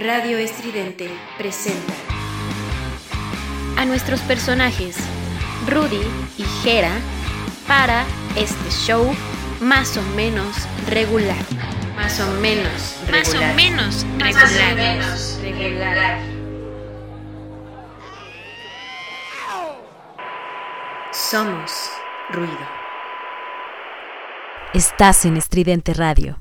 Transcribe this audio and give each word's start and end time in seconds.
Radio 0.00 0.38
Estridente 0.38 1.10
presenta 1.36 1.92
a 3.76 3.84
nuestros 3.84 4.20
personajes 4.22 4.96
Rudy 5.68 6.00
y 6.38 6.42
Jera 6.62 6.92
para 7.68 8.06
este 8.34 8.70
show 8.70 9.14
más 9.60 9.98
o 9.98 10.02
menos 10.16 10.66
regular. 10.88 11.36
Más 11.96 12.18
o 12.18 12.30
menos 12.40 12.96
regular. 13.08 13.10
Más 13.10 13.34
o 13.34 13.54
menos 13.54 14.06
regular. 14.16 14.58
regular. 15.42 16.18
Somos 21.12 21.90
ruido. 22.30 22.56
Estás 24.72 25.26
en 25.26 25.36
Estridente 25.36 25.92
Radio. 25.92 26.40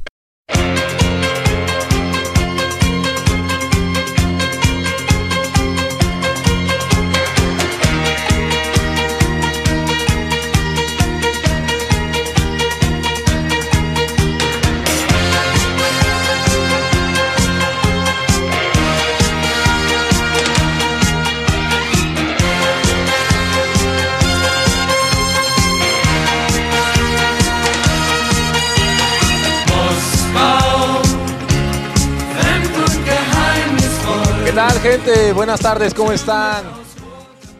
Tal, 34.81 34.91
gente? 34.91 35.33
Buenas 35.33 35.59
tardes, 35.59 35.93
¿cómo 35.93 36.11
están? 36.11 36.63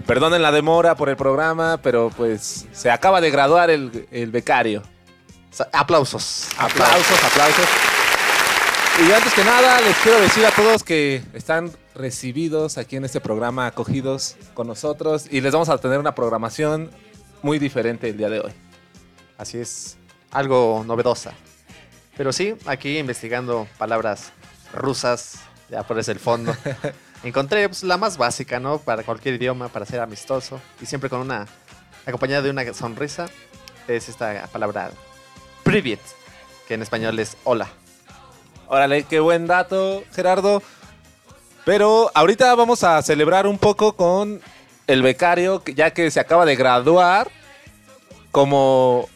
Perdonen 0.05 0.41
la 0.41 0.51
demora 0.51 0.95
por 0.95 1.09
el 1.09 1.15
programa, 1.15 1.79
pero 1.81 2.09
pues 2.15 2.67
se 2.71 2.89
acaba 2.89 3.21
de 3.21 3.29
graduar 3.29 3.69
el, 3.69 4.07
el 4.11 4.31
becario. 4.31 4.81
Aplausos. 5.71 6.47
Aplausos, 6.57 7.23
aplausos. 7.23 7.65
Y 9.07 9.11
antes 9.11 9.33
que 9.33 9.43
nada, 9.43 9.79
les 9.81 9.95
quiero 9.97 10.19
decir 10.19 10.45
a 10.45 10.51
todos 10.51 10.83
que 10.83 11.23
están 11.33 11.71
recibidos 11.95 12.77
aquí 12.77 12.95
en 12.95 13.05
este 13.05 13.21
programa, 13.21 13.67
acogidos 13.67 14.35
con 14.53 14.67
nosotros, 14.67 15.27
y 15.29 15.41
les 15.41 15.53
vamos 15.53 15.69
a 15.69 15.77
tener 15.77 15.99
una 15.99 16.15
programación 16.15 16.89
muy 17.41 17.59
diferente 17.59 18.09
el 18.09 18.17
día 18.17 18.29
de 18.29 18.39
hoy. 18.41 18.51
Así 19.37 19.57
es. 19.57 19.97
Algo 20.31 20.83
novedosa. 20.85 21.33
Pero 22.17 22.33
sí, 22.33 22.55
aquí 22.65 22.97
investigando 22.97 23.67
palabras 23.77 24.31
rusas, 24.73 25.39
ya 25.69 25.83
por 25.83 25.97
ese 25.99 26.11
el 26.11 26.19
fondo. 26.19 26.55
Encontré 27.23 27.67
pues, 27.67 27.83
la 27.83 27.97
más 27.97 28.17
básica, 28.17 28.59
¿no? 28.59 28.79
Para 28.79 29.03
cualquier 29.03 29.35
idioma, 29.35 29.67
para 29.67 29.85
ser 29.85 29.99
amistoso. 29.99 30.59
Y 30.81 30.85
siempre 30.85 31.09
con 31.09 31.19
una. 31.19 31.47
acompañada 32.05 32.41
de 32.41 32.49
una 32.49 32.73
sonrisa. 32.73 33.27
Es 33.87 34.09
esta 34.09 34.47
palabra. 34.51 34.91
Privet. 35.63 35.99
Que 36.67 36.75
en 36.75 36.81
español 36.81 37.17
es 37.19 37.35
hola. 37.43 37.67
Órale, 38.67 39.03
qué 39.03 39.19
buen 39.19 39.47
dato, 39.47 40.03
Gerardo. 40.13 40.61
Pero 41.65 42.11
ahorita 42.13 42.53
vamos 42.55 42.83
a 42.83 43.01
celebrar 43.01 43.47
un 43.47 43.57
poco 43.57 43.93
con 43.93 44.41
el 44.87 45.01
becario, 45.01 45.61
ya 45.65 45.91
que 45.91 46.09
se 46.11 46.19
acaba 46.19 46.45
de 46.45 46.55
graduar 46.55 47.29
como 48.31 49.09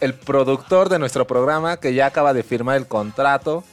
el 0.00 0.14
productor 0.14 0.88
de 0.88 0.98
nuestro 0.98 1.26
programa, 1.26 1.78
que 1.78 1.94
ya 1.94 2.06
acaba 2.06 2.32
de 2.34 2.42
firmar 2.42 2.76
el 2.76 2.86
contrato. 2.86 3.64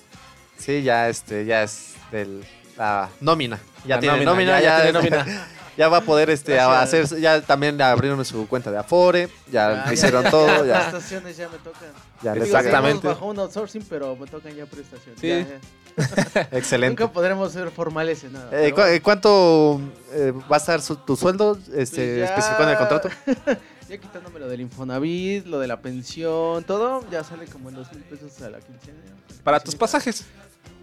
Sí, 0.58 0.84
ya 0.84 1.10
este, 1.10 1.46
ya 1.46 1.64
es 1.64 1.96
del 2.12 2.46
la 2.78 3.10
nómina. 3.22 3.60
Ya 3.86 3.96
La 3.96 4.02
tiene 4.02 4.26
nómina, 4.26 4.32
nómina, 4.32 4.62
ya- 4.62 4.62
ya 4.62 4.78
ya, 4.92 5.00
tiene 5.02 5.10
nómina. 5.24 5.48
ya 5.78 5.88
va 5.90 5.98
a 5.98 6.02
poder 6.02 6.30
este 6.30 6.60
a 6.60 6.82
hacer, 6.82 7.06
ya 7.20 7.42
también 7.42 7.80
abrieron 7.82 8.24
su 8.26 8.48
cuenta 8.48 8.72
de 8.72 8.78
Afore, 8.78 9.30
ya 9.52 9.84
Ah, 9.88 9.94
hicieron 9.94 10.24
ya, 10.24 10.32
todo, 10.32 10.48
ya, 10.48 10.66
ya, 10.66 10.90
prestaciones 10.92 11.38
ya 11.38 11.50
me 11.50 11.58
tocan. 11.60 11.90
ya 12.22 12.34
Digo, 12.34 12.46
Exactamente. 12.46 13.08
bajo 13.08 13.26
un 13.28 13.40
outsourcing, 13.40 13.84
pero 13.90 14.16
me 14.16 14.26
tocan 14.28 14.54
ya 14.56 14.66
prestaciones. 14.66 15.20
Sí. 15.20 15.28
Ya, 15.28 15.40
ya. 15.40 15.46
toca. 15.46 16.48
Excelente. 16.58 17.02
Nunca 17.04 17.14
podremos 17.14 17.52
ser 17.54 17.70
formales 17.72 18.24
en 18.24 18.34
nada. 18.34 18.50
Eh, 18.66 18.74
cu- 18.74 18.82
eh, 18.82 19.02
¿Cuánto 19.02 19.80
eh, 20.14 20.34
va 20.52 20.56
a 20.56 20.60
estar 20.60 20.82
su- 20.82 20.96
tu 20.98 21.16
sueldo 21.16 21.56
pues 21.66 21.78
este, 21.78 22.20
ya- 22.20 22.26
especificado 22.26 22.64
en 22.64 22.70
el 22.70 22.78
contrato? 22.78 23.10
Ya 23.88 24.00
quitándome 24.00 24.40
lo 24.40 24.48
del 24.48 24.62
Infonavit, 24.62 25.46
lo 25.46 25.60
de 25.60 25.68
la 25.68 25.80
pensión, 25.80 26.64
todo, 26.64 27.08
ya 27.12 27.24
sale 27.24 27.46
como 27.46 27.70
en 27.70 27.76
dos 27.76 27.92
mil 27.94 28.02
pesos 28.02 28.42
a 28.42 28.50
la 28.50 28.58
quincena. 28.60 28.98
Para 29.44 29.60
tus 29.60 29.76
pasajes. 29.76 30.26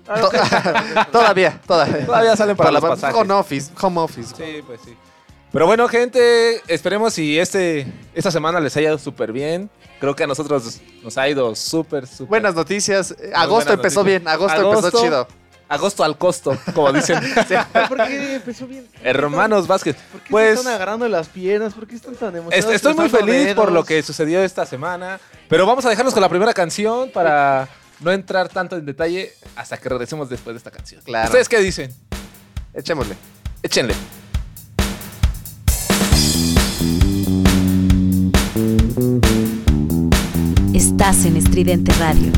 Ah, 0.08 1.06
todavía, 1.12 1.60
todavía. 1.66 2.06
Todavía 2.06 2.36
salen 2.36 2.56
para, 2.56 2.70
la 2.72 2.80
los 2.80 2.90
pasajes. 2.90 3.16
home 3.16 3.32
office, 3.34 3.70
home 3.80 4.00
office. 4.00 4.34
Sí, 4.36 4.62
pues 4.66 4.80
sí. 4.84 4.96
Pero 5.52 5.66
bueno, 5.66 5.86
gente, 5.88 6.62
esperemos 6.66 7.12
si 7.14 7.38
este, 7.38 7.86
esta 8.14 8.30
semana 8.30 8.58
les 8.58 8.76
haya 8.76 8.88
ido 8.88 8.98
súper 8.98 9.32
bien. 9.32 9.68
Creo 10.00 10.16
que 10.16 10.24
a 10.24 10.26
nosotros 10.26 10.80
nos 11.02 11.16
ha 11.18 11.28
ido 11.28 11.54
súper, 11.54 12.06
súper. 12.06 12.26
Buenas 12.28 12.54
noticias. 12.54 13.14
Agosto 13.34 13.50
buenas 13.66 13.74
empezó 13.74 14.00
noticias. 14.00 14.04
bien, 14.22 14.28
agosto, 14.28 14.58
Agosto. 14.60 14.86
empezó 14.88 15.04
chido. 15.04 15.28
Agosto 15.68 16.04
al 16.04 16.18
costo, 16.18 16.58
como 16.74 16.92
dicen 16.92 17.18
¿Por 17.88 17.96
qué 18.06 18.34
empezó 18.34 18.66
bien? 18.66 18.86
hermanos 19.02 19.66
Vázquez. 19.66 19.96
¿Por 20.10 20.20
qué 20.20 20.30
Pues- 20.30 20.48
se 20.54 20.60
están 20.60 20.74
agarrando 20.74 21.08
las 21.08 21.28
piernas? 21.28 21.72
¿Por 21.72 21.86
qué 21.86 21.94
están 21.94 22.14
tan 22.14 22.36
emocionados? 22.36 22.74
Estoy 22.74 22.92
muy 22.94 23.08
feliz 23.08 23.54
por 23.54 23.66
dedos? 23.66 23.72
lo 23.72 23.84
que 23.84 24.02
sucedió 24.02 24.42
esta 24.42 24.66
semana, 24.66 25.18
pero 25.48 25.64
vamos 25.64 25.86
a 25.86 25.88
dejarnos 25.88 26.12
con 26.12 26.20
la 26.20 26.28
primera 26.28 26.52
canción 26.52 27.10
para 27.10 27.68
no 28.02 28.12
entrar 28.12 28.48
tanto 28.48 28.76
en 28.76 28.84
detalle 28.86 29.32
hasta 29.56 29.76
que 29.76 29.88
regresemos 29.88 30.28
después 30.28 30.54
de 30.54 30.58
esta 30.58 30.70
canción. 30.70 31.00
Claro. 31.02 31.26
¿Ustedes 31.26 31.48
qué 31.48 31.60
dicen? 31.60 31.94
Echémosle. 32.74 33.16
Échenle. 33.62 33.94
Estás 40.74 41.24
en 41.24 41.36
Estridente 41.36 41.92
Radio. 41.94 42.32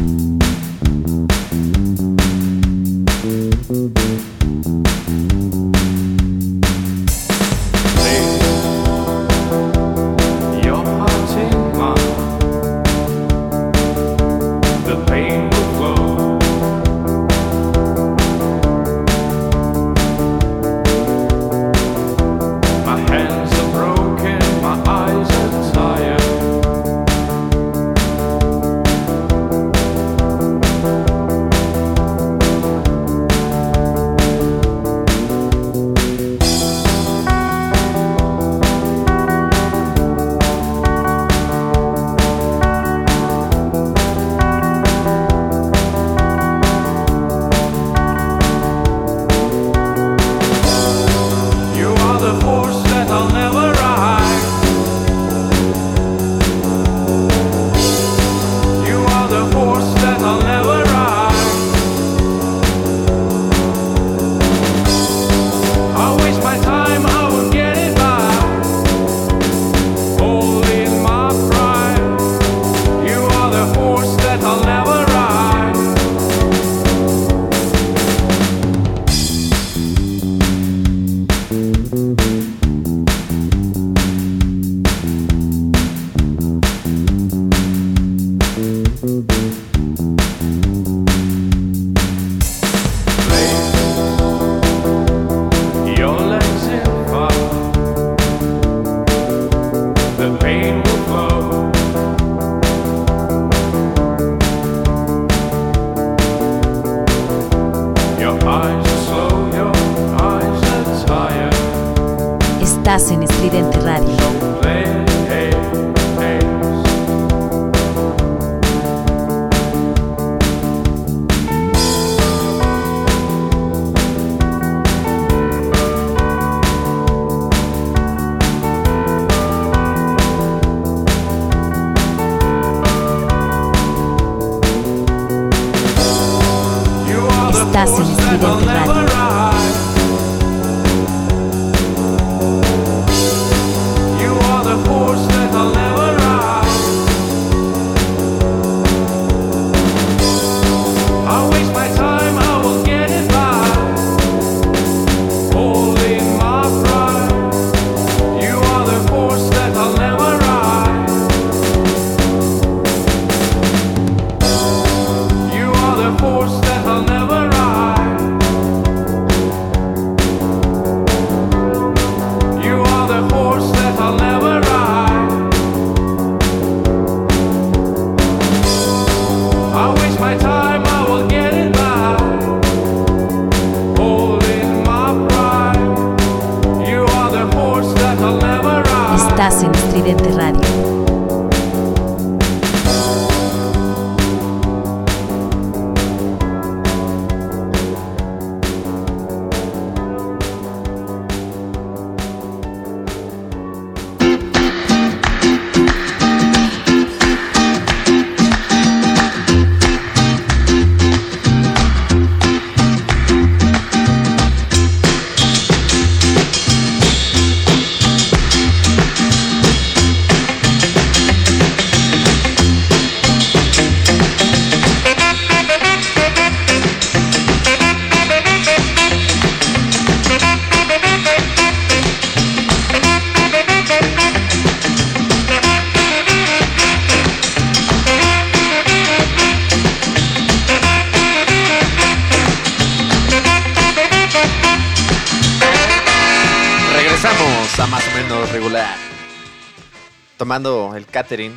Tomando 250.55 250.95
el 250.95 251.05
catering, 251.05 251.53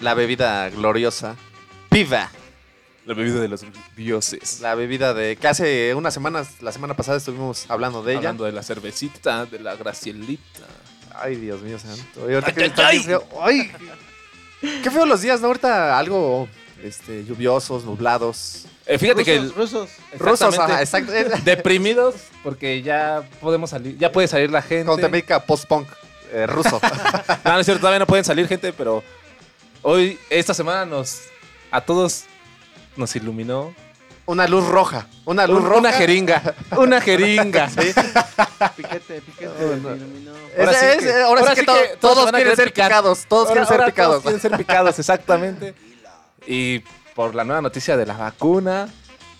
la 0.00 0.14
bebida 0.14 0.70
gloriosa, 0.70 1.34
Piva. 1.88 2.30
La 3.06 3.14
bebida 3.14 3.40
de 3.40 3.48
los 3.48 3.64
dioses. 3.96 4.60
La 4.60 4.76
bebida 4.76 5.14
de 5.14 5.34
que 5.34 5.48
hace 5.48 5.92
unas 5.96 6.14
semanas, 6.14 6.62
la 6.62 6.70
semana 6.70 6.94
pasada 6.94 7.18
estuvimos 7.18 7.66
hablando 7.68 8.04
de 8.04 8.12
ella. 8.12 8.18
Hablando 8.20 8.44
de 8.44 8.52
la 8.52 8.62
cervecita, 8.62 9.46
de 9.46 9.58
la 9.58 9.74
gracielita. 9.74 10.60
Ay, 11.12 11.34
Dios 11.34 11.60
mío 11.62 11.76
santo. 11.80 12.30
Y 12.30 12.34
ahorita 12.34 12.52
Ay, 12.56 12.70
que 12.70 12.82
ay, 12.82 12.98
feo. 13.00 13.24
Ay, 13.40 13.72
qué 14.84 14.88
feo 14.88 15.04
los 15.04 15.20
días, 15.20 15.40
¿no? 15.40 15.48
Ahorita 15.48 15.98
algo 15.98 16.46
este, 16.84 17.24
lluviosos, 17.24 17.84
nublados. 17.84 18.66
Eh, 18.86 18.96
fíjate 18.96 19.24
que 19.24 19.34
el- 19.34 19.52
rusos. 19.52 19.90
Rusos, 20.16 20.56
ajá, 20.56 20.82
exacto. 20.82 21.10
Deprimidos 21.44 22.14
porque 22.44 22.80
ya 22.82 23.28
podemos 23.40 23.70
salir, 23.70 23.98
ya 23.98 24.12
puede 24.12 24.28
salir 24.28 24.52
la 24.52 24.62
gente. 24.62 24.86
Con 24.86 25.00
temática 25.00 25.44
post-punk 25.44 25.88
eh, 26.32 26.46
ruso. 26.46 26.80
No, 27.44 27.52
no 27.54 27.58
es 27.60 27.66
cierto, 27.66 27.80
todavía 27.80 27.98
no 28.00 28.06
pueden 28.06 28.24
salir 28.24 28.46
gente, 28.48 28.72
pero 28.72 29.02
hoy, 29.82 30.18
esta 30.30 30.54
semana 30.54 30.84
nos, 30.84 31.22
a 31.70 31.80
todos 31.80 32.24
nos 32.96 33.14
iluminó. 33.16 33.74
una 34.26 34.46
luz 34.46 34.66
roja. 34.68 35.06
Una 35.24 35.46
luz 35.46 35.58
Un- 35.60 35.64
roja. 35.66 35.78
Una 35.80 35.92
jeringa, 35.92 36.54
una 36.76 37.00
jeringa. 37.00 37.68
Piquete, 38.76 39.20
piquete. 39.22 39.46
Oh, 39.64 39.76
no. 39.76 39.90
Es- 39.94 40.58
Ahora 40.58 40.74
sí 40.74 40.86
es- 40.86 40.96
que- 40.98 41.12
ahora 41.12 41.40
ahora 41.40 41.42
sí 41.42 41.54
que 41.54 41.60
sí 41.60 41.66
to- 41.66 41.74
que 41.74 41.96
todos 42.00 42.30
quieren 42.32 42.56
ser 42.56 42.68
picar. 42.72 42.88
picados. 42.90 43.24
Todos 43.28 43.48
Ahora- 43.48 43.64
quieren 43.66 43.68
ser 43.78 43.86
picados. 43.92 44.10
todos 44.12 44.22
quieren 44.22 44.40
ser 44.40 44.56
picados, 44.56 44.98
exactamente. 44.98 45.74
Y 46.46 46.80
por 47.14 47.34
la 47.34 47.44
nueva 47.44 47.60
noticia 47.62 47.96
de 47.96 48.06
la 48.06 48.16
vacuna 48.16 48.88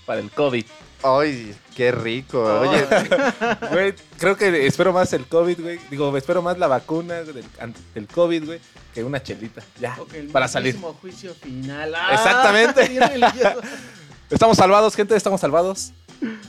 para 0.06 0.20
el 0.20 0.30
COVID. 0.30 0.64
Ay, 1.02 1.54
qué 1.80 1.92
rico. 1.92 2.44
Oye, 2.60 2.86
Güey, 3.72 3.94
creo 4.18 4.36
que 4.36 4.66
espero 4.66 4.92
más 4.92 5.14
el 5.14 5.24
COVID, 5.24 5.62
güey. 5.62 5.80
Digo, 5.90 6.14
espero 6.14 6.42
más 6.42 6.58
la 6.58 6.66
vacuna 6.66 7.22
del, 7.22 8.06
COVID, 8.06 8.44
güey, 8.44 8.60
que 8.92 9.02
una 9.02 9.22
chelita. 9.22 9.62
Ya, 9.80 9.96
para 10.30 10.46
salir. 10.46 10.78
juicio 11.00 11.32
final. 11.34 11.94
Exactamente. 12.12 12.86
bien 12.86 13.08
religioso. 13.08 13.60
Estamos 14.28 14.58
salvados, 14.58 14.94
gente, 14.94 15.16
estamos 15.16 15.40
salvados. 15.40 15.92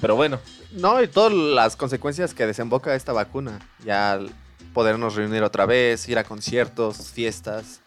Pero 0.01 0.15
bueno, 0.15 0.39
no, 0.73 1.01
y 1.01 1.07
todas 1.07 1.33
las 1.33 1.75
consecuencias 1.75 2.33
que 2.35 2.45
desemboca 2.45 2.93
esta 2.93 3.13
vacuna. 3.13 3.57
Ya 3.85 4.19
podernos 4.73 5.15
reunir 5.15 5.41
otra 5.43 5.65
vez, 5.65 6.07
ir 6.09 6.19
a 6.19 6.23
conciertos, 6.25 7.09
fiestas. 7.09 7.79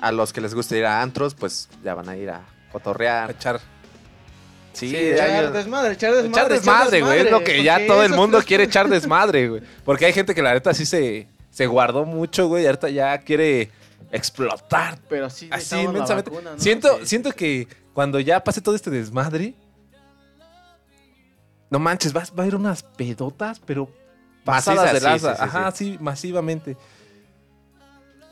A 0.00 0.10
los 0.10 0.32
que 0.32 0.40
les 0.40 0.54
gusta 0.54 0.76
ir 0.76 0.86
a 0.86 1.02
antros, 1.02 1.34
pues 1.34 1.68
ya 1.84 1.94
van 1.94 2.08
a 2.08 2.16
ir 2.16 2.30
a 2.30 2.42
a 2.68 2.72
cotorrear. 2.72 3.30
echar. 3.30 3.60
Sí, 4.72 4.88
Sí, 4.90 4.92
ya- 5.16 5.40
Echar 5.40 5.52
desmadre, 5.52 5.92
echar 5.94 6.12
desmadre. 6.14 6.28
echar 6.30 6.48
desmadre, 6.48 7.00
güey. 7.02 7.18
Es 7.20 7.30
lo 7.30 7.42
que 7.42 7.62
ya 7.62 7.86
todo 7.86 8.02
el 8.04 8.12
mundo 8.12 8.40
quiere 8.46 8.64
echar 8.64 8.88
desmadre, 8.88 9.48
güey. 9.48 9.62
Porque 9.84 10.06
hay 10.06 10.12
gente 10.12 10.34
que 10.34 10.42
la 10.42 10.54
neta 10.54 10.72
sí 10.74 10.86
se, 10.86 11.26
se 11.50 11.66
guardó 11.66 12.04
mucho, 12.04 12.46
güey. 12.48 12.62
Y 12.64 12.66
ahorita 12.66 12.88
ya 12.90 13.18
quiere 13.18 13.70
explotar. 14.12 14.98
Pero 15.08 15.28
sí, 15.30 15.48
Así 15.50 15.74
la 15.74 15.82
inmensamente. 15.82 16.30
vacuna, 16.30 16.52
¿no? 16.52 16.60
siento, 16.60 16.98
Sí. 17.00 17.06
siento 17.06 17.32
que 17.32 17.66
cuando 17.92 18.20
ya 18.20 18.42
pase 18.44 18.60
todo 18.60 18.74
este 18.76 18.90
desmadre. 18.90 19.54
No 21.70 21.78
manches, 21.78 22.12
vas, 22.12 22.30
va 22.30 22.38
a 22.38 22.42
haber 22.42 22.54
unas 22.54 22.82
pedotas, 22.82 23.60
pero 23.60 23.90
pasadas 24.44 24.92
de 24.94 25.00
sí, 25.00 25.18
sí, 25.18 25.26
Ajá, 25.26 25.70
sí, 25.72 25.98
masivamente. 26.00 26.76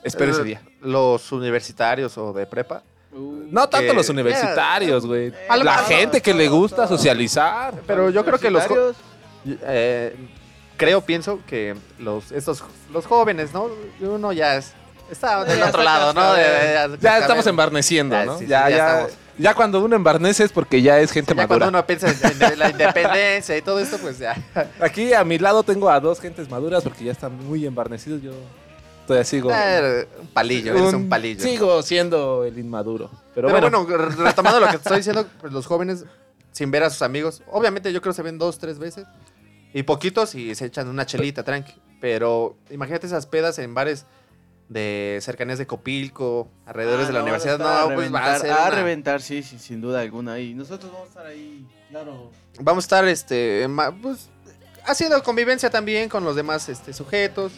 Espero 0.03 0.33
ese 0.33 0.41
Eh, 0.43 0.45
día. 0.45 0.63
Los 0.81 1.33
universitarios 1.33 2.17
o 2.17 2.33
de 2.33 2.47
prepa. 2.47 2.83
Uh, 3.17 3.47
No 3.51 3.69
tanto 3.69 3.89
que- 3.89 3.95
los 3.95 4.09
universitarios, 4.09 5.07
güey. 5.07 5.33
La 5.63 5.79
gente 5.79 6.21
que 6.21 6.35
le 6.35 6.49
gusta 6.49 6.87
socializar. 6.87 7.75
Pero 7.87 8.11
yo 8.11 8.25
creo 8.25 8.39
que 8.39 8.51
los, 8.51 8.65
eh, 9.47 10.15
creo, 10.77 11.01
pienso 11.01 11.41
que 11.47 11.75
los, 11.99 12.33
estos, 12.33 12.63
los 12.93 13.07
jóvenes, 13.07 13.53
¿no? 13.53 13.69
Uno 14.01 14.33
ya 14.33 14.57
es, 14.57 14.73
está 15.11 15.45
del 15.45 15.59
Ya 15.59 15.69
otro 15.69 15.83
lado, 15.83 16.13
¿no? 16.13 16.33
De- 16.35 16.43
cascabel. 16.43 16.93
de- 16.93 16.99
Ya 17.01 17.19
estamos 17.19 17.47
embarneciendo, 17.47 18.17
Ya, 18.17 18.25
¿no? 18.27 18.39
sí, 18.39 18.45
sí, 18.45 18.51
ya, 18.51 18.69
ya 18.69 18.77
ya, 18.77 18.89
estamos. 19.01 19.13
ya 19.39 19.55
cuando 19.55 19.85
uno 19.85 19.97
embarnece 19.97 20.45
es 20.45 20.53
porque 20.53 20.83
ya 20.83 20.99
es 20.99 21.11
gente 21.13 21.31
Ya 21.31 21.37
madura. 21.37 21.59
cuando 21.61 21.79
uno 21.79 21.87
piensa 21.87 22.09
en, 22.11 22.43
en 22.53 22.59
la 22.59 22.71
independencia 22.71 23.57
y 23.57 23.63
todo 23.63 23.79
esto, 23.79 23.99
pues 23.99 24.19
ya. 24.19 24.37
Aquí 24.81 25.13
a 25.15 25.25
mi 25.25 25.39
lado 25.39 25.63
tengo 25.63 25.89
a 25.89 26.01
dos 26.01 26.21
gentes 26.21 26.51
maduras 26.51 26.83
porque 26.83 27.05
ya 27.05 27.13
están 27.13 27.37
muy 27.47 27.65
embarnecidos. 27.65 28.21
Yo 28.23 28.33
todavía 29.07 29.25
sigo. 29.25 29.51
Eh, 29.53 30.07
un 30.21 30.27
palillo, 30.29 30.73
eres 30.77 30.95
un 30.95 31.09
palillo. 31.09 31.43
Sigo 31.43 31.83
siendo 31.83 32.45
el 32.45 32.59
inmaduro. 32.59 33.11
Pero, 33.35 33.49
Pero, 33.49 33.61
bueno, 33.61 33.85
bueno, 33.85 33.97
re- 34.09 34.15
retomando 34.25 34.61
lo 34.61 34.67
que 34.67 34.73
te 34.73 34.79
estoy 34.79 34.97
diciendo, 34.99 35.27
pues 35.41 35.53
los 35.53 35.67
jóvenes, 35.67 36.05
sin 36.53 36.71
ver 36.71 36.83
a 36.85 36.91
sus 36.91 37.03
amigos, 37.03 37.43
obviamente 37.51 37.93
yo 37.93 38.01
creo 38.01 38.13
que 38.13 38.17
se 38.17 38.23
ven 38.23 38.39
dos, 38.39 38.59
tres 38.59 38.79
veces, 38.79 39.07
y 39.75 39.83
poquitos 39.83 40.35
y 40.35 40.55
se 40.55 40.67
echan 40.67 40.89
una 40.89 41.05
chelita, 41.07 41.43
tranqui. 41.43 41.75
Pero 42.01 42.57
imagínate 42.71 43.07
esas 43.07 43.27
pedas 43.27 43.59
en 43.59 43.75
bares 43.75 44.07
de 44.69 45.19
cercanías 45.23 45.59
de 45.59 45.67
Copilco, 45.67 46.49
alrededores 46.67 47.05
ah, 47.05 47.09
de 47.09 47.13
la 47.13 47.19
no, 47.21 47.25
universidad, 47.27 47.59
no, 47.59 47.95
pues 47.95 48.13
va 48.13 48.19
a 48.19 48.39
reventar, 48.39 48.41
ser 48.41 48.51
A 48.53 48.55
una- 48.63 48.71
reventar, 48.71 49.23
sí, 49.23 49.43
sí, 49.43 49.59
sin 49.59 49.81
duda 49.81 50.01
alguna. 50.01 50.39
Y 50.41 50.55
nosotros 50.55 50.91
vamos 50.93 51.07
a 51.07 51.11
estar 51.11 51.27
ahí, 51.27 51.67
claro. 51.91 52.31
Vamos 52.61 52.85
a 52.85 52.87
estar, 52.87 53.07
este, 53.07 53.67
pues, 54.03 54.29
haciendo 54.85 55.23
convivencia 55.23 55.71
también 55.71 56.09
con 56.09 56.25
los 56.25 56.35
demás 56.37 56.69
este, 56.69 56.93
sujetos. 56.93 57.53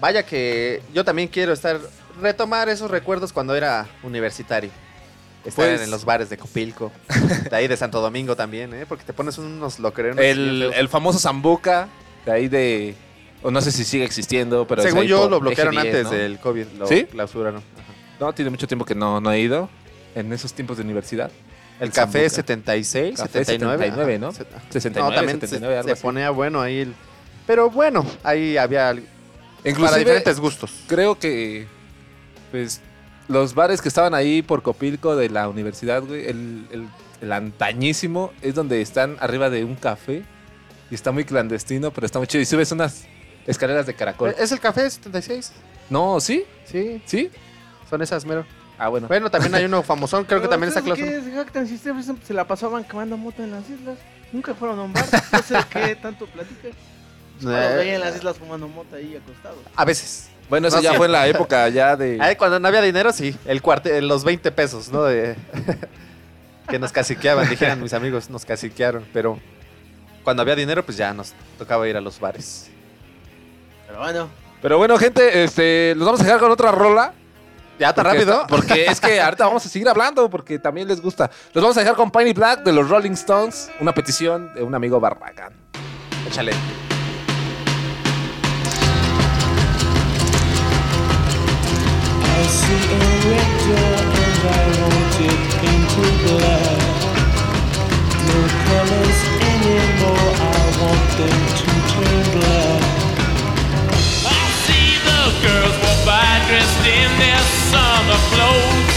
Vaya 0.00 0.24
que 0.24 0.82
yo 0.94 1.04
también 1.04 1.28
quiero 1.28 1.52
estar, 1.52 1.78
retomar 2.20 2.68
esos 2.68 2.90
recuerdos 2.90 3.32
cuando 3.32 3.54
era 3.54 3.86
universitario. 4.02 4.70
Estar 5.44 5.66
Pues- 5.66 5.80
en 5.82 5.90
los 5.90 6.04
bares 6.04 6.28
de 6.28 6.36
Copilco, 6.36 6.92
de 7.50 7.56
ahí 7.56 7.66
de 7.66 7.76
Santo 7.76 8.00
Domingo 8.00 8.36
también, 8.36 8.74
¿eh? 8.74 8.84
Porque 8.86 9.04
te 9.04 9.12
pones 9.12 9.38
unos 9.38 9.78
loquerones. 9.78 10.22
El, 10.22 10.88
famoso 10.90 11.18
Zambuca, 11.18 11.88
de 12.26 12.32
ahí 12.32 12.48
de. 12.48 12.94
O 13.42 13.50
no 13.50 13.62
sé 13.62 13.72
si 13.72 13.84
sigue 13.84 14.04
existiendo, 14.04 14.66
pero. 14.66 14.82
Según 14.82 15.04
yo, 15.04 15.30
lo 15.30 15.40
bloquearon 15.40 15.72
Eje 15.78 15.82
10, 15.84 15.94
antes 15.96 16.12
¿no? 16.12 16.18
del 16.18 16.38
COVID, 16.40 16.66
lo 16.78 16.86
¿Sí? 16.86 17.04
clausuraron. 17.04 17.56
Ajá. 17.60 17.92
No, 18.20 18.34
tiene 18.34 18.50
mucho 18.50 18.66
tiempo 18.66 18.84
que 18.84 18.94
no, 18.94 19.18
no 19.20 19.32
he 19.32 19.40
ido. 19.40 19.70
En 20.14 20.30
esos 20.32 20.52
tiempos 20.52 20.76
de 20.76 20.82
universidad. 20.82 21.30
El 21.80 21.90
café 21.90 22.28
Zambuca. 22.28 22.30
76, 22.36 23.16
Café 23.16 23.32
79. 23.44 23.84
79, 23.84 24.14
ajá. 24.16 24.20
¿no? 24.26 24.32
Se- 24.32 24.44
69, 24.72 25.08
no, 25.10 25.14
también 25.16 25.40
79, 25.40 25.82
se, 25.84 25.96
se 25.96 26.02
ponía 26.02 26.28
bueno 26.30 26.60
ahí. 26.60 26.80
el- 26.80 26.94
Pero 27.46 27.70
bueno, 27.70 28.04
ahí 28.22 28.58
había 28.58 28.94
algo- 29.60 29.62
para 29.62 29.70
Inclusive, 29.70 29.98
diferentes 30.00 30.40
gustos. 30.40 30.70
creo 30.86 31.18
que. 31.18 31.66
Pues. 32.50 32.80
Los 33.28 33.54
bares 33.54 33.80
que 33.80 33.86
estaban 33.88 34.12
ahí 34.12 34.42
por 34.42 34.62
Copilco 34.62 35.14
de 35.14 35.30
la 35.30 35.48
universidad, 35.48 36.02
güey. 36.02 36.26
El, 36.26 36.66
el, 36.72 36.88
el 37.20 37.32
antañísimo 37.32 38.32
es 38.42 38.56
donde 38.56 38.80
están 38.82 39.16
arriba 39.20 39.50
de 39.50 39.62
un 39.64 39.76
café. 39.76 40.24
Y 40.90 40.94
está 40.96 41.12
muy 41.12 41.24
clandestino, 41.24 41.92
pero 41.92 42.06
está 42.06 42.18
muy 42.18 42.26
chido. 42.26 42.42
Y 42.42 42.46
subes 42.46 42.72
unas 42.72 43.04
escaleras 43.46 43.86
de 43.86 43.94
caracol. 43.94 44.34
¿Es 44.36 44.50
el 44.50 44.58
café 44.58 44.90
76? 44.90 45.52
No, 45.88 46.18
¿sí? 46.18 46.42
Sí, 46.64 47.00
¿Sí? 47.06 47.30
son 47.88 48.02
esas, 48.02 48.24
mero. 48.24 48.44
Ah, 48.76 48.88
bueno. 48.88 49.06
Bueno, 49.06 49.30
también 49.30 49.54
hay 49.54 49.64
uno 49.66 49.82
famosón, 49.84 50.24
creo 50.24 50.40
que 50.42 50.48
también 50.48 50.68
está 50.68 50.80
¿ustedes 50.80 50.96
clausurado. 50.98 51.24
¿Qué 51.24 51.30
se 51.30 51.36
jactan 51.36 51.68
si 51.68 51.78
se 52.26 52.34
la 52.34 52.44
pasaban 52.48 52.82
quemando 52.82 53.16
moto 53.16 53.44
en 53.44 53.52
las 53.52 53.68
islas? 53.70 53.98
Nunca 54.32 54.54
fueron 54.54 54.80
a 54.80 54.82
un 54.82 54.92
bar. 54.92 55.06
No 55.32 55.42
sé 55.42 55.54
de 55.54 55.64
qué 55.70 55.94
tanto 55.96 56.26
platican. 56.26 56.72
Los 57.40 57.74
veía 57.76 57.94
en 57.94 58.00
las 58.00 58.16
islas 58.16 58.36
fumando 58.38 58.68
moto 58.68 58.96
ahí 58.96 59.16
acostados. 59.16 59.58
A 59.76 59.84
veces. 59.84 60.28
Bueno, 60.48 60.68
eso 60.68 60.78
No, 60.78 60.82
ya 60.82 60.90
sí. 60.92 60.96
fue 60.96 61.06
en 61.06 61.12
la 61.12 61.28
época 61.28 61.68
ya 61.68 61.94
de... 61.96 62.18
Ahí 62.20 62.34
cuando 62.36 62.58
no 62.58 62.66
había 62.66 62.82
dinero, 62.82 63.12
sí. 63.12 63.36
El 63.44 63.62
cuarte, 63.62 64.02
los 64.02 64.24
20 64.24 64.50
pesos, 64.50 64.88
¿no? 64.90 65.04
De, 65.04 65.36
que 66.68 66.78
nos 66.80 66.90
caciqueaban, 66.92 67.48
dijeran 67.48 67.80
mis 67.80 67.92
amigos, 67.92 68.28
nos 68.30 68.44
caciquearon. 68.44 69.06
Pero 69.12 69.38
cuando 70.24 70.42
había 70.42 70.56
dinero, 70.56 70.84
pues 70.84 70.96
ya 70.96 71.14
nos 71.14 71.34
tocaba 71.56 71.86
ir 71.88 71.96
a 71.96 72.00
los 72.00 72.18
bares. 72.18 72.68
Pero 73.86 73.98
bueno, 74.00 74.28
Pero 74.60 74.78
bueno, 74.78 74.98
gente, 74.98 75.44
este, 75.44 75.94
los 75.96 76.04
vamos 76.04 76.20
a 76.20 76.24
dejar 76.24 76.40
con 76.40 76.50
otra 76.50 76.72
rola. 76.72 77.12
¿Ya 77.78 77.94
tan 77.94 78.04
Porque 78.04 78.18
rápido? 78.18 78.34
está- 78.42 78.46
porque 78.48 78.84
es 78.86 79.00
que 79.00 79.20
ahorita 79.20 79.46
vamos 79.46 79.64
a 79.64 79.68
seguir 79.68 79.88
hablando, 79.88 80.28
porque 80.28 80.58
también 80.58 80.86
les 80.88 81.00
gusta. 81.00 81.30
Los 81.54 81.62
vamos 81.62 81.76
a 81.76 81.80
dejar 81.80 81.94
con 81.96 82.10
Piney 82.10 82.32
Black 82.34 82.62
de 82.64 82.72
los 82.72 82.88
Rolling 82.90 83.12
Stones, 83.12 83.70
una 83.80 83.94
petición 83.94 84.52
de 84.54 84.62
un 84.64 84.74
amigo 84.74 84.98
Barragán. 85.00 85.52
Échale. 86.28 86.52
I 92.40 92.46
see 92.46 92.72
a 92.72 93.10
and 93.20 94.40
I 94.48 94.64
want 94.80 95.14
it 95.28 95.40
painted 95.60 96.16
black. 96.24 96.80
No 98.24 98.40
colors 98.64 99.20
anymore, 99.44 100.30
I 100.40 100.60
want 100.80 101.08
them 101.20 101.40
to 101.60 101.68
turn 101.92 102.24
black. 102.40 102.82
I 104.24 104.44
see 104.64 104.88
the 105.04 105.22
girls 105.44 105.76
walk 105.84 106.00
by 106.08 106.32
dressed 106.48 106.84
in 106.88 107.10
their 107.20 107.44
summer 107.68 108.20
clothes. 108.32 108.96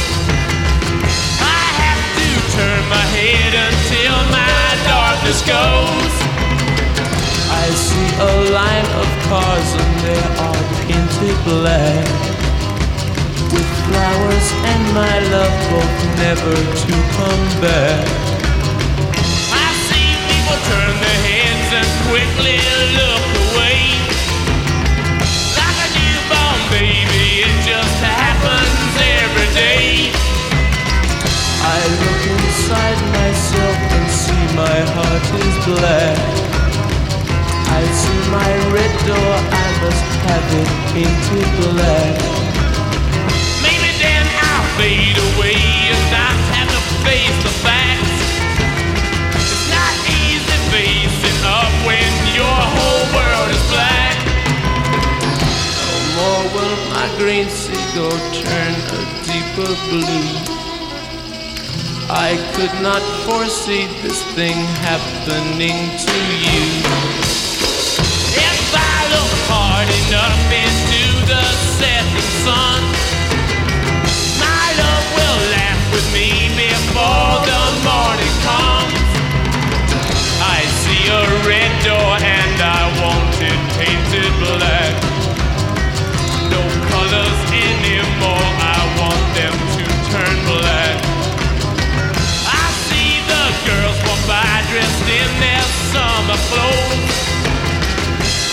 I 1.44 1.64
have 1.84 2.04
to 2.16 2.30
turn 2.56 2.82
my 2.88 3.06
head 3.12 3.52
until 3.60 4.16
my 4.32 4.64
darkness 4.88 5.44
goes. 5.44 6.16
I 7.52 7.66
see 7.76 8.10
a 8.24 8.32
line 8.56 8.88
of 9.04 9.08
cars 9.28 9.70
and 9.84 9.96
they 10.00 10.24
are 10.48 10.64
painted 10.88 11.38
black. 11.44 12.33
Flowers 13.88 14.48
and 14.72 14.84
my 14.94 15.16
love 15.34 15.56
both 15.70 16.00
never 16.24 16.56
to 16.56 16.94
come 17.18 17.46
back. 17.62 18.08
I 19.52 19.68
see 19.88 20.10
people 20.30 20.58
turn 20.72 20.94
their 21.04 21.20
heads 21.28 21.70
and 21.80 21.90
quickly 22.10 22.58
look 23.00 23.26
away. 23.48 23.80
Like 25.60 25.80
a 25.84 25.90
newborn 25.96 26.62
baby, 26.72 27.48
it 27.48 27.56
just 27.68 27.98
happens 28.04 28.94
every 29.22 29.50
day. 29.56 30.12
I 31.64 31.80
look 32.02 32.22
inside 32.36 33.00
myself 33.20 33.78
and 33.96 34.08
see 34.12 34.44
my 34.56 34.78
heart 34.96 35.26
is 35.44 35.56
black. 35.68 36.20
I 37.68 37.82
see 38.02 38.22
my 38.30 38.52
red 38.76 38.94
door, 39.08 39.34
I 39.64 39.68
must 39.82 40.10
have 40.28 40.48
it 40.62 40.70
painted 40.92 41.50
black. 41.60 42.43
Fade 44.78 45.18
away 45.36 45.54
and 45.54 46.04
not 46.10 46.38
have 46.58 46.70
to 46.70 46.82
face 47.06 47.38
the 47.46 47.54
facts. 47.62 48.18
It's 49.38 49.70
not 49.70 49.94
easy 50.10 50.58
facing 50.74 51.42
up 51.46 51.72
when 51.86 52.10
your 52.34 52.58
whole 52.74 53.06
world 53.14 53.50
is 53.54 53.64
black. 53.70 54.18
No 55.78 56.18
more 56.18 56.44
will 56.54 56.78
my 56.90 57.08
green 57.20 57.48
seagull 57.50 58.18
turn 58.34 58.74
a 58.98 59.02
deeper 59.30 59.72
blue. 59.94 60.30
I 62.10 62.38
could 62.54 62.74
not 62.82 63.02
foresee 63.26 63.86
this 64.02 64.24
thing 64.34 64.58
happening 64.82 65.78
to 66.06 66.18
you. 66.42 66.66
If 68.42 68.74
I 68.74 68.98
look 69.14 69.34
hard 69.54 69.90
enough 70.02 70.42
into 70.50 71.04
the 71.30 71.44
setting 71.78 72.30
sun, 72.44 72.93
before 76.94 77.42
the 77.50 77.64
morning 77.82 78.36
comes. 78.46 79.02
I 80.46 80.62
see 80.86 81.04
a 81.10 81.26
red 81.50 81.74
door 81.82 82.14
and 82.22 82.58
I 82.62 82.82
want 83.02 83.34
it 83.42 83.62
painted 83.82 84.34
black. 84.38 84.94
No 86.54 86.62
colors 86.94 87.40
anymore, 87.50 88.50
I 88.62 88.80
want 89.02 89.26
them 89.34 89.56
to 89.74 89.84
turn 90.14 90.38
black. 90.46 90.96
I 92.62 92.66
see 92.86 93.18
the 93.26 93.44
girls 93.66 93.98
walk 94.06 94.22
by 94.30 94.54
dressed 94.70 95.10
in 95.10 95.32
their 95.42 95.66
summer 95.90 96.40
clothes. 96.46 97.18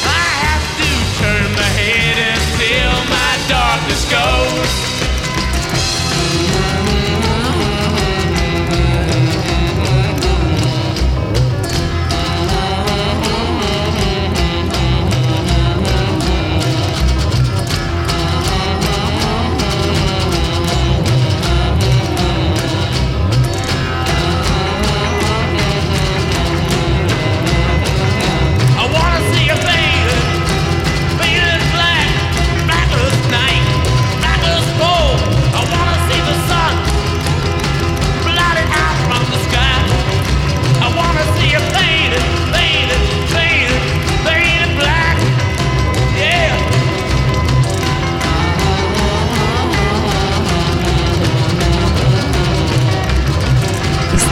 I 0.00 0.28
have 0.49 0.66
to 0.80 0.90
turn 1.20 1.47
my 1.61 1.70
head 1.76 2.16
until 2.40 2.92
my 3.12 3.32
darkness 3.52 4.02
goes. 4.09 5.00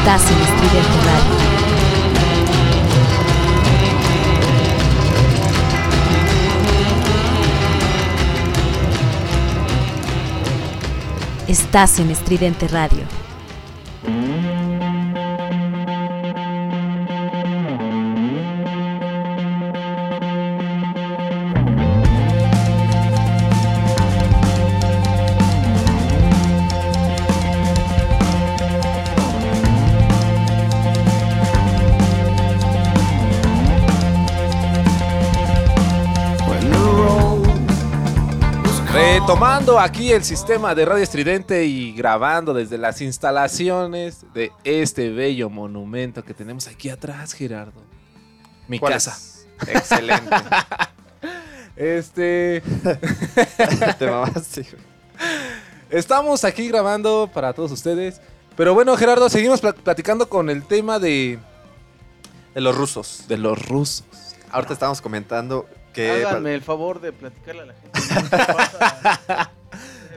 Estás 0.08 0.30
en 0.30 0.40
Estridente 0.40 0.98
Radio. 1.04 1.36
Estás 11.46 11.98
en 11.98 12.10
Estridente 12.10 12.68
Radio. 12.68 13.17
Retomando 39.28 39.78
aquí 39.78 40.10
el 40.10 40.24
sistema 40.24 40.74
de 40.74 40.86
Radio 40.86 41.02
Estridente 41.02 41.62
y 41.66 41.92
grabando 41.92 42.54
desde 42.54 42.78
las 42.78 43.02
instalaciones 43.02 44.24
de 44.32 44.50
este 44.64 45.10
bello 45.10 45.50
monumento 45.50 46.24
que 46.24 46.32
tenemos 46.32 46.66
aquí 46.66 46.88
atrás, 46.88 47.34
Gerardo. 47.34 47.82
Mi 48.68 48.78
¿Cuál 48.78 48.94
casa. 48.94 49.18
es? 49.18 49.46
Excelente. 49.68 50.30
Este, 51.76 52.60
Te 53.98 54.10
mamaste, 54.10 54.66
estamos 55.90 56.42
aquí 56.44 56.66
grabando 56.66 57.30
para 57.32 57.52
todos 57.52 57.70
ustedes. 57.70 58.22
Pero 58.56 58.72
bueno, 58.72 58.96
Gerardo, 58.96 59.28
seguimos 59.28 59.60
pla- 59.60 59.74
platicando 59.74 60.28
con 60.30 60.48
el 60.48 60.64
tema 60.64 60.98
de, 60.98 61.38
De 62.54 62.60
los 62.62 62.74
rusos. 62.74 63.24
de 63.28 63.36
los 63.36 63.64
rusos. 63.68 64.04
Ahorita 64.50 64.72
estábamos 64.72 65.00
comentando 65.02 65.68
que... 65.92 66.24
Háganme 66.26 66.54
el 66.54 66.62
favor 66.62 67.00
de 67.00 67.12
platicarle 67.12 67.62
a 67.62 67.66
la 67.66 67.74
gente. 67.74 67.90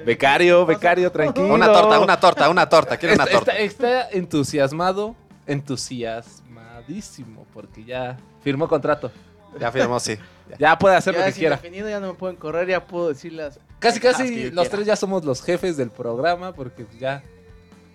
Becario, 0.06 0.66
becario, 0.66 1.12
tranquilo. 1.12 1.54
Una 1.54 1.68
torta, 1.72 2.00
una 2.00 2.20
torta, 2.20 2.50
una 2.50 2.68
torta. 2.70 2.98
Quiero 2.98 3.14
una 3.16 3.26
torta. 3.28 3.52
está- 3.58 4.02
está 4.04 4.10
entusiasmado, 4.10 5.16
entusiasmadísimo, 5.46 7.46
porque 7.54 7.84
ya 7.84 8.18
firmó 8.44 8.68
contrato. 8.68 9.12
Ya 9.60 9.72
firmó, 9.72 10.00
sí. 10.00 10.18
Ya 10.60 10.78
puede 10.78 10.98
hacer 10.98 11.14
lo 11.14 11.22
ya 11.22 11.28
que 11.28 11.32
sin 11.32 11.40
quiera. 11.42 11.56
definido 11.56 11.88
ya 11.88 12.02
no 12.02 12.08
me 12.08 12.14
pueden 12.16 12.36
correr, 12.36 12.68
ya 12.68 12.86
puedo 12.86 13.08
decir 13.10 13.32
las... 13.32 13.58
Casi, 13.80 14.02
casi 14.02 14.52
los 14.52 14.64
quiera. 14.66 14.70
tres 14.70 14.86
ya 14.86 14.96
somos 14.98 15.24
los 15.24 15.42
jefes 15.42 15.78
del 15.78 15.90
programa, 15.92 16.52
porque 16.54 16.84
pues 16.84 17.00
ya. 17.00 17.24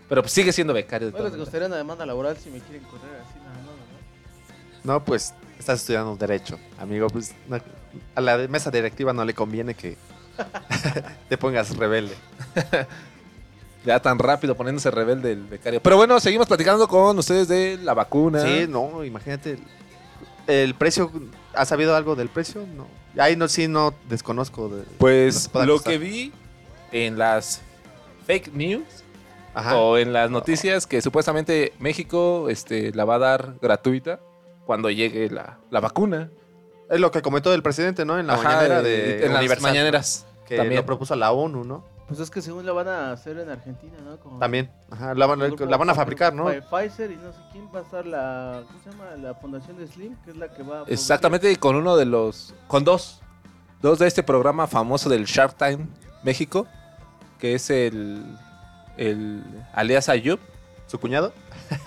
Pero 0.08 0.22
pues 0.22 0.32
sigue 0.32 0.52
siendo 0.52 0.72
becario. 0.72 1.08
de 1.08 1.12
¿No 1.12 1.18
todas 1.18 1.32
les 1.32 1.40
gustaría 1.40 1.66
una 1.66 1.76
demanda 1.76 2.06
laboral 2.06 2.34
si 2.38 2.48
me 2.50 2.60
quieren 2.60 2.82
correr 2.84 3.10
así? 3.28 3.38
No, 3.40 3.50
no, 3.50 3.72
no. 4.84 4.92
No, 4.94 5.04
pues 5.04 5.34
estás 5.58 5.80
estudiando 5.80 6.16
Derecho, 6.16 6.58
amigo. 6.78 7.08
Pues 7.08 7.34
no- 7.48 7.60
a 8.14 8.20
la 8.20 8.36
mesa 8.48 8.70
directiva 8.70 9.12
no 9.12 9.24
le 9.24 9.32
conviene 9.34 9.74
que 9.74 9.96
te 11.28 11.36
pongas 11.38 11.76
rebelde. 11.76 12.14
Ya 13.84 14.00
tan 14.00 14.18
rápido 14.18 14.56
poniéndose 14.56 14.90
rebelde 14.90 15.30
el 15.30 15.44
becario. 15.44 15.80
Pero 15.80 15.96
bueno, 15.96 16.18
seguimos 16.18 16.48
platicando 16.48 16.88
con 16.88 17.16
ustedes 17.20 17.46
de 17.46 17.78
la 17.80 17.94
vacuna. 17.94 18.42
Sí, 18.42 18.66
no, 18.68 19.04
imagínate. 19.04 19.58
El, 20.48 20.74
precio, 20.74 21.08
¿has 21.54 21.68
sabido 21.68 21.94
algo 21.94 22.16
del 22.16 22.28
precio? 22.28 22.66
No. 22.76 22.88
Ahí 23.22 23.36
no, 23.36 23.46
sí, 23.46 23.68
no 23.68 23.94
desconozco. 24.08 24.68
De, 24.70 24.82
Pues 24.98 25.48
lo 25.54 25.74
costar. 25.74 25.92
que 25.92 25.98
vi 25.98 26.32
en 26.90 27.16
las 27.16 27.60
fake 28.26 28.52
news 28.54 28.82
Ajá. 29.54 29.76
o 29.76 29.98
en 29.98 30.12
las 30.12 30.32
noticias 30.32 30.84
que 30.88 31.00
supuestamente 31.00 31.72
México 31.78 32.48
este, 32.50 32.92
la 32.92 33.04
va 33.04 33.14
a 33.14 33.18
dar 33.20 33.54
gratuita 33.62 34.18
cuando 34.66 34.90
llegue 34.90 35.30
la, 35.30 35.58
la 35.70 35.80
vacuna. 35.80 36.28
Es 36.90 37.00
lo 37.00 37.10
que 37.10 37.22
comentó 37.22 37.52
el 37.54 37.62
presidente, 37.62 38.04
¿no? 38.04 38.18
En 38.18 38.26
la 38.26 38.34
Ajá, 38.34 38.42
mañanera 38.44 38.82
de 38.82 39.24
en 39.26 39.32
las 39.32 39.60
mañaneras. 39.62 40.26
Que 40.46 40.56
también. 40.56 40.76
lo 40.80 40.86
propuso 40.86 41.16
la 41.16 41.32
ONU, 41.32 41.64
¿no? 41.64 41.84
Pues 42.06 42.20
es 42.20 42.30
que 42.30 42.40
según 42.40 42.64
la 42.64 42.72
van 42.72 42.86
a 42.86 43.10
hacer 43.10 43.36
en 43.38 43.50
Argentina, 43.50 43.94
¿no? 44.04 44.16
Como 44.18 44.38
También. 44.38 44.70
Ajá, 44.92 45.12
la, 45.14 45.26
van, 45.26 45.40
grupo 45.40 45.64
la 45.64 45.76
van 45.76 45.90
a 45.90 45.94
fabricar, 45.96 46.32
¿no? 46.32 46.48
Pfi- 46.48 46.62
Pfizer 46.70 47.10
y 47.10 47.16
no 47.16 47.32
sé 47.32 47.38
quién 47.50 47.68
va 47.74 47.80
a 47.80 47.82
estar 47.82 48.06
la... 48.06 48.62
¿Cómo 48.68 48.78
se 48.84 48.90
llama? 48.90 49.04
La 49.20 49.34
fundación 49.34 49.76
de 49.76 49.88
Slim, 49.88 50.14
que 50.24 50.30
es 50.30 50.36
la 50.36 50.46
que 50.48 50.62
va 50.62 50.82
a... 50.82 50.84
Exactamente, 50.86 51.50
y 51.50 51.56
con 51.56 51.74
uno 51.74 51.96
de 51.96 52.04
los. 52.04 52.54
Con 52.68 52.84
dos. 52.84 53.20
Dos 53.82 53.98
de 53.98 54.06
este 54.06 54.22
programa 54.22 54.68
famoso 54.68 55.08
del 55.08 55.24
Shark 55.24 55.56
Time 55.56 55.88
México. 56.22 56.68
Que 57.40 57.54
es 57.56 57.70
el. 57.70 58.22
El 58.96 59.42
Alias 59.74 60.08
Ayub. 60.08 60.38
¿Su 60.86 61.00
cuñado? 61.00 61.32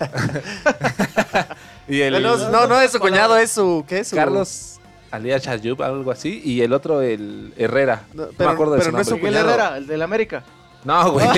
Y 1.90 2.00
el. 2.00 2.22
no, 2.22 2.36
no, 2.50 2.66
no 2.66 2.80
es 2.80 2.92
su 2.92 3.00
cuñado, 3.00 3.36
es 3.36 3.50
su... 3.50 3.84
¿Qué 3.86 3.98
es 3.98 4.08
su...? 4.08 4.16
Carlos 4.16 4.80
Alias 5.10 5.46
Ayub, 5.48 5.82
algo 5.82 6.10
así. 6.10 6.40
Y 6.44 6.60
el 6.62 6.72
otro, 6.72 7.02
el 7.02 7.52
Herrera. 7.56 8.04
No, 8.14 8.28
pero- 8.36 8.50
me 8.50 8.54
acuerdo 8.54 8.74
de 8.74 8.78
pero 8.78 8.90
su 8.90 8.96
no 8.96 9.00
es 9.00 9.08
su 9.08 9.14
nombre. 9.14 9.30
Cuñado. 9.30 9.50
Herrera, 9.50 9.76
el 9.76 9.86
del 9.86 10.02
América. 10.02 10.44
No, 10.84 11.12
güey. 11.12 11.26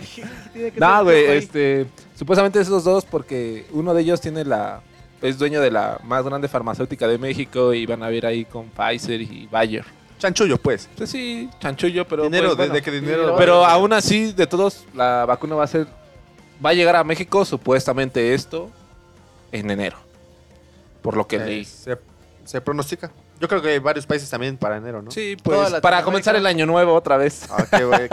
Dije, 0.00 0.22
¿qué 0.22 0.50
tiene 0.52 0.70
que 0.72 0.80
no, 0.80 0.96
ser 0.96 1.04
güey. 1.04 1.24
Este. 1.36 1.86
Supuestamente 2.16 2.60
esos 2.60 2.82
dos, 2.82 3.04
porque 3.04 3.66
uno 3.72 3.94
de 3.94 4.02
ellos 4.02 4.20
tiene 4.20 4.44
la. 4.44 4.80
Es 5.22 5.38
dueño 5.38 5.60
de 5.60 5.70
la 5.70 6.00
más 6.02 6.24
grande 6.24 6.48
farmacéutica 6.48 7.06
de 7.06 7.18
México 7.18 7.74
y 7.74 7.84
van 7.84 8.02
a 8.02 8.08
ver 8.08 8.24
ahí 8.24 8.46
con 8.46 8.70
Pfizer 8.70 9.20
y 9.20 9.46
Bayer. 9.50 9.84
Chanchullo, 10.18 10.58
pues. 10.58 10.88
Pues 10.96 11.10
sí, 11.10 11.48
chanchullo, 11.60 12.06
pero. 12.08 12.24
dinero, 12.24 12.48
pues, 12.48 12.56
de, 12.56 12.64
bueno. 12.64 12.74
de 12.74 12.82
qué 12.82 12.90
dinero... 12.90 13.34
Pero 13.36 13.64
aún 13.64 13.92
así, 13.92 14.32
de 14.32 14.46
todos, 14.46 14.84
la 14.94 15.24
vacuna 15.26 15.56
va 15.56 15.64
a 15.64 15.66
ser. 15.66 15.86
Va 16.64 16.70
a 16.70 16.74
llegar 16.74 16.96
a 16.96 17.04
México, 17.04 17.44
supuestamente 17.44 18.34
esto, 18.34 18.70
en 19.52 19.70
enero. 19.70 19.96
Por 21.02 21.16
lo 21.16 21.26
que 21.26 21.36
Eh, 21.36 21.44
leí. 21.46 21.64
se, 21.64 21.98
se 22.44 22.60
pronostica. 22.60 23.10
Yo 23.40 23.48
creo 23.48 23.62
que 23.62 23.68
hay 23.70 23.78
varios 23.78 24.04
países 24.06 24.28
también 24.28 24.58
para 24.58 24.76
enero, 24.76 25.00
¿no? 25.00 25.10
Sí, 25.10 25.36
pues 25.42 25.72
para 25.80 26.02
comenzar 26.02 26.36
el 26.36 26.44
año 26.46 26.66
nuevo 26.66 26.92
otra 26.94 27.16
vez. 27.16 27.46
Ah, 27.50 27.64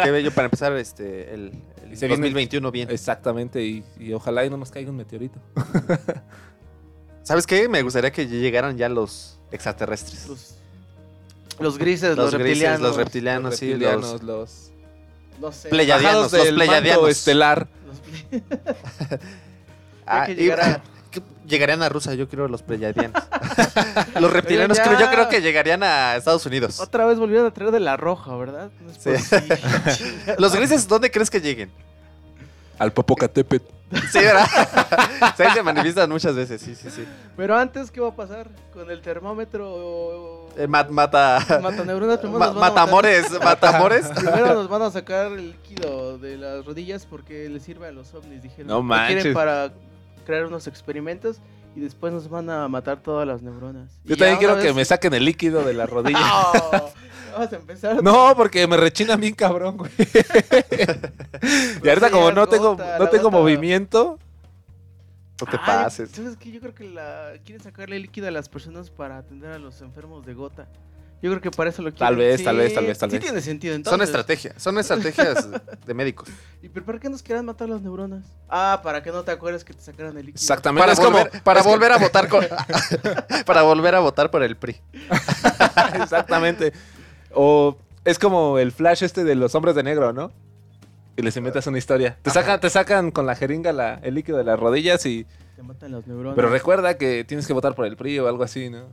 qué, 0.01 0.09
bello 0.11 0.31
para 0.31 0.45
empezar 0.45 0.71
este 0.77 1.33
el, 1.33 1.51
el 1.83 1.93
Y 1.93 1.95
se 1.97 2.07
viene- 2.07 2.21
2021 2.21 2.71
bien. 2.71 2.89
Exactamente, 2.89 3.61
y, 3.61 3.83
y 3.99 4.13
ojalá 4.13 4.45
y 4.45 4.49
no 4.49 4.55
nos 4.55 4.71
caiga 4.71 4.89
un 4.89 4.95
meteorito. 4.97 5.37
¿Sabes 7.23 7.45
qué? 7.45 7.67
Me 7.67 7.81
gustaría 7.81 8.11
que 8.11 8.25
llegaran 8.27 8.77
ya 8.77 8.87
los 8.87 9.37
extraterrestres. 9.51 10.27
Los, 10.29 10.55
los 11.59 11.77
grises, 11.77 12.15
los, 12.15 12.31
Los 12.31 12.33
grises, 12.35 12.47
reptilianos. 12.47 12.81
los 12.81 12.95
reptilianos, 12.95 13.43
los 13.51 13.59
sí, 13.59 13.65
reptilianos, 13.71 14.11
los... 14.11 14.23
los, 14.23 14.71
No 15.41 15.51
sé. 15.51 15.67
Pleyadianos, 15.69 16.31
los 16.31 16.47
pleyadianos. 16.47 17.09
estelar. 17.09 17.67
Los 17.85 18.01
ple- 18.01 19.19
Ah, 20.05 20.25
que 20.25 20.31
y- 20.33 20.49
llegarían 21.47 21.81
a 21.83 21.89
Rusia, 21.89 22.13
yo 22.13 22.27
creo, 22.27 22.47
los 22.47 22.61
pleyadianos. 22.61 23.21
los 24.19 24.31
reptilianos, 24.31 24.77
ya- 24.77 24.83
creo, 24.83 24.99
yo 24.99 25.09
creo 25.09 25.29
que 25.29 25.41
llegarían 25.41 25.83
a 25.83 26.15
Estados 26.15 26.45
Unidos. 26.45 26.79
Otra 26.79 27.05
vez 27.05 27.17
volvieron 27.17 27.47
a 27.47 27.51
traer 27.51 27.71
de 27.71 27.79
la 27.79 27.97
roja, 27.97 28.35
¿verdad? 28.35 28.69
Sí. 28.99 29.11
Los 30.37 30.55
grises, 30.55 30.87
¿dónde 30.87 31.09
crees 31.11 31.29
que 31.29 31.41
lleguen? 31.41 31.71
Al 32.79 32.91
Popocatépetl. 32.93 33.65
Sí, 34.11 34.19
¿verdad? 34.19 34.45
sí, 35.37 35.43
se 35.53 35.63
manifiestan 35.63 36.09
muchas 36.09 36.35
veces, 36.35 36.61
sí, 36.61 36.75
sí, 36.75 36.89
sí. 36.91 37.07
Pero 37.37 37.57
antes, 37.57 37.89
¿qué 37.89 38.01
va 38.01 38.09
a 38.09 38.15
pasar? 38.15 38.49
Con 38.73 38.91
el 38.91 39.01
termómetro... 39.01 40.49
Eh, 40.57 40.67
mat- 40.67 40.89
mata... 40.89 41.39
Mataneuronas, 41.61 42.17
primero 42.19 42.39
ma- 42.39 42.45
a 42.47 42.53
matar. 42.53 42.69
matamores, 42.69 43.31
matamores. 43.43 44.07
Primero 44.09 44.53
nos 44.55 44.67
van 44.67 44.81
a 44.81 44.91
sacar 44.91 45.27
el 45.31 45.51
líquido 45.51 46.17
de 46.17 46.37
las 46.37 46.65
rodillas 46.65 47.05
porque 47.05 47.47
le 47.47 47.59
sirve 47.61 47.87
a 47.87 47.91
los 47.91 48.13
ovnis, 48.13 48.43
dijeron. 48.43 48.67
No 48.67 48.81
manches. 48.83 49.15
quieren 49.15 49.33
para 49.33 49.71
crear 50.27 50.45
unos 50.45 50.67
experimentos 50.67 51.39
y 51.75 51.79
después 51.79 52.11
nos 52.13 52.29
van 52.29 52.49
a 52.49 52.67
matar 52.67 53.01
todas 53.01 53.25
las 53.25 53.41
neuronas. 53.41 53.99
Yo 54.03 54.13
Y 54.15 54.17
también 54.17 54.37
quiero 54.37 54.59
que 54.59 54.73
me 54.73 54.83
saquen 54.83 55.13
el 55.13 55.23
líquido 55.25 55.63
de 55.63 55.73
la 55.73 55.85
rodilla. 55.87 56.19
¡Oh! 56.21 56.91
Vamos 57.33 57.53
a 57.53 57.55
empezar. 57.55 58.03
No, 58.03 58.33
porque 58.35 58.67
me 58.67 58.77
rechinan 58.77 59.19
bien 59.21 59.33
cabrón, 59.35 59.77
güey. 59.77 59.91
y 61.83 61.87
ahorita 61.87 62.07
sí, 62.07 62.11
como 62.13 62.31
no 62.31 62.47
tengo, 62.47 62.75
no 62.99 63.07
tengo 63.09 63.25
gota. 63.25 63.37
movimiento, 63.37 64.17
No 65.39 65.47
te 65.47 65.57
Ay, 65.57 65.63
pases. 65.65 66.09
¿Sabes 66.11 66.35
qué? 66.37 66.51
Yo 66.51 66.59
creo 66.59 66.73
que 66.73 66.85
la 66.89 67.33
quieren 67.45 67.63
sacarle 67.63 67.99
líquido 67.99 68.27
a 68.27 68.31
las 68.31 68.49
personas 68.49 68.89
para 68.89 69.17
atender 69.19 69.51
a 69.51 69.59
los 69.59 69.81
enfermos 69.81 70.25
de 70.25 70.33
gota. 70.33 70.67
Yo 71.21 71.31
creo 71.31 71.41
que 71.41 71.49
para 71.49 71.71
eso 71.71 71.81
lo 71.81 71.89
quieren. 71.89 72.07
Tal 72.07 72.15
vez, 72.15 72.37
Sí, 72.39 72.43
tal 72.45 72.57
vez, 72.57 72.73
tal 72.75 72.85
vez, 72.85 72.97
tal 72.99 73.09
sí 73.09 73.15
vez. 73.17 73.25
tiene 73.25 73.41
sentido 73.41 73.73
Son 73.73 73.77
entonces. 73.79 74.09
estrategias, 74.09 74.53
son 74.61 74.77
estrategias 74.77 75.47
de 75.87 75.93
médicos. 75.95 76.29
¿Y 76.61 76.69
pero 76.69 76.85
para 76.85 76.99
qué 76.99 77.09
nos 77.09 77.23
quieran 77.23 77.45
matar 77.45 77.67
las 77.69 77.81
neuronas? 77.81 78.23
Ah, 78.49 78.81
para 78.83 79.01
que 79.01 79.11
no 79.11 79.23
te 79.23 79.31
acuerdes 79.31 79.63
que 79.63 79.73
te 79.73 79.81
sacaran 79.81 80.15
el 80.17 80.27
líquido. 80.27 80.41
exactamente. 80.41 80.81
Para 80.81 80.91
es 80.93 80.99
como, 80.99 81.17
volver, 81.17 81.41
para 81.43 81.59
es 81.61 81.65
que- 81.65 81.71
volver 81.71 81.91
a 81.91 81.97
votar 81.97 82.27
con, 82.27 82.45
para 83.47 83.61
volver 83.63 83.95
a 83.95 83.99
votar 83.99 84.29
por 84.29 84.43
el 84.43 84.55
PRI. 84.57 84.75
exactamente. 85.95 86.73
O 87.33 87.77
es 88.05 88.19
como 88.19 88.57
el 88.59 88.71
flash 88.71 89.03
este 89.03 89.23
de 89.23 89.35
los 89.35 89.55
hombres 89.55 89.75
de 89.75 89.83
negro, 89.83 90.13
¿no? 90.13 90.31
Y 91.15 91.23
les 91.23 91.35
inventas 91.35 91.65
una 91.67 91.77
historia. 91.79 92.17
Te 92.21 92.29
sacan, 92.29 92.59
te 92.59 92.69
sacan 92.69 93.09
con 93.11 93.25
la 93.25 93.35
jeringa 93.35 93.73
la- 93.73 93.95
el 94.03 94.13
líquido 94.13 94.37
de 94.37 94.43
las 94.43 94.59
rodillas 94.59 95.05
y. 95.05 95.25
Te 95.55 95.63
matan 95.63 95.91
las 95.91 96.05
neuronas. 96.05 96.35
Pero 96.35 96.49
recuerda 96.49 96.97
que 96.97 97.23
tienes 97.23 97.47
que 97.47 97.53
votar 97.53 97.73
por 97.73 97.85
el 97.87 97.97
PRI 97.97 98.19
o 98.19 98.27
algo 98.27 98.43
así, 98.43 98.69
¿no? 98.69 98.83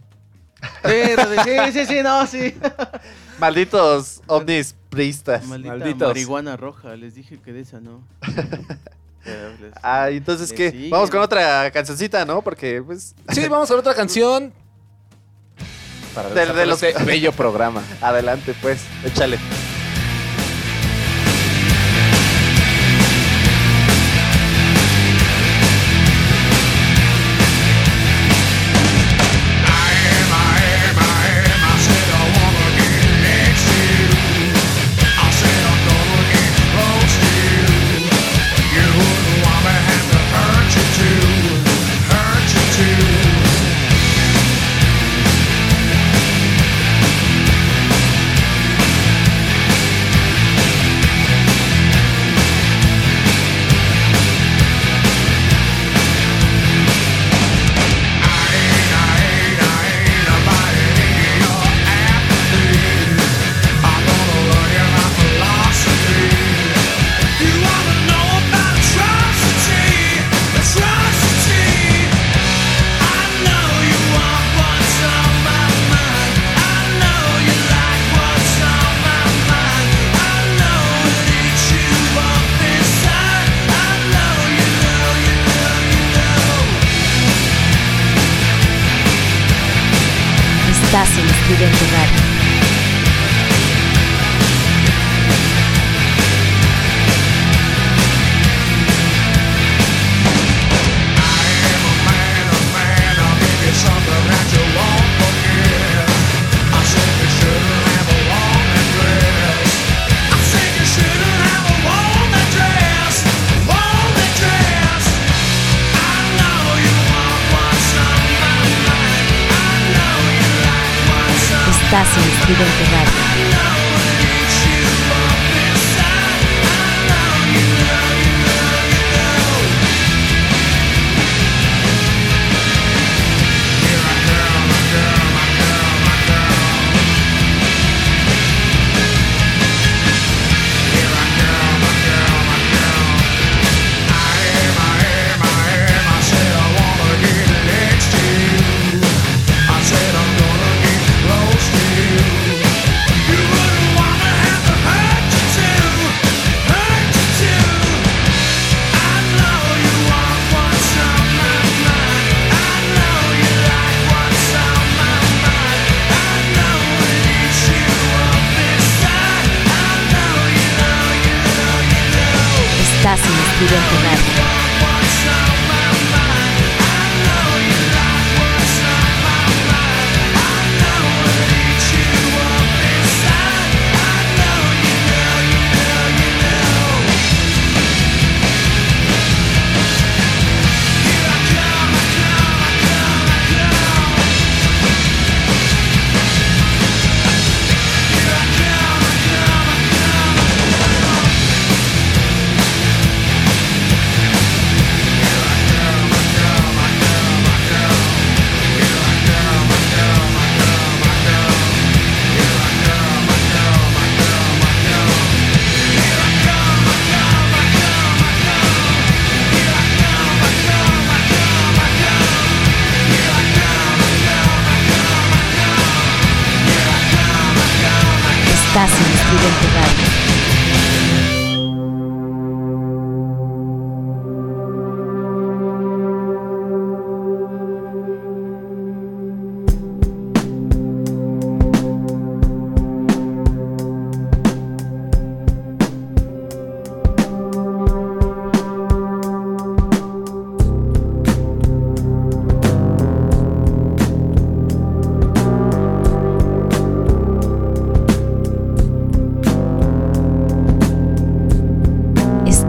Sí, 0.85 1.72
sí, 1.72 1.87
sí, 1.87 2.03
no, 2.03 2.27
sí. 2.27 2.55
Malditos 3.38 4.22
ovnis 4.27 4.74
priistas. 4.90 5.44
Maldita 5.46 5.74
Malditos. 5.77 6.09
marihuana 6.09 6.57
roja, 6.57 6.94
les 6.96 7.14
dije 7.14 7.38
que 7.38 7.53
de 7.53 7.61
esa 7.61 7.81
no. 7.81 8.03
Les- 9.24 9.72
Ah, 9.83 10.11
entonces 10.11 10.53
qué? 10.53 10.70
siguen. 10.70 10.90
Vamos 10.90 11.11
con 11.11 11.20
otra 11.20 11.70
cancioncita, 11.70 12.24
¿no? 12.27 12.42
Porque 12.42 12.83
pues 12.85 13.14
Sí, 13.33 13.48
vamos 13.48 13.70
a 13.70 13.74
ver 13.74 13.81
otra 13.81 13.94
canción. 13.94 14.53
Para 16.14 16.29
De- 16.31 16.46
de 16.53 16.66
los- 16.66 16.79
con 16.81 16.88
este 16.90 17.05
bello 17.05 17.33
programa. 17.33 17.83
adelante, 18.00 18.55
pues, 18.61 18.83
échale. 19.05 19.38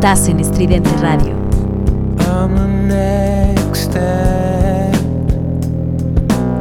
Estás 0.06 0.30
en 0.30 0.40
Estridente 0.40 0.92
Radio. 0.98 1.34
I'm 2.28 2.54
the 2.54 2.68
next 3.58 3.86
step, 3.86 4.94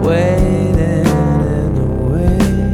waiting 0.02 1.04
in 1.44 1.74
the 1.74 1.84
wings. 2.08 2.72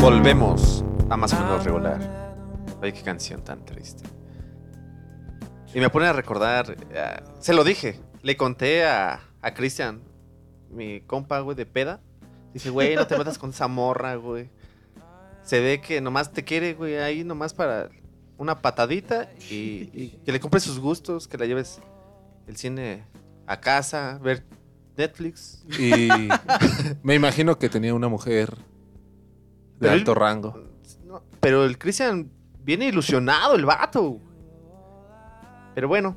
Volvemos 0.00 0.82
a 1.10 1.18
más 1.18 1.34
o 1.34 1.40
menos 1.40 1.62
regular. 1.64 2.00
Ay, 2.80 2.92
qué 2.94 3.02
canción 3.02 3.44
tan 3.44 3.62
triste. 3.66 4.08
Y 5.74 5.80
me 5.80 5.90
pone 5.90 6.06
a 6.06 6.14
recordar, 6.14 6.74
eh, 6.94 7.20
se 7.40 7.52
lo 7.52 7.62
dije, 7.62 8.00
le 8.22 8.38
conté 8.38 8.86
a, 8.86 9.20
a 9.42 9.52
Cristian, 9.52 10.00
mi 10.70 11.02
compa, 11.02 11.40
güey, 11.40 11.54
de 11.54 11.66
peda. 11.66 12.00
Dice, 12.54 12.70
güey, 12.70 12.96
no 12.96 13.06
te 13.06 13.18
metas 13.18 13.36
con 13.36 13.50
esa 13.50 13.68
morra, 13.68 14.14
güey. 14.14 14.48
Se 15.42 15.60
ve 15.60 15.80
que 15.80 16.00
nomás 16.00 16.32
te 16.32 16.44
quiere, 16.44 16.74
güey, 16.74 16.96
ahí 16.96 17.24
nomás 17.24 17.52
para 17.54 17.90
una 18.38 18.60
patadita 18.62 19.30
y, 19.50 19.90
y 19.92 20.18
que 20.24 20.32
le 20.32 20.40
compres 20.40 20.62
sus 20.64 20.78
gustos, 20.78 21.28
que 21.28 21.36
la 21.38 21.46
lleves 21.46 21.80
el 22.46 22.56
cine 22.56 23.04
a 23.46 23.60
casa, 23.60 24.18
ver 24.22 24.44
Netflix. 24.96 25.64
Y 25.78 26.08
me 27.02 27.14
imagino 27.14 27.58
que 27.58 27.68
tenía 27.68 27.94
una 27.94 28.08
mujer 28.08 28.56
de 28.56 28.58
Pero 29.80 29.92
alto 29.92 30.14
rango. 30.14 30.58
No, 31.06 31.22
pero 31.40 31.64
el 31.64 31.76
Cristian 31.78 32.30
viene 32.64 32.86
ilusionado, 32.86 33.54
el 33.54 33.64
vato. 33.64 34.18
Pero 35.74 35.88
bueno, 35.88 36.16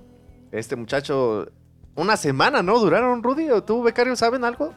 este 0.52 0.76
muchacho, 0.76 1.48
una 1.96 2.18
semana, 2.18 2.62
¿no? 2.62 2.78
¿Duraron, 2.80 3.24
Rudy? 3.24 3.50
¿O 3.50 3.64
tú, 3.64 3.82
becario, 3.82 4.16
saben 4.16 4.44
algo? 4.44 4.74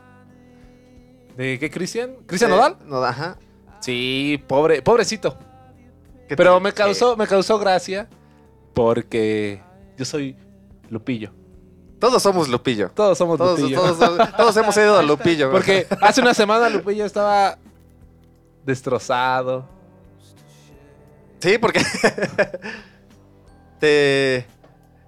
¿De 1.36 1.58
qué, 1.58 1.70
Cristian? 1.70 2.16
¿Cristian 2.26 2.50
Eh, 2.50 2.54
Nodal? 2.54 2.76
no, 2.86 3.02
ajá. 3.02 3.36
Sí, 3.80 4.42
pobre, 4.46 4.82
pobrecito. 4.82 5.38
¿Qué 6.28 6.36
Pero 6.36 6.60
me 6.60 6.72
causó, 6.72 7.16
me 7.16 7.26
causó 7.26 7.58
gracia 7.58 8.08
porque 8.74 9.62
yo 9.96 10.04
soy 10.04 10.36
Lupillo. 10.90 11.32
Todos 11.98 12.22
somos 12.22 12.48
Lupillo. 12.48 12.90
Todos 12.90 13.16
somos 13.18 13.38
Todos, 13.38 13.58
Lupillo. 13.60 13.80
todos- 13.80 14.36
todos 14.36 14.56
hemos 14.56 14.76
ido 14.76 14.98
a 14.98 15.02
Lupillo. 15.02 15.50
Porque 15.50 15.86
hace 16.02 16.20
una 16.20 16.34
semana 16.34 16.68
Lupillo 16.68 17.04
estaba 17.04 17.58
destrozado. 18.64 19.66
Sí, 21.40 21.56
porque... 21.58 21.80
¿Te, 23.80 24.46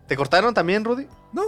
¿Te 0.06 0.16
cortaron 0.16 0.54
también, 0.54 0.84
Rudy? 0.84 1.06
No, 1.32 1.42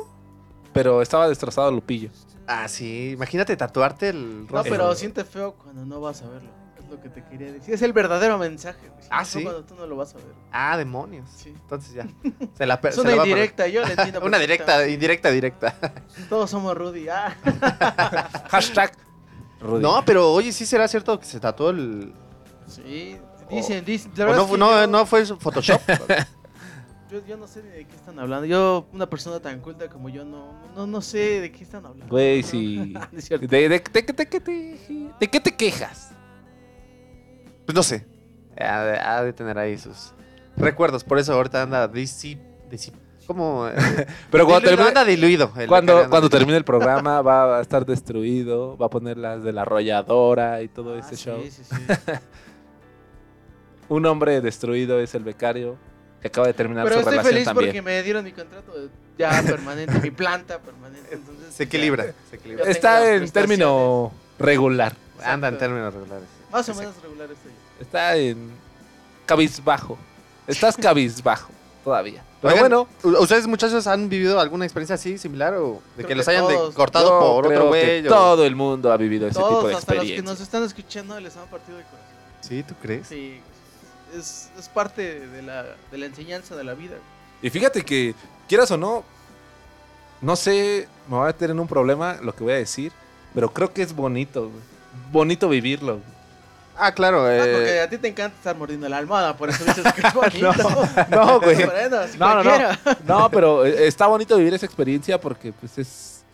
pero 0.73 1.03
estaba 1.03 1.29
destrozado 1.29 1.71
Lupillo. 1.71 2.11
Ah, 2.47 2.69
sí. 2.69 3.11
Imagínate 3.13 3.57
tatuarte 3.57 4.09
el 4.09 4.43
No, 4.47 4.49
rostro. 4.49 4.73
pero 4.73 4.95
siente 4.95 5.25
feo 5.25 5.55
cuando 5.55 5.85
no 5.87 6.01
vas 6.01 6.23
a 6.23 6.29
verlo. 6.29 6.51
Lo 6.93 7.01
que 7.01 7.09
te 7.09 7.25
quería 7.25 7.51
decir. 7.53 7.73
Es 7.75 7.83
el 7.83 7.93
verdadero 7.93 8.37
mensaje. 8.39 8.89
güey. 8.89 9.07
Ah, 9.11 9.25
¿sí? 9.25 9.43
Cuando 9.43 9.65
tú 9.65 9.75
no 9.75 9.87
lo 9.87 9.97
vas 9.97 10.15
a 10.15 10.19
ver. 10.19 10.27
Ah, 10.53 10.77
demonios. 10.77 11.29
Sí. 11.35 11.49
Entonces 11.49 11.95
ya. 11.95 12.07
Se 12.55 12.67
la, 12.67 12.79
Es 12.83 12.99
una 12.99 13.11
la 13.11 13.17
indirecta, 13.27 13.67
yo 13.69 13.83
le 13.85 13.93
entiendo. 13.93 14.21
Una 14.25 14.39
directa, 14.39 14.87
indirecta, 14.89 15.31
directa. 15.31 15.75
Todos 16.29 16.51
somos 16.51 16.77
Rudy. 16.77 17.09
Ah. 17.09 17.35
Hashtag 18.51 18.93
Rudy. 19.61 19.83
No, 19.83 20.05
pero 20.05 20.31
oye, 20.33 20.53
sí 20.53 20.67
será 20.67 20.87
cierto 20.89 21.19
que 21.19 21.25
se 21.27 21.41
tatuó 21.41 21.71
el. 21.71 22.13
Sí, 22.67 23.17
dicen, 23.51 23.85
dicen. 23.85 24.13
la 24.17 24.27
o 24.31 24.35
no, 24.35 24.57
no, 24.57 24.71
yo- 24.83 24.87
no 24.87 25.07
fue 25.07 25.25
Photoshop. 25.25 25.81
Yo, 27.11 27.21
yo 27.27 27.37
no 27.37 27.47
sé 27.47 27.63
ni 27.63 27.69
de 27.69 27.85
qué 27.87 27.95
están 27.95 28.19
hablando. 28.19 28.47
Yo, 28.47 28.87
una 28.93 29.05
persona 29.05 29.39
tan 29.39 29.61
culta 29.61 29.87
como 29.91 30.09
yo, 30.09 30.25
no, 30.25 30.47
no, 30.75 30.87
no 30.87 31.03
sé 31.03 31.41
de 31.43 31.53
qué 31.53 31.63
están 31.63 31.85
hablando. 31.85 32.09
Güey, 32.11 32.43
sí. 32.43 32.95
no 33.13 33.19
es 33.19 33.27
cierto. 33.27 33.47
¿De, 33.47 33.69
de, 33.69 33.69
de, 33.69 33.79
de- 33.81 34.13
de 34.15 34.27
qué 34.27 34.41
te, 34.41 35.11
¿De 35.21 35.29
qué 35.31 35.41
te 35.41 35.55
quejas? 35.55 36.13
Pues 37.67 37.75
no 37.75 37.83
sé. 37.83 38.07
Ha 38.59 38.83
de, 38.85 38.99
ha 38.99 39.23
de 39.23 39.33
tener 39.33 39.59
ahí 39.59 39.79
sus 39.79 40.13
recuerdos. 40.57 41.05
Por 41.05 41.19
eso 41.19 41.33
ahorita 41.35 41.63
anda 41.63 41.91
disi- 41.91 42.39
¿Cómo 43.27 43.35
como... 43.63 43.69
eh, 43.69 44.07
Pero 44.31 44.47
cuando 44.47 44.69
termine, 44.69 44.89
anda 44.89 45.05
diluido. 45.05 45.53
el 45.57 45.69
cuando, 45.69 45.93
anda 45.93 46.09
cuando 46.09 46.29
diluido. 46.29 46.31
termine 46.31 46.57
el 46.59 46.65
programa 46.65 47.23
va 47.23 47.59
a 47.59 47.63
estar 47.63 47.87
destruido, 47.87 48.77
va 48.77 48.87
a 48.87 48.91
poner 48.91 49.17
las 49.17 49.43
de 49.45 49.53
la 49.53 49.63
arrolladora 49.63 50.61
y 50.63 50.69
todo 50.69 50.95
Ah, 50.95 50.99
ese 50.99 51.17
sí, 51.17 51.25
show. 51.25 51.41
sí, 51.43 51.51
sí. 51.51 51.77
Un 53.89 54.07
hombre 54.07 54.41
destruido 54.41 55.01
es 55.01 55.15
el 55.15 55.23
becario 55.25 55.77
que 56.21 56.29
acaba 56.29 56.47
de 56.47 56.55
terminar 56.55 56.85
Pero 56.85 56.95
su 56.97 57.01
estoy 57.01 57.13
relación 57.13 57.33
feliz 57.33 57.45
también. 57.47 57.69
porque 57.71 57.83
me 57.83 58.03
dieron 58.03 58.25
mi 58.25 58.33
contrato 58.33 58.73
ya 59.19 59.43
permanente, 59.47 60.01
mi 60.01 60.11
planta 60.11 60.59
permanente. 60.61 61.09
Entonces, 61.13 61.53
Se 61.55 61.65
ya, 61.65 61.69
equilibra, 61.69 62.05
se 62.31 62.71
Está 62.71 63.15
en 63.15 63.31
término 63.31 64.13
regular. 64.39 64.95
Anda 65.23 65.49
en 65.49 65.59
términos 65.59 65.93
regulares. 65.93 66.27
Más 66.53 66.69
o 66.69 66.75
menos 66.75 66.95
regular 67.03 67.29
estoy. 67.31 67.53
Está 67.81 68.17
en 68.17 68.51
cabizbajo. 69.27 69.99
Estás 70.47 70.77
cabizbajo 70.77 71.51
todavía. 71.85 72.23
Pero 72.41 72.55
Oigan, 72.55 72.69
bueno, 72.71 72.89
¿u- 73.05 73.23
¿ustedes 73.23 73.47
muchachos 73.47 73.87
han 73.87 74.09
vivido 74.09 74.41
alguna 74.41 74.65
experiencia 74.65 74.95
así 74.95 75.17
similar 75.17 75.55
o 75.55 75.81
de 75.97 76.05
Creo 76.05 76.09
que 76.09 76.15
los 76.17 76.25
que 76.27 76.31
hayan 76.33 76.49
de- 76.49 76.75
cortado 76.75 77.09
yo 77.09 77.19
por 77.21 77.47
creo 77.47 77.61
otro 77.61 77.73
que 77.73 78.01
güey? 78.01 78.07
o- 78.07 78.11
todo 78.11 78.45
el 78.45 78.57
mundo 78.57 78.93
ha 78.93 78.97
vivido 78.97 79.27
ese 79.29 79.37
tipo 79.39 79.49
Todos, 79.49 79.69
de 79.69 79.75
hasta 79.77 79.95
los 79.95 80.05
que 80.05 80.23
nos 80.23 80.41
están 80.41 80.63
escuchando, 80.65 81.19
les 81.21 81.37
han 81.37 81.47
partido 81.49 81.79
de 81.79 81.85
corazón. 81.85 82.09
Sí, 82.41 82.63
¿tú 82.65 82.75
crees? 82.83 83.07
Sí, 83.07 83.41
es, 84.17 84.51
es 84.59 84.69
parte 84.69 85.21
de 85.27 85.43
la, 85.43 85.65
de 85.93 85.99
la 85.99 86.07
enseñanza 86.07 86.57
de 86.57 86.65
la 86.65 86.75
vida. 86.75 86.97
Y 87.41 87.51
fíjate 87.51 87.83
que, 87.85 88.15
quieras 88.49 88.71
o 88.73 88.77
no, 88.77 89.05
no 90.21 90.35
sé, 90.37 90.89
me 91.09 91.17
voy 91.17 91.25
a 91.25 91.27
meter 91.29 91.51
en 91.51 91.61
un 91.61 91.69
problema 91.69 92.17
lo 92.23 92.35
que 92.35 92.43
voy 92.45 92.53
a 92.55 92.57
decir, 92.57 92.91
pero 93.35 93.53
creo 93.53 93.73
que 93.73 93.83
es 93.83 93.95
bonito, 93.95 94.43
güey. 94.49 94.63
Bonito 95.13 95.49
vivirlo. 95.49 95.95
güey. 95.95 96.22
Ah, 96.85 96.93
claro. 96.93 97.25
Ah, 97.27 97.35
eh, 97.37 97.53
porque 97.55 97.81
a 97.81 97.89
ti 97.91 97.99
te 97.99 98.09
encanta 98.09 98.37
estar 98.37 98.57
mordiendo 98.57 98.89
la 98.89 98.99
almohada, 98.99 99.37
por 99.37 99.49
eso 99.51 99.65
dices 99.65 99.85
que 99.93 100.01
es 100.07 100.15
bonito. 100.15 100.53
No, 101.11 101.41
güey. 101.43 101.65
Bueno, 101.65 101.97
así 101.99 102.19
No, 102.19 102.43
no, 102.43 102.45
no. 102.45 102.69
No, 103.07 103.31
pero 103.31 103.65
eh, 103.65 103.87
está 103.87 104.07
bonito 104.09 104.37
vivir 104.37 104.55
esa 104.55 104.67
experiencia 104.67 105.21
porque 105.21 105.53
pues 105.53 105.79
es 105.79 106.25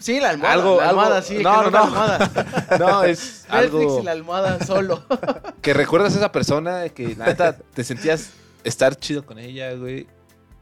Sí, 0.00 0.20
la 0.20 0.30
almohada. 0.30 0.54
Algo- 0.54 0.80
la 0.80 0.88
almohada, 0.90 1.16
algo- 1.16 1.26
sí. 1.26 1.38
no, 1.42 1.62
no, 1.62 1.70
la 1.70 1.78
no. 1.78 1.84
almohada. 1.86 2.30
no, 2.78 3.02
es 3.04 3.46
Netflix 3.50 3.52
algo 3.52 4.00
y 4.00 4.04
la 4.04 4.12
almohada 4.12 4.64
solo. 4.64 5.02
que 5.60 5.74
recuerdas 5.74 6.14
a 6.14 6.18
esa 6.18 6.30
persona 6.30 6.88
que 6.90 7.16
la 7.16 7.26
neta 7.26 7.56
te 7.74 7.82
sentías 7.82 8.30
estar 8.64 8.94
chido 8.94 9.24
con 9.26 9.38
ella, 9.38 9.72
güey. 9.74 10.06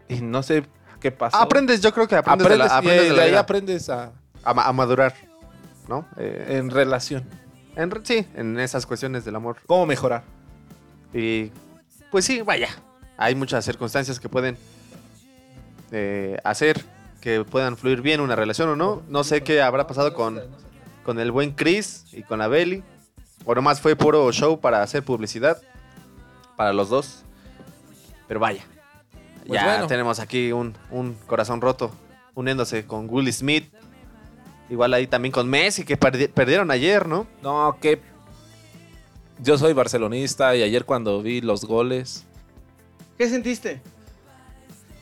Y 0.09 0.21
no 0.23 0.43
sé 0.43 0.65
qué 1.01 1.11
pasó. 1.11 1.37
aprendes, 1.37 1.81
yo 1.83 1.93
creo 1.93 2.07
que 2.09 2.15
aprendes, 2.17 2.47
aprendes, 2.47 2.51
de, 2.51 2.57
la, 2.59 2.67
y 2.67 2.71
aprendes 2.79 3.03
de 3.03 3.11
de 3.11 3.17
la 3.17 3.23
ahí 3.25 3.35
aprendes 3.35 3.91
a, 3.91 4.13
a 4.45 4.73
madurar, 4.73 5.15
¿no? 5.89 6.07
Eh, 6.17 6.57
en 6.59 6.71
relación, 6.71 7.29
en 7.77 8.05
sí, 8.05 8.27
en 8.35 8.59
esas 8.59 8.87
cuestiones 8.87 9.25
del 9.25 9.37
amor. 9.37 9.59
cómo 9.67 9.87
mejorar. 9.87 10.25
Y 11.13 11.51
pues 12.11 12.25
sí, 12.25 12.43
vaya. 12.43 12.69
Hay 13.17 13.35
muchas 13.35 13.65
circunstancias 13.65 14.19
que 14.19 14.29
pueden 14.29 14.57
eh, 15.93 16.39
hacer 16.43 16.85
que 17.21 17.45
puedan 17.45 17.77
fluir 17.77 18.03
bien 18.03 18.21
una 18.21 18.37
relación 18.37 18.69
o 18.69 18.77
no. 18.77 19.03
No 19.09 19.25
sé 19.25 19.43
qué 19.43 19.61
habrá 19.61 19.87
pasado 19.87 20.15
con, 20.15 20.41
con 21.05 21.19
el 21.19 21.33
buen 21.33 21.53
Chris 21.53 22.05
y 22.13 22.23
con 22.23 22.39
la 22.39 22.49
Belly. 22.49 22.83
O 23.45 23.55
nomás 23.55 23.81
fue 23.81 23.97
puro 23.97 24.31
show 24.33 24.61
para 24.61 24.83
hacer 24.83 25.03
publicidad 25.03 25.61
para 26.57 26.73
los 26.73 26.89
dos. 26.89 27.25
Pero 28.29 28.41
vaya. 28.41 28.65
Pues 29.47 29.61
ya 29.61 29.67
bueno. 29.67 29.87
tenemos 29.87 30.19
aquí 30.19 30.53
un, 30.53 30.75
un 30.91 31.15
corazón 31.27 31.61
roto 31.61 31.91
uniéndose 32.35 32.87
con 32.87 33.09
Will 33.09 33.33
Smith. 33.33 33.73
Igual 34.69 34.95
ahí 34.95 35.07
también 35.07 35.33
con 35.33 35.49
Messi 35.49 35.85
que 35.85 35.99
perdi- 35.99 36.29
perdieron 36.31 36.71
ayer, 36.71 37.07
¿no? 37.07 37.27
No, 37.43 37.77
que 37.81 38.01
yo 39.39 39.57
soy 39.59 39.73
barcelonista 39.75 40.57
y 40.57 40.63
ayer 40.63 40.85
cuando 40.85 41.23
vi 41.23 41.41
los 41.41 41.65
goles 41.65 42.25
¿Qué 43.19 43.29
sentiste? 43.29 43.81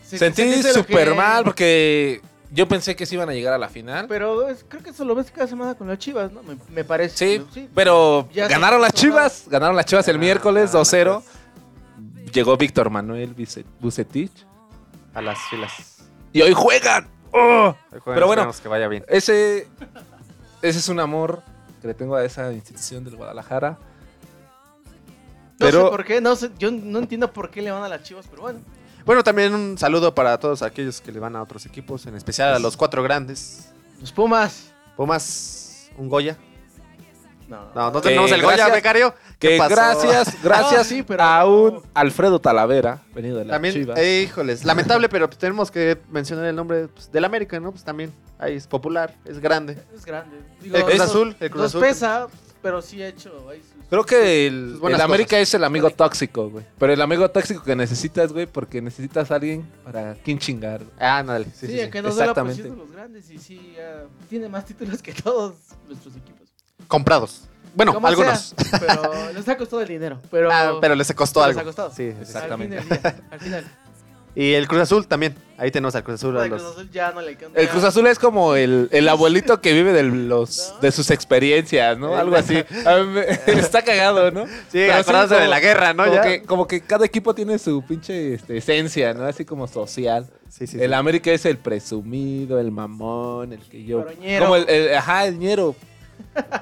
Sí, 0.03 0.19
sentí 0.19 0.43
¿sentiste 0.43 0.69
lo 0.69 0.75
súper 0.75 1.09
que- 1.11 1.15
mal 1.15 1.45
porque 1.45 2.21
yo 2.53 2.69
pensé 2.69 2.95
que 2.95 3.07
se 3.07 3.15
iban 3.17 3.29
a 3.29 3.33
llegar 3.33 3.53
a 3.55 3.59
la 3.59 3.69
final. 3.69 4.07
Pero 4.07 4.49
es- 4.49 4.65
creo 4.69 4.83
que 4.83 4.91
eso 4.91 5.05
lo 5.05 5.15
ves 5.17 5.31
cada 5.33 5.47
semana 5.49 5.75
con 5.75 5.89
las 5.89 5.99
chivas, 5.99 6.31
¿no? 6.31 6.43
Me, 6.45 6.57
me 6.69 6.85
parece. 6.85 7.17
Sí, 7.17 7.39
¿no? 7.61 7.69
pero 7.75 8.29
Ya 8.33 8.47
ganaron 8.49 8.81
las. 8.81 8.93
Chivas, 8.93 9.45
ganaron 9.49 9.75
las 9.75 9.87
Chivas 9.87 10.07
el 10.07 10.15
Ganaron, 10.15 10.27
miércoles 10.27 10.73
ganaron 10.73 10.81
las 10.81 10.93
2-0. 10.93 11.23
Llegó 12.33 12.57
Víctor 12.57 12.91
Manuel 12.91 13.35
Bucetich 13.81 14.33
A 15.15 15.23
las 15.23 15.39
filas. 15.51 15.73
y 16.33 16.43
hoy 16.43 16.53
juegan. 16.53 17.09
¡Oh! 17.35 17.75
Pero 18.05 18.27
bueno. 18.27 18.51
Que 18.63 18.69
vaya 18.69 18.87
bien. 18.89 19.05
Ese 19.09 19.67
ese 20.63 20.79
es 20.79 20.89
un 20.89 21.01
amor 21.01 21.43
que 21.83 21.89
le 21.89 21.95
tengo 21.95 22.15
a 22.17 22.25
esa 22.25 22.53
institución 22.53 23.05
del 23.05 23.17
Guadalajara. 23.17 23.71
No 25.59 25.67
Pero- 25.67 25.85
sé 25.85 25.91
por 25.91 26.05
qué, 26.05 26.21
no 26.21 26.35
sé, 26.37 26.51
yo 26.59 26.71
no 26.71 26.99
entiendo 26.99 27.33
por 27.33 27.51
qué 27.51 27.63
le 27.63 27.71
van 27.71 27.83
a 27.83 27.89
las 27.89 28.03
chivas, 28.03 28.27
pero 28.29 28.43
bueno. 28.43 28.61
Bueno, 29.05 29.23
también 29.23 29.55
un 29.55 29.77
saludo 29.77 30.15
para 30.15 30.39
todos 30.39 30.63
aquellos 30.63 31.01
que 31.01 31.13
le 31.13 31.21
van 31.21 31.37
a 31.37 31.43
otros 31.43 31.67
equipos, 31.67 32.07
en 32.07 32.15
especial 32.17 32.55
a 32.55 32.59
los 32.59 32.77
cuatro 32.77 33.03
grandes. 33.03 33.71
Los 34.01 34.11
Pumas. 34.13 34.73
Pumas, 34.97 35.91
un 35.99 36.09
Goya. 36.09 36.39
No, 37.49 37.71
No, 37.75 37.91
no 37.91 38.01
tenemos 38.01 38.33
el 38.33 38.41
gracias- 38.41 38.63
Goya, 38.69 38.75
becario. 38.75 39.15
¿Qué 39.45 39.53
Que 39.55 39.59
pasó? 39.59 39.75
gracias, 39.75 40.37
gracias 40.43 40.79
No, 40.79 40.85
sí, 40.85 41.03
pero 41.03 41.23
a 41.23 41.41
no. 41.41 41.51
un 41.51 41.83
Alfredo 41.95 42.41
Talavera, 42.41 43.03
venido 43.15 43.39
de 43.39 43.45
la 43.45 43.55
También, 43.55 43.75
Chivas. 43.75 43.99
eh, 43.99 44.23
híjoles, 44.23 44.65
lamentable, 44.65 45.09
pero 45.09 45.29
pues, 45.29 45.39
tenemos 45.39 45.71
que 45.71 45.99
mencionar 46.11 46.47
el 46.47 46.57
nombre 46.57 46.89
pues, 46.89 47.11
del 47.13 47.25
América, 47.25 47.61
¿no? 47.61 47.71
Pues 47.73 47.85
también, 47.85 48.13
ahí 48.39 48.55
es 48.57 48.67
popular, 48.67 49.15
es 49.25 49.39
grande. 49.39 49.77
Es 49.95 50.05
grande. 50.05 50.37
El 50.63 50.83
Cruz 50.85 51.01
Azul, 51.01 51.37
el 51.41 51.51
Cruz 51.51 51.63
nos 51.63 51.71
Azul. 51.73 51.81
pesa, 51.83 52.27
pero 52.63 52.81
sí 52.81 53.03
ha 53.03 53.09
hecho 53.09 53.49
ahí 53.51 53.61
sus- 53.61 53.75
Creo 53.91 54.05
que 54.05 54.47
el, 54.47 54.81
América 55.01 55.31
cosas. 55.37 55.43
es 55.43 55.55
el 55.55 55.63
amigo 55.65 55.91
tóxico, 55.91 56.49
güey. 56.49 56.65
Pero 56.79 56.93
el 56.95 57.01
amigo 57.03 57.31
tóxico 57.31 57.63
que 57.63 57.77
necesitas, 57.77 58.33
güey, 58.33 58.47
porque 58.47 58.81
necesitas 58.81 59.31
a 59.31 59.35
alguien 59.37 59.71
para 59.85 60.15
quien 60.15 60.39
chingar. 60.39 60.79
güey. 60.83 60.97
Ah, 60.99 61.23
dale. 61.23 61.45
Sí, 61.45 61.51
Sí, 61.55 61.67
sí, 61.69 61.81
sí. 61.85 61.91
que 61.91 62.01
nos 62.03 62.17
da 62.17 62.25
la 62.25 62.31
exactamente. 62.33 62.63
posición 62.63 62.79
de 62.79 62.85
los 62.85 62.91
grandes 62.93 63.31
y 63.31 63.39
sí, 63.39 63.75
ya 63.77 64.05
tiene 64.31 64.49
más 64.49 64.65
títulos 64.65 65.01
que 65.03 65.13
todos 65.13 65.55
nuestros 65.87 66.17
equipos. 66.17 66.49
Comprados. 66.89 67.43
Bueno, 67.75 67.95
Como 67.95 68.07
algunos. 68.07 68.55
sea, 68.57 68.79
pero 68.81 69.33
les 69.33 69.49
ha 69.49 69.57
costado 69.57 69.83
el 69.83 69.89
dinero. 69.89 70.19
Pero, 70.31 70.49
Ah, 70.53 70.75
pero 70.81 70.95
les 70.95 71.13
costó 71.13 71.41
pero 71.41 71.47
algo. 71.47 71.59
les 71.59 71.63
ha 71.63 71.65
costado. 71.65 71.93
Sí. 71.95 72.05
Exactamente. 72.21 72.79
Al 72.79 72.83
fin 72.85 72.91
del 72.91 73.03
día, 73.03 73.23
al 73.31 73.41
final. 73.41 73.65
Y 74.37 74.55
el 74.55 74.67
Cruz 74.67 74.81
Azul 74.83 75.07
también. 75.07 75.37
Ahí 75.59 75.71
tenemos 75.71 75.95
al 75.95 76.03
Cruz 76.03 76.17
Azul. 76.17 76.37
a 76.37 76.43
El 76.43 76.51
los- 76.51 76.61
Cruz 76.61 76.75
Azul 76.75 76.91
ya 76.91 77.13
no 77.13 77.21
le 77.21 77.29
alcanza. 77.29 77.57
El 77.61 77.69
Cruz 77.69 77.85
Azul 77.85 78.05
es 78.09 78.19
como 78.19 78.57
el, 78.57 78.89
el 78.91 79.09
abuelito 79.09 79.61
que 79.61 79.73
vive 79.73 79.93
de, 79.93 80.03
los, 80.03 80.75
de 80.83 80.91
sus 80.91 81.13
experiencias, 81.13 81.97
¿no? 81.99 82.17
Algo 82.17 82.35
así. 82.35 82.57
A 82.85 82.97
mí 82.99 83.07
me- 83.13 83.29
está 83.61 83.83
cagado, 83.83 84.33
¿no? 84.33 84.47
Sí, 84.47 84.51
Pero 84.73 84.95
acordándose 84.95 85.35
como- 85.35 85.41
de 85.43 85.47
la 85.49 85.61
guerra, 85.61 85.95
¿no? 85.95 86.03
Como 86.03 86.17
Ya. 86.17 86.23
que, 86.23 86.43
como 86.43 86.67
que 86.67 86.81
cada 86.81 87.07
equipo 87.07 87.33
tiene 87.33 87.61
su 87.61 87.81
pinche 87.85 88.35
este, 88.35 88.57
esencia, 88.57 89.15
¿no? 89.15 89.23
Así 89.25 89.45
como 89.45 89.69
social. 89.69 90.27
Sí, 90.49 90.67
sí, 90.67 90.83
el. 90.83 90.95
América 90.95 91.31
es 91.31 91.47
el 91.47 91.57
presumido, 91.59 92.59
el 92.59 92.73
mamón, 92.73 93.53
el 93.53 93.61
que 93.61 93.85
yo... 93.85 94.05
Pero 94.05 94.19
ñero. 94.21 94.45
Como 94.47 94.57
el, 94.57 94.69
el- 94.69 94.97
ajá, 94.97 95.27
el 95.27 95.39
ñero. 95.39 95.77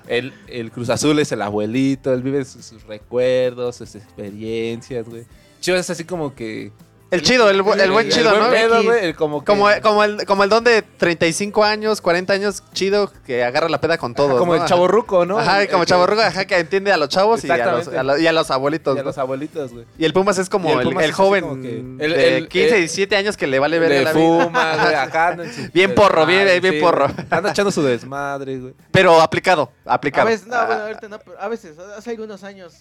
El, 0.06 0.32
el 0.48 0.70
Cruz 0.70 0.90
Azul 0.90 1.18
es 1.18 1.32
el 1.32 1.42
abuelito, 1.42 2.12
él 2.12 2.22
vive 2.22 2.44
sus, 2.44 2.82
recuerdos, 2.84 3.76
sus 3.76 3.94
experiencias, 3.94 5.08
güey. 5.08 5.24
Chivas 5.60 5.80
es 5.80 5.90
así 5.90 6.04
como 6.04 6.34
que... 6.34 6.72
El 7.12 7.20
chido, 7.22 7.50
el, 7.50 7.62
bu- 7.62 7.78
el 7.78 7.90
buen 7.90 8.08
chido, 8.08 8.30
buen 8.30 8.42
¿no? 8.42 8.50
pedo, 8.50 8.82
güey, 8.82 9.04
el 9.04 9.14
como 9.14 9.40
que- 9.40 9.44
Como, 9.44 9.68
como, 9.82 10.02
el, 10.02 10.24
como 10.24 10.44
el 10.44 10.48
don 10.50 10.64
de 10.64 10.80
35 10.80 11.62
años, 11.62 12.00
40 12.00 12.32
años, 12.32 12.62
chido, 12.72 13.12
que 13.26 13.44
agarra 13.44 13.68
la 13.68 13.80
peda 13.82 13.98
con 13.98 14.12
ajá, 14.12 14.16
todos. 14.16 14.38
como 14.38 14.56
¿no? 14.56 14.62
el 14.62 14.66
chaborruco, 14.68 15.26
¿no? 15.26 15.38
Ajá, 15.38 15.60
El- 15.62 15.68
como 15.68 15.82
el 15.82 15.86
que- 15.88 16.22
ajá, 16.22 16.44
que 16.46 16.56
entiende 16.58 16.90
a 16.90 16.96
los 16.96 17.10
chavos 17.10 17.44
y 17.44 17.50
a 17.50 17.56
los, 17.58 17.60
Exactamente. 17.80 17.98
a 17.98 18.02
los- 18.02 18.20
y 18.20 18.26
a 18.26 18.32
los 18.32 18.50
abuelitos. 18.50 18.96
Y 18.96 18.98
a 18.98 19.02
¿no? 19.02 19.08
los 19.10 19.18
abuelitos, 19.18 19.72
güey. 19.72 19.84
Y 19.98 20.06
el 20.06 20.14
Pumas 20.14 20.38
es 20.38 20.48
como 20.48 20.70
Y 20.70 20.72
el 20.72 20.78
el, 20.80 20.84
Pumas 20.84 21.04
el 21.04 21.10
es 21.10 21.14
así 21.14 21.22
joven 21.22 21.42
como 21.42 21.60
que- 21.62 21.78
el- 21.78 21.98
de 22.14 22.36
el- 22.38 22.48
15, 22.48 22.68
el- 22.76 22.80
17 22.80 23.16
años 23.16 23.36
que 23.36 23.46
le 23.46 23.58
vale 23.58 23.78
ver 23.78 23.90
Le 23.90 24.04
la 24.04 24.12
vida. 24.14 24.44
fuma, 24.44 24.76
güey, 24.82 24.94
acá 24.94 25.28
anda 25.28 25.44
en 25.44 25.52
su 25.52 25.70
Bien 25.70 25.94
porro, 25.94 26.24
bien- 26.24 26.46
desmadre, 26.46 26.70
bien 26.70 26.82
porro. 26.82 27.08
güey. 27.12 27.26
Anda 27.28 27.50
echando 27.50 27.70
su 27.70 27.82
desmadre, 27.82 28.58
güey. 28.58 28.74
Pero 28.90 29.20
aplicado, 29.20 29.70
A 29.84 29.92
aplicado. 29.94 30.28
veces, 30.28 30.46
no, 30.46 30.56
Ah, 30.56 30.64
bueno, 30.64 30.82
ahorita 30.84 31.08
no, 31.10 31.18
pero 31.18 31.38
a 31.38 31.48
veces, 31.48 31.76
hace 31.78 32.08
algunos 32.08 32.42
años 32.42 32.72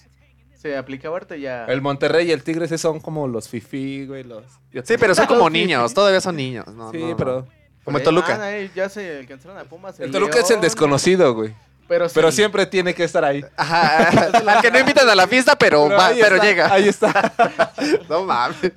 se 0.62 0.78
aplicaba 0.78 1.16
ahorita 1.16 1.36
ya. 1.38 1.66
El 1.66 1.82
Monterrey 1.82 2.28
y 2.28 2.32
el 2.32 2.44
Tigres 2.44 2.80
son 2.80 3.00
como 3.00 3.28
los 3.28 3.50
fifi, 3.50 4.06
güey, 4.06 4.24
los... 4.24 4.44
sí, 4.84 4.96
pero 5.00 5.16
son 5.16 5.26
como 5.26 5.48
Sí, 5.48 5.54
niños, 5.54 5.90
sí. 5.92 5.96
todavía 5.96 6.22
son 6.22 6.36
niños. 6.36 6.68
No, 6.68 6.92
Sí, 6.92 6.98
no, 7.00 7.10
no. 7.10 7.18
pero... 7.18 7.48
Como 7.84 7.98
el 7.98 8.02
Eh, 8.04 8.06
Toluca. 8.06 8.38
ah, 8.40 8.58
eh, 8.58 8.70
ya 8.76 8.90
se 8.90 9.18
alcanzaron 9.20 9.58
a 9.58 9.64
Pumas. 9.64 10.00
El 10.00 10.12
Toluca 10.12 10.40
es 10.40 10.52
el 10.52 10.62
desconocido, 10.62 11.34
güey. 11.34 11.56
Pero, 11.88 12.08
sí. 12.08 12.14
Pero 12.16 12.32
siempre 12.32 12.66
tiene 12.68 12.94
que 12.94 13.04
estar 13.04 13.26
ahí. 13.26 13.44
Ajá, 13.58 14.28
al 14.48 14.62
que 14.62 14.70
no 14.72 14.80
invitan 14.80 15.10
a 15.10 15.16
la 15.16 15.28
fiesta, 15.28 15.58
pero, 15.58 15.90
va- 15.90 16.08
ahí 16.08 16.20
pero 16.22 16.36
está, 16.36 16.48
llega. 16.48 16.72
Ahí 16.72 16.88
está. 16.88 17.34
No 18.08 18.24
mames. 18.24 18.72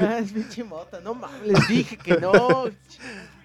Ah, 0.00 0.18
es 0.18 0.32
pinche 0.32 0.62
mota. 0.62 1.00
No 1.00 1.14
mames, 1.14 1.46
les 1.46 1.66
dije 1.68 1.96
que 1.96 2.18
no. 2.18 2.32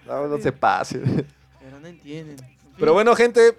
No, 0.06 0.26
no 0.28 0.38
se 0.38 0.52
pase. 0.52 0.98
Pero 0.98 1.80
no 1.80 1.88
entienden. 1.88 2.36
Pero 2.78 2.92
bueno, 2.92 3.16
gente, 3.16 3.56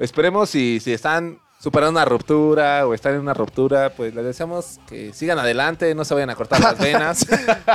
esperemos 0.00 0.50
si, 0.50 0.80
si 0.80 0.92
están 0.92 1.38
Superar 1.60 1.88
una 1.88 2.04
ruptura 2.04 2.86
o 2.86 2.94
estar 2.94 3.12
en 3.12 3.18
una 3.18 3.34
ruptura, 3.34 3.90
pues 3.90 4.14
les 4.14 4.24
deseamos 4.24 4.78
que 4.88 5.12
sigan 5.12 5.40
adelante, 5.40 5.92
no 5.96 6.04
se 6.04 6.14
vayan 6.14 6.30
a 6.30 6.36
cortar 6.36 6.60
las 6.60 6.78
venas. 6.78 7.26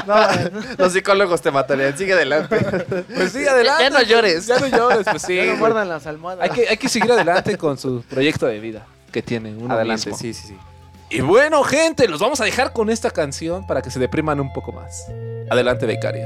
Los 0.78 0.94
psicólogos 0.94 1.42
te 1.42 1.52
matarían, 1.52 1.98
sigue 1.98 2.14
adelante. 2.14 2.60
Pues 3.14 3.34
sigue 3.34 3.50
adelante. 3.50 3.84
Ya, 3.84 3.90
no 3.90 4.02
llores. 4.02 4.48
Ya 4.48 4.58
no 4.60 4.68
llores, 4.68 5.06
pues 5.10 5.22
sí. 5.24 5.38
No 5.46 5.58
guardan 5.58 5.90
las 5.90 6.08
almohadas. 6.08 6.50
Hay 6.50 6.50
que, 6.52 6.70
hay 6.70 6.78
que 6.78 6.88
seguir 6.88 7.12
adelante 7.12 7.58
con 7.58 7.78
su 7.78 8.04
proyecto 8.04 8.46
de 8.46 8.62
vida 8.62 8.86
que 9.12 9.22
tiene 9.22 9.54
uno 9.54 9.74
adelante, 9.74 10.12
mismo. 10.12 10.18
sí, 10.18 10.34
sí, 10.34 10.48
sí. 10.48 10.58
Y 11.10 11.20
bueno, 11.20 11.62
gente, 11.64 12.08
los 12.08 12.22
vamos 12.22 12.40
a 12.40 12.46
dejar 12.46 12.72
con 12.72 12.90
esta 12.90 13.12
canción 13.12 13.68
para 13.68 13.82
que 13.82 13.92
se 13.92 14.00
depriman 14.00 14.40
un 14.40 14.52
poco 14.54 14.72
más. 14.72 15.08
Adelante, 15.50 15.86
Becario. 15.86 16.26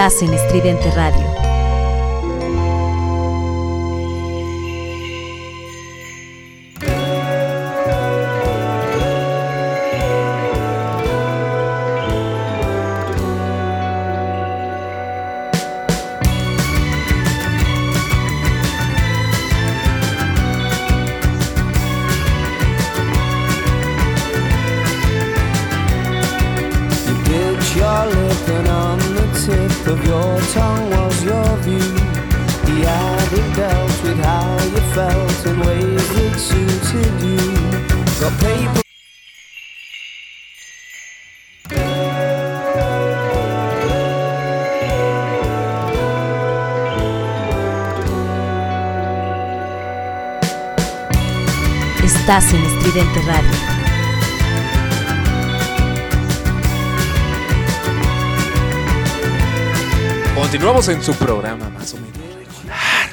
estás 0.00 0.22
en 0.22 0.32
Estridente 0.32 0.90
Radio. 0.92 1.29
Radio. 53.18 53.50
Continuamos 60.34 60.88
en 60.88 61.02
su 61.02 61.12
programa, 61.14 61.68
más 61.70 61.92
o 61.94 61.96
menos 61.98 62.16
regular. 62.16 63.10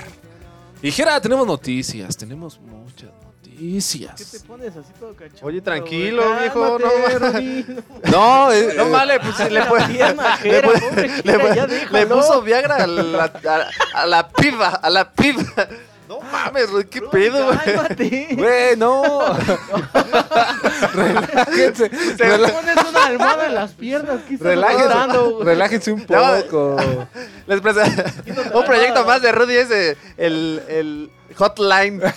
Dijera, 0.81 1.19
tenemos 1.19 1.45
noticias, 1.45 2.15
tenemos 2.15 2.59
muchas 2.59 3.09
noticias. 3.23 4.13
¿Qué 4.15 4.37
te 4.37 4.45
pones 4.45 4.75
así 4.75 4.91
todo 4.99 5.13
cachondo? 5.13 5.45
Oye, 5.45 5.61
tranquilo, 5.61 6.23
viejo, 6.39 6.79
no 6.79 7.19
Rudy. 7.19 7.65
No, 8.11 8.51
eh, 8.51 8.73
no 8.77 8.83
eh, 8.85 8.89
vale, 8.91 9.19
pues 9.19 9.51
le 9.51 9.61
puso 9.65 9.87
le, 9.87 10.13
majera, 10.13 10.67
pobre, 10.69 11.09
gira, 11.09 11.37
le, 11.37 11.55
ya 11.55 11.67
le 11.67 11.75
déjalo. 11.75 12.15
puso 12.15 12.41
Viagra 12.43 12.75
a 12.77 12.87
la, 12.87 13.23
a, 13.25 14.01
a 14.01 14.05
la 14.05 14.29
piba, 14.29 14.67
a 14.69 14.89
la 14.89 15.11
piba 15.11 15.43
mames, 16.65 16.85
qué 16.89 17.01
pedo, 17.01 17.45
güey. 17.45 18.35
Güey, 18.35 18.77
no. 18.77 19.03
Relájense. 20.93 21.89
Te 21.89 22.37
pones 22.37 22.75
una 22.89 23.05
almohada 23.05 23.45
en 23.47 23.55
las 23.55 23.71
piernas. 23.73 24.21
¿Qué 24.27 24.35
estás 24.35 24.47
relájense, 24.47 24.87
dando, 24.87 25.43
relájense 25.43 25.91
un 25.91 26.05
poco. 26.05 26.77
Les 27.47 27.61
presento 27.61 28.03
un 28.53 28.65
proyecto 28.65 29.05
más 29.05 29.21
de 29.21 29.31
Rudy 29.31 29.55
es 29.55 29.69
de 29.69 29.97
el, 30.17 30.61
el 30.67 31.11
hotline. 31.35 32.01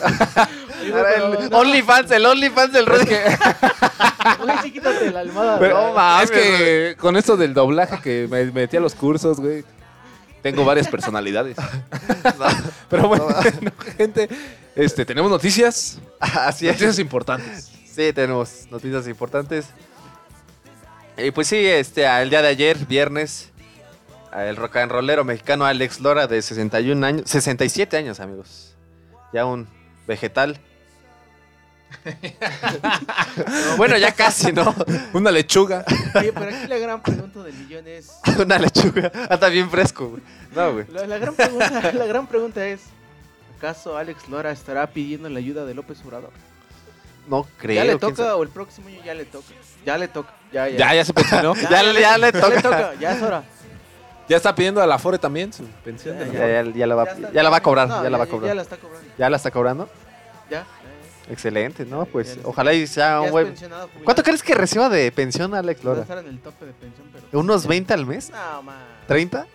El. 0.81 1.53
OnlyFans, 1.53 2.11
el 2.11 2.25
OnlyFans 2.25 2.73
del 2.73 2.87
Rudy. 2.87 3.05
Güey, 3.05 4.57
sí, 4.63 4.73
quítate 4.73 5.11
la 5.11 5.21
almohada. 5.21 5.59
Pero, 5.59 5.75
güey. 5.75 5.89
no 5.89 5.95
mames, 5.95 6.31
es 6.31 6.37
que 6.37 6.97
con 6.99 7.19
esto 7.19 7.37
del 7.37 7.53
doblaje 7.53 8.01
que 8.01 8.27
me 8.31 8.47
metí 8.47 8.79
a 8.79 8.81
los 8.81 8.95
cursos, 8.95 9.41
güey, 9.41 9.63
tengo 10.43 10.65
varias 10.65 10.89
personalidades. 10.89 11.57
Pero 12.89 13.09
bueno, 13.09 13.29
gente, 13.97 14.29
este, 14.75 15.05
tenemos 15.05 15.31
noticias, 15.31 15.99
Así 16.21 16.67
es. 16.67 16.73
noticias 16.73 16.99
importantes. 16.99 17.71
Sí, 17.87 18.13
tenemos 18.13 18.67
noticias 18.71 19.07
importantes. 19.09 19.67
Y 21.17 21.31
pues 21.33 21.49
sí, 21.49 21.67
este, 21.67 22.07
el 22.07 22.31
día 22.31 22.41
de 22.41 22.49
ayer, 22.49 22.79
viernes, 22.87 23.51
el 24.35 24.57
rock 24.57 24.77
and 24.77 24.93
rollero 24.93 25.25
mexicano 25.25 25.67
Alex 25.67 26.01
Lora 26.01 26.27
de 26.27 26.41
61 26.41 27.05
años, 27.05 27.29
67 27.29 27.97
años, 27.97 28.21
amigos. 28.21 28.77
Ya 29.33 29.45
un 29.45 29.69
vegetal. 30.07 30.59
bueno, 33.77 33.97
ya 33.99 34.13
casi, 34.13 34.53
¿no? 34.53 34.75
Una 35.13 35.31
lechuga. 35.31 35.85
Oye, 36.15 36.33
pero 36.33 36.47
aquí 36.57 36.67
la 36.67 36.79
gran 36.79 37.03
pregunta 37.03 37.43
del 37.43 37.55
millón 37.55 37.87
es... 37.87 38.11
Una 38.39 38.59
lechuga. 38.59 39.11
Anda 39.29 39.49
bien 39.49 39.71
fresco, 39.71 40.09
güey. 40.11 40.23
No, 40.55 40.73
güey. 40.73 40.87
La, 40.91 41.07
la 41.07 41.19
gran 41.19 41.35
pregunta, 41.35 41.93
la 41.93 42.07
gran 42.07 42.27
pregunta 42.27 42.67
es... 42.67 42.81
¿Acaso 43.59 43.97
Alex 43.99 44.27
Lora 44.29 44.51
estará 44.53 44.87
pidiendo 44.87 45.29
la 45.29 45.39
ayuda 45.39 45.67
de 45.67 45.75
López 45.75 45.99
Obrador? 46.07 46.31
No 47.29 47.47
creo. 47.59 47.77
¿Ya 47.77 47.85
le 47.85 47.99
toca 47.99 48.35
o 48.37 48.43
el 48.43 48.49
próximo 48.49 48.89
año 48.89 48.99
ya 49.05 49.13
le 49.13 49.27
toca? 49.27 49.47
Ya 49.85 49.99
le 49.99 50.09
toca. 50.09 50.33
Ya, 50.51 50.67
ya. 50.69 50.79
Ya, 50.79 50.95
ya 50.95 51.05
se 51.05 51.13
pensionó. 51.13 51.55
Ya, 51.55 51.69
ya 51.71 51.83
le 51.83 52.01
Ya 52.01 52.19
le 52.19 52.33
toca. 52.33 52.63
toca. 52.63 52.95
Ya 52.99 53.13
es 53.13 53.23
hora. 53.23 53.45
Ya 54.31 54.37
está 54.39 54.55
pidiendo 54.55 54.81
a 54.81 54.87
la 54.87 54.95
Afore 54.95 55.19
también 55.19 55.53
su 55.53 55.65
pensión. 55.85 56.17
Ya. 56.19 56.27
Ya, 56.33 56.63
ya- 56.65 56.73
ya 56.73 56.87
la 56.87 56.95
va, 56.95 57.05
está- 57.05 57.33
ya 57.33 57.43
la 57.43 57.51
va 57.51 57.57
a 57.59 57.63
cobrar. 57.63 57.89
Ya 58.03 58.09
la 58.09 58.17
va 58.17 58.25
a 58.25 58.27
Ya 58.27 58.31
cobrar. 58.31 58.57
la 58.57 58.63
está 58.63 58.77
cobrando. 58.79 59.09
¿Ya 59.19 59.29
la 59.31 59.37
está 59.37 59.51
cobrando? 59.51 59.91
Ya. 60.51 60.67
Ya, 61.31 61.35
ya. 61.35 61.35
Excelente, 61.35 61.85
¿no? 61.87 62.05
Ya 62.05 62.11
Pues 62.13 62.39
ojalá 62.45 62.73
y 62.75 62.87
sea 62.87 63.09
Ya 63.09 63.21
un 63.23 63.31
buen... 63.31 63.55
¿Cuánto 64.05 64.23
crees 64.23 64.43
que 64.43 64.55
reciba 64.55 64.89
de 64.89 65.11
pensión 65.13 65.55
Alex 65.55 65.85
Lora? 65.85 66.03
estar 66.03 66.19
en 66.19 66.27
el 66.27 66.39
tope 66.41 66.67
de 66.67 66.73
pensión, 66.73 67.09
pero... 67.13 67.41
¿Unos 67.41 67.67
20 67.67 67.95
al 67.95 68.07
mes? 68.07 68.31
No, 68.31 68.63
man. 68.63 68.77
¿30? 69.09 69.31
No. 69.33 69.47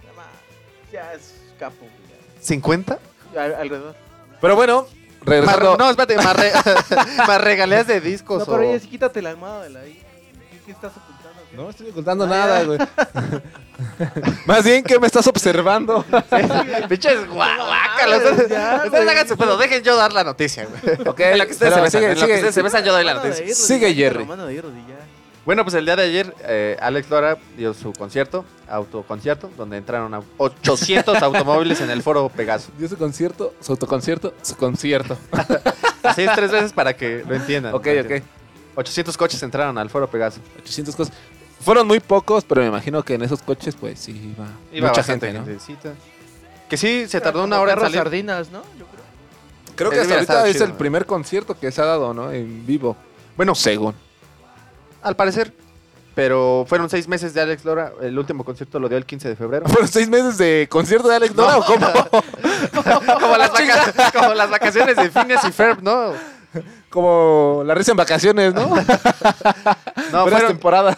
Ya 0.91 1.13
es 1.13 1.33
capo, 1.59 1.75
güey, 1.79 2.59
¿50? 2.61 2.97
ya. 3.33 3.43
Al- 3.43 3.55
alrededor. 3.55 3.95
Pero 4.41 4.55
bueno, 4.55 4.83
Más- 4.83 5.25
regresando. 5.25 5.77
no, 5.77 5.89
espérate, 5.89 6.15
más, 6.17 6.35
re- 6.35 6.51
más 7.27 7.41
regalías 7.41 7.87
de 7.87 7.99
discos. 8.01 8.39
No, 8.39 8.45
pero 8.45 8.67
o- 8.67 8.69
oye, 8.69 8.79
sí, 8.79 8.87
quítate 8.87 9.21
la 9.21 9.31
almohada 9.31 9.63
de 9.63 9.69
la 9.71 9.79
ahí. 9.81 10.01
¿Qué, 10.51 10.59
qué 10.65 10.71
estás 10.71 10.91
ocultando? 10.95 11.41
qué? 11.49 11.57
No 11.57 11.69
estoy 11.69 11.89
ocultando 11.89 12.23
Ah, 12.25 12.27
nada, 12.27 12.59
ya. 12.59 12.65
güey. 12.65 12.79
Más 14.45 14.63
bien 14.63 14.83
que 14.83 14.99
me 14.99 15.07
estás 15.07 15.27
observando. 15.27 16.03
Pinches. 16.89 17.27
No, 17.27 17.35
Ustedes 18.85 19.09
hagan 19.09 19.27
su 19.27 19.37
pedo. 19.37 19.57
Dejen 19.57 19.83
yo 19.83 19.95
dar 19.95 20.13
la 20.13 20.23
noticia, 20.23 20.65
güey. 20.65 20.97
Ok, 21.07 21.19
En 21.19 21.37
lo 21.37 21.45
que 21.45 21.53
ustedes 21.53 21.73
se 21.73 21.81
besan, 21.81 22.01
sigue, 22.01 22.11
en 22.11 22.19
lo 22.19 22.19
que 22.19 22.25
sigue. 22.25 22.35
ustedes 22.35 22.55
se 22.55 22.61
besan, 22.61 22.83
yo 22.83 22.93
doy 22.93 23.03
la 23.03 23.13
noticia. 23.15 23.53
Sigue, 23.53 23.93
Jerry. 23.93 24.25
Bueno, 25.45 25.63
pues 25.63 25.75
el 25.75 25.85
día 25.85 25.95
de 25.95 26.03
ayer, 26.03 26.33
eh, 26.43 26.75
Alex 26.81 27.07
Lora 27.07 27.37
dio 27.55 27.75
su 27.75 27.93
concierto, 27.93 28.43
autoconcierto, 28.67 29.51
donde 29.55 29.77
entraron 29.77 30.11
a 30.15 30.21
800 30.37 31.21
automóviles 31.21 31.81
en 31.81 31.91
el 31.91 32.01
foro 32.01 32.29
Pegaso. 32.29 32.71
Dio 32.79 32.87
su 32.89 32.97
concierto, 32.97 33.53
su 33.61 33.73
autoconcierto, 33.73 34.33
su 34.41 34.55
concierto. 34.55 35.15
Así 36.01 36.23
es 36.23 36.33
tres 36.33 36.51
veces 36.51 36.73
para 36.73 36.95
que 36.95 37.23
lo 37.27 37.35
entiendan. 37.35 37.75
Ok, 37.75 37.87
ok. 38.03 38.23
800 38.75 39.15
coches 39.17 39.41
entraron 39.43 39.77
al 39.77 39.89
foro 39.89 40.09
Pegaso. 40.09 40.39
800 40.61 40.95
cosas. 40.95 41.13
Fueron 41.65 41.87
muy 41.87 41.99
pocos, 41.99 42.45
pero 42.45 42.61
me 42.61 42.67
imagino 42.67 43.01
que 43.03 43.15
en 43.15 43.23
esos 43.23 43.41
coches, 43.41 43.75
pues 43.75 43.99
sí, 43.99 44.11
iba, 44.37 44.47
Iba 44.71 44.89
mucha 44.89 45.01
gente, 45.01 45.33
¿no? 45.33 45.43
gentecita. 45.43 45.93
Que 46.69 46.77
sí, 46.77 47.07
se 47.07 47.19
tardó 47.19 47.43
una 47.43 47.59
hora 47.59 47.73
en 47.73 47.79
salir. 47.79 47.97
sardinas, 47.97 48.51
¿no? 48.51 48.61
Yo 48.77 48.85
creo. 48.85 49.03
Creo 49.75 49.89
que 49.89 49.99
hasta 49.99 50.13
ahorita 50.13 50.47
es 50.47 50.53
chido, 50.53 50.65
el 50.65 50.73
primer 50.73 51.07
concierto 51.07 51.57
que 51.59 51.71
se 51.71 51.81
ha 51.81 51.85
dado, 51.85 52.13
¿no? 52.13 52.31
En 52.31 52.67
vivo. 52.67 52.95
Bueno, 53.35 53.55
Según. 53.55 53.95
al 55.01 55.15
parecer. 55.15 55.51
Pero 56.13 56.65
fueron 56.69 56.87
seis 56.87 57.07
meses 57.07 57.33
de 57.33 57.41
Alex 57.41 57.65
Lora. 57.65 57.93
El 57.99 58.17
último 58.17 58.45
concierto 58.45 58.79
lo 58.79 58.87
dio 58.87 58.99
el 58.99 59.05
15 59.05 59.29
de 59.29 59.35
febrero. 59.35 59.65
¿Fueron 59.67 59.87
seis 59.87 60.07
meses 60.07 60.37
de 60.37 60.67
concierto 60.69 61.07
de 61.07 61.15
Alex 61.15 61.35
Lora 61.35 61.57
o 61.57 61.65
cómo? 61.65 61.87
como, 63.19 63.37
las 63.37 63.49
como 64.13 64.33
las 64.35 64.49
vacaciones 64.51 64.95
de 64.95 65.09
Phineas 65.09 65.43
y 65.43 65.51
Ferb, 65.51 65.81
¿no? 65.81 66.13
Como 66.95 67.61
la 67.65 67.75
risa 67.75 67.91
en 67.91 67.97
vacaciones, 67.97 68.53
¿no? 68.53 68.69
No, 70.13 70.23
Pero 70.23 70.37
fueron, 70.37 70.47
temporada. 70.47 70.97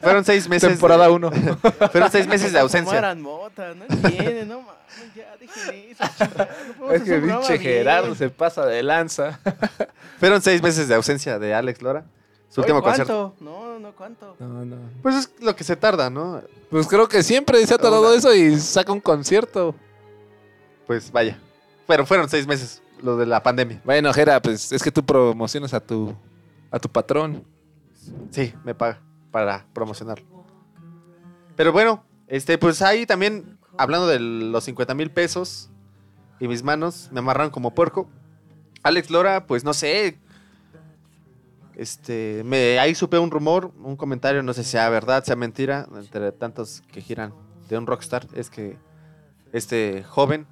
fueron 0.00 0.24
seis 0.24 0.48
meses. 0.48 0.68
temporada 0.68 1.06
de, 1.06 1.12
1. 1.12 1.30
Fueron 1.92 2.10
seis 2.10 2.26
meses 2.26 2.52
de 2.52 2.58
ausencia. 2.58 2.98
eran 2.98 3.20
mota, 3.22 3.72
no 3.74 3.84
entienden, 3.88 4.48
no 4.48 4.62
mames, 4.62 5.14
ya, 5.14 5.36
dejen 5.38 5.90
eso, 5.90 6.04
chingada, 6.18 6.48
no 6.66 6.74
podemos 6.74 6.94
Es 6.94 7.02
que 7.02 7.18
pinche. 7.20 7.58
Gerardo 7.58 8.14
se 8.16 8.30
pasa 8.30 8.66
de 8.66 8.82
lanza. 8.82 9.38
Fueron 10.18 10.42
seis 10.42 10.60
meses 10.60 10.88
de 10.88 10.96
ausencia 10.96 11.38
de 11.38 11.54
Alex 11.54 11.82
Lora. 11.82 12.04
Su 12.48 12.62
último 12.62 12.82
¿cuánto? 12.82 13.06
concierto. 13.06 13.34
No, 13.38 13.78
no, 13.78 13.92
¿cuánto? 13.92 14.34
No, 14.40 14.64
no. 14.64 14.76
Pues 15.02 15.14
es 15.14 15.30
lo 15.40 15.54
que 15.54 15.62
se 15.62 15.76
tarda, 15.76 16.10
¿no? 16.10 16.42
Pues 16.70 16.88
creo 16.88 17.08
que 17.08 17.22
siempre 17.22 17.64
se 17.64 17.74
ha 17.74 17.78
tardado 17.78 18.12
eso 18.12 18.34
y 18.34 18.58
saca 18.58 18.90
un 18.90 19.00
concierto. 19.00 19.72
Pues 20.88 21.12
vaya. 21.12 21.38
Pero 21.86 22.04
fueron 22.04 22.28
seis 22.28 22.44
meses, 22.44 22.82
lo 23.02 23.16
de 23.16 23.26
la 23.26 23.42
pandemia. 23.42 23.80
Bueno, 23.84 24.12
Gera, 24.12 24.40
pues 24.40 24.72
es 24.72 24.82
que 24.82 24.90
tú 24.90 25.04
promocionas 25.04 25.74
a 25.74 25.80
tu 25.80 26.14
a 26.70 26.78
tu 26.78 26.88
patrón. 26.88 27.44
Sí, 28.30 28.54
me 28.64 28.74
paga 28.74 29.00
para 29.30 29.66
promocionarlo. 29.72 30.26
Pero 31.56 31.72
bueno, 31.72 32.04
este, 32.26 32.58
pues 32.58 32.82
ahí 32.82 33.06
también, 33.06 33.58
hablando 33.76 34.06
de 34.06 34.18
los 34.20 34.64
50 34.64 34.94
mil 34.94 35.10
pesos 35.10 35.70
y 36.40 36.48
mis 36.48 36.62
manos 36.62 37.08
me 37.12 37.18
amarraron 37.18 37.50
como 37.50 37.74
puerco. 37.74 38.08
Alex 38.82 39.10
Lora, 39.10 39.46
pues 39.46 39.64
no 39.64 39.74
sé. 39.74 40.18
Este, 41.74 42.42
me, 42.44 42.78
ahí 42.78 42.94
supe 42.94 43.18
un 43.18 43.30
rumor, 43.30 43.72
un 43.82 43.96
comentario, 43.96 44.42
no 44.42 44.52
sé 44.52 44.64
si 44.64 44.70
sea 44.70 44.88
verdad, 44.88 45.24
sea 45.24 45.36
mentira, 45.36 45.88
entre 45.94 46.32
tantos 46.32 46.82
que 46.92 47.00
giran 47.00 47.32
de 47.68 47.78
un 47.78 47.86
rockstar, 47.86 48.26
es 48.34 48.50
que 48.50 48.76
este 49.52 50.02
joven 50.02 50.46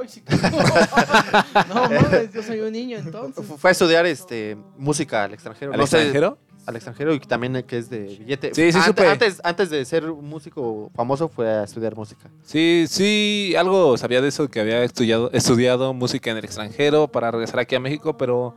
Ay, 0.00 0.08
sí. 0.08 0.22
no 1.68 1.74
mames, 1.74 2.32
yo 2.32 2.42
soy 2.42 2.60
un 2.60 2.72
niño 2.72 2.98
entonces. 2.98 3.44
fu- 3.46 3.56
fue 3.56 3.70
a 3.70 3.72
estudiar 3.72 4.06
este 4.06 4.56
música 4.76 5.24
al 5.24 5.34
extranjero. 5.34 5.72
¿Al 5.72 5.78
No 5.78 5.86
sé, 5.86 5.96
extranjero? 5.98 6.38
al 6.66 6.74
extranjero 6.74 7.14
y 7.14 7.20
también 7.20 7.62
que 7.64 7.78
es 7.78 7.88
de 7.88 8.00
billete. 8.00 8.52
Sí, 8.52 8.72
sí, 8.72 8.78
Ante- 8.78 8.88
supe. 8.88 9.06
Antes, 9.08 9.40
antes 9.44 9.70
de 9.70 9.84
ser 9.84 10.10
un 10.10 10.28
músico 10.28 10.90
famoso 10.96 11.28
fue 11.28 11.48
a 11.48 11.62
estudiar 11.62 11.94
música. 11.94 12.28
Sí, 12.42 12.86
sí, 12.88 13.54
algo 13.56 13.96
sabía 13.96 14.20
de 14.20 14.28
eso, 14.28 14.48
que 14.48 14.58
había 14.60 14.82
estudiado, 14.82 15.30
estudiado 15.32 15.94
música 15.94 16.32
en 16.32 16.38
el 16.38 16.44
extranjero 16.44 17.06
para 17.06 17.30
regresar 17.30 17.60
aquí 17.60 17.76
a 17.76 17.80
México, 17.80 18.16
pero 18.16 18.52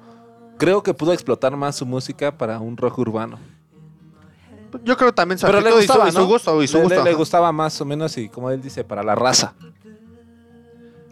creo 0.57 0.82
que 0.82 0.95
pudo 0.95 1.13
explotar 1.13 1.55
más 1.55 1.75
su 1.75 1.86
música 1.86 2.36
para 2.36 2.59
un 2.59 2.75
rock 2.77 2.97
urbano. 2.97 3.38
Yo 4.84 4.97
creo 4.97 5.11
también 5.13 5.38
su 5.39 5.45
Pero 5.47 5.61
le 5.61 5.69
y 5.69 5.71
su- 5.73 5.77
gustaba, 5.80 6.09
y 6.09 6.11
su, 6.11 6.19
¿no? 6.19 6.25
gusto 6.27 6.63
y 6.63 6.67
su 6.67 6.77
Le- 6.77 6.84
gusto. 6.84 7.03
le, 7.03 7.13
gustaba 7.13 7.51
más 7.51 7.80
o 7.82 7.86
menos 7.86 8.17
y 8.17 8.30
como 8.30 8.49
él 8.51 8.61
dice, 8.61 8.84
para 8.84 9.03
la 9.03 9.13
raza. 9.15 9.53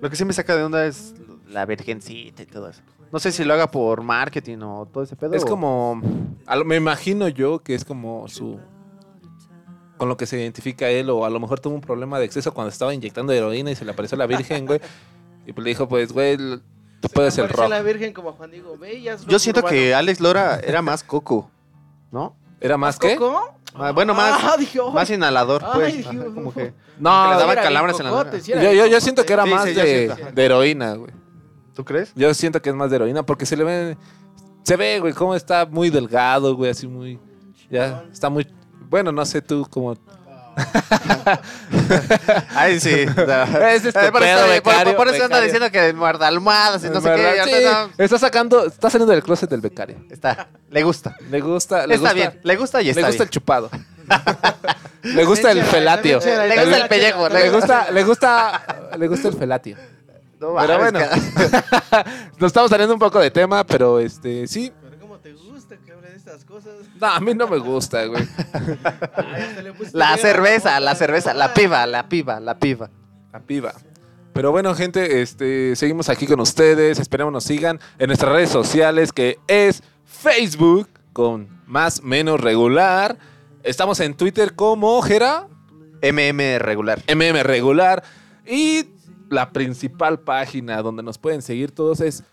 Lo 0.01 0.09
que 0.09 0.15
sí 0.15 0.25
me 0.25 0.33
saca 0.33 0.55
de 0.55 0.63
onda 0.63 0.85
es 0.85 1.13
la 1.49 1.65
virgencita 1.65 2.43
y 2.43 2.45
todo 2.45 2.69
eso. 2.69 2.81
No 3.11 3.19
sé 3.19 3.31
si 3.31 3.43
lo 3.45 3.53
haga 3.53 3.71
por 3.71 4.01
marketing 4.03 4.57
o 4.61 4.85
todo 4.85 5.03
ese 5.03 5.15
pedo. 5.15 5.33
Es 5.33 5.43
o- 5.43 5.47
como, 5.47 6.01
a 6.45 6.55
lo- 6.55 6.65
me 6.65 6.75
imagino 6.75 7.27
yo 7.29 7.59
que 7.59 7.73
es 7.73 7.85
como 7.85 8.27
su, 8.27 8.59
con 9.97 10.09
lo 10.09 10.17
que 10.17 10.25
se 10.25 10.39
identifica 10.39 10.89
él, 10.89 11.09
o 11.09 11.25
a 11.25 11.29
lo 11.29 11.39
mejor 11.39 11.59
tuvo 11.59 11.73
un 11.75 11.81
problema 11.81 12.19
de 12.19 12.25
exceso 12.25 12.53
cuando 12.53 12.69
estaba 12.69 12.93
inyectando 12.93 13.33
heroína 13.33 13.71
y 13.71 13.75
se 13.75 13.85
le 13.85 13.91
apareció 13.91 14.17
la 14.17 14.27
Virgen, 14.27 14.65
güey. 14.65 14.79
Y 15.45 15.53
pues 15.53 15.63
le 15.63 15.69
dijo, 15.69 15.87
pues, 15.87 16.11
güey, 16.11 16.37
tú 16.37 17.07
puedes 17.13 17.33
ser 17.33 17.45
Apareció 17.45 17.63
rock. 17.63 17.69
la 17.71 17.81
Virgen 17.81 18.13
como 18.13 18.33
Juan 18.33 18.51
Diego 18.51 18.77
Bellas. 18.77 19.25
Yo 19.25 19.39
siento 19.39 19.63
que 19.63 19.95
Alex 19.95 20.19
Lora 20.19 20.59
era 20.59 20.81
más 20.81 21.03
coco, 21.03 21.49
¿no? 22.11 22.35
¿Era 22.59 22.75
más 22.77 22.99
que? 22.99 23.15
¿Coco? 23.15 23.53
Ah, 23.79 23.91
bueno, 23.91 24.13
más- 24.13 24.39
Ah, 24.43 24.55
ay. 24.59 24.69
Más 24.93 25.09
inhalador, 25.09 25.63
Ay, 25.65 25.71
pues. 25.73 25.93
Dios. 25.95 26.07
ajá, 26.25 26.33
como 26.33 26.53
que... 26.53 26.73
No, 26.99 27.23
que 27.23 27.29
le 27.29 27.35
daban 27.39 27.51
Era 27.51 27.61
calambres 27.61 27.99
en 27.99 28.05
la 28.05 28.11
cocote, 28.11 28.41
sí 28.41 28.51
yo, 28.51 28.85
yo, 28.87 29.01
siento 29.01 29.25
que 29.25 29.33
era 29.33 29.43
Sí, 29.43 29.49
más 29.49 29.63
sí, 29.65 29.73
de, 29.73 30.15
de 30.33 30.45
heroína, 30.45 30.93
güey. 30.95 31.11
¿Tú 31.75 31.85
crees? 31.85 32.11
Yo 32.15 32.33
siento 32.33 32.61
que 32.61 32.69
es 32.69 32.75
más 32.75 32.89
de 32.89 32.95
heroína 32.95 33.23
porque 33.23 33.45
se 33.45 33.55
le 33.55 33.63
ve, 33.63 33.97
se 34.63 34.75
ve, 34.75 34.99
güey, 34.99 35.13
cómo 35.13 35.35
está 35.35 35.65
muy 35.65 35.89
delgado, 35.89 36.55
güey, 36.55 36.71
así 36.71 36.87
muy, 36.87 37.19
ya, 37.69 38.03
está 38.11 38.29
muy, 38.29 38.47
bueno, 38.89 39.11
no 39.11 39.23
sé 39.25 39.41
tú 39.41 39.65
cómo... 39.69 39.95
Ay, 42.55 42.79
sí. 42.79 42.89
Es 42.91 43.85
Eh, 43.85 43.91
por 44.11 44.21
pedo, 44.21 44.45
eso, 44.45 44.63
por- 44.63 44.73
becario, 44.73 44.95
por 44.97 45.07
eso 45.07 45.23
anda 45.25 45.41
diciendo 45.41 45.69
que 45.71 45.93
muerda 45.93 46.27
almohadas 46.27 46.83
y 46.83 46.89
no 46.89 47.01
sé 47.01 47.09
qué. 47.15 47.41
Sí, 47.45 47.51
no. 47.63 48.03
está 48.03 48.17
sacando, 48.19 48.65
está 48.65 48.89
saliendo 48.89 49.13
del 49.13 49.23
closet 49.23 49.49
del 49.49 49.61
becario. 49.61 49.97
Está, 50.09 50.47
le 50.69 50.83
gusta. 50.83 51.15
Le 51.29 51.39
gusta, 51.41 51.85
le 51.87 51.95
está 51.95 52.09
gusta, 52.09 52.13
bien, 52.13 52.39
le 52.43 52.55
gusta 52.55 52.81
y 52.81 52.85
le 52.85 52.89
está 52.91 53.01
gusta 53.07 53.23
el 53.23 53.27
bien. 53.27 53.29
chupado. 53.29 53.69
le 55.03 55.25
gusta 55.25 55.51
el 55.51 55.63
felatio. 55.63 56.19
Le 56.19 56.55
gusta 56.63 56.77
el 56.77 56.87
pellejo. 56.87 57.29
Le 57.29 57.49
gusta, 57.49 57.91
le 57.91 58.03
gusta, 58.03 58.65
le 58.97 59.07
gusta 59.07 59.27
el 59.27 59.35
felatio. 59.35 59.77
No, 60.39 60.55
Pero 60.55 60.77
bueno. 60.77 60.99
Nos 62.37 62.47
estamos 62.49 62.69
saliendo 62.69 62.93
un 62.93 62.99
poco 62.99 63.19
de 63.19 63.31
tema, 63.31 63.63
pero 63.63 63.99
este, 63.99 64.47
sí. 64.47 64.71
Pero 64.83 64.99
¿cómo 64.99 65.17
te 65.17 65.33
gusta 65.33 65.75
cosas? 66.45 66.73
No, 66.99 67.07
a 67.07 67.19
mí 67.19 67.33
no 67.33 67.47
me 67.47 67.57
gusta, 67.57 68.05
güey. 68.05 68.27
Ay, 69.13 69.71
pusiste 69.77 69.97
La 69.97 70.17
cerveza, 70.17 70.79
la 70.79 70.95
cerveza, 70.95 71.33
la 71.33 71.53
piba, 71.53 71.85
la 71.85 72.09
piba, 72.09 72.39
la 72.39 72.57
piba. 72.59 72.89
La 73.31 73.39
piba. 73.39 73.73
Pero 74.33 74.51
bueno, 74.51 74.75
gente, 74.75 75.21
este, 75.21 75.75
seguimos 75.75 76.09
aquí 76.09 76.27
con 76.27 76.39
ustedes. 76.39 76.99
Esperemos 76.99 77.33
nos 77.33 77.43
sigan 77.43 77.79
en 77.97 78.07
nuestras 78.07 78.31
redes 78.31 78.49
sociales, 78.49 79.11
que 79.11 79.39
es 79.47 79.81
Facebook 80.05 80.87
con 81.13 81.47
más 81.65 82.03
menos 82.03 82.39
regular. 82.39 83.17
Estamos 83.63 83.99
en 83.99 84.13
Twitter 84.13 84.53
como 84.53 85.01
Jera, 85.01 85.47
MM 86.01 86.59
regular. 86.59 87.01
MM 87.07 87.43
regular. 87.43 88.03
Y 88.45 88.85
la 89.29 89.51
principal 89.51 90.19
página 90.19 90.81
donde 90.81 91.03
nos 91.03 91.17
pueden 91.17 91.41
seguir 91.41 91.71
todos 91.71 91.99
es 92.01 92.23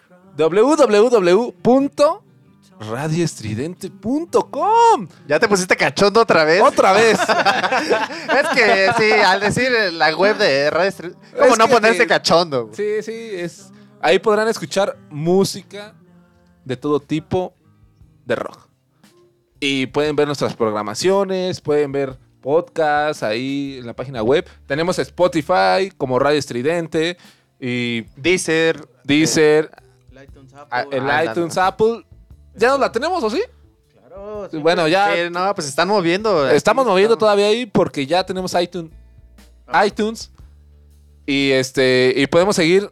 www.radioestridente.com. 2.79 5.09
¿Ya 5.27 5.39
te 5.39 5.49
pusiste 5.49 5.77
cachondo 5.77 6.21
otra 6.21 6.45
vez? 6.45 6.63
Otra 6.63 6.93
vez. 6.93 7.19
es 7.21 8.49
que 8.55 8.91
sí, 8.99 9.13
al 9.13 9.41
decir 9.41 9.71
la 9.93 10.15
web 10.15 10.37
de 10.37 10.71
Radio 10.71 10.89
Street, 10.89 11.15
¿cómo 11.39 11.53
Es 11.53 11.59
no 11.59 11.69
ponerse 11.69 12.07
cachondo? 12.07 12.67
güey? 12.67 12.77
Sí, 12.77 13.03
sí, 13.03 13.31
es. 13.35 13.71
Ahí 14.01 14.19
podrán 14.19 14.49
escuchar 14.49 14.97
música 15.11 15.95
de 16.65 16.77
todo 16.77 17.01
tipo 17.01 17.55
de 18.25 18.37
rock. 18.37 18.69
Y 19.61 19.87
pueden 19.87 20.15
ver 20.17 20.27
nuestras 20.27 20.55
programaciones, 20.55 21.61
pueden 21.61 21.93
ver 21.93 22.19
podcasts 22.43 23.23
ahí 23.23 23.77
en 23.79 23.87
la 23.87 23.95
página 23.95 24.23
web. 24.23 24.47
Tenemos 24.67 24.99
Spotify 24.99 25.91
como 25.97 26.19
Radio 26.19 26.39
Estridente 26.39 27.17
y 27.59 28.03
Deezer, 28.17 28.87
Deezer, 29.05 29.71
El 30.11 30.25
iTunes 30.25 30.53
Apple. 30.55 30.99
el 30.99 31.31
iTunes, 31.31 31.57
Apple. 31.57 32.05
¿Ya 32.55 32.69
nos 32.69 32.81
la 32.81 32.91
tenemos 32.93 33.23
o 33.23 33.31
sí? 33.31 33.43
Claro, 33.93 34.49
sí, 34.51 34.57
Bueno, 34.59 34.87
ya 34.89 35.15
Sí, 35.15 35.31
no, 35.31 35.55
pues 35.55 35.67
están 35.69 35.89
moviendo. 35.89 36.49
estamos 36.49 36.85
moviendo 36.87 37.15
estamos. 37.15 37.19
todavía 37.19 37.47
ahí 37.47 37.67
porque 37.67 38.07
ya 38.07 38.25
tenemos 38.25 38.55
iTunes. 38.61 38.91
iTunes. 39.87 40.31
Y 41.27 41.51
este. 41.53 42.13
Y 42.17 42.27
podemos 42.27 42.57
seguir 42.57 42.91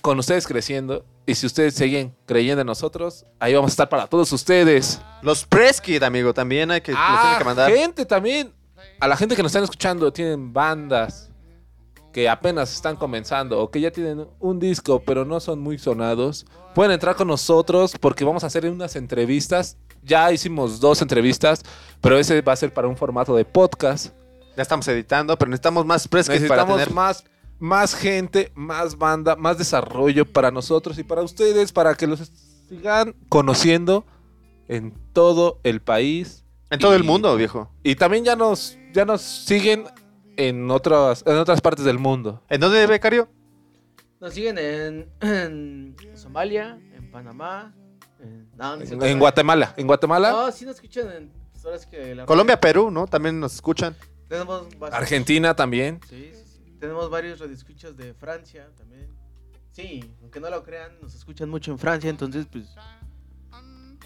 con 0.00 0.18
ustedes 0.18 0.46
creciendo. 0.46 1.04
Y 1.26 1.34
si 1.34 1.46
ustedes 1.46 1.74
siguen 1.74 2.14
creyendo 2.26 2.60
en 2.60 2.66
nosotros, 2.66 3.24
ahí 3.40 3.54
vamos 3.54 3.70
a 3.70 3.72
estar 3.72 3.88
para 3.88 4.06
todos 4.06 4.30
ustedes. 4.32 5.00
Los 5.22 5.44
Press 5.46 5.80
Kit, 5.80 6.02
amigo, 6.02 6.34
también 6.34 6.70
hay 6.70 6.82
que, 6.82 6.92
los 6.92 7.00
tienen 7.00 7.18
Ah, 7.26 7.34
que 7.38 7.44
mandar. 7.44 7.72
gente 7.72 8.04
también. 8.04 8.52
A 9.00 9.08
la 9.08 9.16
gente 9.16 9.34
que 9.34 9.42
nos 9.42 9.50
están 9.50 9.64
escuchando, 9.64 10.12
tienen 10.12 10.52
bandas 10.52 11.30
que 12.14 12.28
apenas 12.28 12.72
están 12.72 12.94
comenzando 12.94 13.60
o 13.60 13.72
que 13.72 13.80
ya 13.80 13.90
tienen 13.90 14.28
un 14.38 14.60
disco, 14.60 15.02
pero 15.04 15.24
no 15.24 15.40
son 15.40 15.58
muy 15.58 15.78
sonados. 15.78 16.46
Pueden 16.72 16.92
entrar 16.92 17.16
con 17.16 17.26
nosotros 17.26 17.92
porque 18.00 18.24
vamos 18.24 18.44
a 18.44 18.46
hacer 18.46 18.70
unas 18.70 18.94
entrevistas. 18.94 19.76
Ya 20.04 20.30
hicimos 20.30 20.78
dos 20.78 21.02
entrevistas, 21.02 21.62
pero 22.00 22.16
ese 22.16 22.40
va 22.40 22.52
a 22.52 22.56
ser 22.56 22.72
para 22.72 22.86
un 22.86 22.96
formato 22.96 23.34
de 23.34 23.44
podcast. 23.44 24.14
Ya 24.56 24.62
estamos 24.62 24.86
editando, 24.86 25.36
pero 25.36 25.50
necesitamos 25.50 25.84
más 25.84 26.04
Kit 26.04 26.10
para 26.12 26.22
Necesitamos 26.22 26.76
tener... 26.76 26.94
más, 26.94 27.24
más 27.58 27.96
gente, 27.96 28.52
más 28.54 28.96
banda, 28.96 29.34
más 29.34 29.58
desarrollo 29.58 30.24
para 30.24 30.52
nosotros 30.52 30.96
y 31.00 31.02
para 31.02 31.22
ustedes, 31.22 31.72
para 31.72 31.96
que 31.96 32.06
los 32.06 32.30
sigan 32.68 33.16
conociendo 33.28 34.06
en 34.68 34.94
todo 35.12 35.58
el 35.64 35.82
país. 35.82 36.44
En 36.70 36.78
todo 36.78 36.94
el 36.94 37.02
y- 37.02 37.06
mundo, 37.08 37.34
viejo. 37.34 37.72
Y 37.82 37.96
también 37.96 38.24
ya 38.24 38.36
nos, 38.36 38.78
ya 38.92 39.04
nos 39.04 39.20
siguen 39.20 39.86
en 40.36 40.70
otras, 40.70 41.22
en 41.26 41.36
otras 41.36 41.60
partes 41.60 41.84
del 41.84 41.98
mundo. 41.98 42.42
¿En 42.48 42.60
dónde, 42.60 42.86
becario? 42.86 43.28
Nos 44.20 44.32
siguen 44.34 44.58
en, 44.58 45.08
en 45.20 45.96
Somalia, 46.14 46.78
en 46.94 47.10
Panamá, 47.10 47.74
en, 48.20 48.48
no, 48.56 48.74
En. 49.04 49.18
Guatemala. 49.18 49.74
En 49.76 49.86
Guatemala, 49.86 50.30
No, 50.30 50.50
sí 50.52 50.64
nos 50.64 50.76
escuchan 50.76 51.10
en. 51.12 51.32
pues, 51.52 51.64
ahora 51.64 51.78
sí 51.78 51.86
que 51.90 52.14
la- 52.14 52.24
Colombia, 52.26 52.58
Perú, 52.60 52.90
¿no? 52.90 53.06
También 53.06 53.38
nos 53.38 53.54
escuchan. 53.54 53.94
Tenemos 54.28 54.66
Argentina 54.92 55.54
también. 55.54 56.00
Sí, 56.08 56.30
sí, 56.32 56.42
sí. 56.64 56.76
Tenemos 56.80 57.10
varios 57.10 57.38
radioescuchas 57.38 57.96
de 57.96 58.14
Francia 58.14 58.68
también. 58.76 59.08
Sí, 59.72 60.14
aunque 60.22 60.40
no 60.40 60.48
lo 60.50 60.62
crean, 60.62 60.92
nos 61.02 61.14
escuchan 61.14 61.48
mucho 61.50 61.70
en 61.72 61.78
Francia, 61.78 62.08
entonces 62.08 62.46
pues. 62.50 62.64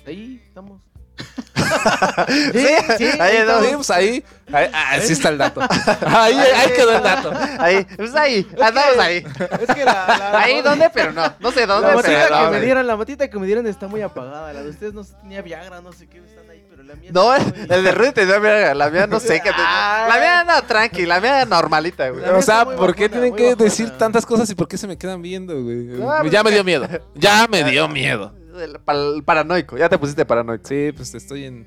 Ahí 0.06 0.42
estamos. 0.46 0.82
sí, 2.52 2.66
sí, 2.98 3.04
ahí 3.20 3.36
ahí 3.38 3.44
no, 3.46 3.60
Sí, 3.62 3.70
pues 3.74 3.90
ahí, 3.90 4.24
ahí, 4.52 4.70
ahí 4.72 5.00
está 5.00 5.28
el 5.30 5.38
dato. 5.38 5.60
Ahí, 6.06 6.34
ahí 6.38 6.70
quedó 6.74 6.96
el 6.96 7.02
dato. 7.02 7.32
Ahí, 7.58 7.84
pues 7.96 8.14
ahí, 8.14 8.46
andamos 8.62 8.98
ahí. 8.98 9.24
Es 9.60 9.74
que 9.74 9.84
la, 9.84 9.92
la- 10.32 10.38
Ahí, 10.42 10.62
¿dónde? 10.62 10.90
Pero 10.92 11.12
no, 11.12 11.34
no 11.40 11.50
sé 11.52 11.66
La 11.66 11.74
dónde, 11.74 11.94
matita 11.94 12.08
pero 12.28 12.38
que 12.38 12.44
no, 12.44 12.50
me 12.50 12.60
dieron, 12.60 12.86
la 12.86 12.96
matita 12.96 13.28
que 13.28 13.38
me 13.38 13.46
dieron 13.46 13.66
está 13.66 13.86
muy 13.88 14.00
apagada. 14.02 14.52
La 14.52 14.62
de 14.62 14.70
ustedes 14.70 14.94
no 14.94 15.04
sé, 15.04 15.14
tenía 15.22 15.42
Viagra, 15.42 15.80
no 15.80 15.92
sé 15.92 16.06
qué 16.06 16.18
están 16.18 16.48
ahí, 16.50 16.64
pero 16.70 16.82
la 16.84 16.94
mía 16.94 17.10
No, 17.12 17.24
muy- 17.38 17.52
el 17.68 17.84
de 17.84 17.90
Rudy 17.92 18.12
tenía 18.12 18.38
verga, 18.38 18.74
la 18.74 18.90
mía 18.90 19.06
no 19.06 19.20
sé 19.20 19.40
qué. 19.40 19.50
La 19.50 20.16
mía 20.20 20.44
no, 20.44 20.62
tranqui, 20.62 21.06
la 21.06 21.20
mía 21.20 21.44
normalita, 21.44 22.08
güey. 22.10 22.22
La 22.22 22.36
O 22.36 22.42
sea, 22.42 22.64
¿por 22.64 22.94
qué 22.94 23.08
bajona, 23.08 23.08
tienen 23.22 23.36
que 23.36 23.50
bajona. 23.50 23.64
decir 23.64 23.90
tantas 23.98 24.24
cosas 24.24 24.48
y 24.50 24.54
por 24.54 24.68
qué 24.68 24.78
se 24.78 24.86
me 24.86 24.96
quedan 24.96 25.20
viendo, 25.22 25.60
güey? 25.62 26.00
Ah, 26.08 26.18
pues 26.20 26.32
ya 26.32 26.38
es 26.38 26.44
me 26.44 26.50
dio 26.52 26.64
miedo. 26.64 26.88
Ya 27.14 27.46
me 27.48 27.64
dio 27.64 27.88
miedo. 27.88 28.32
El 28.60 28.80
pa- 28.80 28.94
paranoico, 29.24 29.76
ya 29.76 29.88
te 29.88 29.98
pusiste 29.98 30.24
paranoico. 30.24 30.66
Sí, 30.68 30.92
pues 30.96 31.14
estoy 31.14 31.44
en, 31.44 31.66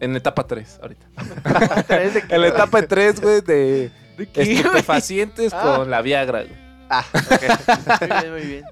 en 0.00 0.16
etapa 0.16 0.46
3 0.46 0.78
ahorita. 0.82 1.06
¿Es 2.02 2.14
de 2.14 2.22
qué? 2.26 2.34
En 2.34 2.40
la 2.40 2.48
etapa 2.48 2.82
3, 2.82 3.20
güey, 3.20 3.40
de 3.40 3.90
¿De 4.18 4.26
qué, 4.28 4.44
güey? 4.44 4.56
estupefacientes 4.56 5.52
Ah. 5.54 5.74
con 5.78 5.90
la 5.90 6.02
Viagra, 6.02 6.42
güey. 6.44 6.56
Ah, 6.90 7.04
ok. 7.14 8.00
Muy 8.00 8.08
bien, 8.08 8.32
muy 8.32 8.42
bien. 8.42 8.64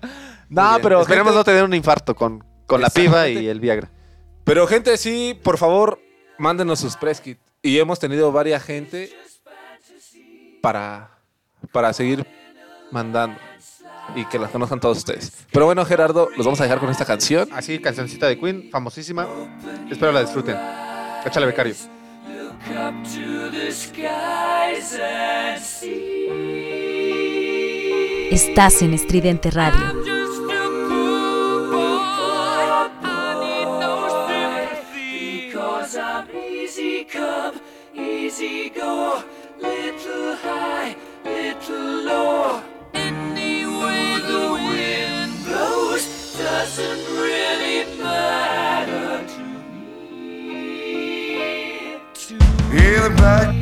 No, 0.48 0.62
Muy 0.62 0.70
bien. 0.72 0.82
pero 0.82 1.00
Esperemos 1.02 1.32
gente- 1.32 1.38
no 1.38 1.44
tener 1.44 1.64
un 1.64 1.74
infarto 1.74 2.14
con, 2.14 2.44
con 2.66 2.80
la 2.80 2.90
piba 2.90 3.28
y 3.28 3.48
el 3.48 3.58
Viagra. 3.60 3.90
Pero 4.44 4.66
gente, 4.66 4.96
sí, 4.96 5.38
por 5.42 5.56
favor, 5.58 5.98
mándenos 6.38 6.78
sus 6.80 6.96
press 6.96 7.20
kit. 7.20 7.38
Y 7.62 7.78
hemos 7.78 7.98
tenido 7.98 8.30
varias 8.32 8.62
gente 8.62 9.10
para, 10.60 11.10
para 11.72 11.92
seguir 11.92 12.26
mandando. 12.90 13.38
Y 14.14 14.24
que 14.26 14.38
las 14.38 14.50
conozcan 14.50 14.80
todos 14.80 14.98
ustedes. 14.98 15.32
Pero 15.50 15.66
bueno, 15.66 15.84
Gerardo, 15.84 16.28
los 16.36 16.44
vamos 16.44 16.60
a 16.60 16.64
dejar 16.64 16.78
con 16.78 16.90
esta 16.90 17.04
canción. 17.04 17.48
Así, 17.52 17.78
cancioncita 17.78 18.26
de 18.26 18.38
Queen, 18.38 18.68
famosísima. 18.70 19.26
Espero 19.90 20.12
la 20.12 20.20
disfruten. 20.20 20.56
Échale, 21.24 21.46
becario. 21.46 21.74
Estás 28.30 28.82
en 28.82 28.94
Estridente 28.94 29.50
Radio. 29.50 30.12
doesn't 46.52 47.04
really 47.16 47.96
matter 47.96 49.26
to 49.26 49.42
me. 49.72 50.76
To 52.12 52.34
In 52.34 53.02
the 53.02 53.10
back. 53.16 53.61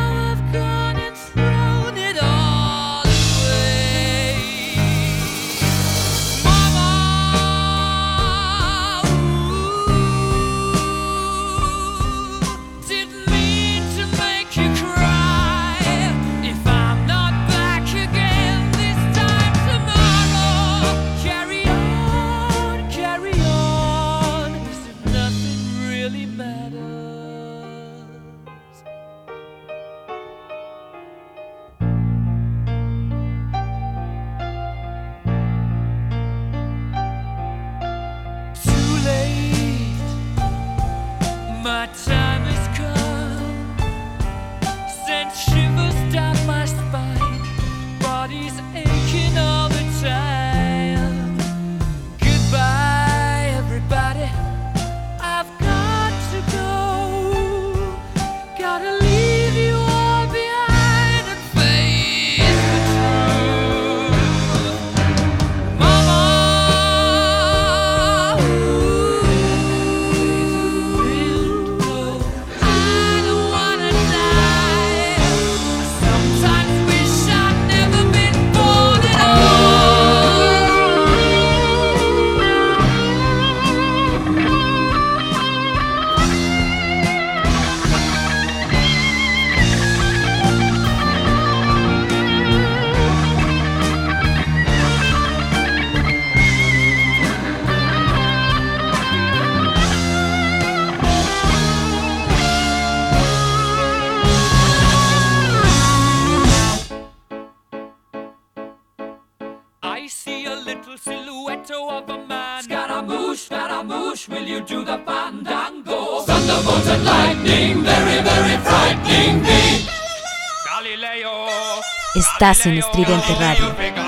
En 122.65 122.77
Estridente 122.77 123.33
Radio. 123.39 124.00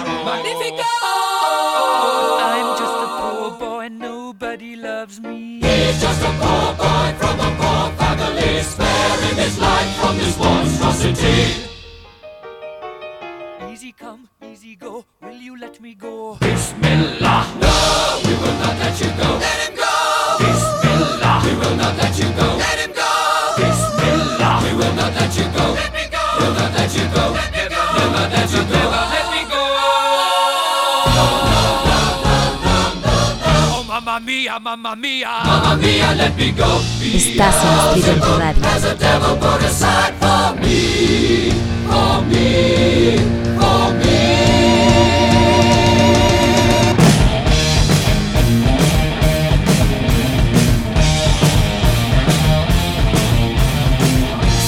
Mamma 34.76 34.96
mia! 34.96 35.44
Mamma 35.46 35.76
mia, 35.76 36.14
let 36.16 36.36
me 36.36 36.52
go. 36.52 36.82
Estás 37.02 37.56
en 37.64 38.00
Estridente 38.00 38.28
Radio. 38.40 38.64
Has 38.64 38.84
a 38.86 38.96
devil 38.96 39.38
put 39.38 39.62
aside 39.64 40.14
for 40.20 40.56
me, 40.62 41.52
for 41.88 42.22
me, 42.26 43.18
for 43.60 43.94
me. 43.94 45.34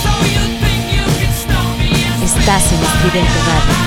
So 0.04 0.12
you 0.36 0.46
think 0.62 0.84
you 0.94 1.06
can 1.20 1.34
stop 1.34 1.78
me 1.80 1.90
and 2.06 2.24
Estás 2.24 2.72
en 2.72 2.84
Estridente 2.84 3.40
Radio. 3.48 3.85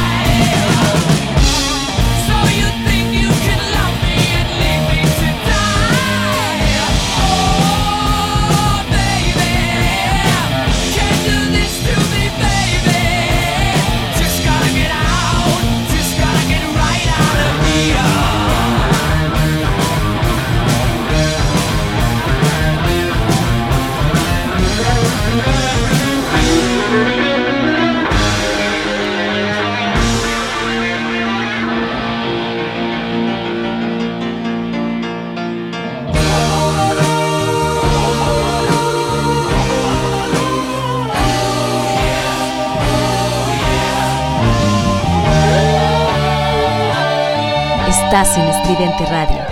Radio. 48.81 49.48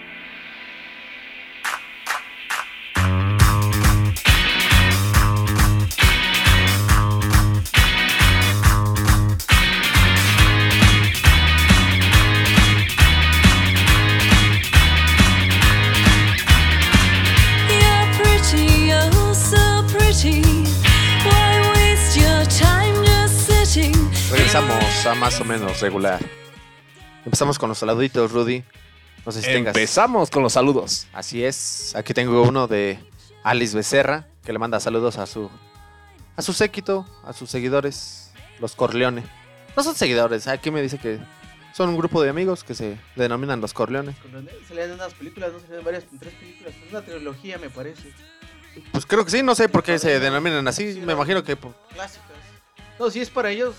Regresamos 24.31 25.05
a 25.05 25.13
más 25.13 25.39
o 25.39 25.45
menos 25.45 25.79
regular. 25.79 26.46
Empezamos 27.27 27.59
con 27.59 27.67
los 27.67 27.77
saluditos, 27.77 28.31
Rudy. 28.31 28.63
No 29.25 29.33
sé 29.33 29.41
si 29.41 29.47
tengas. 29.47 29.75
Empezamos 29.75 30.29
con 30.29 30.43
los 30.43 30.53
saludos. 30.53 31.07
Así 31.11 31.43
es. 31.43 31.93
Aquí 31.93 32.13
tengo 32.13 32.41
uno 32.41 32.67
de 32.67 32.99
Alice 33.43 33.75
Becerra, 33.75 34.29
que 34.45 34.53
le 34.53 34.59
manda 34.59 34.79
saludos 34.79 35.17
a 35.17 35.25
su 35.25 35.51
a 36.37 36.41
su 36.41 36.53
séquito, 36.53 37.05
a 37.25 37.33
sus 37.33 37.49
seguidores, 37.49 38.31
los 38.61 38.75
Corleone. 38.75 39.25
No 39.75 39.83
son 39.83 39.93
seguidores, 39.93 40.47
aquí 40.47 40.71
me 40.71 40.81
dice 40.81 40.99
que 40.99 41.19
son 41.73 41.89
un 41.89 41.97
grupo 41.97 42.21
de 42.21 42.29
amigos 42.29 42.63
que 42.63 42.73
se 42.73 42.97
denominan 43.17 43.59
los 43.59 43.73
Corleone. 43.73 44.15
Con 44.21 44.31
René 44.31 44.51
salían 44.65 44.91
unas 44.93 45.13
películas, 45.13 45.51
no 45.51 45.59
salían 45.59 45.83
varias, 45.83 46.05
tres 46.17 46.33
películas. 46.33 46.73
Es 46.81 46.91
una 46.91 47.01
trilogía, 47.01 47.57
me 47.57 47.69
parece. 47.69 48.13
Pues 48.93 49.05
creo 49.05 49.25
que 49.25 49.31
sí, 49.31 49.43
no 49.43 49.53
sé 49.53 49.67
por 49.67 49.83
qué 49.83 49.99
se 49.99 50.21
denominan 50.21 50.65
así. 50.69 51.01
Me 51.05 51.11
imagino 51.11 51.43
que 51.43 51.57
Clásicas. 51.57 52.23
No, 52.97 53.09
si 53.09 53.19
es 53.19 53.29
para 53.29 53.51
ellos. 53.51 53.75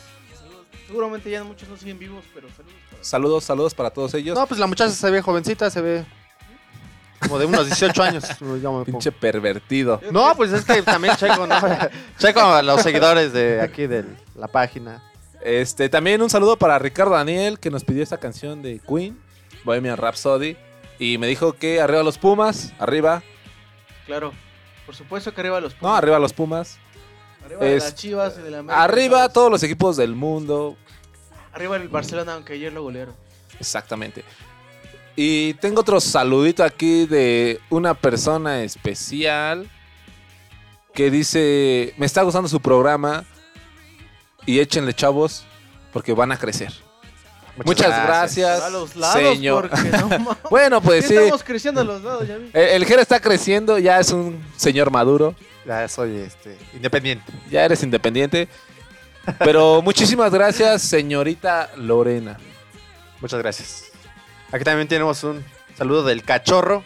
Seguramente 0.87 1.31
ya 1.31 1.45
muchos 1.45 1.67
no 1.69 1.79
siguen 1.79 1.99
vivos, 1.99 2.27
pero 2.35 2.49
saludos 2.51 2.88
Saludos, 3.01 3.45
saludos 3.45 3.75
para 3.75 3.91
todos 3.91 4.15
ellos. 4.15 4.37
No, 4.37 4.47
pues 4.47 4.59
la 4.61 4.67
muchacha 4.67 4.91
se 4.93 5.11
ve 5.11 5.23
jovencita, 5.23 5.71
se 5.71 5.81
ve 5.81 6.05
como 7.21 7.39
de 7.39 7.47
unos 7.47 7.67
18 7.67 8.03
años. 8.03 8.25
Pinche 8.87 9.13
pervertido. 9.13 10.01
No, 10.11 10.33
pues 10.37 10.53
es 10.53 10.65
que 10.65 10.83
también 10.83 11.17
checo, 11.17 11.47
¿no? 11.47 11.57
checo 12.19 12.41
a 12.41 12.63
los 12.63 12.83
seguidores 12.83 13.33
de 13.33 13.61
aquí 13.61 13.87
de 13.87 14.05
la 14.35 14.49
página. 14.49 15.03
Este, 15.41 15.89
también 15.89 16.21
un 16.23 16.31
saludo 16.31 16.57
para 16.57 16.79
Ricardo 16.79 17.13
Daniel, 17.15 17.59
que 17.59 17.71
nos 17.71 17.85
pidió 17.85 18.03
esta 18.03 18.19
canción 18.19 18.63
de 18.63 18.81
Queen, 18.81 19.19
Bohemian 19.65 19.97
Rhapsody. 19.97 20.57
Y 20.99 21.17
me 21.19 21.29
dijo 21.29 21.53
que 21.53 21.81
arriba 21.81 22.03
los 22.03 22.19
Pumas, 22.19 22.73
arriba. 22.79 23.23
Claro. 24.07 24.33
Por 24.85 24.97
supuesto 24.97 25.33
que 25.33 25.41
arriba 25.41 25.61
los 25.61 25.81
No, 25.81 25.95
arriba 25.95 26.19
los 26.19 26.33
Pumas. 26.33 26.79
Arriba 27.45 27.67
es- 27.67 27.85
las 27.85 27.95
Chivas 27.95 28.37
y 28.39 28.43
de 28.43 28.51
la 28.51 28.59
América. 28.61 28.83
Arriba 28.83 29.29
todos 29.29 29.51
los 29.51 29.63
equipos 29.63 29.97
del 29.97 30.15
mundo. 30.17 30.77
Arriba 31.53 31.77
el 31.77 31.89
Barcelona, 31.89 32.35
aunque 32.35 32.55
ayer 32.55 32.73
lo 32.73 32.83
golearon. 32.83 33.15
Exactamente. 33.59 34.25
Y 35.17 35.55
tengo 35.55 35.81
otro 35.81 36.01
saludito 36.01 36.63
aquí 36.63 37.07
de 37.07 37.61
una 37.71 37.95
persona 37.95 38.63
especial 38.63 39.69
que 40.95 41.11
dice, 41.11 41.95
me 41.97 42.07
está 42.07 42.23
gustando 42.23 42.49
su 42.49 42.61
programa 42.61 43.25
y 44.47 44.61
échenle 44.61 44.95
chavos 44.95 45.45
porque 45.93 46.13
van 46.13 46.31
a 46.33 46.37
crecer. 46.39 46.73
Muchas, 47.65 47.89
gracias, 47.89 48.61
A 48.63 48.71
los 48.71 48.95
lados, 48.95 49.21
señor. 49.21 49.69
no 49.91 50.37
bueno, 50.51 50.81
pues 50.81 51.05
Sí, 51.07 51.15
sí. 51.15 51.17
Estamos 51.17 51.43
creciendo 51.43 51.81
a 51.81 51.85
los 51.85 52.03
lados, 52.05 52.29
ya 52.29 52.37
vi. 52.37 52.51
El, 52.53 52.69
el 52.69 52.85
Jera 52.87 53.03
está 53.03 53.19
creciendo, 53.19 53.79
ya 53.81 53.99
es 53.99 54.13
un 54.13 54.41
señor 54.57 54.93
maduro, 54.93 55.35
Ya 55.67 55.89
soy 55.89 56.17
este, 56.19 56.57
independiente. 56.75 57.25
ya 57.51 57.65
eres 57.65 57.83
independiente. 57.83 58.49
Pero 59.39 59.83
muchísimas 59.83 60.33
gracias, 60.33 60.83
señorita 60.83 61.71
Lorena. 61.77 62.39
Muchas 63.21 63.39
gracias. 63.41 63.85
Aquí 64.53 64.65
también 64.65 64.89
tenemos 64.89 65.23
un 65.25 65.45
saludo 65.77 66.05
del 66.05 66.23
cachorro 66.23 66.85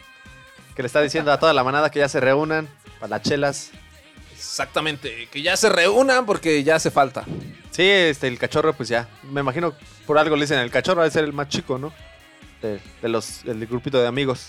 que 0.74 0.82
le 0.82 0.86
está 0.86 1.00
diciendo 1.02 1.30
a 1.32 1.38
toda 1.38 1.52
la 1.52 1.62
manada 1.64 1.90
que 1.90 1.98
ya 2.00 2.08
se 2.08 2.20
reúnan 2.20 2.68
para 2.98 3.10
las 3.10 3.22
chelas. 3.22 3.70
Exactamente, 4.34 5.28
que 5.30 5.42
ya 5.42 5.56
se 5.56 5.68
reúnan 5.68 6.26
porque 6.26 6.62
ya 6.64 6.76
hace 6.76 6.90
falta. 6.90 7.24
Sí, 7.70 7.82
este, 7.88 8.26
el 8.28 8.38
cachorro, 8.38 8.72
pues 8.72 8.88
ya. 8.88 9.08
Me 9.22 9.40
imagino 9.40 9.74
por 10.06 10.18
algo 10.18 10.34
le 10.36 10.42
dicen 10.42 10.58
el 10.58 10.70
cachorro, 10.70 11.00
debe 11.02 11.12
ser 11.12 11.24
el 11.24 11.32
más 11.32 11.48
chico, 11.48 11.78
¿no? 11.78 11.92
De, 12.60 12.80
de 13.00 13.08
los, 13.08 13.44
del 13.44 13.66
grupito 13.66 14.00
de 14.00 14.06
amigos. 14.08 14.48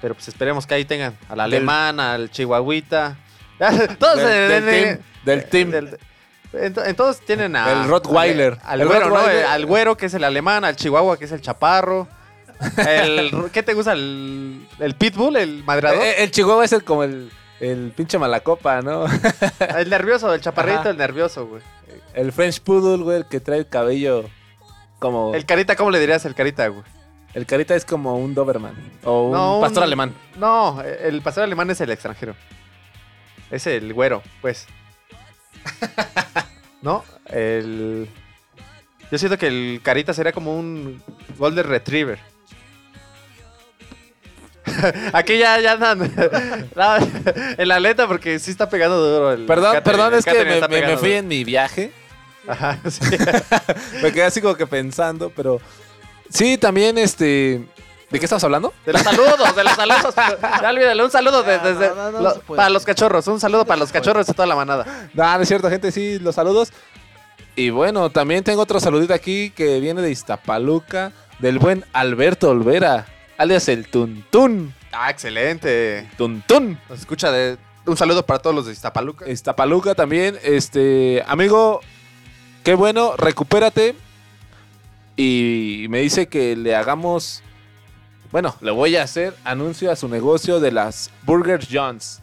Pero 0.00 0.14
pues 0.14 0.28
esperemos 0.28 0.66
que 0.66 0.74
ahí 0.74 0.84
tengan 0.84 1.16
al 1.28 1.36
Del- 1.36 1.40
alemán, 1.40 2.00
al 2.00 2.30
chihuahuita. 2.30 3.16
Todos 3.98 4.16
Del- 4.18 4.64
del 4.64 4.68
en- 4.68 4.84
team, 4.84 4.98
del 5.24 5.44
team. 5.48 5.70
Del- 6.52 6.64
en, 6.64 6.74
to- 6.74 6.84
en 6.84 6.96
todos 6.96 7.20
tienen 7.20 7.54
a. 7.56 7.70
El 7.82 7.88
Rottweiler. 7.88 8.58
Al, 8.64 8.80
El 8.80 8.88
güero, 8.88 9.08
¿no? 9.10 9.16
Al 9.18 9.66
güero, 9.66 9.96
que 9.96 10.06
es 10.06 10.14
el 10.14 10.24
alemán, 10.24 10.64
al 10.64 10.76
chihuahua, 10.76 11.16
que 11.18 11.24
es 11.26 11.32
el 11.32 11.40
chaparro. 11.40 12.08
El, 12.86 13.50
¿Qué 13.52 13.62
te 13.62 13.74
gusta? 13.74 13.92
El, 13.92 14.66
el 14.80 14.94
pitbull, 14.94 15.36
el 15.36 15.62
madreador. 15.64 16.02
Eh, 16.02 16.24
el 16.24 16.30
chihuahua 16.30 16.64
es 16.64 16.72
el, 16.72 16.82
como 16.84 17.04
el, 17.04 17.30
el 17.60 17.92
pinche 17.96 18.18
malacopa, 18.18 18.82
¿no? 18.82 19.04
el 19.78 19.88
nervioso, 19.90 20.32
el 20.34 20.40
chaparrito, 20.40 20.80
Ajá. 20.80 20.90
el 20.90 20.96
nervioso, 20.96 21.46
güey. 21.46 21.62
El 22.14 22.32
French 22.32 22.60
Poodle, 22.60 23.04
güey, 23.04 23.18
el 23.18 23.26
que 23.26 23.38
trae 23.38 23.58
el 23.60 23.68
cabello 23.68 24.24
como... 24.98 25.34
El 25.34 25.46
carita, 25.46 25.76
¿cómo 25.76 25.90
le 25.92 26.00
dirías 26.00 26.24
el 26.24 26.34
carita, 26.34 26.66
güey? 26.66 26.82
El 27.34 27.46
carita 27.46 27.76
es 27.76 27.84
como 27.84 28.16
un 28.16 28.34
Doberman. 28.34 28.74
O 29.04 29.26
un 29.28 29.32
No, 29.32 29.58
pastor 29.60 29.82
un- 29.82 29.84
alemán. 29.84 30.14
No, 30.36 30.80
el 30.82 31.22
pastor 31.22 31.44
alemán 31.44 31.70
es 31.70 31.80
el 31.80 31.90
extranjero. 31.90 32.34
Es 33.52 33.66
el 33.68 33.94
güero, 33.94 34.22
pues. 34.40 34.66
¿No? 36.82 37.04
El. 37.26 38.08
Yo 39.10 39.18
siento 39.18 39.38
que 39.38 39.46
el 39.46 39.80
carita 39.82 40.12
sería 40.12 40.32
como 40.32 40.56
un 40.58 41.02
Golden 41.38 41.66
Retriever. 41.66 42.18
Aquí 45.12 45.38
ya, 45.38 45.60
ya 45.60 45.72
andan. 45.72 46.00
En 47.58 47.68
la 47.68 47.76
aleta 47.76 48.06
porque 48.06 48.38
sí 48.38 48.50
está 48.50 48.68
pegando 48.68 48.96
duro 49.00 49.32
el. 49.32 49.46
Perdón, 49.46 49.74
Catherine, 49.74 49.82
perdón, 49.96 50.12
el 50.12 50.18
es 50.18 50.24
que 50.24 50.44
me, 50.44 50.60
me- 50.68 50.86
me 50.88 50.96
fui 50.98 51.08
duro. 51.08 51.18
en 51.20 51.28
mi 51.28 51.44
viaje. 51.44 51.92
Ajá, 52.46 52.78
sí. 52.88 53.00
Me 54.02 54.12
quedé 54.12 54.22
así 54.24 54.40
como 54.40 54.54
que 54.56 54.66
pensando, 54.66 55.30
pero... 55.34 55.60
Sí, 56.30 56.56
también, 56.56 56.96
este... 56.96 57.62
¿De 58.10 58.18
qué 58.18 58.24
estamos 58.24 58.42
hablando? 58.44 58.72
De 58.86 58.92
los 58.94 59.02
saludos, 59.02 59.54
de 59.54 59.64
los 59.64 59.72
saludos. 59.74 60.14
Ya 60.62 60.70
olvídalo, 60.70 61.04
un 61.04 61.10
saludo 61.10 61.42
de- 61.42 61.56
Ya, 61.56 61.62
desde- 61.62 61.88
no, 61.90 61.94
no, 61.94 62.10
no 62.12 62.20
lo- 62.22 62.30
se 62.34 62.40
puede. 62.40 62.56
para 62.56 62.70
los 62.70 62.84
cachorros, 62.84 63.26
un 63.26 63.38
saludo 63.40 63.64
para 63.66 63.78
los 63.78 63.92
cachorros 63.92 64.26
de 64.26 64.32
toda 64.34 64.46
la 64.46 64.56
manada. 64.56 65.08
No, 65.12 65.36
no 65.36 65.42
es 65.42 65.48
cierto, 65.48 65.68
gente, 65.68 65.92
sí, 65.92 66.18
los 66.18 66.34
saludos. 66.34 66.72
Y 67.54 67.70
bueno, 67.70 68.08
también 68.10 68.44
tengo 68.44 68.62
otro 68.62 68.80
saludito 68.80 69.12
aquí 69.12 69.50
que 69.50 69.80
viene 69.80 70.00
de 70.00 70.10
Iztapaluca, 70.10 71.12
del 71.40 71.58
buen 71.58 71.84
Alberto 71.92 72.50
Olvera, 72.50 73.06
alias 73.36 73.68
el 73.68 73.88
Tuntún. 73.88 74.72
Ah, 74.92 75.10
excelente. 75.10 76.08
Tuntún. 76.16 76.78
Nos 76.88 77.00
escucha 77.00 77.30
de. 77.30 77.58
Un 77.84 77.96
saludo 77.96 78.24
para 78.24 78.38
todos 78.38 78.54
los 78.56 78.66
de 78.66 78.72
Iztapaluca. 78.72 79.28
Iztapaluca 79.28 79.94
también, 79.94 80.38
este, 80.42 81.22
amigo, 81.26 81.80
qué 82.64 82.74
bueno, 82.74 83.16
recupérate. 83.16 83.94
Y 85.16 85.86
me 85.90 86.00
dice 86.00 86.28
que 86.28 86.54
le 86.56 86.76
hagamos, 86.76 87.42
bueno, 88.30 88.54
le 88.60 88.70
voy 88.70 88.96
a 88.96 89.02
hacer 89.02 89.34
anuncio 89.44 89.90
a 89.90 89.96
su 89.96 90.08
negocio 90.08 90.60
de 90.60 90.70
las 90.72 91.10
Burgers 91.22 91.66
John's. 91.70 92.20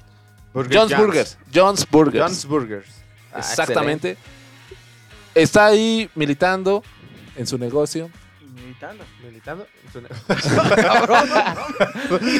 Burger 0.53 0.77
John's 0.77 0.97
Burgers. 0.97 1.37
John's 1.53 1.89
Burgers. 1.89 2.21
John's 2.23 2.45
Burgers. 2.45 2.87
Ah, 3.33 3.39
Exactamente. 3.39 4.17
Está 5.33 5.65
ahí 5.65 6.09
militando 6.15 6.81
en 7.35 7.45
su 7.45 7.57
negocio. 7.57 8.09
Militando. 8.53 9.03
Militando. 9.23 9.67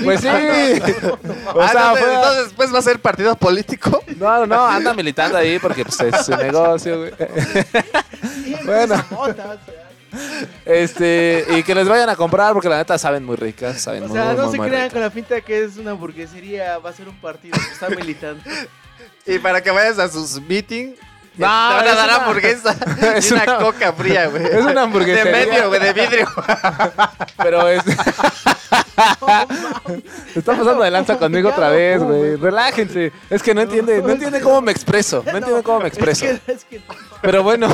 Pues 0.04 0.22
sí. 0.22 0.28
O 1.54 1.62
Ah, 1.62 1.70
sea, 1.72 1.94
entonces, 1.94 2.00
fue- 2.00 2.14
entonces 2.16 2.44
después 2.46 2.74
va 2.74 2.80
a 2.80 2.82
ser 2.82 3.00
partido 3.00 3.36
político. 3.36 4.02
No, 4.18 4.40
no, 4.40 4.46
no, 4.48 4.66
anda 4.68 4.94
militando 4.94 5.38
ahí 5.38 5.60
porque 5.60 5.84
pues, 5.86 6.00
es 6.02 6.26
su 6.26 6.36
negocio, 6.38 6.98
güey. 7.00 7.14
Bueno. 8.66 8.96
Este, 10.66 11.46
y 11.50 11.64
que 11.64 11.76
les 11.76 11.88
vayan 11.88 12.10
a 12.10 12.16
comprar 12.16 12.54
porque 12.54 12.70
la 12.70 12.78
neta 12.78 12.98
saben 12.98 13.24
muy 13.24 13.36
ricas, 13.36 13.82
saben 13.82 14.04
O 14.04 14.08
muy, 14.08 14.16
sea, 14.18 14.34
no 14.34 14.44
muy, 14.44 14.52
se 14.52 14.58
muy 14.58 14.70
crean 14.70 14.90
con 14.90 15.02
la 15.02 15.12
finta 15.12 15.42
que 15.42 15.64
es 15.64 15.78
una 15.78 15.92
hamburguesería, 15.92 16.78
va 16.80 16.90
a 16.90 16.94
ser 16.94 17.08
un 17.10 17.20
partido, 17.20 17.58
que 17.58 17.74
está 17.74 17.90
militando. 17.90 18.42
Y 19.28 19.40
para 19.40 19.60
que 19.62 19.72
vayas 19.72 19.98
a 19.98 20.08
sus 20.08 20.40
meetings. 20.42 21.00
No, 21.36 21.48
te 21.48 21.52
van 21.76 21.88
a 21.88 21.96
dar 21.96 22.06
una- 22.10 22.16
hamburguesa 22.18 22.76
es 23.16 23.30
y 23.30 23.34
una, 23.34 23.44
una- 23.44 23.58
coca 23.58 23.92
fría, 23.92 24.28
güey. 24.28 24.46
es 24.52 24.64
una 24.64 24.84
hamburguesería. 24.84 25.32
De 25.32 25.46
medio, 25.48 25.68
güey, 25.68 25.82
de 25.82 25.94
vidrio. 25.94 26.28
Pero 27.38 27.68
es. 27.68 27.84
Está 30.36 30.56
pasando 30.58 30.84
de 30.84 30.92
lanza 30.92 31.18
conmigo 31.18 31.50
otra 31.50 31.70
vez, 31.70 32.02
güey. 32.02 32.36
Relájense. 32.36 33.12
Es 33.30 33.42
que 33.44 33.54
no 33.54 33.62
entiende, 33.62 34.02
no 34.02 34.10
entiende 34.12 34.40
cómo 34.42 34.62
me 34.62 34.72
expreso. 34.72 35.24
No 35.26 35.38
entiende 35.38 35.64
cómo 35.64 35.80
me 35.82 35.88
expreso. 35.88 36.26
No. 36.26 36.40
Pero 37.22 37.44
bueno, 37.44 37.68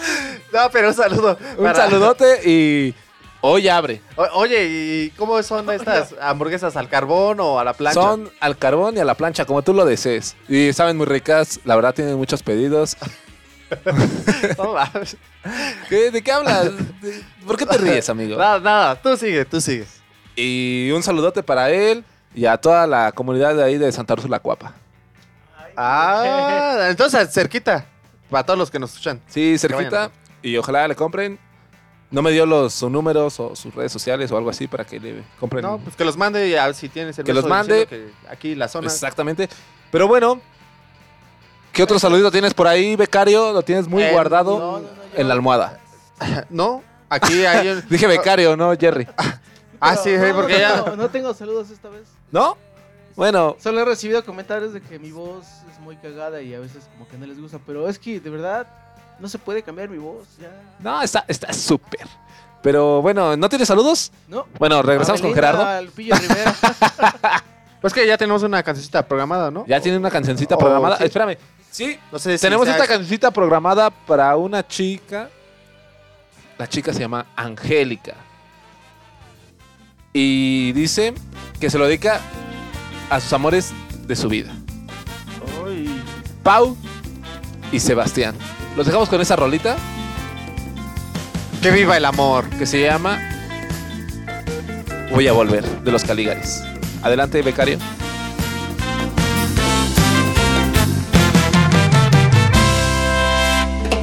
No, 0.52 0.68
pero 0.72 0.88
un 0.88 0.94
saludo. 0.94 1.38
un 1.56 1.64
para- 1.64 1.74
saludote 1.76 2.40
y 2.48 2.94
hoy 3.40 3.68
abre. 3.68 4.00
O- 4.16 4.40
oye, 4.40 4.66
¿y 4.68 5.10
cómo 5.16 5.42
son 5.42 5.70
estas 5.70 6.14
hamburguesas 6.20 6.76
al 6.76 6.88
carbón 6.88 7.38
o 7.40 7.58
a 7.60 7.64
la 7.64 7.72
plancha? 7.72 8.00
Son 8.00 8.30
al 8.40 8.56
carbón 8.58 8.96
y 8.96 9.00
a 9.00 9.04
la 9.04 9.14
plancha, 9.14 9.44
como 9.44 9.62
tú 9.62 9.72
lo 9.74 9.84
desees. 9.84 10.36
Y 10.48 10.72
saben 10.72 10.96
muy 10.96 11.06
ricas, 11.06 11.60
la 11.64 11.76
verdad 11.76 11.94
tienen 11.94 12.16
muchos 12.16 12.42
pedidos. 12.42 12.96
No 14.58 14.72
mames. 14.74 15.16
¿Qué- 15.88 16.10
¿De 16.10 16.20
qué 16.22 16.32
hablas? 16.32 16.64
¿De- 17.00 17.22
¿Por 17.46 17.56
qué 17.56 17.64
te 17.64 17.78
ríes, 17.78 18.08
amigo? 18.10 18.36
Nada, 18.38 18.58
nada. 18.58 18.94
Tú 19.00 19.16
sigue, 19.16 19.44
tú 19.44 19.60
sigue. 19.60 19.86
Y 20.34 20.90
un 20.92 21.04
saludote 21.04 21.44
para 21.44 21.70
él 21.70 22.04
y 22.34 22.46
a 22.46 22.56
toda 22.56 22.86
la 22.88 23.12
comunidad 23.12 23.54
de 23.54 23.62
ahí 23.62 23.78
de 23.78 23.92
Santa 23.92 24.14
Úrsula 24.14 24.40
Cuapa. 24.40 24.74
Ah, 25.76 26.86
entonces 26.90 27.32
cerquita. 27.32 27.86
Para 28.30 28.44
todos 28.44 28.58
los 28.58 28.70
que 28.70 28.78
nos 28.78 28.90
escuchan. 28.90 29.20
Sí, 29.26 29.58
cerquita. 29.58 30.10
Y 30.42 30.56
ojalá 30.56 30.86
le 30.88 30.94
compren. 30.96 31.38
No 32.10 32.22
me 32.22 32.32
dio 32.32 32.44
los 32.46 32.72
sus 32.74 32.90
números 32.90 33.38
o 33.38 33.54
sus 33.54 33.72
redes 33.74 33.92
sociales 33.92 34.32
o 34.32 34.36
algo 34.36 34.50
así 34.50 34.66
para 34.66 34.84
que 34.84 34.98
le 34.98 35.22
compren. 35.38 35.62
No, 35.62 35.78
pues 35.78 35.94
que 35.94 36.04
los 36.04 36.16
mande 36.16 36.48
y 36.48 36.54
a 36.56 36.66
ver 36.66 36.74
si 36.74 36.88
tienes 36.88 37.16
el 37.18 37.24
Que 37.24 37.32
los 37.34 37.46
mande. 37.46 37.86
que 37.86 38.10
aquí 38.28 38.54
la 38.56 38.66
zona. 38.68 38.86
Exactamente. 38.88 39.48
Pero 39.92 40.08
bueno, 40.08 40.40
¿qué 41.72 41.82
otro 41.82 41.98
saludito 41.98 42.30
tienes 42.30 42.52
por 42.54 42.66
ahí, 42.66 42.96
becario? 42.96 43.52
Lo 43.52 43.62
tienes 43.62 43.86
muy 43.86 44.02
Eh, 44.02 44.10
guardado 44.12 44.58
no, 44.58 44.78
no, 44.80 44.88
en 45.14 45.28
la 45.28 45.34
almohada. 45.34 45.78
No, 46.50 46.82
aquí 47.08 47.44
hay 47.46 47.68
un- 47.68 47.84
Dije 47.88 48.06
becario, 48.06 48.56
no 48.56 48.72
Jerry. 48.78 49.06
Ah, 49.82 49.96
sí, 49.96 50.10
Pero 50.10 50.26
sí, 50.26 50.32
porque 50.34 50.52
no, 50.52 50.58
ya. 50.58 50.76
No, 50.88 50.96
no 50.96 51.08
tengo 51.08 51.32
saludos 51.32 51.70
esta 51.70 51.88
vez. 51.88 52.02
¿No? 52.30 52.58
Bueno, 53.16 53.56
Solo 53.58 53.80
he 53.80 53.84
recibido 53.86 54.22
comentarios 54.22 54.74
de 54.74 54.82
que 54.82 54.98
mi 54.98 55.10
voz 55.10 55.46
muy 55.80 55.96
cagada 55.96 56.40
y 56.42 56.54
a 56.54 56.60
veces 56.60 56.88
como 56.92 57.08
que 57.08 57.16
no 57.18 57.26
les 57.26 57.40
gusta. 57.40 57.58
Pero 57.66 57.88
es 57.88 57.98
que 57.98 58.20
de 58.20 58.30
verdad 58.30 58.66
no 59.18 59.28
se 59.28 59.38
puede 59.38 59.62
cambiar 59.62 59.88
mi 59.88 59.98
voz. 59.98 60.26
Ya. 60.40 60.50
no, 60.78 61.02
está 61.02 61.24
está 61.28 61.52
súper. 61.52 62.06
Pero 62.62 63.00
bueno, 63.00 63.36
¿no 63.36 63.48
tienes 63.48 63.68
saludos? 63.68 64.12
No. 64.28 64.46
Bueno, 64.58 64.82
regresamos 64.82 65.20
con 65.22 65.32
Gerardo. 65.34 65.64
Al 65.64 65.88
Pillo 65.88 66.14
Rivera. 66.16 66.54
Pues 67.80 67.94
que 67.94 68.06
ya 68.06 68.18
tenemos 68.18 68.42
una 68.42 68.62
cancioncita 68.62 69.02
programada, 69.08 69.50
¿no? 69.50 69.64
Ya 69.66 69.80
tiene 69.80 69.96
una 69.96 70.10
cancioncita 70.10 70.54
Oh, 70.54 70.58
programada. 70.58 70.98
sí. 70.98 71.04
Espérame. 71.04 71.38
Sí, 71.70 71.98
No 72.12 72.18
sé 72.18 72.36
si 72.36 72.42
tenemos 72.42 72.68
esta 72.68 72.86
cancioncita 72.86 73.30
programada 73.30 73.88
para 73.88 74.36
una 74.36 74.66
chica. 74.68 75.30
La 76.58 76.68
chica 76.68 76.92
se 76.92 77.00
llama 77.00 77.24
Angélica. 77.34 78.16
Y 80.12 80.72
dice 80.72 81.14
que 81.58 81.70
se 81.70 81.78
lo 81.78 81.86
dedica 81.86 82.20
a 83.08 83.18
sus 83.18 83.32
amores 83.32 83.72
de 84.06 84.14
su 84.14 84.28
vida. 84.28 84.52
Pau 86.42 86.76
y 87.72 87.80
Sebastián. 87.80 88.34
Los 88.76 88.86
dejamos 88.86 89.08
con 89.08 89.20
esa 89.20 89.36
rolita 89.36 89.76
Que 91.62 91.70
viva 91.70 91.96
el 91.96 92.04
amor. 92.04 92.48
que 92.50 92.66
se 92.66 92.82
llama 92.82 93.18
Voy 95.10 95.26
a 95.26 95.32
volver 95.32 95.64
de 95.82 95.90
los 95.90 96.04
Caligaris. 96.04 96.62
Adelante, 97.02 97.42
becario. 97.42 97.78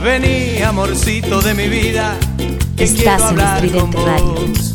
Vení, 0.04 0.62
amorcito 0.62 1.42
de 1.42 1.54
mi 1.54 1.68
vida, 1.68 2.16
que 2.78 2.84
Estás 2.84 2.98
quiero 2.98 3.18
en 3.18 3.24
hablar 3.24 3.60
con 3.72 3.90
Estridente 3.90 4.06
Radio. 4.06 4.26
vos. 4.26 4.74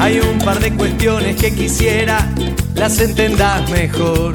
Hay 0.00 0.20
un 0.20 0.38
par 0.38 0.60
de 0.60 0.72
cuestiones 0.74 1.36
que 1.36 1.52
quisiera 1.54 2.26
las 2.74 3.00
entendas 3.00 3.68
mejor. 3.70 4.34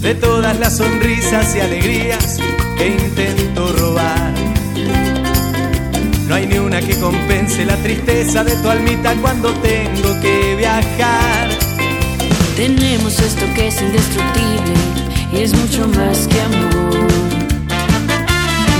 De 0.00 0.14
todas 0.14 0.58
las 0.58 0.78
sonrisas 0.78 1.54
y 1.54 1.60
alegrías 1.60 2.38
que 2.78 2.88
intento 2.88 3.70
robar. 3.78 4.32
No 6.26 6.34
hay 6.34 6.46
ni 6.46 6.58
una 6.58 6.80
que 6.80 6.98
compense 6.98 7.66
la 7.66 7.76
tristeza 7.76 8.42
de 8.42 8.56
tu 8.56 8.70
almita 8.70 9.14
cuando 9.20 9.52
tengo 9.56 10.18
que 10.22 10.56
viajar. 10.56 11.50
Tenemos 12.56 13.18
esto 13.20 13.44
que 13.54 13.68
es 13.68 13.82
indestructible 13.82 14.74
y 15.34 15.42
es 15.42 15.52
mucho 15.54 15.86
más 15.88 16.26
que 16.28 16.40
amor. 16.40 17.08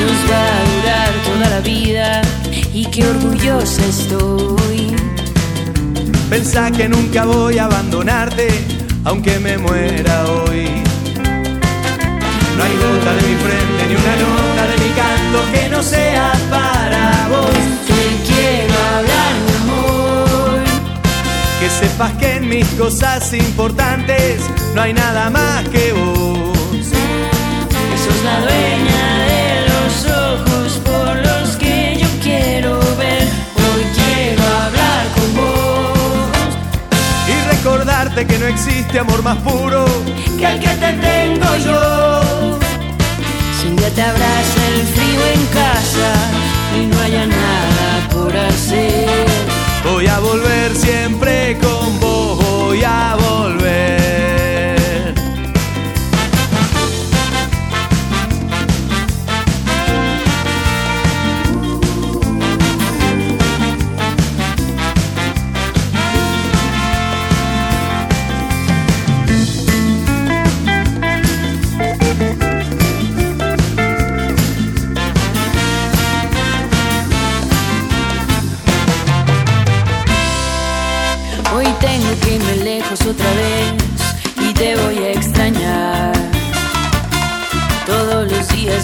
Nos 0.00 0.30
va 0.30 0.44
a 0.48 0.64
durar 0.74 1.12
toda 1.24 1.50
la 1.50 1.60
vida 1.60 2.22
y 2.72 2.86
qué 2.86 3.06
orgullosa 3.06 3.84
estoy. 3.84 4.96
Pensá 6.30 6.70
que 6.70 6.88
nunca 6.88 7.26
voy 7.26 7.58
a 7.58 7.66
abandonarte, 7.66 8.48
aunque 9.04 9.38
me 9.38 9.58
muera 9.58 10.24
hoy. 10.26 10.89
No 12.60 12.66
hay 12.66 12.76
gota 12.76 13.14
de 13.14 13.22
mi 13.22 13.36
frente 13.36 13.86
ni 13.88 13.94
una 13.94 14.16
nota 14.16 14.66
de 14.66 14.76
mi 14.84 14.90
canto 14.90 15.38
que 15.50 15.68
no 15.70 15.82
sea 15.82 16.30
para 16.50 17.28
vos. 17.30 17.56
Te 17.86 18.02
quiero 18.30 18.74
hablar, 18.96 19.32
mi 19.46 19.54
amor. 19.62 20.60
Que 21.58 21.70
sepas 21.70 22.12
que 22.18 22.36
en 22.36 22.48
mis 22.50 22.66
cosas 22.74 23.32
importantes 23.32 24.42
no 24.74 24.82
hay 24.82 24.92
nada 24.92 25.30
más 25.30 25.66
que 25.70 25.92
vos. 25.92 26.58
Que 26.70 27.96
sos 28.04 28.24
la 28.24 28.40
dueña 28.40 29.04
de 29.30 29.66
los 29.70 30.04
ojos 30.04 30.80
por 30.84 31.16
los 31.16 31.56
que 31.56 31.96
yo 31.98 32.08
quiero 32.22 32.78
ver. 32.98 33.26
Hoy 33.56 33.84
quiero 33.94 34.42
hablar 34.42 35.06
con 35.14 35.34
vos. 35.34 36.28
Y 37.26 37.56
recordarte 37.56 38.26
que 38.26 38.38
no 38.38 38.46
existe 38.48 38.98
amor 38.98 39.22
más 39.22 39.38
puro 39.38 39.86
Que 40.38 40.44
el 40.44 40.60
que 40.60 40.68
te 40.68 40.92
tengo 40.92 41.56
yo. 41.64 42.09
Te 43.94 44.02
abraza 44.02 44.68
el 44.74 44.86
frío 44.86 45.20
en 45.34 45.46
casa 45.46 46.12
y 46.78 46.86
no 46.86 47.00
haya 47.00 47.26
nada 47.26 48.08
por 48.12 48.36
hacer. 48.36 49.26
Voy 49.84 50.06
a 50.06 50.18
volver 50.20 50.74
siempre 50.76 51.58
con 51.60 51.98
vos, 52.00 52.38
voy 52.38 52.82
a 52.84 53.16
volver. 53.16 53.59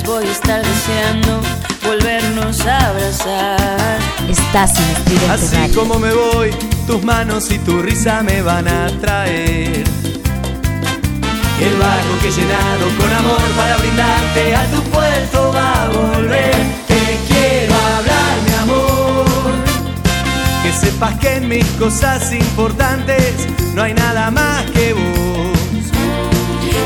Voy 0.06 0.24
a 0.24 0.30
estar 0.30 0.64
deseando 0.64 1.40
volvernos 1.84 2.64
a 2.64 2.88
abrazar. 2.88 3.98
Estás 4.28 4.78
en 4.78 4.84
Estridente 4.96 5.30
Así 5.30 5.56
Radio. 5.56 5.74
como 5.74 5.98
me 5.98 6.12
voy, 6.12 6.50
tus 6.86 7.02
manos 7.02 7.50
y 7.50 7.58
tu 7.58 7.82
risa 7.82 8.22
me 8.22 8.40
van 8.40 8.68
a 8.68 8.86
traer. 9.00 9.84
El 11.60 11.74
barco 11.78 12.18
que 12.20 12.28
he 12.28 12.32
llenado 12.32 12.86
con 12.98 13.12
amor 13.12 13.42
para 13.56 13.76
brindarte 13.78 14.54
a 14.54 14.64
tu 14.70 14.82
puerto 14.90 15.52
va 15.52 15.82
a 15.82 15.88
volver. 15.88 16.54
Te 16.86 17.18
quiero 17.26 17.74
hablar, 17.74 18.36
mi 18.46 18.54
amor. 18.62 19.24
Que 20.62 20.72
sepas 20.72 21.14
que 21.18 21.36
en 21.36 21.48
mis 21.48 21.66
cosas 21.78 22.32
importantes 22.32 23.48
no 23.74 23.82
hay 23.82 23.94
nada 23.94 24.30
más 24.30 24.64
que 24.70 24.92
vos. 24.92 25.58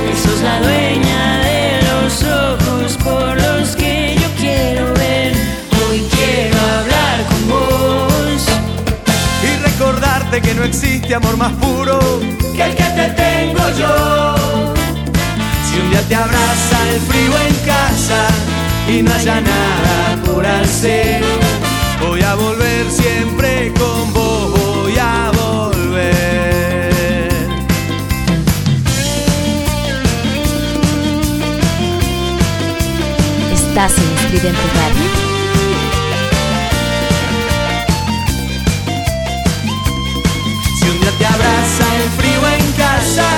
Que 0.07 0.17
sos 0.17 0.41
la 0.41 0.61
dueña 0.61 1.39
de 1.41 1.81
los 1.83 2.60
ojos 2.91 2.97
por 3.03 3.37
los 3.41 3.77
que 3.77 4.17
yo 4.21 4.29
quiero 4.39 4.93
ver. 4.95 5.33
Hoy 5.89 6.07
quiero 6.11 6.57
hablar 6.59 7.25
con 7.29 7.49
vos. 7.49 8.47
Y 9.43 9.57
recordarte 9.63 10.41
que 10.41 10.55
no 10.55 10.65
existe 10.65 11.15
amor 11.15 11.37
más 11.37 11.53
puro 11.55 11.99
que 12.55 12.63
el 12.63 12.75
que 12.75 12.85
te 12.85 13.09
tengo 13.11 13.69
yo. 13.79 14.35
Si 15.69 15.81
un 15.81 15.91
día 15.91 16.03
te 16.09 16.15
abraza 16.15 16.89
el 16.93 17.01
frío 17.01 17.33
en 17.49 17.55
casa 17.67 18.27
y 18.89 19.03
no 19.03 19.15
haya 19.15 19.41
nada 19.41 20.23
por 20.25 20.45
hacer, 20.47 21.23
voy 22.01 22.23
a 22.23 22.35
volver 22.35 22.91
siempre 22.91 23.73
con 23.79 24.13
vos, 24.13 24.51
voy 24.83 24.99
a 24.99 25.31
volver. 25.33 26.60
Estás 33.83 33.97
en 33.97 34.19
Estridente 34.19 34.61
Radio. 34.75 35.07
Si 40.79 40.85
un 40.91 41.01
día 41.01 41.13
te 41.19 41.25
abraza 41.25 41.97
el 41.97 42.11
frío 42.11 42.41
en 42.59 42.73
casa 42.73 43.29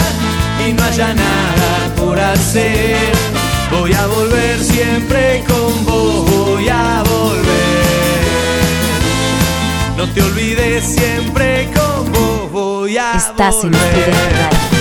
y 0.67 0.73
no 0.73 0.83
haya 0.83 1.15
nada 1.15 1.95
por 1.97 2.19
hacer, 2.19 3.13
voy 3.71 3.93
a 3.93 4.05
volver 4.09 4.59
siempre 4.65 5.45
con 5.47 5.85
vos, 5.85 6.29
voy 6.29 6.69
a 6.69 7.05
volver. 7.05 7.85
No 9.97 10.09
te 10.09 10.23
olvides 10.23 10.85
siempre 10.85 11.71
con 11.73 12.11
vos, 12.11 12.51
voy 12.51 12.99
a 12.99 13.13
Estás 13.13 13.63
en 13.63 13.71
volver. 13.71 13.93
Estridente 13.93 14.72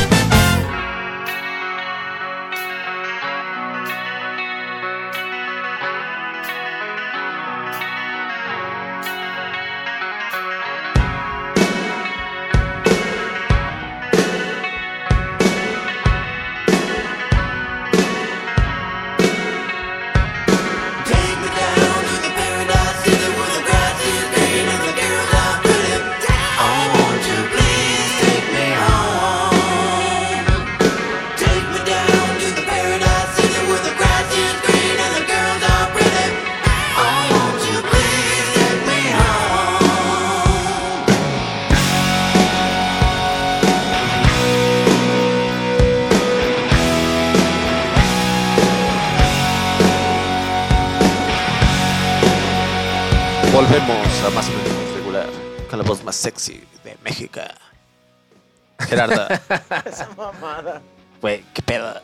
Esa 59.86 60.09
mamada. 60.18 60.82
güey, 61.22 61.43
qué 61.53 61.62
pedo. 61.62 62.01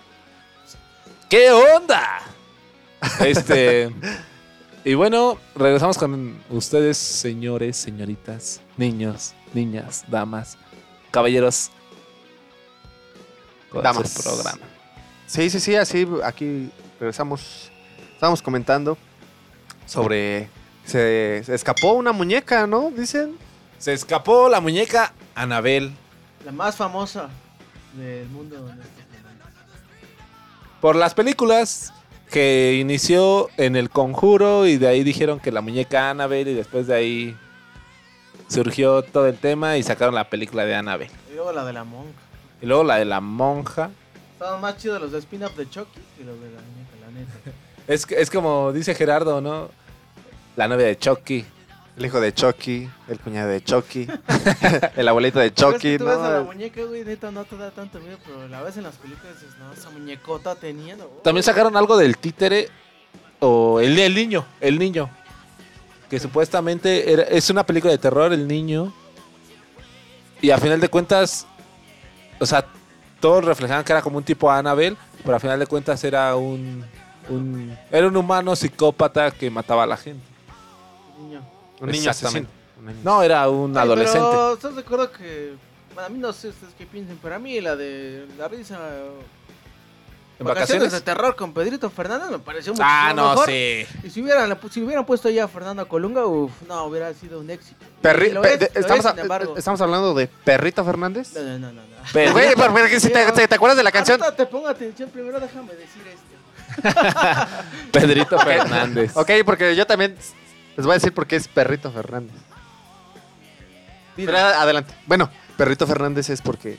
¿Qué 1.30 1.52
onda? 1.52 2.22
Este. 3.20 3.94
Y 4.84 4.94
bueno, 4.94 5.38
regresamos 5.56 5.98
con 5.98 6.40
ustedes, 6.50 6.98
señores, 6.98 7.76
señoritas, 7.76 8.62
niños, 8.78 9.34
niñas, 9.54 10.06
damas, 10.08 10.58
caballeros. 11.12 11.72
con 13.70 13.84
Damas. 13.84 14.22
programa. 14.24 14.66
Sí, 15.26 15.50
sí, 15.50 15.60
sí, 15.60 15.76
así 15.76 16.08
aquí 16.24 16.72
regresamos. 17.00 17.70
Estábamos 18.14 18.42
comentando 18.42 18.98
sobre. 19.86 20.50
Se, 20.86 21.44
se 21.46 21.54
escapó 21.54 21.94
una 21.94 22.14
muñeca, 22.14 22.66
¿no? 22.66 22.92
Dicen. 22.92 23.38
Se 23.78 23.94
escapó 23.94 24.50
la 24.50 24.60
muñeca 24.60 25.14
Anabel 25.36 25.94
La 26.48 26.54
más 26.54 26.78
famosa 26.78 27.28
del 27.98 28.26
mundo. 28.30 28.56
por 30.80 30.96
las 30.96 31.14
películas 31.14 31.92
que 32.32 32.78
inició 32.80 33.50
en 33.58 33.76
El 33.76 33.90
Conjuro 33.90 34.66
y 34.66 34.78
de 34.78 34.88
ahí 34.88 35.04
dijeron 35.04 35.42
que 35.42 35.52
la 35.52 35.60
muñeca 35.60 36.10
Anabel 36.10 36.48
y 36.48 36.54
después 36.54 36.88
de 36.88 36.96
ahí 36.96 37.38
surgió 38.48 39.02
todo 39.02 39.28
el 39.28 39.38
tema 39.38 39.76
y 39.76 39.84
sacaron 39.84 40.16
la 40.16 40.30
película 40.30 40.64
de 40.64 40.74
Anabel. 40.74 41.10
Y 41.30 41.36
luego 41.36 41.52
la 41.52 41.66
de 41.66 41.74
la 41.74 41.84
monja. 41.84 42.14
Y 42.62 42.66
luego 42.66 42.86
la 42.86 42.96
de 42.96 43.04
la 43.04 43.20
monja. 43.20 43.90
Estaban 44.32 44.62
más 44.62 44.78
chidos 44.78 45.02
los 45.02 45.12
de 45.12 45.20
spin-off 45.20 45.54
de 45.58 45.70
Chucky 45.70 46.00
que 46.18 46.24
los 46.24 46.40
de 46.40 46.50
la 46.52 46.62
muñeca, 46.62 46.96
la 47.02 47.12
neta. 47.12 47.58
Es, 47.90 48.10
es 48.10 48.30
como 48.30 48.72
dice 48.72 48.96
Gerardo, 48.96 49.42
¿no? 49.42 49.70
La 50.56 50.70
novia 50.70 50.86
de 50.86 50.98
Chucky. 50.98 51.46
El 51.98 52.06
hijo 52.06 52.20
de 52.22 52.32
Chucky, 52.32 52.88
el 53.08 53.20
cuñado 53.20 53.50
de 53.50 53.64
Chucky, 53.64 54.08
el 54.96 55.08
abuelito 55.08 55.40
de 55.40 55.50
Pero 55.52 55.70
es 55.70 55.74
Chucky, 55.76 55.92
que 55.94 55.98
tú 55.98 56.06
ves 56.06 56.18
a 56.18 56.30
la 56.30 56.38
¿no? 56.40 56.44
muñeca, 56.46 56.84
güey, 56.84 57.04
neta, 57.04 57.32
no 57.32 57.44
te 57.44 57.58
da 57.58 57.72
tanto 57.72 58.00
miedo, 58.00 58.18
pero 58.24 58.48
la 58.48 58.62
ves 58.62 58.78
en 58.78 58.84
las 58.84 58.96
películas 58.98 59.36
y 59.42 59.46
dices, 59.46 59.60
no, 59.60 59.74
esa 59.74 59.90
muñecota 59.90 60.54
tenía, 60.56 60.96
¿no? 60.96 61.06
También 61.24 61.44
sacaron 61.44 61.76
algo 61.76 61.98
del 61.98 62.18
títere 62.20 62.70
o 63.40 63.80
el, 63.80 63.98
el 63.98 64.14
niño, 64.14 64.46
el 64.62 64.78
niño. 64.78 65.10
Que 66.08 66.20
supuestamente 66.20 67.12
era- 67.12 67.24
es 67.24 67.50
una 67.50 67.66
película 67.66 67.92
de 67.92 67.98
terror, 67.98 68.32
el 68.32 68.48
niño. 68.48 68.94
Y 70.40 70.52
a 70.52 70.60
final 70.60 70.80
de 70.80 70.90
cuentas, 70.90 71.48
o 72.40 72.46
sea, 72.46 72.64
todos 73.20 73.44
reflejaban 73.44 73.84
que 73.84 73.92
era 73.92 74.04
como 74.04 74.18
un 74.20 74.24
tipo 74.24 74.52
Annabelle, 74.52 74.96
pero 75.24 75.36
a 75.36 75.40
final 75.40 75.58
de 75.60 75.66
cuentas 75.66 76.04
era 76.04 76.36
un, 76.36 76.86
un- 77.28 77.76
era 77.92 78.08
un 78.08 78.16
humano 78.16 78.56
psicópata 78.56 79.32
que 79.32 79.50
mataba 79.50 79.82
a 79.84 79.88
la 79.88 79.98
gente. 79.98 80.24
Niño. 81.20 81.42
Un 81.80 81.90
niño 81.90 82.10
asesino. 82.12 82.48
No, 83.04 83.22
era 83.24 83.50
un 83.50 83.76
Ay, 83.78 83.84
adolescente. 83.84 84.28
Pero, 84.30 84.54
¿estás 84.54 84.76
de 84.76 84.82
acuerdo 84.82 85.12
que 85.12 85.54
Bueno, 85.94 86.06
a 86.08 86.10
mí 86.10 86.20
no 86.20 86.32
sé 86.32 86.50
ustedes 86.50 86.74
qué 86.78 86.86
piensan, 86.86 87.18
pero 87.22 87.36
a 87.36 87.40
mí 87.40 87.60
la 87.60 87.76
de 87.76 88.28
la 88.38 88.48
risa. 88.48 88.78
¿En 90.40 90.46
Vacaciones 90.46 90.84
vacaciones? 90.84 90.92
de 90.94 91.02
terror 91.02 91.36
con 91.36 91.52
Pedrito 91.52 91.90
Fernández 91.90 92.30
me 92.30 92.38
pareció 92.38 92.72
mucho 92.72 92.84
Ah, 92.86 93.12
no, 93.16 93.30
mejor. 93.32 93.48
sí. 93.48 93.88
Y 94.04 94.10
si 94.12 94.22
hubieran, 94.22 94.56
si 94.70 94.84
hubieran 94.84 95.04
puesto 95.04 95.32
ya 95.32 95.46
a 95.46 95.48
Fernando 95.48 95.88
Colunga, 95.88 96.28
uff, 96.28 96.52
no, 96.68 96.84
hubiera 96.86 97.12
sido 97.16 97.40
un 97.40 97.50
éxito. 97.50 97.84
Perri- 98.04 98.30
Y 98.30 98.34
lo 98.34 98.44
pe- 98.44 98.54
es, 98.54 98.60
de- 98.60 98.72
lo 98.76 98.82
estamos, 98.82 99.00
es, 99.00 99.06
a- 99.08 99.12
sin 99.14 99.20
embargo. 99.22 99.58
estamos 99.58 99.82
hablando 99.82 100.14
de 100.14 100.28
Perrito 100.28 100.86
Fernández. 100.86 101.34
No, 101.34 101.42
no, 101.42 101.58
no, 101.58 101.72
no. 101.72 101.82
no. 101.82 101.88
Pero- 102.14 102.34
Güey, 102.34 102.54
pero- 102.56 102.72
pero 102.72 102.88
que 102.88 103.00
si 103.00 103.10
te, 103.10 103.32
te- 103.32 103.48
te 103.48 103.56
acuerdas 103.56 103.78
de 103.78 103.84
la 103.84 103.92
canción? 103.92 104.22
Ahorita 104.22 104.38
te 104.38 104.46
pongo 104.46 104.68
atención, 104.68 105.10
primero 105.10 105.40
déjame 105.40 105.74
decir 105.74 106.04
esto. 106.06 106.28
Pedrito 107.92 108.38
Fernández. 108.40 109.18
Ok, 109.18 109.32
porque 109.44 109.76
yo 109.76 109.88
también 109.88 110.16
les 110.78 110.86
voy 110.86 110.94
a 110.94 110.96
decir 110.96 111.14
por 111.14 111.28
qué 111.28 111.36
es 111.36 111.48
Perrito 111.48 111.92
Fernández. 111.92 112.36
Pero 114.16 114.38
adelante. 114.38 114.94
Bueno, 115.06 115.30
Perrito 115.58 115.86
Fernández 115.86 116.30
es 116.30 116.42
porque. 116.42 116.78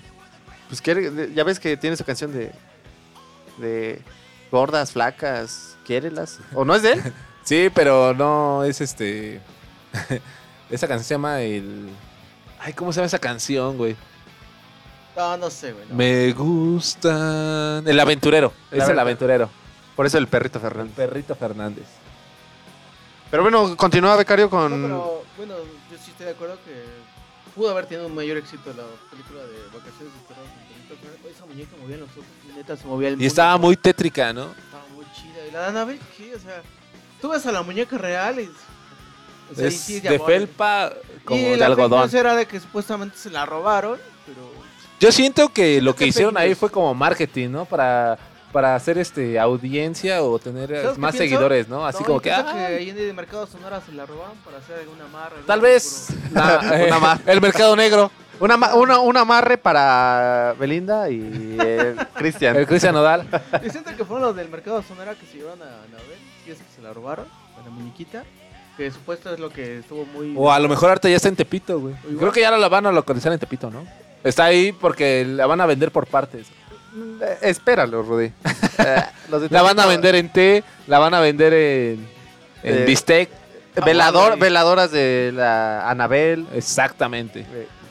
Pues 0.69 0.81
quiere, 0.83 1.33
ya 1.35 1.45
ves 1.45 1.61
que 1.61 1.77
tiene 1.77 1.97
su 1.97 2.05
canción 2.05 2.33
de. 2.33 2.53
de 3.59 4.03
gordas, 4.51 4.93
flacas, 4.93 5.77
quiérelas. 5.85 6.39
¿O 6.55 6.65
no 6.65 6.75
es 6.75 6.83
de 6.83 6.93
él? 6.93 7.03
Sí, 7.45 7.71
pero 7.75 8.13
no 8.13 8.63
es 8.65 8.83
este. 8.83 9.41
esa 10.71 10.87
canción 10.87 11.05
se 11.05 11.15
llama 11.15 11.41
el. 11.41 11.89
Ay, 12.59 12.75
¿cómo 12.75 12.93
se 12.93 12.97
llama 12.97 13.07
esa 13.07 13.19
canción, 13.19 13.79
güey? 13.79 13.97
No, 15.17 15.35
no 15.39 15.49
sé, 15.49 15.73
güey. 15.73 15.87
no. 15.89 15.95
Me 15.95 16.31
gustan. 16.33 17.89
El 17.89 17.99
aventurero. 17.99 18.53
Es 18.71 18.87
el 18.87 18.99
aventurero. 18.99 19.49
Por 19.97 20.05
eso 20.05 20.19
el 20.19 20.27
Perrito 20.27 20.59
El 20.59 20.63
Fernández. 20.63 20.95
perrito 20.95 21.35
Fernández. 21.35 21.87
Pero 23.31 23.43
bueno, 23.43 23.77
continúa 23.77 24.17
Becario 24.17 24.47
No, 24.47 24.51
con. 24.51 24.71
pero 24.83 25.25
bueno, 25.37 25.55
yo 25.91 25.99
sí 26.03 26.11
estoy 26.11 26.27
de 26.27 26.33
acuerdo 26.33 26.59
que 26.65 26.85
pudo 27.55 27.71
haber 27.71 27.87
tenido 27.87 28.07
un 28.07 28.15
mayor 28.15 28.37
éxito 28.39 28.73
la 28.77 28.85
película 29.11 29.41
de 29.41 29.67
Vacaciones 29.67 30.13
de. 30.15 31.29
Esa 31.31 31.45
muñeca 31.45 31.77
movía 31.81 31.99
los 31.99 32.09
ojos, 32.11 32.25
y 32.49 32.57
neta 32.57 32.77
se 32.77 32.87
movía 32.87 33.09
el 33.11 33.21
Y 33.21 33.27
estaba 33.27 33.59
muy 33.59 33.77
tétrica, 33.77 34.33
¿no? 34.33 34.45
Estaba 34.65 34.85
muy 34.95 35.05
chida. 35.15 35.47
Y 35.47 35.51
la 35.51 35.61
de 35.61 35.67
Annabelle, 35.67 36.01
¿qué? 36.17 36.35
O 36.35 36.39
sea, 36.39 36.63
tú 37.21 37.29
ves 37.29 37.45
a 37.45 37.53
la 37.53 37.61
muñeca 37.63 37.99
real 37.99 38.41
y... 38.41 38.51
o 39.53 39.55
sea, 39.55 39.65
y 39.65 39.69
Es 39.69 39.81
sí 39.81 40.01
de 40.01 40.19
felpa 40.19 40.93
como 41.25 41.39
y 41.39 41.45
de 41.45 41.57
la 41.59 41.67
algodón. 41.67 42.09
era 42.15 42.35
de 42.35 42.47
que 42.47 42.59
supuestamente 42.59 43.19
se 43.19 43.29
la 43.29 43.45
robaron, 43.45 43.99
pero... 44.25 44.51
Yo 44.99 45.13
siento 45.13 45.53
que 45.53 45.83
lo 45.83 45.95
que 45.95 46.07
hicieron 46.07 46.39
ahí 46.39 46.55
fue 46.55 46.71
como 46.71 46.95
marketing, 46.95 47.51
¿no? 47.51 47.65
Para, 47.67 48.19
para 48.53 48.75
hacer 48.75 48.97
este 48.99 49.39
audiencia 49.39 50.23
o 50.23 50.39
tener 50.39 50.73
eh, 50.73 50.81
¿Sabes 50.83 50.95
qué 50.95 51.01
más 51.01 51.13
pienso? 51.13 51.25
seguidores, 51.25 51.69
¿no? 51.69 51.85
Así 51.87 51.99
No, 52.01 52.07
como 52.07 52.19
yo 52.19 52.23
que, 52.23 52.33
ah, 52.33 52.51
que 52.53 52.59
ahí 52.77 52.91
en 52.91 52.99
el 52.99 53.15
mercado 53.15 53.47
sonora 53.47 53.81
se 53.85 53.93
la 53.93 54.07
robaron 54.07 54.37
para 54.39 54.59
hacer 54.59 54.79
alguna 54.79 55.07
marra. 55.09 55.37
tal 55.47 55.61
vez 55.61 56.09
la- 56.33 56.85
Una 56.89 56.99
más. 56.99 57.21
el 57.27 57.41
mercado 57.41 57.77
negro, 57.77 58.11
Una, 58.41 58.57
ma- 58.57 58.75
una- 58.75 59.01
un 59.01 59.17
amarre 59.17 59.59
para 59.59 60.55
Belinda 60.59 61.11
y 61.11 61.57
el 61.61 61.97
Cristian. 62.15 62.57
el 62.57 62.67
Cristian 62.67 62.95
Nodal. 62.95 63.27
Y 63.67 63.71
siento 63.71 63.95
que 63.97 64.05
fueron 64.05 64.29
los 64.29 64.37
del 64.37 64.49
mercado 64.49 64.83
sonora 64.83 65.15
que 65.15 65.27
se 65.27 65.39
llevaron 65.39 65.61
a 65.63 65.67
Anabel, 65.67 66.19
si 66.45 66.53
es 66.53 66.59
que 66.59 66.65
se 66.77 66.81
la 66.83 66.93
robaron, 66.93 67.27
a 67.61 67.65
la 67.65 67.71
muñequita, 67.71 68.25
que 68.77 68.91
supuesto 68.93 69.35
es 69.35 69.41
lo 69.41 69.51
que 69.51 69.79
estuvo 69.81 70.05
muy... 70.07 70.35
O 70.37 70.53
a 70.53 70.59
lo 70.61 70.69
mejor 70.69 70.89
ahora 70.91 71.01
ya 71.11 71.17
está 71.17 71.29
en 71.29 71.35
Tepito, 71.37 71.81
güey. 71.81 71.95
Creo 72.19 72.31
que 72.33 72.41
ya 72.43 72.51
la 72.57 72.69
van 72.69 72.87
a 72.87 72.93
localizar 72.93 73.33
en 73.33 73.39
Tepito, 73.41 73.71
¿no? 73.71 73.85
Está 74.23 74.45
ahí 74.45 74.71
porque 74.73 75.25
la 75.25 75.47
van 75.47 75.61
a 75.61 75.67
vender 75.67 75.91
por 75.91 76.07
partes. 76.07 76.47
Eh, 77.21 77.39
espéralo, 77.43 78.03
Rudy. 78.03 78.33
Eh, 78.79 79.03
La 79.51 79.63
van 79.63 79.79
a 79.81 79.87
vender 79.87 80.15
en 80.15 80.33
té, 80.33 80.63
la 80.87 81.01
van 81.01 81.13
a 81.13 81.19
vender 81.21 81.53
en, 81.53 82.09
en 82.63 82.75
Eh, 82.83 82.85
bistec. 82.87 83.29
Velador, 83.85 84.39
veladoras 84.39 84.93
de 84.93 85.33
la 85.35 85.89
Anabel. 85.91 86.47
Exactamente. 86.55 87.45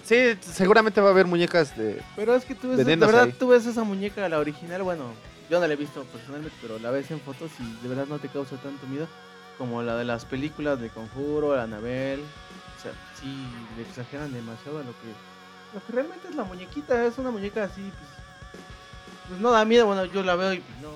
Sí, 0.03 0.37
seguramente 0.41 1.01
va 1.01 1.09
a 1.09 1.11
haber 1.11 1.27
muñecas 1.27 1.75
de. 1.77 2.01
Pero 2.15 2.35
es 2.35 2.45
que 2.45 2.55
tú 2.55 2.69
ves, 2.69 2.77
de 2.85 2.95
verdad, 2.95 3.23
ahí. 3.23 3.33
tú 3.33 3.49
ves 3.49 3.65
esa 3.65 3.83
muñeca, 3.83 4.27
la 4.29 4.39
original, 4.39 4.81
bueno, 4.83 5.03
yo 5.49 5.59
no 5.59 5.67
la 5.67 5.73
he 5.73 5.75
visto 5.77 6.03
personalmente, 6.05 6.55
pero 6.61 6.79
la 6.79 6.89
ves 6.91 7.11
en 7.11 7.19
fotos 7.19 7.51
y 7.59 7.83
de 7.83 7.89
verdad 7.89 8.05
no 8.07 8.17
te 8.19 8.29
causa 8.29 8.55
tanto 8.57 8.87
miedo 8.87 9.07
como 9.57 9.83
la 9.83 9.97
de 9.97 10.05
las 10.05 10.23
películas 10.23 10.79
de 10.79 10.89
Conjuro, 10.89 11.55
la 11.55 11.63
Anabel. 11.63 12.21
O 12.21 12.81
sea, 12.81 12.91
sí, 13.19 13.45
le 13.75 13.83
exageran 13.83 14.31
demasiado 14.31 14.77
a 14.79 14.83
lo 14.83 14.91
que, 14.91 15.07
lo 15.73 15.85
que 15.85 15.91
realmente 15.93 16.29
es 16.29 16.35
la 16.35 16.43
muñequita, 16.45 17.05
es 17.05 17.17
una 17.17 17.31
muñeca 17.31 17.63
así, 17.65 17.81
pues, 17.81 18.26
pues 19.28 19.39
no 19.39 19.51
da 19.51 19.65
miedo, 19.65 19.86
bueno, 19.86 20.05
yo 20.05 20.23
la 20.23 20.36
veo 20.36 20.53
y 20.53 20.57
no, 20.82 20.89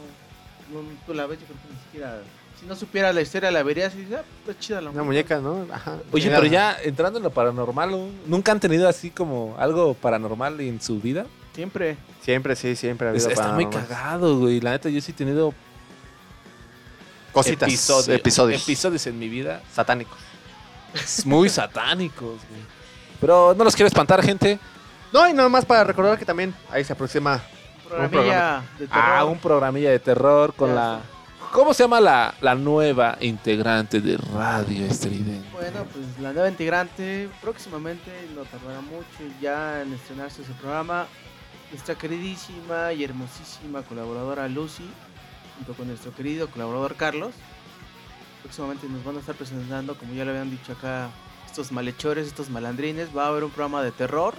no, 0.82 0.88
tú 1.06 1.14
la 1.14 1.26
ves, 1.28 1.40
yo 1.40 1.46
creo 1.46 1.58
que 1.58 1.74
ni 1.74 1.80
siquiera, 1.84 2.20
si 2.60 2.66
no 2.66 2.76
supiera 2.76 3.12
la 3.14 3.22
historia 3.22 3.52
la 3.52 3.64
verías 3.64 3.94
y 3.96 4.00
dices, 4.00 4.20
ah, 4.20 4.24
pues 4.46 4.60
chida 4.60 4.82
la 4.82 4.90
Una 4.92 5.04
muñeca, 5.04 5.40
¿no? 5.40 5.66
Ajá. 5.72 5.98
Oye, 6.12 6.30
pero 6.30 6.46
ya 6.46 6.78
entrando 6.84 7.18
en 7.20 7.24
lo 7.24 7.32
paranormal, 7.32 7.92
¿no? 7.92 8.08
¿nunca 8.28 8.52
han 8.52 8.60
tenido 8.60 8.88
así 8.88 9.10
como 9.12 9.56
algo 9.58 9.94
paranormal 9.96 10.60
en 10.62 10.82
su 10.82 11.00
vida? 11.00 11.26
Siempre. 11.56 11.98
Siempre, 12.22 12.56
sí, 12.56 12.76
siempre 12.76 13.08
ha 13.10 13.12
Es- 13.14 13.26
habido 13.26 13.42
está 13.42 13.54
muy 13.54 13.66
cagado, 13.68 14.38
güey. 14.40 14.62
La 14.62 14.72
neta, 14.72 14.90
yo 14.90 15.02
sí 15.02 15.12
he 15.12 15.16
tenido 15.16 15.54
Cositas. 17.32 17.68
episodios, 17.68 18.08
Episodios. 18.10 18.64
episodios 18.64 19.08
en 19.08 19.18
mi 19.20 19.30
vida 19.30 19.62
Satánicos. 19.74 20.18
muy 21.26 21.50
satánicos, 21.50 22.40
güey. 22.50 22.62
Pero 23.20 23.54
no 23.58 23.64
los 23.64 23.76
quiero 23.76 23.88
espantar, 23.88 24.22
gente. 24.24 24.60
No, 25.14 25.28
y 25.28 25.34
nada 25.34 25.48
más 25.50 25.66
para 25.66 25.84
recordar 25.84 26.18
que 26.18 26.26
también 26.26 26.54
ahí 26.70 26.84
se 26.84 26.94
aproxima. 26.94 27.42
Programilla 27.92 28.64
de 28.80 28.88
terror. 28.88 29.04
Ah, 29.06 29.26
un 29.26 29.38
programilla 29.40 29.92
de 29.92 30.00
terror 30.00 30.54
con 30.54 30.70
Ya 30.70 30.76
la... 30.76 31.02
¿Cómo 31.52 31.74
se 31.74 31.84
llama 31.84 32.00
la, 32.00 32.34
la 32.40 32.56
nueva 32.56 33.18
integrante 33.20 34.00
de 34.00 34.16
Radio 34.34 34.86
Estridente? 34.86 35.46
Bueno, 35.52 35.86
pues 35.92 36.06
la 36.22 36.32
nueva 36.32 36.48
integrante 36.48 37.30
próximamente 37.42 38.10
no 38.34 38.44
tardará 38.44 38.80
mucho 38.80 39.34
ya 39.42 39.82
en 39.82 39.92
estrenarse 39.92 40.46
su 40.46 40.54
programa. 40.54 41.08
Nuestra 41.70 41.96
queridísima 41.96 42.94
y 42.94 43.04
hermosísima 43.04 43.82
colaboradora 43.82 44.48
Lucy, 44.48 44.90
junto 45.58 45.74
con 45.74 45.88
nuestro 45.88 46.14
querido 46.16 46.50
colaborador 46.50 46.96
Carlos. 46.96 47.34
Próximamente 48.44 48.88
nos 48.88 49.04
van 49.04 49.18
a 49.18 49.20
estar 49.20 49.36
presentando, 49.36 49.96
como 49.96 50.14
ya 50.14 50.24
lo 50.24 50.32
habían 50.32 50.50
dicho 50.50 50.72
acá, 50.72 51.10
estos 51.46 51.74
malhechores, 51.74 52.28
estos 52.28 52.50
malandrines. 52.50 53.10
Va 53.16 53.26
a 53.26 53.28
haber 53.28 53.44
un 53.44 53.52
programa 53.52 53.84
de 53.84 53.92
terror. 53.92 54.36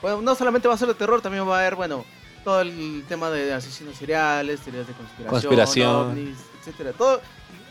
Bueno, 0.00 0.22
no 0.22 0.36
solamente 0.36 0.68
va 0.68 0.74
a 0.74 0.78
ser 0.78 0.86
de 0.86 0.94
terror, 0.94 1.20
también 1.20 1.48
va 1.48 1.56
a 1.56 1.60
haber, 1.62 1.74
bueno, 1.74 2.04
todo 2.48 2.62
el 2.62 3.04
tema 3.06 3.28
de 3.30 3.52
asesinos 3.52 3.94
seriales, 3.94 4.60
teorías 4.60 4.86
de 4.86 4.94
conspiración, 4.94 5.30
Conspiración. 5.42 5.86
ovnis, 6.12 6.38
etcétera. 6.58 6.94
Todo, 6.94 7.20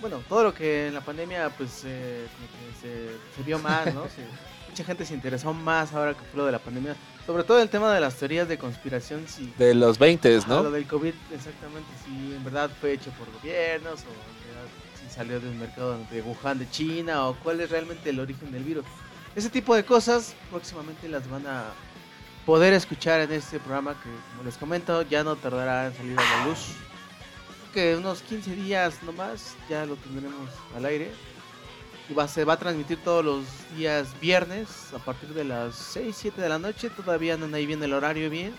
bueno, 0.01 0.21
todo 0.29 0.43
lo 0.43 0.53
que 0.53 0.85
en 0.89 0.93
la 0.93 1.01
pandemia 1.01 1.49
pues 1.49 1.81
eh, 1.83 2.27
se, 2.79 3.07
se 3.35 3.41
vio 3.43 3.57
más, 3.57 3.91
¿no? 3.91 4.03
Se- 4.15 4.27
mucha 4.69 4.83
gente 4.83 5.03
se 5.03 5.15
interesó 5.15 5.51
más 5.51 5.93
ahora 5.93 6.13
que 6.13 6.19
fue 6.25 6.37
lo 6.37 6.45
de 6.45 6.51
la 6.51 6.59
pandemia. 6.59 6.95
Sobre 7.25 7.43
todo 7.43 7.59
el 7.59 7.69
tema 7.69 7.91
de 7.91 7.99
las 7.99 8.17
teorías 8.17 8.47
de 8.47 8.59
conspiración, 8.59 9.25
si 9.27 9.51
De 9.57 9.73
los 9.73 9.97
20, 9.97 10.37
Ajá, 10.37 10.47
Lo 10.47 10.63
¿no? 10.63 10.69
del 10.69 10.85
COVID, 10.85 11.13
exactamente, 11.33 11.89
si 12.05 12.35
en 12.35 12.43
verdad 12.43 12.69
fue 12.79 12.91
hecho 12.93 13.09
por 13.17 13.31
gobiernos 13.33 14.01
o 14.01 14.03
en 14.03 14.47
verdad 14.47 14.69
si 15.01 15.11
salió 15.11 15.39
del 15.39 15.55
mercado 15.55 15.97
de 16.11 16.21
Wuhan 16.21 16.59
de 16.59 16.69
China 16.69 17.27
o 17.29 17.35
cuál 17.37 17.59
es 17.61 17.71
realmente 17.71 18.11
el 18.11 18.19
origen 18.19 18.51
del 18.51 18.63
virus. 18.63 18.85
Ese 19.35 19.49
tipo 19.49 19.73
de 19.75 19.83
cosas 19.83 20.35
próximamente 20.51 21.09
las 21.09 21.27
van 21.27 21.47
a 21.47 21.63
poder 22.47 22.73
escuchar 22.73 23.19
en 23.19 23.31
este 23.33 23.59
programa 23.59 23.93
que, 24.01 24.09
como 24.31 24.43
les 24.45 24.55
comento, 24.57 25.01
ya 25.01 25.21
no 25.21 25.35
tardará 25.35 25.87
en 25.87 25.97
salir 25.97 26.17
a 26.17 26.23
la 26.23 26.45
luz. 26.47 26.59
Que 27.73 27.97
unos 27.97 28.21
15 28.21 28.55
días 28.55 29.03
nomás 29.03 29.55
ya 29.69 29.85
lo 29.85 29.97
tendremos 29.97 30.49
al 30.73 30.85
aire. 30.85 31.11
Y 32.09 32.13
va, 32.13 32.25
se 32.29 32.45
va 32.45 32.53
a 32.53 32.57
transmitir 32.57 32.99
todos 33.03 33.25
los 33.25 33.43
días 33.75 34.07
viernes 34.21 34.69
a 34.95 34.97
partir 34.97 35.33
de 35.33 35.43
las 35.43 35.75
6, 35.75 36.15
7 36.17 36.41
de 36.41 36.47
la 36.47 36.57
noche. 36.57 36.89
Todavía 36.89 37.35
no 37.35 37.53
ahí 37.53 37.65
bien 37.65 37.83
el 37.83 37.93
horario 37.93 38.29
bien. 38.29 38.55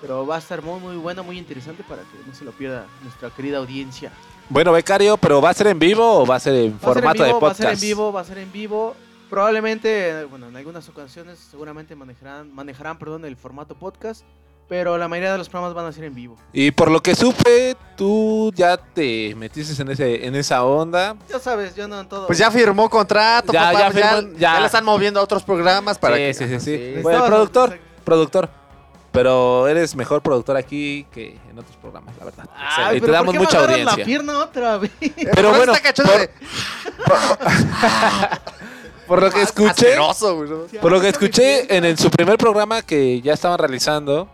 Pero 0.00 0.26
va 0.26 0.36
a 0.36 0.38
estar 0.38 0.62
muy, 0.62 0.80
muy 0.80 0.96
bueno, 0.96 1.22
muy 1.22 1.36
interesante 1.36 1.84
para 1.84 2.00
que 2.02 2.16
no 2.26 2.34
se 2.34 2.46
lo 2.46 2.52
pierda 2.52 2.86
nuestra 3.02 3.28
querida 3.28 3.58
audiencia. 3.58 4.10
Bueno, 4.48 4.72
becario, 4.72 5.18
pero 5.18 5.42
¿va 5.42 5.50
a 5.50 5.54
ser 5.54 5.66
en 5.66 5.78
vivo 5.78 6.22
o 6.22 6.26
va 6.26 6.36
a 6.36 6.40
ser 6.40 6.54
en 6.54 6.72
Va 6.72 6.76
a 6.76 6.94
ser 6.94 7.04
en 7.04 7.12
formato 7.12 7.22
de 7.22 7.28
vivo, 7.28 7.40
va 7.40 7.48
a 7.48 7.50
podcast? 7.50 7.60
ser 7.60 7.72
en 7.74 7.80
vivo, 7.80 8.12
va 8.12 8.20
a 8.22 8.24
ser 8.24 8.38
en 8.38 8.52
vivo. 8.52 8.96
Probablemente, 9.32 10.24
bueno, 10.24 10.48
en 10.48 10.56
algunas 10.58 10.86
ocasiones 10.90 11.38
seguramente 11.50 11.96
manejarán, 11.96 12.54
manejarán 12.54 12.98
perdón, 12.98 13.24
el 13.24 13.34
formato 13.34 13.74
podcast. 13.74 14.24
Pero 14.68 14.98
la 14.98 15.08
mayoría 15.08 15.32
de 15.32 15.38
los 15.38 15.48
programas 15.48 15.74
van 15.74 15.86
a 15.86 15.92
ser 15.92 16.04
en 16.04 16.14
vivo. 16.14 16.36
Y 16.52 16.70
por 16.70 16.90
lo 16.90 17.02
que 17.02 17.14
supe, 17.14 17.74
tú 17.96 18.52
ya 18.54 18.76
te 18.76 19.34
metiste 19.34 19.80
en, 19.80 19.90
ese, 19.90 20.26
en 20.26 20.34
esa 20.34 20.62
onda. 20.64 21.16
Ya 21.30 21.38
sabes, 21.38 21.74
yo 21.74 21.88
no 21.88 21.98
en 22.00 22.08
todo. 22.10 22.26
Pues 22.26 22.38
ya 22.38 22.50
firmó 22.50 22.90
contrato, 22.90 23.54
Ya, 23.54 23.68
papá, 23.70 23.78
ya 23.78 23.90
pues 23.90 24.04
ya, 24.04 24.16
firmó- 24.18 24.32
ya. 24.34 24.38
ya 24.38 24.60
le 24.60 24.66
están 24.66 24.84
moviendo 24.84 25.18
a 25.18 25.22
otros 25.22 25.42
programas 25.42 25.98
para 25.98 26.16
sí, 26.16 26.20
que. 26.22 26.34
sí, 26.34 26.48
sí, 26.48 26.60
sí. 26.60 26.92
Sí. 26.96 27.02
Bueno, 27.02 27.24
productor, 27.24 27.78
productor. 28.04 28.50
Pero 29.12 29.66
eres 29.66 29.96
mejor 29.96 30.20
productor 30.22 30.58
aquí 30.58 31.06
que 31.10 31.38
en 31.50 31.58
otros 31.58 31.76
programas, 31.78 32.14
la 32.18 32.24
verdad. 32.26 32.48
Ay, 32.54 32.98
y 32.98 33.00
te 33.00 33.06
pero 33.06 33.12
damos 33.14 33.26
¿por 33.26 33.32
qué 33.34 33.38
me 33.38 33.44
mucha 33.46 33.60
audiencia. 33.64 33.96
la 33.98 34.04
pierna 34.04 34.38
otra 34.38 34.76
vez? 34.76 34.90
Pero 35.34 35.50
bueno, 35.54 35.72
está 35.72 35.82
cachondo 35.92 36.12
por, 36.12 36.20
de- 36.20 36.30
por 39.12 39.22
lo 39.22 39.30
que 39.30 39.42
escuché, 39.42 39.68
Asqueroso, 39.70 40.36
güey, 40.36 40.48
¿no? 40.48 40.80
por 40.80 40.90
lo 40.90 41.00
que 41.02 41.08
escuché 41.08 41.76
en, 41.76 41.84
el- 41.84 41.98
su 41.98 42.10
primer 42.10 42.38
programa 42.38 42.80
que 42.80 43.20
ya 43.20 43.34
estaban 43.34 43.58
realizando, 43.58 44.26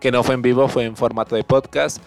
que 0.00 0.10
no 0.10 0.24
fue 0.24 0.34
en 0.34 0.42
vivo, 0.42 0.66
fue 0.66 0.84
en 0.86 0.96
formato 0.96 1.36
de 1.36 1.44
podcast, 1.44 1.98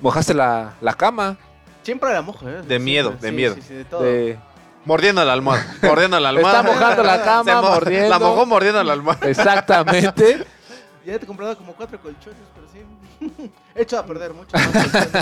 mojaste 0.00 0.32
la, 0.32 0.72
la 0.80 0.94
cama 0.94 1.36
Siempre 1.82 2.10
la 2.14 2.22
mojo, 2.22 2.48
¿eh? 2.48 2.62
De 2.62 2.78
miedo, 2.78 3.10
de 3.20 3.28
sí, 3.28 3.34
miedo. 3.34 3.54
Sí, 3.56 3.60
sí, 3.68 3.74
de 3.74 3.84
todo. 3.84 4.02
de, 4.02 4.38
Mordiendo 4.86 5.22
la 5.26 5.34
almohada. 5.34 5.76
Mordiendo 5.82 6.18
la 6.20 6.30
almohada. 6.30 6.60
Está 6.60 6.72
mojando 6.72 7.02
la 7.02 7.22
cama, 7.22 7.60
mo- 7.60 7.68
mordiendo. 7.68 8.08
La 8.08 8.18
mojó 8.18 8.46
mordiendo 8.46 8.82
la 8.82 8.92
almohada. 8.94 9.28
Exactamente. 9.28 10.46
Ya 11.04 11.18
te 11.18 11.24
he 11.24 11.26
comprado 11.26 11.54
como 11.58 11.74
cuatro 11.74 12.00
colchones, 12.00 12.38
pero 12.54 12.66
sí. 12.72 13.50
He 13.74 13.82
hecho 13.82 13.98
a 13.98 14.06
perder 14.06 14.32
mucho 14.32 14.56
más 14.56 14.68
colchones. 14.68 15.12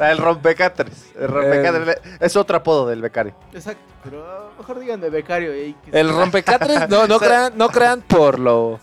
El 0.00 0.18
rompecatres. 0.18 1.06
El 1.18 1.28
rompecatres. 1.28 1.98
Es 2.20 2.36
otro 2.36 2.56
apodo 2.58 2.86
del 2.86 3.00
becario. 3.02 3.34
Exacto, 3.52 3.82
pero 4.04 4.24
ah, 4.26 4.50
mejor 4.58 4.80
díganme 4.80 5.10
becario. 5.10 5.52
eh, 5.52 5.74
que 5.84 5.98
El 5.98 6.08
rompecatres, 6.10 6.88
no, 6.88 7.06
no 7.06 7.18
crean, 7.20 7.52
no 7.56 7.68
crean 7.68 8.00
por 8.02 8.38
lo, 8.38 8.80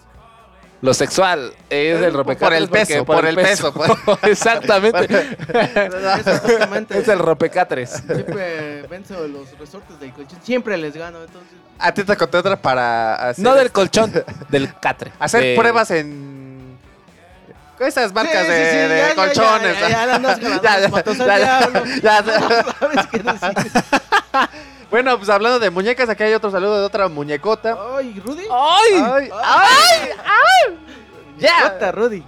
lo 0.81 0.93
sexual. 0.93 1.51
Es 1.69 2.01
el 2.01 2.13
rompecatres. 2.13 2.47
Por 2.49 2.53
el 2.53 2.69
peso, 2.69 3.05
por 3.05 3.25
el 3.25 3.35
peso, 3.35 3.73
Exactamente. 4.23 5.05
Eso 5.05 6.37
justamente. 6.39 6.97
es 6.99 7.07
el 7.07 7.19
rompecatres. 7.19 7.89
Siempre 8.05 8.83
venzo 8.83 9.27
los 9.27 9.57
resortes 9.57 9.99
del 9.99 10.13
colchón. 10.13 10.39
Siempre 10.43 10.77
les 10.77 10.95
gano, 10.95 11.21
entonces. 11.21 11.49
A 11.81 11.93
ti 11.93 12.03
te 12.03 12.17
conté 12.17 12.37
otra 12.37 12.57
para 12.61 13.15
hacer, 13.29 13.43
No 13.43 13.55
del 13.55 13.71
colchón, 13.71 14.11
del 14.49 14.77
catre. 14.79 15.11
hacer 15.19 15.41
De- 15.41 15.55
pruebas 15.55 15.91
en 15.91 16.48
esas 17.87 18.13
marcas 18.13 18.45
Sí, 18.45 18.51
de, 18.51 18.65
sí, 18.65 18.71
sí, 18.71 18.77
de 18.77 18.97
ya, 18.97 19.07
ya, 19.09 19.15
colchones. 19.15 19.79
Ya, 19.79 19.89
ya, 22.03 22.23
ya. 24.33 24.49
Bueno, 24.89 25.17
pues 25.17 25.29
hablando 25.29 25.59
de 25.59 25.69
muñecas, 25.69 26.09
aquí 26.09 26.23
hay 26.23 26.33
otro 26.33 26.49
saludo 26.49 26.79
de 26.79 26.85
otra 26.85 27.07
muñecota. 27.07 27.77
Ay, 27.95 28.19
Rudy. 28.25 28.43
¡Ay! 28.51 28.93
¡Ay! 28.93 29.29
¡Ay! 29.43 30.09
¡Ay! 30.25 30.79
¡Ya! 31.37 31.91
Rudy. 31.91 32.23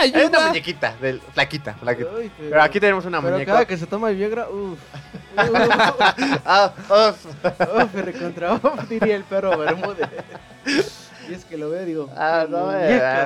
Hay 0.00 0.12
una 0.12 0.46
muñequita, 0.46 0.94
del, 1.00 1.20
flaquita, 1.20 1.74
flaquita. 1.74 2.10
Ay, 2.16 2.30
pero, 2.38 2.50
Pero 2.50 2.62
aquí 2.62 2.78
tenemos 2.78 3.04
una 3.04 3.20
pero 3.20 3.32
muñeca. 3.32 3.52
cada 3.52 3.64
que 3.66 3.76
se 3.76 3.86
toma 3.86 4.10
el 4.10 4.16
Viagra, 4.16 4.48
uff. 4.48 4.78
Ah, 6.46 6.72
ah. 6.88 7.14
Uff, 7.18 7.94
recontra 7.94 8.54
uf, 8.54 8.88
diría 8.88 9.16
el 9.16 9.24
perro 9.24 9.58
Bermúdez. 9.58 10.08
Y 11.28 11.34
es 11.34 11.44
que 11.44 11.56
lo 11.58 11.70
veo, 11.70 11.84
digo. 11.84 12.10
Ah, 12.16 12.46
no, 12.48 12.72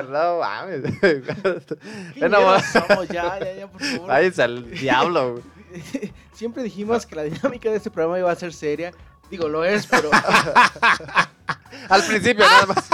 no 0.09 0.39
mames. 0.39 0.81
Somos, 2.73 3.07
ya, 3.07 3.39
ya, 3.39 3.53
ya, 3.53 3.67
por 3.67 3.81
favor. 3.81 4.07
Váyanse 4.07 4.43
al 4.43 4.69
diablo. 4.71 5.41
Siempre 6.33 6.63
dijimos 6.63 7.05
que 7.05 7.15
la 7.15 7.23
dinámica 7.23 7.69
de 7.69 7.77
este 7.77 7.89
programa 7.89 8.19
iba 8.19 8.31
a 8.31 8.35
ser 8.35 8.53
seria. 8.53 8.91
Digo, 9.31 9.47
lo 9.47 9.63
es, 9.63 9.87
pero. 9.87 10.09
Al 11.89 12.03
principio 12.03 12.45
nada 12.45 12.65
más. 12.67 12.89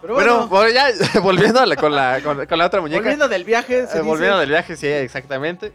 pero 0.00 0.14
Bueno, 0.14 0.48
bueno, 0.48 0.70
ya 0.72 0.88
volviendo 1.20 1.60
con, 1.76 1.94
la, 1.94 2.20
con, 2.22 2.46
con 2.46 2.58
la 2.58 2.66
otra 2.66 2.80
muñeca. 2.80 3.00
volviendo 3.00 3.28
del 3.28 3.44
viaje. 3.44 3.74
Se 3.74 3.82
Eh, 3.82 3.86
dice- 3.86 4.00
volviendo 4.02 4.38
del 4.38 4.48
viaje, 4.48 4.76
sí, 4.76 4.86
exactamente. 4.86 5.72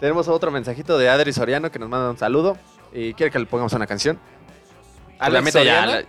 Tenemos 0.00 0.26
otro 0.28 0.50
mensajito 0.50 0.98
de 0.98 1.08
Adri 1.08 1.32
Soriano 1.32 1.70
que 1.70 1.78
nos 1.78 1.88
manda 1.88 2.10
un 2.10 2.18
saludo 2.18 2.56
y 2.92 3.14
quiere 3.14 3.30
que 3.30 3.38
le 3.38 3.46
pongamos 3.46 3.72
una 3.72 3.86
canción. 3.86 4.18
¿Alex 5.18 5.44
ya 5.46 5.52
Soriano? 5.52 5.92
la- 5.92 6.02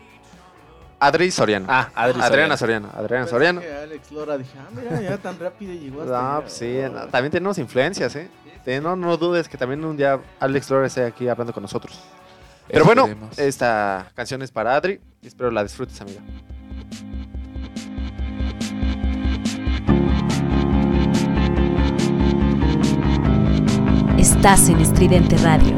Adri 0.99 1.31
Soriano. 1.31 1.65
Ah, 1.69 1.89
Adri 1.95 2.21
Adriana 2.21 2.55
Soriano. 2.55 2.87
Soriano. 2.87 2.89
Adriana 2.93 3.23
Pensé 3.25 3.29
Soriano. 3.31 3.61
que 3.61 3.73
Alex 3.73 4.11
Lora 4.11 4.37
dije, 4.37 4.57
ah, 4.57 4.69
mira, 4.73 5.01
ya 5.01 5.17
tan 5.17 5.37
rápido 5.37 5.73
llegó 5.73 6.01
hasta 6.03 6.21
No, 6.35 6.41
pues 6.41 6.53
sí, 6.53 6.77
no, 6.91 7.07
también 7.07 7.31
tenemos 7.31 7.57
influencias, 7.57 8.15
¿eh? 8.15 8.29
No, 8.81 8.95
no 8.95 9.17
dudes 9.17 9.49
que 9.49 9.57
también 9.57 9.83
un 9.83 9.97
día 9.97 10.19
Alex 10.39 10.69
Lora 10.69 10.87
esté 10.87 11.03
aquí 11.05 11.27
hablando 11.27 11.51
con 11.53 11.61
nosotros. 11.63 11.99
Pero 12.69 12.85
bueno, 12.85 13.03
Esperemos. 13.07 13.37
esta 13.37 14.09
canción 14.15 14.41
es 14.41 14.51
para 14.51 14.73
Adri 14.75 15.01
espero 15.21 15.51
la 15.51 15.63
disfrutes, 15.63 15.99
amiga. 15.99 16.21
Estás 24.17 24.69
en 24.69 24.79
Estridente 24.79 25.37
Radio. 25.37 25.75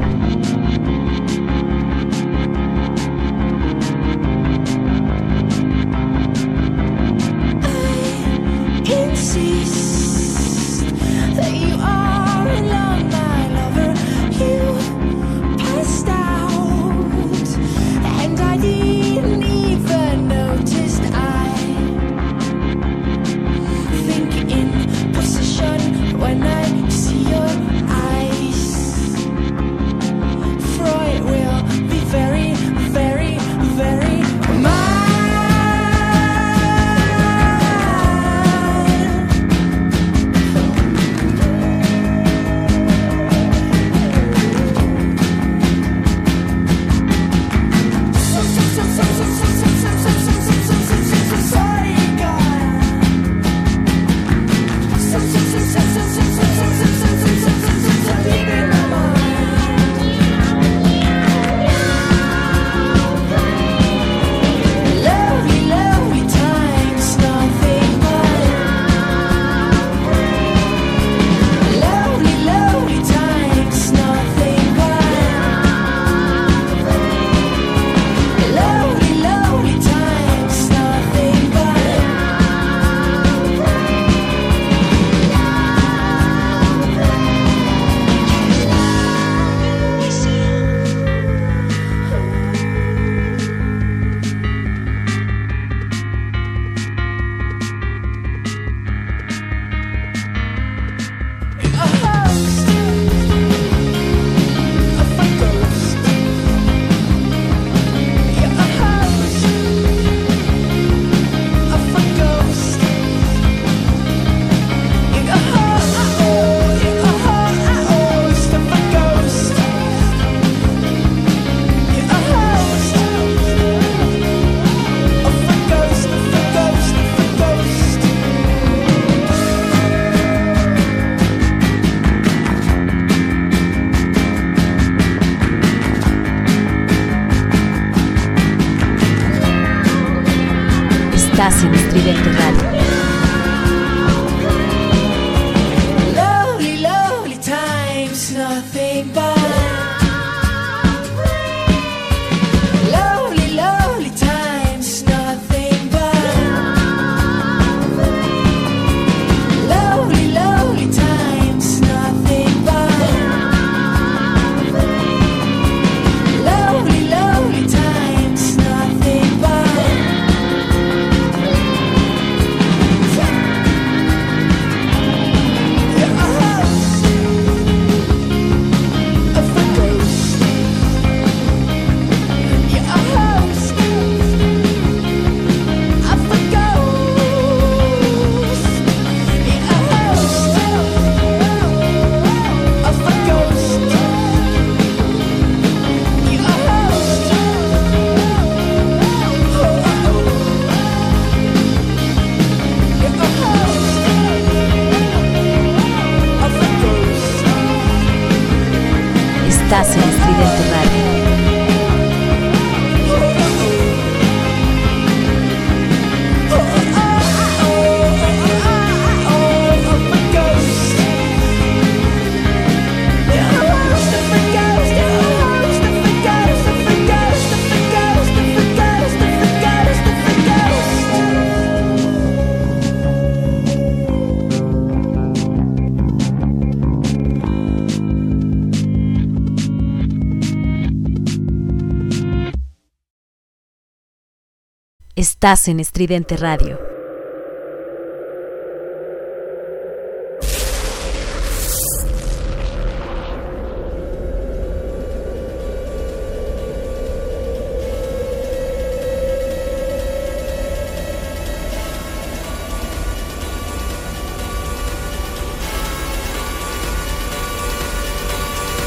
Estás 245.46 245.68
en 245.68 245.80
Estridente 245.80 246.38
Radio. 246.38 246.80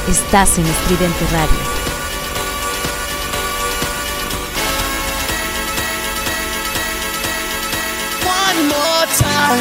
Estás 0.08 0.58
en 0.58 0.66
Estridente 0.66 1.24
Radio. 1.30 1.77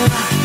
Time. 0.06 0.37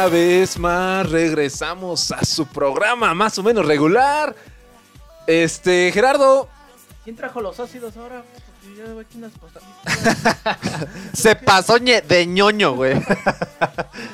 Una 0.00 0.08
vez 0.08 0.58
más 0.58 1.10
regresamos 1.10 2.10
a 2.10 2.24
su 2.24 2.46
programa 2.46 3.12
más 3.12 3.36
o 3.38 3.42
menos 3.42 3.66
regular. 3.66 4.34
Este, 5.26 5.90
Gerardo, 5.92 6.48
¿Quién 7.04 7.16
trajo 7.16 7.42
los 7.42 7.60
ácidos 7.60 7.94
ahora? 7.98 8.22
Se 11.12 11.36
pasó 11.36 11.78
de 11.78 12.26
ñoño, 12.26 12.76
güey. 12.76 12.94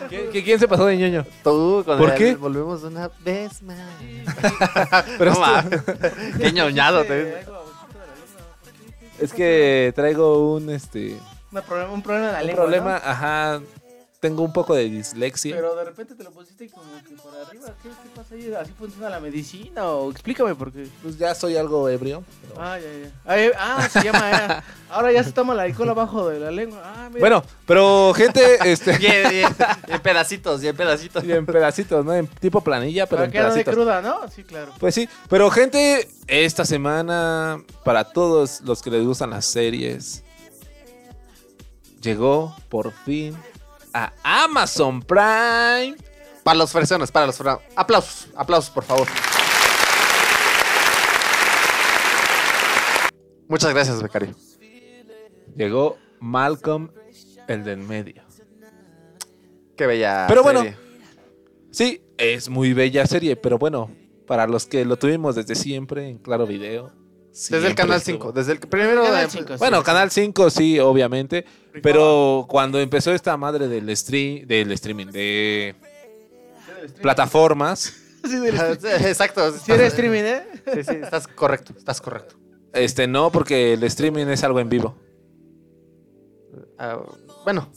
¿quién, 0.08 0.42
quién- 0.42 0.58
se 0.58 0.66
pasó 0.66 0.86
de 0.86 0.96
ñoño? 0.96 1.24
Tú, 1.44 1.84
con 1.86 1.98
¿Por 1.98 2.10
el- 2.10 2.16
qué? 2.16 2.34
Volvemos 2.34 2.82
una 2.82 3.08
vez 3.24 3.62
más. 3.62 3.78
Pero 5.18 5.34
No. 5.34 5.70
Qué 6.40 6.50
ñoñado. 6.50 7.04
Te- 7.04 7.14
de 7.14 7.30
la 7.32 7.38
lengua. 7.42 7.62
¿Por 7.62 8.72
qué? 8.72 8.80
¿Qué- 8.80 9.08
qué 9.18 9.24
Es 9.24 9.32
que 9.32 9.92
traigo 9.94 10.52
un 10.56 10.68
este 10.68 11.16
Un 11.52 11.62
problema, 11.62 11.92
un 11.92 12.02
problema 12.02 12.26
en 12.26 12.32
la 12.32 12.40
un 12.40 12.46
lengua. 12.48 12.64
problema, 12.64 12.90
¿no? 12.98 13.08
ajá, 13.08 13.60
tengo 14.20 14.43
un 14.43 14.52
poco 14.52 14.74
de 14.74 14.84
dislexia. 14.88 15.55
Pero 15.55 15.74
de 15.76 15.84
repente 15.84 16.14
te 16.14 16.24
lo 16.24 16.30
pusiste 16.30 16.68
como 16.70 16.84
que 17.06 17.14
por 17.16 17.34
arriba. 17.36 17.66
¿Qué, 17.82 17.88
qué 17.88 18.09
pasa 18.14 18.34
ahí? 18.34 18.52
¿Así 18.55 18.72
funciona 18.72 19.10
la 19.10 19.20
medicina? 19.20 19.86
O 19.90 20.10
explícame 20.10 20.55
porque. 20.55 20.88
Pues 21.02 21.18
ya 21.18 21.34
soy 21.34 21.56
algo 21.56 21.88
ebrio. 21.88 22.24
pero- 22.48 22.60
Ah, 22.60 22.78
ya, 22.78 22.86
ya. 22.86 23.10
Ay, 23.24 23.51
ah, 23.59 23.88
se 23.90 24.02
llama. 24.02 24.30
eh, 24.32 24.62
Ahora 24.90 25.12
ya 25.12 25.22
se 25.22 25.32
toma 25.32 25.52
el 25.52 25.60
alcohol 25.60 25.90
abajo 25.90 26.28
de 26.28 26.40
la 26.40 26.51
lengua. 26.51 26.80
Ah, 26.84 27.09
mira. 27.09 27.20
Bueno, 27.20 27.43
pero 27.66 28.12
gente, 28.14 28.59
este 28.72 28.97
Y 29.01 29.06
en, 29.06 29.34
y 29.34 29.38
en- 29.40 29.56
y 29.88 29.93
en 29.93 30.01
pedacitos, 30.01 30.62
y 30.62 30.68
en 30.68 30.76
pedacitos. 30.76 31.22
y 31.24 31.32
en 31.32 31.44
pedacitos, 31.47 32.05
¿no? 32.05 32.14
En 32.14 32.26
tipo 32.26 32.60
planilla, 32.62 33.05
pero 33.06 33.18
para 33.18 33.24
en 33.26 33.32
que 33.32 33.38
pedacitos. 33.38 33.74
cruda, 33.74 34.01
¿no? 34.01 34.28
Sí, 34.30 34.44
claro. 34.44 34.72
Pues 34.80 34.94
sí, 34.94 35.09
pero 35.28 35.51
gente, 35.51 36.09
esta 36.26 36.64
semana, 36.64 37.62
para 37.84 38.05
todos 38.05 38.60
los 38.62 38.80
que 38.82 38.90
les 38.90 39.05
gustan 39.05 39.30
las 39.30 39.44
series, 39.44 40.22
llegó 42.01 42.55
por 42.68 42.93
fin 42.93 43.36
a 43.97 44.12
Amazon 44.44 45.01
Prime. 45.01 45.97
Para 46.43 46.59
los 46.59 46.70
fresones, 46.70 47.10
para 47.10 47.27
los. 47.27 47.40
Aplausos, 47.74 48.28
aplausos, 48.36 48.70
por 48.70 48.85
favor. 48.85 49.09
Muchas 53.48 53.73
gracias, 53.73 54.02
becario. 54.02 54.35
Llegó 55.56 55.97
Malcolm, 56.20 56.90
el 57.48 57.64
del 57.64 57.78
medio. 57.78 58.23
Qué 59.77 59.86
bella. 59.86 60.27
Pero 60.28 60.43
bueno. 60.43 60.64
Sí, 61.70 62.02
es 62.16 62.48
muy 62.48 62.73
bella 62.73 63.06
serie, 63.06 63.36
pero 63.36 63.59
bueno, 63.59 63.90
para 64.27 64.47
los 64.47 64.66
que 64.66 64.85
lo 64.85 64.97
tuvimos 64.97 65.35
desde 65.35 65.55
siempre 65.55 66.09
en 66.09 66.18
Claro 66.18 66.47
Video. 66.47 66.93
Desde 67.50 67.66
el 67.68 67.74
canal 67.74 67.98
estuvo. 67.98 68.14
5. 68.16 68.32
Desde 68.32 68.52
el 68.52 68.58
primero. 68.60 69.02
Canal 69.04 69.24
de- 69.26 69.30
5, 69.30 69.48
sí. 69.52 69.58
Bueno, 69.58 69.82
Canal 69.82 70.10
5 70.10 70.50
sí, 70.50 70.78
obviamente. 70.78 71.44
Pero 71.82 72.46
cuando 72.48 72.80
empezó 72.80 73.12
esta 73.12 73.36
madre 73.36 73.68
del 73.68 73.94
stream, 73.96 74.46
del 74.46 74.72
streaming, 74.72 75.06
de 75.08 75.74
plataformas, 77.02 77.92
Sí, 78.24 78.36
del- 78.38 78.56
Exacto. 79.06 79.52
Si 79.52 79.70
eres 79.72 79.88
streaming, 79.92 80.22
¿eh? 80.24 80.42
Sí, 80.74 80.82
sí, 80.84 80.94
estás 81.02 81.28
correcto, 81.28 81.74
estás 81.76 82.00
correcto. 82.00 82.36
este 82.72 83.06
no, 83.06 83.30
porque 83.30 83.74
el 83.74 83.82
streaming 83.84 84.26
es 84.26 84.42
algo 84.42 84.58
en 84.60 84.68
vivo. 84.68 84.96
Ah, 86.78 86.98
bueno, 87.44 87.68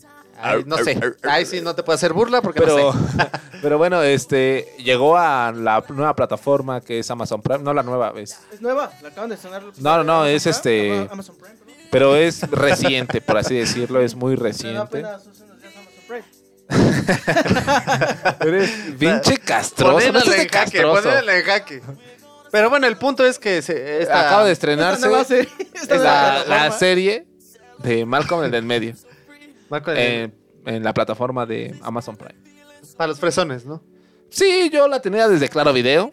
ahí 0.42 0.64
no 0.66 0.78
sé. 0.78 1.00
Ahí 1.24 1.46
sí 1.46 1.62
no 1.62 1.76
te 1.76 1.84
puedo 1.84 1.96
hacer 1.96 2.14
burla 2.14 2.42
porque 2.42 2.60
Pero, 2.62 2.94
no 2.94 2.94
sé. 2.94 3.30
pero 3.62 3.78
bueno, 3.78 4.02
este 4.04 4.68
llegó 4.78 5.18
a 5.18 5.52
la 5.52 5.84
nueva 5.90 6.16
plataforma 6.16 6.82
que 6.82 7.00
es 7.00 7.10
Amazon 7.12 7.42
Prime, 7.42 7.60
no 7.64 7.74
la 7.74 7.84
nueva 7.84 8.12
vez, 8.12 8.40
Es 8.52 8.62
nueva, 8.62 8.92
la 9.02 9.10
acaban 9.10 9.30
de 9.30 9.36
estrenar. 9.36 9.64
No, 9.78 9.98
no, 9.98 10.04
no, 10.04 10.14
Amazon 10.22 10.30
es 10.36 10.44
Prime, 10.44 10.56
este- 10.56 10.92
Ama- 11.02 11.12
Amazon 11.12 11.36
Prime, 11.38 11.56
perdón. 11.56 11.76
pero 11.92 12.16
es 12.16 12.50
reciente, 12.50 13.22
por 13.22 13.38
así 13.38 13.56
decirlo, 13.56 14.02
es 14.02 14.16
muy 14.16 14.36
reciente. 14.36 15.04
Eres 18.42 18.70
pinche 19.00 19.38
castroso, 19.46 19.92
no 19.92 19.94
Poniéndole 19.98 20.26
seas 20.26 20.38
de 20.38 20.42
en 20.44 20.50
jaque, 20.50 20.78
en 21.40 21.44
jaque. 21.46 21.82
Pero 22.52 22.70
bueno, 22.70 22.88
el 22.88 22.98
punto 22.98 23.26
es 23.26 23.38
que 23.40 23.62
se, 23.62 24.02
esta- 24.02 24.28
Acaba 24.28 24.46
de 24.46 24.52
estrenarse 24.52 25.08
serie, 25.26 25.50
esta 25.74 25.96
es 25.96 26.02
la, 26.02 26.44
la 26.48 26.72
serie 26.72 27.28
de 27.80 28.06
Malcolm 28.06 28.44
el 28.44 28.52
del 28.52 28.64
medio 28.64 28.96
Marco, 29.70 29.92
en, 29.92 30.34
en 30.66 30.84
la 30.84 30.94
plataforma 30.94 31.46
de 31.46 31.76
Amazon 31.82 32.16
Prime. 32.18 32.36
para 32.98 33.08
los 33.10 33.20
fresones, 33.20 33.66
¿no? 33.66 33.82
Sí, 34.30 34.70
yo 34.72 34.88
la 34.88 35.02
tenía 35.02 35.28
desde 35.28 35.50
Claro 35.50 35.74
Video, 35.74 36.12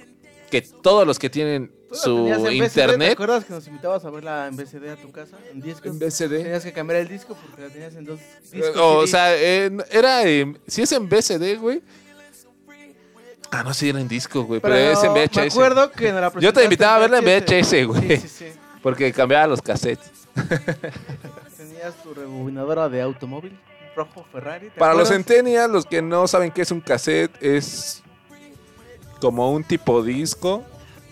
que 0.51 0.62
todos 0.62 1.07
los 1.07 1.19
que 1.19 1.28
tienen 1.31 1.73
su 1.93 2.27
en 2.28 2.43
VCD, 2.43 2.45
¿Te 2.49 2.55
internet 2.57 3.12
acuerdas 3.12 3.45
que 3.45 3.53
nos 3.53 3.66
invitabas 3.69 4.05
a 4.05 4.11
verla 4.11 4.47
en 4.49 4.57
VCD 4.57 4.91
a 4.91 4.97
tu 4.97 5.11
casa? 5.12 5.37
En 5.53 5.61
discos. 5.61 5.87
en 5.87 5.99
VCD. 5.99 6.43
Tenías 6.43 6.65
que 6.65 6.73
cambiar 6.73 7.01
el 7.01 7.09
disco 7.09 7.37
porque 7.47 7.62
la 7.62 7.69
tenías 7.69 7.95
en 7.95 8.05
dos 8.05 8.19
Eh, 8.20 8.41
discos. 8.53 8.77
O 8.77 9.01
CD. 9.03 9.11
sea, 9.11 9.37
eh, 9.37 9.70
era 9.91 10.27
en- 10.28 10.59
si 10.66 10.83
es 10.83 10.93
en 10.93 11.09
VCD, 11.09 11.57
güey. 11.59 11.83
Ah, 13.53 13.62
no, 13.62 13.73
sí 13.73 13.89
era 13.89 14.01
en 14.01 14.09
disco, 14.09 14.43
güey, 14.45 14.61
pero, 14.61 14.74
es 14.74 15.03
en 15.05 15.12
VHS. 15.15 15.37
Me 15.37 15.47
acuerdo 15.47 15.93
que 15.93 16.12
nos 16.12 16.20
la 16.20 16.41
Yo 16.41 16.53
te 16.53 16.65
invitaba 16.65 16.97
a 16.97 16.99
verla 16.99 17.19
en 17.19 17.24
VHS, 17.24 17.85
güey. 17.87 18.03
Sí, 18.03 18.16
sí, 18.16 18.28
sí. 18.28 18.45
Porque 18.83 19.12
cambiaba 19.12 19.47
los 19.47 19.62
cassettes. 19.62 20.11
Tenías 21.87 22.03
tu 22.03 22.15
rebobinadora 22.15 22.89
de 22.89 23.01
automóvil 23.01 23.57
rojo 23.95 24.25
Ferrari. 24.33 24.71
¿te 24.71 24.81
Para 24.81 24.93
los 24.93 25.09
centennials, 25.09 25.71
los 25.71 25.87
que 25.87 26.03
no 26.03 26.27
saben 26.27 26.51
qué 26.51 26.63
es 26.63 26.73
un 26.73 26.81
cassette, 26.81 27.31
es 27.41 28.03
como 29.21 29.53
un 29.53 29.63
tipo 29.63 30.03
disco, 30.03 30.65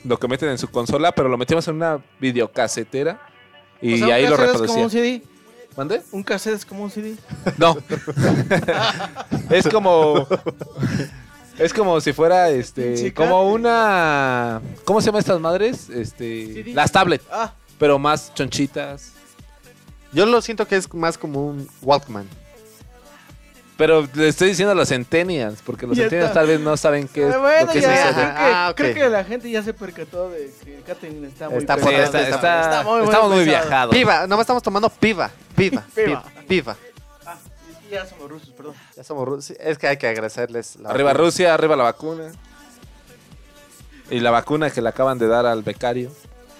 lo 0.02 0.18
que 0.18 0.26
meten 0.26 0.48
en 0.48 0.58
su 0.58 0.68
consola, 0.68 1.12
pero 1.12 1.28
lo 1.28 1.38
metimos 1.38 1.68
en 1.68 1.76
una 1.76 2.02
videocasetera 2.18 3.20
y 3.80 3.94
O 3.94 3.96
sea, 3.98 4.06
un 4.06 4.12
ahí 4.14 4.26
lo 4.26 4.36
cassette 4.36 4.62
es 4.64 4.66
como 4.66 4.82
un. 4.82 4.90
CD. 4.90 5.22
¿Mande? 5.76 6.02
Un 6.10 6.22
cassette 6.24 6.54
es 6.56 6.66
como 6.66 6.82
un 6.82 6.90
CD. 6.90 7.14
No. 7.56 7.76
es 9.50 9.68
como 9.68 10.26
es 11.56 11.72
como 11.72 12.00
si 12.00 12.12
fuera 12.12 12.50
este 12.50 13.14
como 13.14 13.48
una 13.48 14.60
¿Cómo 14.84 15.00
se 15.00 15.06
llaman 15.06 15.20
estas 15.20 15.38
madres? 15.38 15.88
Este, 15.88 16.52
CD. 16.52 16.74
las 16.74 16.90
tablets, 16.90 17.24
Ah, 17.30 17.52
pero 17.78 17.96
más 17.96 18.34
chonchitas. 18.34 19.13
Yo 20.14 20.26
lo 20.26 20.40
siento 20.40 20.66
que 20.66 20.76
es 20.76 20.92
más 20.94 21.18
como 21.18 21.46
un 21.46 21.68
Walkman. 21.82 22.28
Pero 23.76 24.06
le 24.14 24.28
estoy 24.28 24.50
diciendo 24.50 24.70
a 24.70 24.74
los 24.76 24.88
centennials, 24.88 25.60
porque 25.62 25.84
los 25.84 25.96
centennials 25.98 26.32
tal 26.32 26.46
vez 26.46 26.60
no 26.60 26.76
saben 26.76 27.08
qué 27.08 27.26
es 27.26 27.34
Ah, 27.34 27.38
bueno, 27.38 27.66
lo 27.66 27.72
que 27.72 27.78
es 27.80 27.84
ya, 27.84 28.12
creo, 28.12 28.14
que, 28.14 28.22
ah, 28.22 28.72
creo 28.76 28.94
que 28.94 29.08
la 29.08 29.24
gente 29.24 29.50
ya 29.50 29.64
se 29.64 29.74
percató 29.74 30.30
de 30.30 30.52
que 30.64 30.80
Catherine 30.86 31.26
está 31.26 31.48
muy 31.48 31.58
Está 31.58 31.76
muy, 31.76 33.02
estamos 33.02 33.34
muy 33.34 33.44
viajados. 33.44 33.92
Piva, 33.92 34.28
no 34.28 34.40
estamos 34.40 34.62
tomando 34.62 34.88
piva. 34.88 35.28
Piva. 35.56 35.84
Piva. 35.94 36.24
Piva. 36.46 36.76
Ah, 37.26 37.34
ya 37.90 38.06
somos 38.06 38.30
rusos, 38.30 38.50
perdón. 38.50 38.74
Ya 38.96 39.02
somos 39.02 39.26
rusos. 39.26 39.56
Es 39.58 39.76
que 39.76 39.88
hay 39.88 39.96
que 39.96 40.06
agradecerles. 40.06 40.76
la 40.76 40.90
Arriba 40.90 41.10
vacuna. 41.12 41.24
Rusia, 41.24 41.54
arriba 41.54 41.74
la 41.74 41.84
vacuna. 41.84 42.30
Y 44.08 44.20
la 44.20 44.30
vacuna 44.30 44.70
que 44.70 44.80
le 44.82 44.88
acaban 44.88 45.18
de 45.18 45.26
dar 45.26 45.46
al 45.46 45.64
becario. 45.64 46.12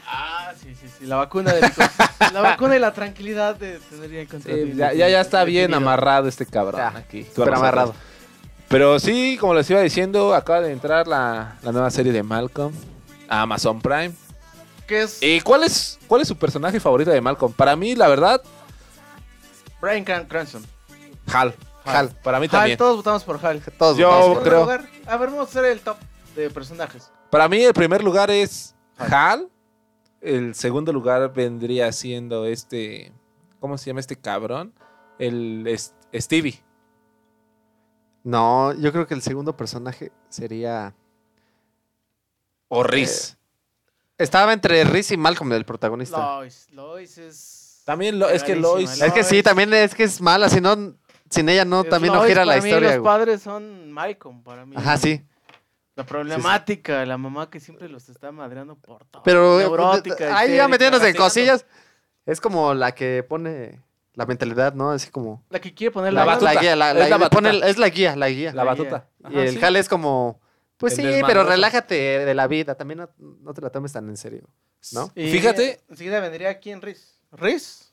Ah, 0.09 0.53
sí, 0.61 0.74
sí. 1.05 1.09
La 1.09 1.17
vacuna, 1.17 1.53
del, 1.53 1.65
la 2.33 2.41
vacuna 2.41 2.77
y 2.77 2.79
la 2.79 2.93
tranquilidad 2.93 3.57
de 3.57 3.79
tener 3.79 4.11
ya 4.11 4.21
el 4.21 4.29
contrato. 4.29 4.57
Sí, 4.59 4.73
ya, 4.75 4.93
ya, 4.93 5.09
ya 5.09 5.21
está 5.21 5.45
bien 5.45 5.71
definido. 5.71 5.89
amarrado 5.91 6.29
este 6.29 6.47
cabrón 6.47 6.81
Ya, 6.81 6.89
aquí. 6.99 7.23
nosotros. 7.23 7.59
amarrado. 7.59 7.95
Pero 8.69 8.99
sí, 8.99 9.37
como 9.41 9.55
les 9.55 9.69
iba 9.71 9.81
diciendo, 9.81 10.35
acaba 10.35 10.61
de 10.63 10.73
entrar 10.73 11.07
la, 11.07 11.57
la 11.63 11.73
nueva 11.73 11.91
serie 11.91 12.13
de 12.13 12.23
Malcolm 12.23 12.73
a 13.29 13.43
Amazon 13.43 13.81
Prime. 13.81 14.13
Que 14.87 15.03
es 15.03 15.23
¿Y 15.23 15.41
cuál 15.41 15.63
es, 15.65 15.99
cuál 16.07 16.21
es 16.23 16.29
su 16.29 16.37
personaje 16.37 16.81
favorito 16.81 17.11
de 17.11 17.21
Malcolm? 17.21 17.53
Para 17.53 17.75
mí, 17.77 17.95
la 17.95 18.09
verdad, 18.09 18.43
Brian 19.81 20.05
Cran- 20.05 20.27
Cranston. 20.27 20.65
Hal. 21.33 21.55
Hal. 21.85 22.11
Para 22.23 22.39
mí 22.41 22.47
Hal, 22.47 22.51
también. 22.51 22.79
todos 22.79 22.97
votamos 22.97 23.25
por 23.25 23.45
Hal. 23.45 23.63
Todos 23.79 23.97
Yo- 23.97 24.09
votamos 24.09 24.27
¿En 24.29 24.35
por- 24.35 24.45
segundo 24.45 24.51
creo- 24.51 24.61
lugar? 24.63 24.85
A 25.07 25.17
ver, 25.17 25.31
vamos 25.31 25.47
a 25.47 25.51
hacer 25.51 25.65
el 25.67 25.81
top 25.81 25.97
de 26.35 26.51
personajes. 26.51 27.11
Para 27.31 27.49
mí, 27.49 27.63
el 27.63 27.75
primer 27.75 28.03
lugar 28.03 28.31
es 28.31 28.75
Hal. 28.99 29.49
El 30.25 30.55
segundo 30.55 30.93
lugar 30.93 31.33
vendría 31.35 31.93
siendo 31.93 32.47
este. 32.47 33.13
¿Cómo 33.61 33.77
se 33.79 33.87
llama 33.87 34.01
este 34.01 34.17
cabrón? 34.17 34.73
El 35.19 35.73
Stevie. 36.15 36.63
No, 38.23 38.73
yo 38.73 38.91
creo 38.91 39.07
que 39.07 39.15
el 39.15 39.23
segundo 39.23 39.57
personaje 39.57 40.11
sería. 40.29 40.95
O 42.69 42.83
Riz. 42.83 43.37
Estaba 44.17 44.53
entre 44.53 44.83
Riz 44.85 45.11
y 45.11 45.17
Malcolm, 45.17 45.53
el 45.53 45.65
protagonista. 45.65 46.37
Lois. 46.39 46.69
Lois 46.73 47.19
es. 47.19 47.83
También 47.85 48.19
lo- 48.19 48.31
es 48.31 48.43
que 48.43 48.57
Lois. 48.57 49.01
Es 49.03 49.13
que 49.13 49.23
sí, 49.25 49.43
también 49.43 49.73
es 49.75 49.95
que 49.95 50.05
es 50.05 50.21
mala, 50.23 50.49
si 50.49 50.61
no, 50.61 50.95
sin 51.29 51.49
ella 51.51 51.67
no, 51.67 51.83
es 51.83 51.91
también 51.91 52.15
no 52.15 52.23
gira 52.25 52.47
la 52.47 52.55
mí 52.55 52.69
historia. 52.69 52.89
Los 52.91 53.01
güey. 53.01 53.05
padres 53.05 53.43
son 53.43 53.93
Malcolm 53.93 54.43
para 54.43 54.65
mí. 54.65 54.75
Ajá, 54.79 54.97
sí. 54.97 55.23
La 55.97 56.05
problemática, 56.05 57.07
la 57.07 57.17
mamá 57.19 57.49
que 57.51 57.61
siempre 57.61 57.89
los 57.89 58.09
está 58.09 58.33
madreando 58.33 58.75
por 58.77 59.05
todo. 59.07 59.23
Pero 59.23 59.59
Neurótica, 59.59 60.37
ahí 60.37 60.57
ya 60.57 60.67
metiéndose 60.69 61.09
en 61.09 61.17
cosillas, 61.17 61.65
es 62.27 62.41
como 62.41 62.75
la 62.75 62.93
que 62.93 63.23
pone 63.23 63.81
la 64.15 64.27
mentalidad, 64.27 64.75
¿no? 64.75 64.91
Así 64.91 65.11
como 65.11 65.45
La 65.51 65.61
que 65.61 65.73
quiere 65.75 65.93
poner 65.93 66.13
La 66.13 66.21
la, 66.21 66.27
batuta. 66.33 66.55
la 66.55 66.61
guía, 66.61 66.77
la, 66.77 66.91
Es 66.91 66.97
la- 66.99 67.09
la 67.09 67.17
batuta. 67.19 67.31
pone- 67.51 67.69
es 67.71 67.79
la 67.79 67.89
guía, 67.89 68.17
la 68.17 68.29
guía. 68.29 68.51
La 68.51 68.57
La 68.57 68.65
batuta. 68.65 69.09
y 69.21 69.27
Ajá, 69.27 69.43
el 69.43 69.51
sí. 69.51 69.59
jale 69.61 69.79
es 69.79 69.89
como, 69.89 70.41
pues 70.77 70.99
El 70.99 71.15
sí, 71.15 71.21
pero 71.27 71.45
relájate 71.45 71.95
de 72.25 72.35
la 72.35 72.47
vida, 72.49 72.75
también 72.75 72.99
no, 72.99 73.11
no 73.19 73.55
te 73.55 73.61
la 73.61 73.71
tomes 73.71 73.93
tan 73.93 74.09
en 74.09 74.17
serio, 74.17 74.49
¿no? 74.93 75.13
Y 75.15 75.31
Fíjate. 75.31 75.81
Enseguida 75.89 76.19
vendría 76.21 76.59
quién, 76.59 76.83
Riz. 76.83 77.21
¿Riz? 77.33 77.93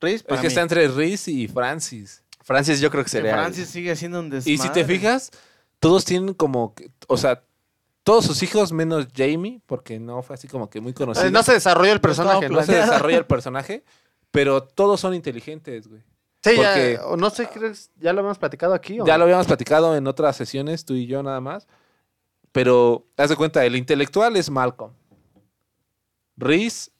Riz, 0.00 0.14
Es 0.16 0.22
para 0.22 0.40
que 0.40 0.46
mí. 0.46 0.48
está 0.48 0.60
entre 0.62 0.86
Riz 0.88 1.26
y 1.28 1.48
Francis. 1.48 2.22
Francis 2.42 2.80
yo 2.80 2.90
creo 2.90 3.02
que 3.02 3.10
Que 3.10 3.16
sería. 3.18 3.32
Francis 3.32 3.68
sigue 3.68 3.94
siendo 3.96 4.20
un 4.20 4.30
desmadre. 4.30 4.52
Y 4.52 4.58
si 4.58 4.68
te 4.70 4.84
fijas, 4.84 5.30
todos 5.80 6.04
tienen 6.04 6.34
como. 6.34 6.74
que- 6.74 6.90
O 7.08 7.16
sea, 7.16 7.42
todos 8.04 8.24
sus 8.24 8.42
hijos 8.42 8.72
menos 8.72 9.08
Jamie, 9.14 9.60
porque 9.66 9.98
no 9.98 10.22
fue 10.22 10.34
así 10.34 10.46
como 10.48 10.70
que 10.70 10.80
muy 10.80 10.92
conocido. 10.94 11.26
Eh, 11.26 11.30
no 11.30 11.42
se 11.42 11.52
desarrolló 11.52 11.92
el 11.92 12.00
personaje, 12.00 12.48
¿no? 12.48 12.56
no 12.56 12.62
se 12.62 12.72
desarrolla 13.08 13.18
el 13.18 13.26
personaje, 13.26 13.84
pero 14.30 14.62
todos 14.62 15.00
son 15.00 15.14
inteligentes, 15.14 15.88
güey. 15.88 16.00
Sí, 16.42 16.52
porque- 16.56 16.94
ya, 16.98 17.06
o 17.06 17.16
no 17.16 17.28
sé, 17.28 17.48
¿crees? 17.48 17.90
¿ya 18.00 18.12
lo 18.14 18.20
habíamos 18.20 18.38
platicado 18.38 18.72
aquí? 18.72 18.98
¿o 19.00 19.04
Ya 19.06 19.18
lo 19.18 19.24
habíamos 19.24 19.46
platicado 19.46 19.94
en 19.96 20.06
otras 20.06 20.36
sesiones, 20.36 20.84
tú 20.86 20.94
y 20.94 21.06
yo 21.06 21.22
nada 21.22 21.40
más. 21.40 21.66
Pero, 22.52 23.06
haz 23.16 23.28
de 23.28 23.36
cuenta, 23.36 23.64
el 23.64 23.76
intelectual 23.76 24.34
es 24.36 24.48
Malcolm. 24.50 24.92
Riz 26.36 26.90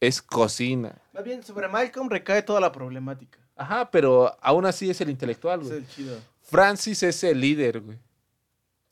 es 0.00 0.20
cocina. 0.20 1.00
Más 1.12 1.24
bien, 1.24 1.42
sobre 1.42 1.68
Malcolm 1.68 2.08
recae 2.10 2.42
toda 2.42 2.60
la 2.60 2.72
problemática. 2.72 3.38
Ajá, 3.56 3.90
pero 3.90 4.36
aún 4.40 4.66
así 4.66 4.90
es 4.90 5.00
el 5.00 5.10
intelectual, 5.10 5.60
Es 5.62 5.66
güey. 5.68 5.78
el 5.78 5.88
chido. 5.88 6.16
Francis 6.42 7.02
es 7.02 7.22
el 7.24 7.40
líder, 7.40 7.80
güey. 7.80 7.98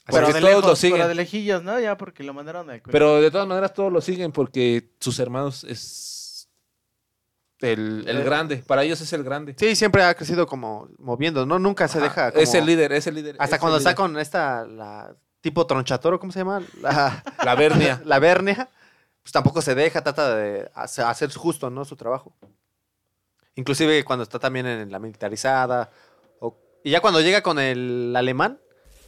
Pero 0.06 0.18
Porque 0.26 0.34
de 0.34 0.40
todos 0.40 0.54
lejos, 0.54 0.66
lo 0.70 0.76
siguen. 0.76 0.96
pero 0.98 1.08
de 1.08 1.14
lejillos, 1.16 1.62
¿no? 1.64 1.80
Ya 1.80 1.96
porque 1.96 2.22
lo 2.22 2.32
mandaron 2.32 2.70
al 2.70 2.80
Pero 2.80 3.20
de 3.20 3.30
todas 3.30 3.46
maneras 3.48 3.74
todos 3.74 3.92
lo 3.92 4.00
siguen 4.00 4.30
porque 4.32 4.90
sus 5.00 5.18
hermanos 5.18 5.64
es 5.64 6.48
el, 7.60 8.04
el 8.06 8.18
Eh. 8.18 8.22
grande. 8.24 8.56
Para 8.58 8.84
ellos 8.84 9.00
es 9.00 9.12
el 9.12 9.24
grande. 9.24 9.54
Sí, 9.58 9.74
siempre 9.74 10.04
ha 10.04 10.14
crecido 10.14 10.46
como 10.46 10.88
moviendo, 10.98 11.44
¿no? 11.44 11.58
Nunca 11.58 11.88
se 11.88 11.98
Ajá, 11.98 12.30
deja. 12.30 12.40
Es 12.40 12.54
el 12.54 12.66
líder, 12.66 12.92
es 12.92 13.06
el 13.08 13.16
líder. 13.16 13.36
Hasta 13.40 13.56
es 13.56 13.60
cuando 13.60 13.78
está 13.78 13.90
líder. 13.90 13.96
con 13.96 14.18
esta, 14.18 14.64
la 14.66 15.14
tipo 15.40 15.66
tronchatoro, 15.66 16.20
¿cómo 16.20 16.32
se 16.32 16.40
llama? 16.40 16.62
La, 16.80 17.22
La 17.44 17.54
Bernia. 17.56 18.00
la 18.04 18.18
Bernia, 18.20 18.68
pues 19.22 19.32
tampoco 19.32 19.60
se 19.62 19.74
deja, 19.74 20.02
trata 20.02 20.36
de 20.36 20.70
hace- 20.74 21.02
hacer 21.02 21.32
justo, 21.34 21.68
¿no? 21.70 21.84
Su 21.84 21.96
trabajo. 21.96 22.32
Inclusive 23.54 24.04
cuando 24.04 24.22
está 24.22 24.38
también 24.38 24.66
en 24.66 24.92
la 24.92 24.98
militarizada. 24.98 25.90
o- 26.40 26.56
y 26.84 26.90
ya 26.90 27.00
cuando 27.00 27.20
llega 27.20 27.42
con 27.42 27.58
el 27.58 28.14
alemán, 28.16 28.58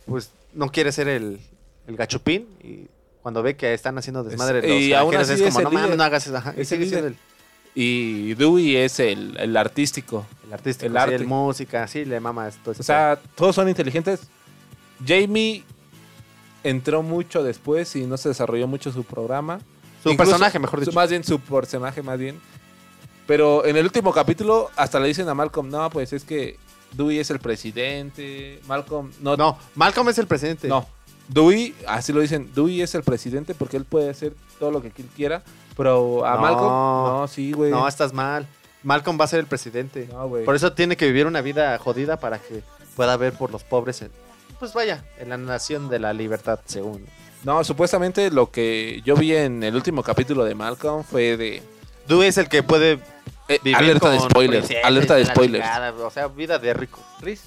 pues 0.06 0.32
no 0.58 0.70
quiere 0.70 0.92
ser 0.92 1.08
el, 1.08 1.40
el 1.86 1.96
gachupín. 1.96 2.46
Y 2.62 2.86
cuando 3.22 3.42
ve 3.42 3.56
que 3.56 3.72
están 3.74 3.96
haciendo 3.98 4.24
desmadre 4.24 4.58
Es- 4.58 4.64
los 4.68 4.80
y 4.82 4.92
aún 4.92 5.14
así 5.16 5.32
es 5.34 5.42
como, 5.54 5.60
no 5.62 5.70
mames, 5.70 5.96
no 5.96 6.02
hagas 6.04 6.26
eso. 6.26 6.36
Ajá, 6.36 6.54
y 6.56 6.60
Es 6.60 6.72
el 6.72 6.78
sigue 6.78 6.88
siendo 6.90 7.08
líder. 7.10 7.20
Y 7.74 8.34
Dewey 8.34 8.76
es 8.76 8.98
el, 8.98 9.36
el 9.38 9.56
artístico. 9.56 10.26
el, 10.46 10.52
artista, 10.52 10.86
El 10.86 10.96
arte. 10.96 11.14
el 11.14 11.26
música, 11.26 11.86
sí, 11.86 12.04
le 12.04 12.18
mama 12.18 12.48
esto. 12.48 12.72
O 12.72 12.82
sea, 12.82 13.18
todos 13.36 13.54
son 13.54 13.68
inteligentes. 13.68 14.20
Jamie 15.06 15.62
entró 16.64 17.02
mucho 17.02 17.42
después 17.44 17.94
y 17.94 18.04
no 18.04 18.16
se 18.16 18.30
desarrolló 18.30 18.66
mucho 18.66 18.90
su 18.90 19.04
programa. 19.04 19.60
su 20.02 20.10
Incluso- 20.10 20.30
personaje, 20.32 20.58
mejor 20.58 20.80
dicho. 20.80 20.92
más 20.92 21.08
bien 21.10 21.22
su 21.24 21.38
personaje, 21.40 22.02
más 22.02 22.18
bien. 22.18 22.40
Pero 23.26 23.64
en 23.66 23.76
el 23.76 23.84
último 23.84 24.12
capítulo 24.12 24.70
hasta 24.74 24.98
le 24.98 25.08
dicen 25.08 25.28
a 25.28 25.34
Malcolm, 25.34 25.68
no, 25.68 25.88
pues 25.90 26.12
es 26.12 26.24
que 26.24 26.56
Dewey 26.92 27.18
es 27.18 27.30
el 27.30 27.38
presidente. 27.38 28.60
Malcolm, 28.66 29.10
no, 29.20 29.36
no. 29.36 29.52
No, 29.52 29.58
Malcolm 29.74 30.08
es 30.08 30.18
el 30.18 30.26
presidente. 30.26 30.68
Dewey, 31.28 31.74
así 31.86 32.12
lo 32.12 32.20
dicen, 32.20 32.50
Dewey 32.54 32.80
es 32.80 32.94
el 32.94 33.02
presidente 33.02 33.54
porque 33.54 33.76
él 33.76 33.84
puede 33.84 34.08
hacer 34.10 34.32
todo 34.58 34.70
lo 34.70 34.80
que 34.80 34.88
él 34.88 34.94
quiera. 35.14 35.42
Pero 35.76 36.24
a 36.24 36.34
No. 36.34 36.40
Malcolm, 36.40 36.68
no, 36.68 37.28
sí, 37.28 37.52
güey. 37.52 37.70
No, 37.70 37.86
estás 37.86 38.12
mal. 38.12 38.46
Malcolm 38.82 39.18
va 39.20 39.24
a 39.24 39.28
ser 39.28 39.40
el 39.40 39.46
presidente. 39.46 40.08
No, 40.12 40.28
güey. 40.28 40.44
Por 40.44 40.54
eso 40.56 40.72
tiene 40.72 40.96
que 40.96 41.06
vivir 41.06 41.26
una 41.26 41.40
vida 41.40 41.76
jodida 41.78 42.18
para 42.18 42.38
que 42.38 42.62
pueda 42.96 43.16
ver 43.16 43.32
por 43.34 43.50
los 43.52 43.62
pobres. 43.64 44.02
en- 44.02 44.10
pues 44.58 44.72
vaya, 44.72 45.04
en 45.18 45.28
la 45.28 45.36
nación 45.36 45.88
de 45.88 46.00
la 46.00 46.12
libertad, 46.12 46.58
según. 46.64 47.04
No, 47.44 47.62
supuestamente 47.62 48.28
lo 48.32 48.50
que 48.50 49.02
yo 49.04 49.14
vi 49.14 49.32
en 49.36 49.62
el 49.62 49.76
último 49.76 50.02
capítulo 50.02 50.44
de 50.44 50.56
Malcolm 50.56 51.04
fue 51.04 51.36
de... 51.36 51.62
Dewey 52.08 52.26
es 52.28 52.38
el 52.38 52.48
que 52.48 52.64
puede 52.64 52.98
eh, 53.48 53.74
alerta 53.74 54.10
de 54.10 54.20
spoilers, 54.20 54.68
alerta 54.82 55.14
de 55.14 55.24
spoilers. 55.26 55.66
o 56.02 56.10
sea, 56.10 56.28
vida 56.28 56.58
de 56.58 56.74
rico. 56.74 57.00
Riz. 57.20 57.44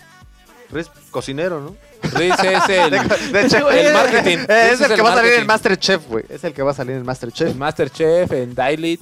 Riz, 0.72 0.90
cocinero, 1.10 1.60
¿no? 1.60 1.76
Riz 2.18 2.34
es 2.44 2.69
el, 2.69 2.91
De 3.32 3.45
hecho, 3.45 3.69
el 3.69 3.94
marketing. 3.94 4.38
Es 4.48 4.80
el 4.82 4.95
que 4.95 5.02
va 5.02 5.14
a 5.14 5.15
salir 5.15 5.34
en. 5.34 5.48
Masterchef, 5.48 6.07
güey. 6.07 6.26
Es 6.30 6.44
el 6.44 6.53
que 6.53 6.64
va 6.64 6.72
a 6.72 6.73
salir 6.73 6.95
en 6.95 7.06
Masterchef. 7.06 7.49
en 7.49 7.60
Masterchef, 7.60 8.32
en 8.32 8.56
Dailit, 8.56 9.02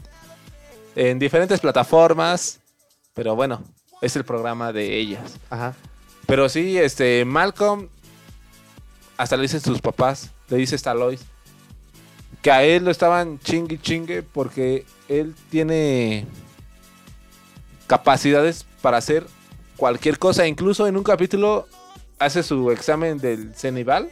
en 0.96 1.20
diferentes 1.20 1.60
plataformas. 1.60 2.60
Pero 3.14 3.36
bueno, 3.36 3.64
es 4.02 4.16
el 4.16 4.24
programa 4.24 4.74
de 4.74 4.98
ellas. 4.98 5.38
Ajá. 5.50 5.76
Pero 6.26 6.50
sí, 6.50 6.78
este, 6.78 7.24
Malcolm, 7.26 7.90
hasta 9.18 9.36
le 9.36 9.44
dicen 9.44 9.62
sus 9.62 9.82
papás, 9.82 10.32
le 10.48 10.58
dice 10.58 10.76
esta 10.76 10.94
Lois, 10.94 11.22
que 12.42 12.52
a 12.52 12.64
él 12.64 12.86
lo 12.86 12.92
estaban 12.92 13.40
chingue 13.40 13.80
chingue 13.80 14.24
porque 14.24 14.86
él 15.08 15.36
tiene 15.50 16.26
capacidades 17.90 18.66
para 18.84 18.98
hacer 18.98 19.26
cualquier 19.76 20.20
cosa. 20.20 20.46
Incluso 20.48 20.86
en 20.88 20.96
un 20.96 21.04
capítulo 21.04 21.68
hace 22.20 22.44
su 22.44 22.70
examen 22.70 23.18
del 23.18 23.56
Cenival 23.56 24.10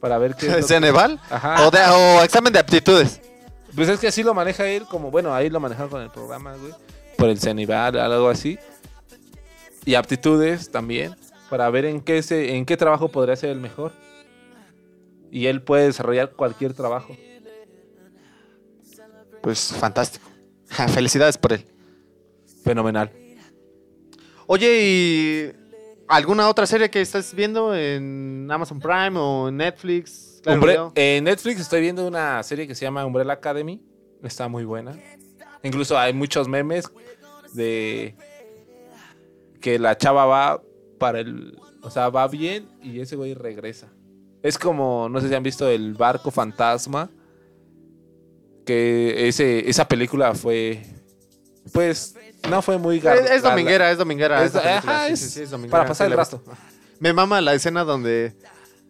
para 0.00 0.18
ver 0.18 0.34
qué 0.34 0.58
es 0.58 0.66
¿Ceneval? 0.66 1.20
Ajá. 1.30 1.64
O, 1.66 1.70
de- 1.70 1.84
o 1.86 2.22
examen 2.24 2.52
de 2.52 2.58
aptitudes. 2.58 3.20
Pues 3.76 3.88
es 3.88 4.00
que 4.00 4.08
así 4.08 4.22
lo 4.24 4.34
maneja 4.34 4.66
él, 4.66 4.84
como 4.86 5.10
bueno, 5.10 5.32
ahí 5.34 5.48
lo 5.50 5.60
manejaron 5.60 5.88
con 5.90 6.02
el 6.02 6.10
programa, 6.10 6.54
güey. 6.56 6.72
Por 7.16 7.28
el 7.28 7.38
Cenival, 7.38 7.96
algo 7.98 8.28
así. 8.28 8.58
Y 9.84 9.94
aptitudes 9.94 10.70
también, 10.70 11.14
para 11.48 11.70
ver 11.70 11.84
en 11.84 12.00
qué, 12.00 12.22
se, 12.22 12.56
en 12.56 12.66
qué 12.66 12.76
trabajo 12.76 13.08
podría 13.08 13.36
ser 13.36 13.50
el 13.50 13.60
mejor. 13.60 13.92
Y 15.30 15.46
él 15.46 15.62
puede 15.62 15.84
desarrollar 15.86 16.32
cualquier 16.32 16.74
trabajo. 16.74 17.16
Pues 19.42 19.72
fantástico. 19.78 20.26
Felicidades 20.88 21.38
por 21.38 21.52
él. 21.52 21.64
Fenomenal. 22.66 23.10
Oye, 24.48 24.80
¿y 24.82 25.52
alguna 26.08 26.48
otra 26.48 26.66
serie 26.66 26.90
que 26.90 27.00
estás 27.00 27.32
viendo 27.32 27.74
en 27.74 28.48
Amazon 28.50 28.80
Prime 28.80 29.12
o 29.14 29.48
en 29.48 29.56
Netflix? 29.56 30.40
Claro, 30.42 30.60
Umbre- 30.60 30.92
en 30.96 31.24
Netflix 31.24 31.60
estoy 31.60 31.80
viendo 31.80 32.06
una 32.06 32.42
serie 32.42 32.66
que 32.66 32.74
se 32.74 32.84
llama 32.84 33.06
Umbrella 33.06 33.34
Academy. 33.34 33.80
Está 34.22 34.48
muy 34.48 34.64
buena. 34.64 34.98
Incluso 35.62 35.96
hay 35.96 36.12
muchos 36.12 36.48
memes 36.48 36.90
de 37.54 38.16
que 39.60 39.78
la 39.78 39.96
chava 39.96 40.26
va 40.26 40.60
para 40.98 41.20
el... 41.20 41.56
O 41.82 41.90
sea, 41.90 42.08
va 42.08 42.26
bien 42.26 42.68
y 42.82 42.98
ese 42.98 43.14
güey 43.14 43.34
regresa. 43.34 43.92
Es 44.42 44.58
como, 44.58 45.08
no 45.08 45.20
sé 45.20 45.28
si 45.28 45.34
han 45.34 45.42
visto 45.44 45.68
el 45.68 45.94
barco 45.94 46.32
fantasma. 46.32 47.10
Que 48.64 49.28
ese, 49.28 49.70
esa 49.70 49.86
película 49.86 50.34
fue... 50.34 50.82
Pues 51.72 52.14
no 52.48 52.62
fue 52.62 52.78
muy... 52.78 53.00
gar- 53.00 53.16
Es, 53.16 53.30
es 53.30 53.42
dominguera, 53.42 53.90
es 53.90 53.98
dominguera. 53.98 54.44
Es- 54.44 54.54
ajá, 54.54 55.06
sí, 55.08 55.12
es 55.12 55.20
sí, 55.20 55.28
sí, 55.30 55.42
es 55.42 55.50
dominguera, 55.50 55.78
para 55.78 55.88
pasar 55.88 56.06
el 56.10 56.16
rato. 56.16 56.42
Me 57.00 57.12
mama 57.12 57.40
la 57.40 57.54
escena 57.54 57.84
donde 57.84 58.34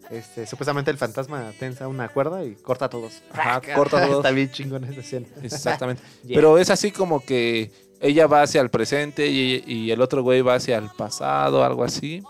este, 0.09 0.45
supuestamente 0.45 0.89
el 0.91 0.97
fantasma 0.97 1.51
tensa 1.59 1.87
una 1.87 2.07
cuerda 2.09 2.43
y 2.45 2.55
corta 2.55 2.85
a 2.85 2.89
todos. 2.89 3.21
Ajá, 3.33 3.61
corta 3.75 3.97
a 4.01 4.01
todos. 4.07 4.17
Está 4.25 4.31
bien 4.31 4.51
chingón 4.51 4.83
esa 4.85 4.99
escena. 5.01 5.27
Exactamente. 5.41 6.01
Yeah. 6.23 6.35
Pero 6.35 6.57
es 6.57 6.69
así 6.69 6.91
como 6.91 7.23
que 7.23 7.71
ella 7.99 8.27
va 8.27 8.41
hacia 8.43 8.61
el 8.61 8.69
presente 8.69 9.27
y, 9.27 9.63
y 9.65 9.91
el 9.91 10.01
otro 10.01 10.21
güey 10.21 10.41
va 10.41 10.55
hacia 10.55 10.77
el 10.77 10.89
pasado, 10.89 11.63
algo 11.63 11.83
así. 11.83 12.21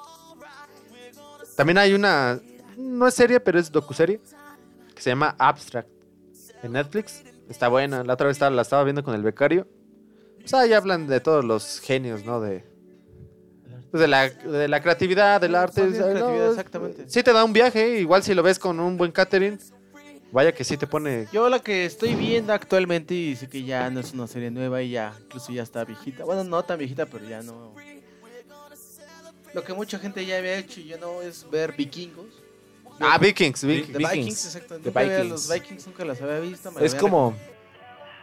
También 1.56 1.78
hay 1.80 1.94
una, 1.94 2.40
no 2.78 3.08
es 3.08 3.14
serie, 3.16 3.40
pero 3.40 3.60
es 3.60 3.72
docuserie, 3.72 4.20
que 4.96 5.02
se 5.02 5.10
llama 5.10 5.36
Abstract 5.40 5.90
en 6.64 6.74
Netflix. 6.74 7.24
Está 7.50 7.68
buena, 7.68 8.04
la 8.04 8.14
otra 8.14 8.28
vez 8.28 8.36
estaba- 8.38 8.56
la 8.56 8.62
estaba 8.62 8.84
viendo 8.84 9.04
con 9.04 9.16
el 9.16 9.24
becario. 9.24 9.68
Pues 10.50 10.54
ahí 10.64 10.74
hablan 10.74 11.08
de 11.08 11.20
todos 11.20 11.44
los 11.44 11.80
genios, 11.82 12.24
¿no? 12.26 12.40
De, 12.40 12.64
pues, 13.92 14.02
de, 14.02 14.08
la, 14.08 14.30
de 14.30 14.68
la 14.68 14.82
creatividad, 14.82 15.42
del 15.42 15.56
arte. 15.56 15.82
O 15.82 15.92
sea, 15.92 16.10
creatividad, 16.12 16.50
exactamente. 16.52 17.04
Sí 17.08 17.24
te 17.24 17.34
da 17.34 17.44
un 17.44 17.54
viaje, 17.54 18.00
igual 18.00 18.24
si 18.24 18.34
lo 18.34 18.44
ves 18.44 18.58
con 18.60 18.80
un 18.80 18.96
buen 18.98 19.12
catering, 19.12 19.60
vaya 20.32 20.54
que 20.54 20.64
sí 20.64 20.78
te 20.78 20.88
pone... 20.88 21.28
Yo 21.32 21.50
la 21.50 21.60
que 21.60 21.86
estoy 21.86 22.16
viendo 22.16 22.54
actualmente 22.54 23.14
y 23.14 23.36
sé 23.36 23.48
que 23.50 23.64
ya 23.64 23.90
no 23.90 24.00
es 24.00 24.14
una 24.14 24.28
serie 24.28 24.52
nueva 24.52 24.82
y 24.82 24.92
ya 24.92 25.14
incluso 25.26 25.52
ya 25.52 25.64
está 25.64 25.84
viejita. 25.84 26.24
Bueno, 26.24 26.44
no 26.44 26.64
tan 26.64 26.78
viejita, 26.80 27.06
pero 27.06 27.28
ya 27.28 27.42
no. 27.42 27.74
Lo 29.54 29.64
que 29.64 29.74
mucha 29.74 29.98
gente 30.00 30.26
ya 30.26 30.38
había 30.38 30.58
hecho 30.58 30.80
y 30.80 30.86
yo 30.86 30.98
no 30.98 31.22
es 31.22 31.50
ver 31.50 31.74
vikingos. 31.76 32.26
Ah, 33.00 33.18
Vikings, 33.18 33.62
The 33.62 33.68
Vikings. 33.68 33.88
Vikings, 33.98 34.12
Vikings. 34.12 34.46
exacto. 34.46 34.76
The 34.80 34.86
Nunca 34.88 35.00
había- 35.00 35.12
Vikings. 35.22 35.30
los 35.32 35.50
Vikings 35.50 35.88
nunca 35.88 36.06
las 36.06 36.22
había 36.22 36.40
visto. 36.40 36.72
me 36.72 36.84
Es 36.86 36.92
había 36.94 37.02
como... 37.02 37.36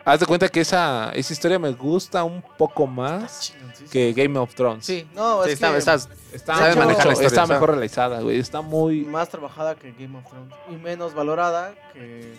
Haz 0.05 0.20
de 0.20 0.26
cuenta 0.26 0.48
que 0.48 0.60
esa, 0.60 1.10
esa 1.14 1.32
historia 1.32 1.59
me 1.59 1.70
gusta 1.72 2.24
un 2.24 2.43
poco 2.59 2.86
más 2.86 3.55
que 3.90 4.12
Game 4.12 4.39
of 4.39 4.55
Thrones. 4.55 4.85
Sí, 4.85 5.06
no, 5.14 5.43
Sí, 5.44 5.48
es 5.51 5.55
está, 5.55 5.72
que 5.72 5.78
estás- 5.78 6.09
Está, 6.32 6.55
mucho- 6.55 6.78
manejar 6.78 7.06
la 7.06 7.12
historia, 7.12 7.26
está 7.28 7.40
¿sabes? 7.47 7.48
mejor 7.51 7.70
realizada, 7.70 8.20
güey. 8.20 8.39
Está 8.39 8.60
muy... 8.60 9.01
más 9.05 9.28
trabajada 9.31 9.74
que 9.76 9.93
Game 9.93 10.18
of 10.18 10.24
Thrones 10.28 10.52
y 10.70 10.74
menos 10.76 11.14
valorada 11.14 11.74
que, 11.94 12.35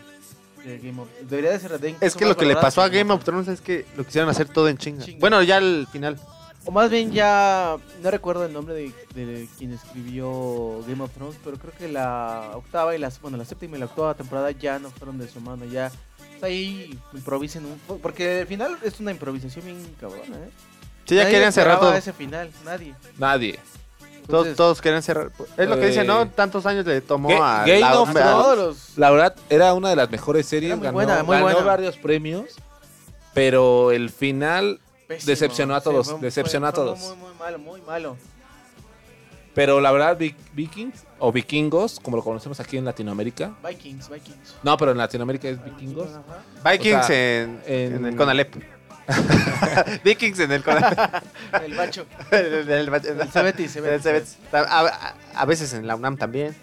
que 0.64 0.78
Game 0.78 1.02
of 1.02 1.08
Debería 1.22 1.52
de 1.52 1.60
ser 1.60 1.80
de 1.80 1.90
incluso 1.90 2.06
Es 2.06 2.16
que 2.16 2.26
más 2.26 2.30
lo 2.30 2.38
que 2.38 2.46
le 2.46 2.54
valorada 2.54 2.68
pasó 2.68 2.82
a 2.84 2.90
Game 2.90 3.12
of 3.12 3.24
Thrones 3.24 3.48
es 3.48 3.62
que 3.62 3.86
lo 3.98 4.06
quisieron 4.06 4.30
hacer 4.30 4.48
todo 4.50 4.68
en 4.70 4.78
chinga. 4.78 5.04
Chinga. 5.04 5.20
Bueno, 5.20 5.42
ya 5.42 5.58
al 5.58 5.88
final. 5.92 6.20
O 6.68 6.72
más 6.72 6.90
bien 6.90 7.12
ya, 7.12 7.78
no 8.02 8.12
recuerdo 8.12 8.46
el 8.46 8.52
nombre 8.54 8.74
de, 8.74 8.92
de 9.14 9.48
quien 9.58 9.72
escribió 9.74 10.82
Game 10.88 11.04
of 11.04 11.12
Thrones, 11.12 11.36
pero 11.44 11.58
creo 11.58 11.74
que 11.78 11.88
la 11.88 12.52
octava 12.56 12.96
y 12.96 13.00
la, 13.00 13.12
bueno, 13.22 13.38
la 13.38 13.46
séptima 13.46 13.78
y 13.78 13.80
la 13.80 13.86
octava 13.86 14.14
temporada 14.16 14.50
ya 14.52 14.80
no 14.80 14.90
fueron 14.90 15.18
de 15.20 15.28
su 15.28 15.40
mano, 15.42 15.66
ya 15.66 15.92
ahí 16.44 16.98
improvisen 17.14 17.66
un 17.66 17.78
poco, 17.80 18.00
porque 18.02 18.42
el 18.42 18.48
final 18.48 18.78
es 18.84 19.00
una 19.00 19.12
improvisación 19.12 19.66
bien 19.66 19.96
cabrona, 20.00 20.38
¿eh? 20.38 20.50
Sí, 21.06 21.16
ya 21.16 21.22
Nadie 21.24 21.34
querían 21.34 21.54
cerrar 21.54 21.80
todo. 21.80 21.94
ese 21.94 22.14
final, 22.14 22.50
nadie. 22.64 22.96
Nadie. 23.18 23.54
Todos, 23.54 24.48
Entonces, 24.48 24.56
todos 24.56 24.82
querían 24.82 25.04
cerrar. 25.04 25.32
Es 25.56 25.70
lo 25.70 25.76
que 25.80 25.86
dicen, 25.88 26.04
Eh, 26.06 26.08
¿no? 26.08 26.28
Tantos 26.30 26.66
años 26.66 26.84
le 26.86 27.00
tomó 27.02 27.30
a 27.44 27.60
Game 27.60 27.80
la- 27.80 28.00
of 28.00 28.12
Thrones. 28.12 28.94
La 28.98 29.12
verdad, 29.12 29.36
era 29.50 29.74
una 29.76 29.90
de 29.92 29.96
las 29.96 30.10
mejores 30.10 30.48
series. 30.48 30.72
Era 30.72 30.78
muy 30.78 30.84
ganó 30.86 30.94
buena, 30.96 31.24
muy 31.24 31.36
ganó 31.36 31.46
buena. 31.52 31.62
varios 31.64 31.96
premios. 31.98 32.46
Pero 33.36 33.92
el 33.92 34.10
final 34.10 34.80
Pésimo. 35.08 35.28
Decepcionó 35.30 35.76
a 35.76 35.82
todos, 35.82 36.10
fue- 36.10 36.20
decepcionó 36.22 36.66
a 36.66 36.72
fue 36.72 36.84
todos. 36.84 37.00
Muy, 37.00 37.16
muy 37.18 37.34
malo, 37.38 37.60
muy 37.60 37.82
malo. 37.82 38.18
Pero 39.56 39.80
la 39.82 39.92
verdad, 39.92 40.18
Vi- 40.18 40.36
Vikings 40.54 41.06
o 41.18 41.32
Vikingos, 41.32 42.00
como 42.02 42.18
lo 42.18 42.24
conocemos 42.24 42.60
aquí 42.60 42.78
en 42.78 42.86
Latinoamérica. 42.86 43.54
Vikings, 43.68 44.10
Vikings. 44.10 44.56
No, 44.62 44.78
pero 44.78 44.92
en 44.92 44.98
Latinoamérica 44.98 45.48
es 45.48 45.64
Vikingos. 45.64 46.10
Vikings 46.64 47.04
O 47.04 47.08
sea, 47.08 47.44
en, 47.44 47.62
en- 47.66 47.96
en 47.96 48.06
el 48.06 48.16
Conalep. 48.16 48.54
Vikings 50.04 50.40
en 50.40 50.52
el 50.52 50.64
Conalep. 50.64 51.00
El 51.64 51.74
macho. 51.74 52.06
el, 52.32 52.46
el- 52.46 52.70
el- 52.70 52.94
El 52.94 53.30
Cebetis, 53.32 53.76
el 53.78 53.84
Cebetis. 53.84 54.04
Cebetis. 54.04 54.38
A, 54.52 54.60
a- 54.60 55.16
a 55.42 55.46
veces 55.46 55.74
en 55.74 55.88
la 55.88 55.96
UNAM 55.96 56.18
también. 56.18 56.56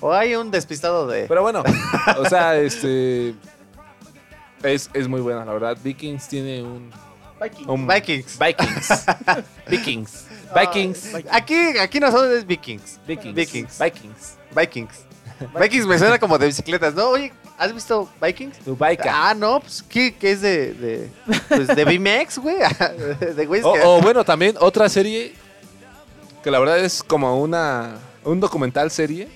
O 0.00 0.12
hay 0.12 0.34
un 0.34 0.50
despistado 0.50 1.06
de. 1.06 1.26
Pero 1.28 1.42
bueno, 1.42 1.62
o 2.18 2.28
sea, 2.28 2.56
este. 2.56 3.34
Es, 4.64 4.90
es 4.94 5.06
muy 5.06 5.20
buena, 5.20 5.44
la 5.44 5.52
verdad. 5.52 5.76
Vikings 5.82 6.26
tiene 6.28 6.62
un. 6.62 6.90
Vikings. 7.40 7.68
un- 7.68 7.86
Vikings. 7.86 8.38
Vikings. 8.38 9.06
Vikings. 9.68 10.26
Vikings. 10.54 11.10
Aquí, 11.30 11.78
aquí 11.78 12.00
nosotros 12.00 12.30
es 12.30 12.46
Vikings. 12.46 12.98
Vikings. 13.06 13.34
Vikings. 13.34 13.78
Vikings. 13.78 14.36
Vikings. 14.54 14.94
Vikings 15.60 15.86
me 15.86 15.98
suena 15.98 16.18
como 16.18 16.38
de 16.38 16.46
bicicletas, 16.46 16.94
¿no? 16.94 17.08
Oye, 17.08 17.32
¿has 17.58 17.74
visto 17.74 18.08
Vikings? 18.20 18.58
Tu. 18.58 18.76
Ah, 19.10 19.34
no, 19.36 19.60
pues 19.60 19.82
¿qué, 19.88 20.14
qué 20.14 20.32
es 20.32 20.40
de, 20.40 20.72
de, 20.74 21.10
pues, 21.48 21.66
de 21.68 21.84
BMX, 21.84 22.38
güey? 22.38 22.56
de 23.36 23.46
güeyes 23.46 23.64
O, 23.66 23.72
que- 23.74 23.80
o 23.82 24.00
bueno, 24.00 24.24
también 24.24 24.56
otra 24.60 24.88
serie 24.88 25.34
que 26.44 26.50
la 26.50 26.58
verdad 26.58 26.78
es 26.80 27.02
como 27.02 27.40
una 27.40 27.96
un 28.24 28.38
documental 28.40 28.90
serie. 28.90 29.28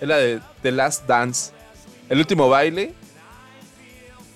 Es 0.00 0.06
la 0.06 0.16
de 0.18 0.40
The 0.62 0.70
Last 0.72 1.06
Dance. 1.06 1.52
El 2.08 2.18
último 2.18 2.48
baile 2.48 2.94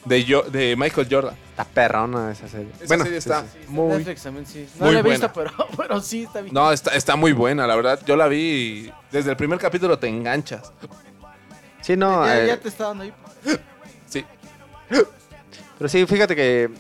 de, 0.05 0.25
Jo- 0.27 0.43
de 0.51 0.75
Michael 0.77 1.07
Jordan. 1.11 1.37
Está 1.61 1.75
perrona 1.75 2.31
esa 2.33 2.49
serie. 2.49 2.69
Esa 2.77 2.87
bueno, 2.87 3.05
serie 3.05 3.21
sí, 3.21 3.29
está 3.29 3.43
sí. 3.43 3.59
muy... 3.69 3.97
Netflix 3.99 4.23
también 4.23 4.47
sí. 4.47 4.69
No 4.79 4.85
muy 4.87 4.95
la 4.95 5.01
he 5.01 5.03
visto, 5.03 5.29
buena. 5.35 5.53
pero, 5.57 5.69
pero 5.77 6.01
sí 6.01 6.23
está 6.25 6.41
bien. 6.41 6.55
No, 6.55 6.73
está, 6.73 6.95
está 6.95 7.17
muy 7.17 7.33
buena, 7.33 7.67
la 7.67 7.77
verdad. 7.77 8.01
Yo 8.07 8.17
la 8.17 8.29
vi 8.29 8.39
y 8.39 8.93
desde 9.11 9.31
el 9.31 9.37
primer 9.37 9.59
capítulo 9.59 9.99
te 9.99 10.09
enganchas. 10.09 10.73
Sí, 11.83 11.97
no, 11.97 12.25
ya, 12.27 12.43
eh, 12.43 12.47
ya 12.49 12.57
te 12.59 12.69
está 12.69 12.85
dando 12.89 13.05
ahí. 13.05 13.13
Sí. 14.09 14.25
pero 15.79 15.89
sí, 15.89 16.05
fíjate 16.07 16.35
que 16.37 16.71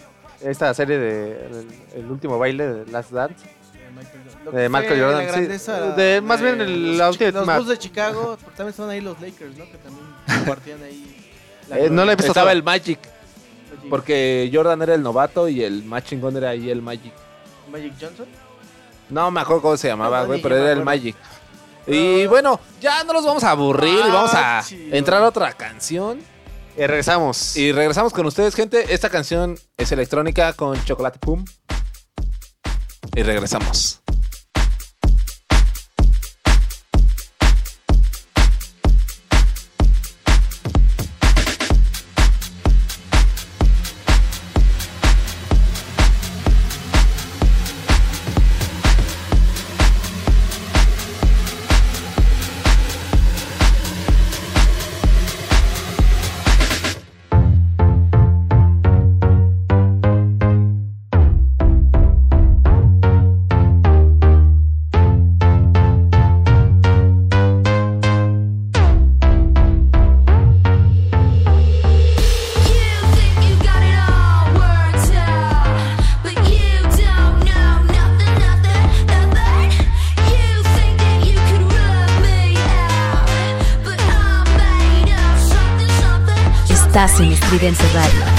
esta 0.42 0.72
serie 0.74 0.98
de 0.98 1.46
El, 1.46 1.68
el 2.04 2.10
último 2.10 2.38
baile 2.38 2.66
de 2.66 2.90
Last 2.90 3.10
Dance, 3.10 3.46
de 4.52 4.68
Michael 4.68 5.00
Jordan. 5.00 5.26
La 5.26 5.58
sí. 5.58 5.72
De- 5.96 6.20
más 6.20 6.40
bien 6.40 6.60
el 6.60 6.96
los, 6.98 7.10
Ultimate 7.12 7.32
Los. 7.46 7.56
Bulls 7.56 7.68
de 7.68 7.78
Chicago, 7.78 8.38
porque 8.42 8.56
también 8.56 8.74
son 8.74 8.88
ahí 8.90 9.00
los 9.00 9.20
Lakers, 9.20 9.56
¿no? 9.56 9.64
Que 9.70 9.78
también 9.78 10.06
compartían 10.38 10.82
ahí. 10.82 11.28
la 11.68 11.78
Eh, 11.78 11.90
no 11.90 12.04
la 12.04 12.12
he 12.12 12.16
visto 12.16 12.30
Estaba 12.32 12.52
el 12.52 12.62
Magic, 12.62 12.98
porque 13.88 14.50
Jordan 14.52 14.82
era 14.82 14.94
el 14.94 15.02
novato 15.02 15.48
y 15.48 15.62
el 15.64 15.84
más 15.84 16.04
chingón 16.04 16.36
era 16.36 16.50
ahí 16.50 16.70
el 16.70 16.82
Magic. 16.82 17.12
Magic 17.70 17.94
Johnson. 18.00 18.26
No 19.08 19.30
me 19.30 19.40
acuerdo 19.40 19.62
cómo 19.62 19.76
se 19.76 19.88
llamaba, 19.88 20.24
güey, 20.24 20.40
pero 20.42 20.56
era 20.56 20.72
el. 20.72 20.84
Magic. 20.84 21.16
Y 21.86 22.26
bueno, 22.26 22.60
ya 22.80 23.02
no 23.04 23.12
los 23.12 23.24
vamos 23.24 23.42
a 23.42 23.50
aburrir 23.52 23.94
y 24.06 24.10
vamos 24.10 24.34
a 24.34 24.58
Ah, 24.58 24.62
chido. 24.64 24.94
entrar 24.94 25.22
a 25.22 25.28
otra 25.28 25.52
canción. 25.54 26.20
Eh, 26.76 26.86
regresamos. 26.86 27.56
Y 27.56 27.72
regresamos 27.72 28.12
con 28.12 28.26
ustedes, 28.26 28.54
gente. 28.54 28.92
Esta 28.94 29.08
canción 29.10 29.58
es 29.76 29.90
electrónica 29.90 30.52
con 30.52 30.82
Chocolate 30.84 31.18
Pum. 31.18 31.44
Y 33.16 33.22
regresamos. 33.22 33.99
Estás 87.60 88.14
en 88.24 88.29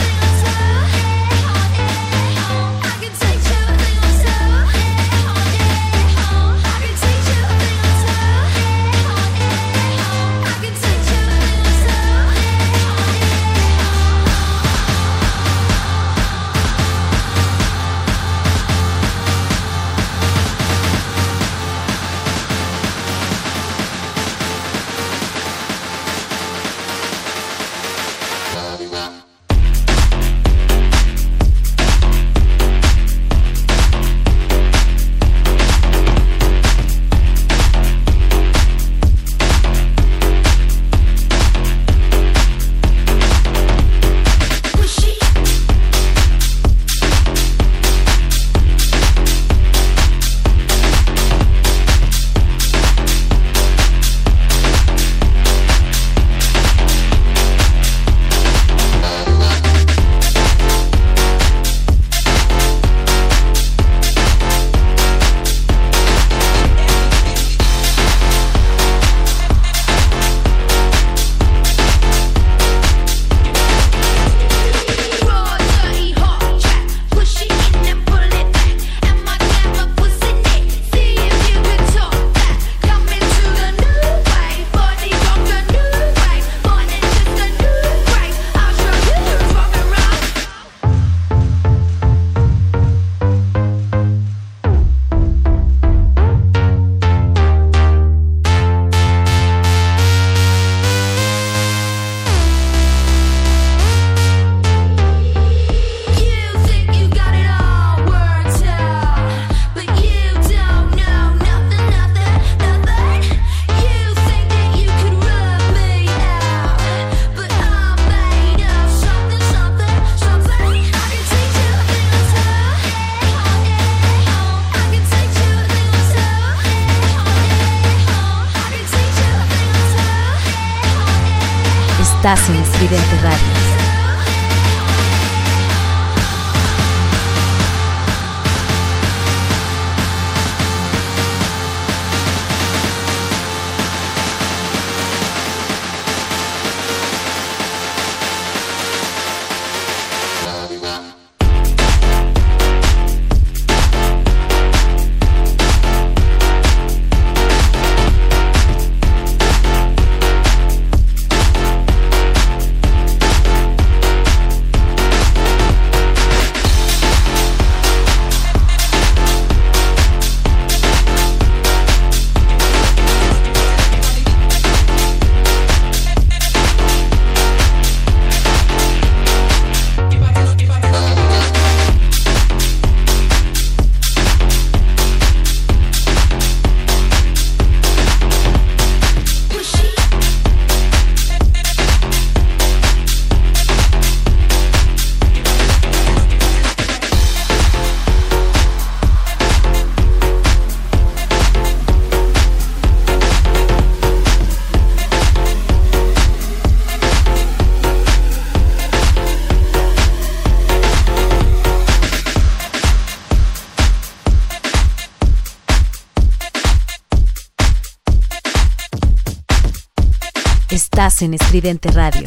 Estás 221.22 221.30
en 221.30 221.34
Estridente 221.36 221.92
Radio. 221.92 222.24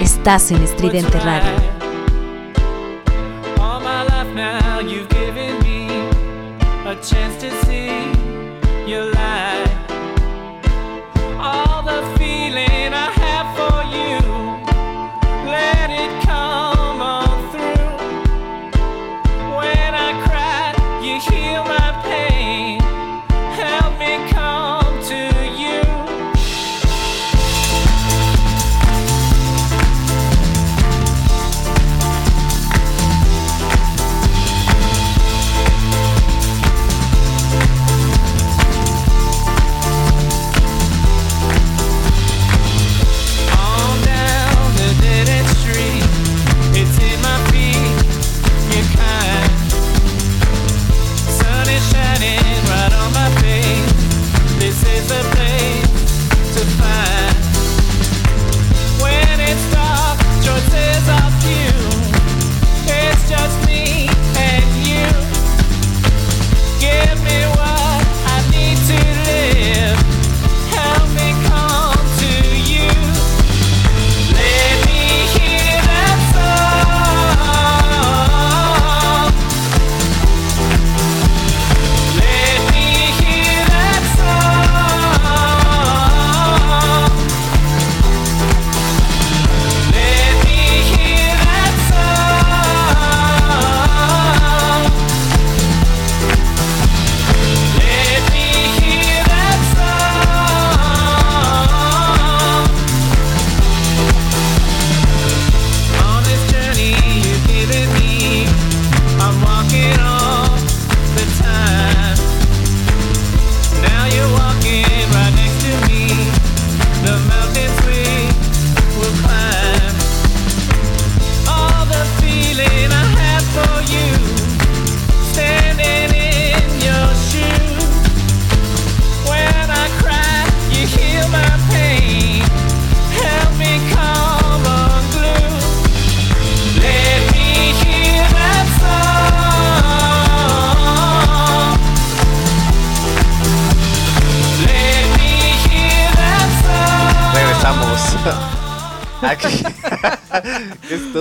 Estás 0.00 0.50
en 0.50 0.62
Estridente 0.62 1.20
Radio. 1.20 1.81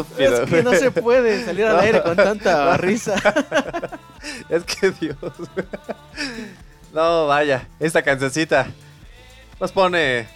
Estúpido. 0.01 0.43
Es 0.43 0.49
que 0.49 0.63
no 0.63 0.71
se 0.73 0.91
puede 0.91 1.43
salir 1.45 1.65
al 1.65 1.79
aire 1.79 2.01
con 2.03 2.15
tanta 2.15 2.75
risa. 2.77 3.15
Es 4.49 4.63
que 4.65 4.91
Dios. 4.91 5.15
No, 6.93 7.25
vaya. 7.27 7.67
Esta 7.79 8.01
cancioncita 8.01 8.67
nos 9.59 9.71
pone. 9.71 10.27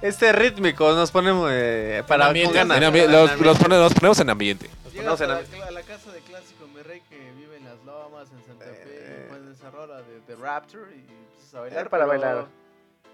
Este 0.00 0.32
rítmico 0.32 0.92
nos 0.92 1.10
pone 1.10 1.30
eh, 1.50 2.02
para 2.06 2.24
con 2.24 2.28
ambiente, 2.28 2.54
ganas. 2.54 2.76
en 2.76 2.82
ambi- 2.84 3.06
los, 3.08 3.38
los 3.40 3.58
pone- 3.58 3.78
los 3.78 3.92
ponemos 3.94 4.20
en 4.20 4.30
ambiente. 4.30 4.66
A 4.66 4.84
ponemos 4.90 5.20
la, 5.20 5.40
en 5.40 5.62
a 5.62 5.70
la 5.72 5.82
casa 5.82 6.10
de 6.12 6.20
Clásico 6.20 6.66
Mi 6.74 6.82
Rey 6.82 7.02
que 7.08 7.16
vive 7.36 7.56
en 7.56 7.64
las 7.64 7.82
lomas, 7.84 8.28
en 8.30 8.44
Santa 8.46 8.64
Fe, 8.64 8.82
Eh. 8.86 9.26
y 9.26 9.32
ponen 9.32 9.52
esa 9.52 9.70
rola 9.70 9.96
de, 10.02 10.20
de 10.26 10.36
Rapture 10.40 10.90
y 10.94 10.98
empiezas 11.00 11.54
a 11.54 11.60
bailar. 11.60 11.88
Para 11.90 12.06
pero 12.06 12.20
bailar. 12.20 12.46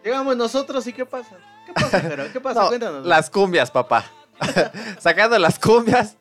Llegamos 0.04 0.36
nosotros 0.36 0.86
y 0.86 0.92
¿qué 0.92 1.04
pasa? 1.06 1.36
¿Qué 1.66 1.72
pasa, 1.72 2.00
Jero? 2.00 2.32
¿Qué 2.32 2.40
pasa? 2.40 2.62
No, 2.62 2.68
Cuéntanos. 2.68 3.06
las 3.06 3.28
cumbias, 3.30 3.70
papá. 3.70 4.04
Sacando 4.98 5.38
las 5.38 5.58
cumbias, 5.58 6.16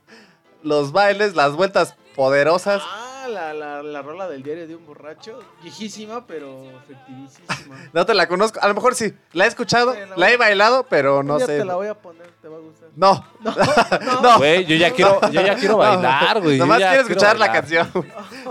los 0.64 0.92
bailes, 0.92 1.36
las 1.36 1.54
vueltas 1.56 1.96
poderosas. 2.16 2.82
Ah, 2.86 3.28
la, 3.30 3.54
la, 3.54 3.84
la 3.84 4.02
rola 4.02 4.28
del 4.30 4.42
diario 4.42 4.68
de 4.68 4.76
un 4.76 4.86
borracho? 4.86 5.40
Viejísima, 5.62 6.26
pero 6.26 6.64
efectivísima. 6.84 7.56
No 7.94 8.06
te 8.06 8.14
la 8.14 8.28
conozco. 8.28 8.60
A 8.62 8.68
lo 8.68 8.74
mejor 8.74 8.96
sí. 8.96 9.14
La 9.34 9.46
he 9.46 9.48
escuchado, 9.48 9.94
Sí, 9.94 10.00
la 10.12 10.16
la 10.18 10.32
he 10.32 10.38
bailado, 10.38 10.84
pero 10.84 11.24
no 11.24 11.38
sé. 11.40 11.46
te 11.60 11.66
la 11.66 11.76
voy 11.76 11.88
a 11.88 11.94
poner, 11.94 12.28
te 12.42 12.48
va 12.48 12.56
a 12.58 12.60
gustar. 12.60 12.90
No. 12.96 13.26
No, 13.42 14.22
No. 14.22 14.38
Güey, 14.38 14.66
yo 14.66 14.76
ya 14.78 14.92
quiero, 14.92 15.20
yo 15.30 15.42
ya 15.42 15.56
quiero 15.56 15.78
bailar, 15.78 16.42
güey. 16.42 16.58
Nomás 16.58 16.78
quiero 16.80 17.02
escuchar 17.02 17.38
la 17.38 17.52
canción. 17.52 17.90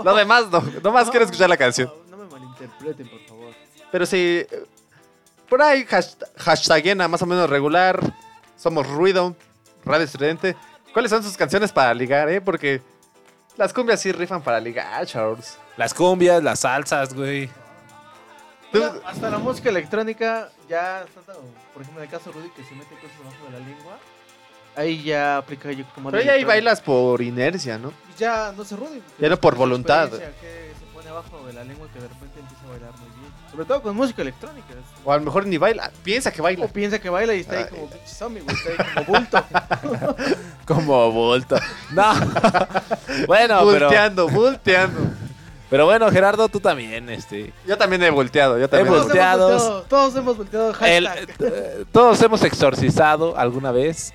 Lo 0.03 0.15
demás 0.15 0.45
no. 0.51 0.61
Nomás 0.83 1.09
quiero 1.09 1.25
escuchar 1.25 1.49
la 1.49 1.57
canción. 1.57 1.91
No, 2.09 2.17
no 2.17 2.23
me 2.23 2.29
malinterpreten, 2.31 3.09
por 3.09 3.19
favor. 3.25 3.53
Pero 3.91 4.05
sí. 4.05 4.45
eh, 4.49 4.63
Por 5.49 5.61
ahí, 5.61 5.85
hasht- 5.85 6.23
hashtagena 6.37 7.07
más 7.07 7.21
o 7.21 7.25
menos 7.25 7.49
regular. 7.49 7.99
Somos 8.57 8.87
ruido. 8.87 9.35
Radio 9.87 10.05
Estridente. 10.05 10.55
¿Cuáles 10.93 11.11
son 11.11 11.23
sus 11.23 11.37
canciones 11.37 11.71
para 11.71 11.93
ligar, 11.93 12.29
eh? 12.29 12.41
Porque 12.41 12.81
las 13.55 13.73
cumbias 13.73 14.01
sí 14.01 14.11
rifan 14.11 14.41
para 14.41 14.59
ligar, 14.59 15.05
Charles. 15.05 15.57
Las 15.77 15.93
cumbias, 15.93 16.41
las 16.43 16.59
salsas, 16.61 17.13
güey. 17.13 17.47
Tú- 18.71 18.79
Bueno, 18.79 18.99
hasta 19.05 19.29
la 19.29 19.37
música 19.37 19.69
electrónica 19.69 20.49
ya 20.67 21.05
por 21.73 21.81
ejemplo, 21.81 22.03
en 22.03 22.09
el 22.09 22.11
caso 22.11 22.31
de 22.31 22.39
Rudy 22.39 22.49
que 22.49 22.63
se 22.63 22.75
mete 22.75 22.95
cosas 22.95 23.17
debajo 23.17 23.45
de 23.45 23.51
la 23.51 23.59
lengua, 23.59 23.97
ahí 24.75 25.03
ya 25.03 25.37
aplica 25.37 25.71
yo 25.71 25.85
como 25.95 26.11
Pero 26.11 26.23
ya 26.23 26.33
ahí 26.33 26.43
bailas 26.43 26.81
por 26.81 27.21
inercia, 27.21 27.77
¿no? 27.77 27.93
Ya 28.17 28.51
no 28.57 28.65
se 28.65 28.75
Rudy. 28.75 29.01
Ya 29.19 29.29
no 29.29 29.37
por 29.39 29.55
voluntad. 29.55 30.09
Que 30.09 30.17
se 30.17 30.85
pone 30.93 31.07
abajo 31.09 31.45
de 31.45 31.53
la 31.53 31.63
lengua 31.63 31.87
que 31.93 31.99
de 31.99 32.07
repente 32.07 32.39
empieza 32.39 32.63
a 32.65 32.69
bailar 32.69 32.91
bien. 32.99 33.06
Sobre 33.51 33.65
todo 33.65 33.81
con 33.81 33.95
música 33.95 34.21
electrónica. 34.21 34.67
O 35.05 35.11
a 35.11 35.17
lo 35.17 35.23
mejor 35.23 35.45
ni 35.47 35.57
baila. 35.57 35.89
Piensa 36.03 36.31
que 36.31 36.41
baila. 36.41 36.65
O 36.65 36.67
piensa 36.67 36.99
que 36.99 37.09
baila 37.09 37.33
y 37.33 37.39
está 37.41 37.57
ahí 37.57 37.63
Ay. 37.63 37.69
como 37.69 37.89
pinche 37.89 38.07
zombie, 38.07 38.41
güey, 38.41 38.55
está 38.55 38.69
ahí 38.69 39.05
como 39.05 39.17
bulto. 39.19 39.45
Como 40.67 41.11
bulto. 41.11 41.55
No. 41.91 42.13
bueno, 43.27 43.59
pero, 43.59 43.87
volteando, 43.87 44.27
volteando. 44.27 44.99
pero 45.69 45.85
bueno, 45.85 46.11
Gerardo, 46.11 46.49
tú 46.49 46.59
también, 46.59 47.09
este. 47.09 47.53
Yo 47.65 47.77
también 47.77 48.03
he 48.03 48.09
volteado, 48.09 48.59
yo 48.59 48.67
también. 48.69 48.93
He 48.93 48.97
volteado. 48.99 49.83
Todos 49.83 50.15
hemos 50.17 50.37
volteado, 50.37 50.75
todos 50.75 50.75
hemos 50.75 50.77
volteado. 50.77 50.85
el- 50.85 51.07
eh, 51.39 51.85
todos 51.93 52.21
hemos 52.21 52.43
exorcizado 52.43 53.37
alguna 53.37 53.71
vez. 53.71 54.13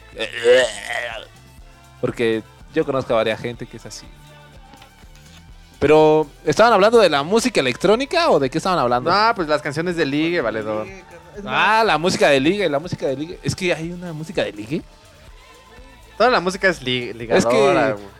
Porque 2.00 2.42
yo 2.74 2.84
conozco 2.84 3.12
a 3.14 3.16
varias 3.16 3.40
gente 3.40 3.66
que 3.66 3.76
es 3.76 3.86
así. 3.86 4.06
Pero, 5.82 6.26
¿estaban 6.46 6.72
hablando 6.72 6.98
de 6.98 7.10
la 7.10 7.22
música 7.22 7.60
electrónica 7.60 8.30
o 8.30 8.38
de 8.40 8.48
qué 8.48 8.56
estaban 8.59 8.78
hablando? 8.78 9.10
No, 9.10 9.34
pues 9.34 9.48
las 9.48 9.60
canciones 9.60 9.96
de 9.96 10.06
ligue, 10.06 10.40
valedor. 10.40 10.86
Ah, 11.46 11.82
la 11.84 11.98
música 11.98 12.28
de 12.28 12.40
ligue, 12.40 12.68
la 12.70 12.78
música 12.78 13.06
de 13.06 13.16
ligue. 13.16 13.38
Es 13.42 13.54
que 13.54 13.74
hay 13.74 13.90
una 13.92 14.12
música 14.14 14.42
de 14.44 14.52
ligue. 14.52 14.82
Toda 16.16 16.30
la 16.30 16.40
música 16.40 16.68
es 16.68 16.80
li- 16.82 17.12
ligadora. 17.12 17.38
Es 17.38 17.46
que- 17.46 17.92
güey. 17.94 18.12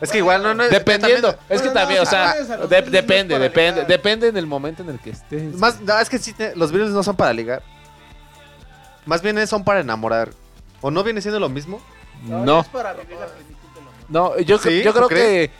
Es 0.00 0.10
que 0.12 0.18
igual 0.18 0.42
no, 0.44 0.54
no 0.54 0.62
Dependiendo, 0.68 1.34
también- 1.34 1.46
es 1.50 1.60
que 1.60 1.68
No, 1.68 1.74
no, 1.74 1.80
también, 1.80 2.00
o 2.00 2.04
no, 2.04 2.10
sea, 2.10 2.34
de- 2.34 2.56
no 2.56 2.66
depende, 2.68 2.90
depende, 3.38 3.38
ligar. 3.72 3.86
depende 3.88 4.28
en 4.28 4.36
el 4.36 4.46
momento 4.46 4.82
en 4.84 4.90
el 4.90 5.00
que 5.00 5.10
estés. 5.10 5.54
Más, 5.54 5.80
no, 5.80 5.98
es 5.98 6.08
que 6.08 6.18
sí, 6.18 6.34
los 6.54 6.70
Beatles 6.70 6.92
no 6.94 7.02
son 7.02 7.16
para 7.16 7.32
ligar. 7.32 7.62
Más 9.06 9.22
bien 9.22 9.44
son 9.46 9.64
para 9.64 9.80
enamorar. 9.80 10.30
¿O 10.80 10.90
no 10.92 11.02
viene 11.02 11.20
siendo 11.20 11.40
lo 11.40 11.48
mismo? 11.48 11.80
No, 12.22 12.60
Es 12.60 12.68
para 12.68 12.92
vivir 12.92 13.16
la 13.18 13.26
plenitud 13.26 13.54
del 13.74 13.82
amor. 13.82 13.92
no, 14.08 14.38
yo, 14.38 14.58
¿Sí? 14.58 14.82
yo 14.84 14.92
¿Tú 14.92 14.98
creo 14.98 15.08
que 15.08 15.50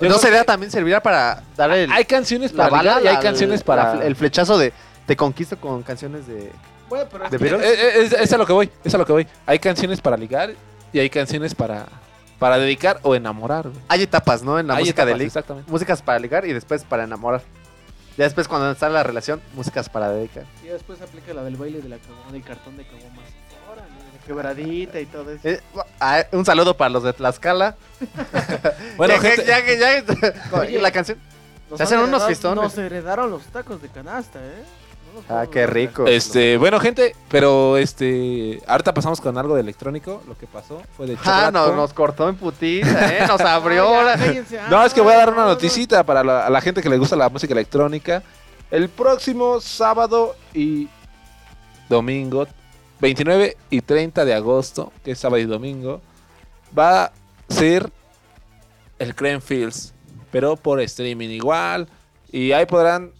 ¿No 0.00 0.18
sería 0.18 0.40
que- 0.40 0.44
también 0.46 0.70
servirá 0.70 1.02
para 1.02 1.42
dar 1.56 1.70
el, 1.72 1.90
hay 1.90 2.04
canciones 2.04 2.52
la 2.52 2.64
para 2.64 2.70
bala 2.76 2.82
ligar 2.82 3.04
y 3.04 3.06
hay 3.08 3.14
la- 3.14 3.20
canciones 3.20 3.62
para 3.62 3.94
la- 3.96 4.04
el 4.04 4.16
flechazo 4.16 4.58
de 4.58 4.72
te 5.06 5.16
conquisto 5.16 5.56
con 5.58 5.82
canciones 5.82 6.26
de... 6.26 6.50
Bueno, 6.88 7.06
pero 7.10 7.24
es 7.24 7.30
¿De 7.30 7.38
que- 7.38 7.44
Beatles? 7.44 7.64
Eh, 7.66 7.74
eh, 7.74 8.02
es, 8.04 8.12
es 8.12 8.32
a 8.32 8.38
lo 8.38 8.46
que 8.46 8.52
voy, 8.52 8.70
es 8.84 8.94
a 8.94 8.98
lo 8.98 9.06
que 9.06 9.12
voy. 9.12 9.26
Hay 9.46 9.58
canciones 9.58 10.00
para 10.00 10.16
ligar 10.16 10.52
y 10.92 10.98
hay 10.98 11.10
canciones 11.10 11.54
para 11.54 11.86
para 12.38 12.58
dedicar 12.58 12.98
o 13.02 13.14
enamorar. 13.14 13.62
güey. 13.68 13.80
Hay 13.88 14.02
etapas, 14.02 14.42
¿no? 14.42 14.58
En 14.58 14.66
la 14.66 14.74
Hay 14.74 14.82
música 14.82 15.06
de 15.06 15.14
ligue. 15.14 15.24
Exactamente. 15.26 15.70
Músicas 15.72 16.02
para 16.02 16.18
ligar 16.18 16.44
y 16.44 16.52
después 16.52 16.84
para 16.84 17.04
enamorar. 17.04 17.40
Ya 18.18 18.24
después 18.24 18.46
cuando 18.46 18.70
está 18.70 18.90
la 18.90 19.02
relación, 19.02 19.40
músicas 19.54 19.88
para 19.88 20.10
dedicar. 20.10 20.44
Y 20.62 20.66
después 20.68 21.00
aplica 21.00 21.32
la 21.32 21.42
del 21.44 21.56
baile 21.56 21.80
de 21.80 21.88
la 21.88 21.96
caguama, 21.96 22.32
del 22.32 22.42
cartón 22.42 22.76
de 22.76 22.84
caguamas. 22.84 23.24
Quebradita 24.26 25.00
y 25.00 25.06
todo 25.06 25.30
eso. 25.30 25.40
Eh, 25.48 25.60
ah, 26.00 26.24
un 26.32 26.44
saludo 26.44 26.76
para 26.76 26.90
los 26.90 27.02
de 27.02 27.12
Tlaxcala. 27.12 27.76
Bueno, 28.96 29.14
Ya 29.14 29.20
gente, 29.20 29.44
ya 29.46 29.64
que- 29.64 29.78
ya 29.78 30.02
que- 30.04 30.32
Oye, 30.56 30.80
la 30.80 30.90
canción. 30.90 31.18
Nos 31.70 31.78
se 31.78 31.84
hacen 31.84 31.98
unos 32.00 32.24
fistones. 32.26 32.62
Nos 32.62 32.78
heredaron 32.78 33.30
los 33.30 33.42
tacos 33.46 33.80
de 33.82 33.88
canasta, 33.88 34.38
¿eh? 34.38 34.64
Ah, 35.30 35.46
qué 35.50 35.66
rico. 35.66 36.06
este, 36.06 36.58
bueno, 36.58 36.78
gente, 36.78 37.16
pero 37.30 37.78
este, 37.78 38.60
ahorita 38.66 38.92
pasamos 38.92 39.18
con 39.20 39.38
algo 39.38 39.54
de 39.54 39.62
electrónico. 39.62 40.22
Lo 40.28 40.36
que 40.36 40.46
pasó 40.46 40.82
fue 40.96 41.06
de 41.06 41.16
Ah, 41.24 41.50
no, 41.52 41.74
nos 41.74 41.92
cortó 41.94 42.28
en 42.28 42.36
putiza, 42.36 43.16
¿eh? 43.16 43.26
Nos 43.26 43.40
abrió. 43.42 43.98
Ah, 43.98 44.02
la- 44.04 44.16
cállense. 44.18 44.60
No, 44.68 44.84
es 44.84 44.92
que 44.92 45.00
voy 45.00 45.14
a 45.14 45.16
dar 45.16 45.28
una 45.30 45.38
Ah, 45.38 45.44
no, 45.44 45.48
no. 45.48 45.54
noticita 45.54 46.04
para 46.04 46.22
la, 46.22 46.46
a 46.46 46.50
la 46.50 46.60
gente 46.60 46.82
que 46.82 46.88
le 46.90 46.98
gusta 46.98 47.16
la 47.16 47.28
música 47.30 47.52
electrónica. 47.54 48.22
El 48.70 48.88
próximo 48.90 49.60
sábado 49.60 50.36
y 50.52 50.88
domingo, 51.88 52.46
29 53.00 53.56
y 53.70 53.80
30 53.80 54.24
de 54.24 54.34
agosto, 54.34 54.92
que 55.04 55.12
es 55.12 55.18
sábado 55.18 55.40
y 55.40 55.44
domingo, 55.44 56.00
va 56.76 57.04
a 57.04 57.12
ser 57.48 57.90
el 58.98 59.14
Creme 59.14 59.40
Fields, 59.40 59.92
pero 60.30 60.56
por 60.56 60.80
streaming 60.80 61.28
igual. 61.28 61.88
Y 62.32 62.52
ahí 62.52 62.66
podrán 62.66 63.12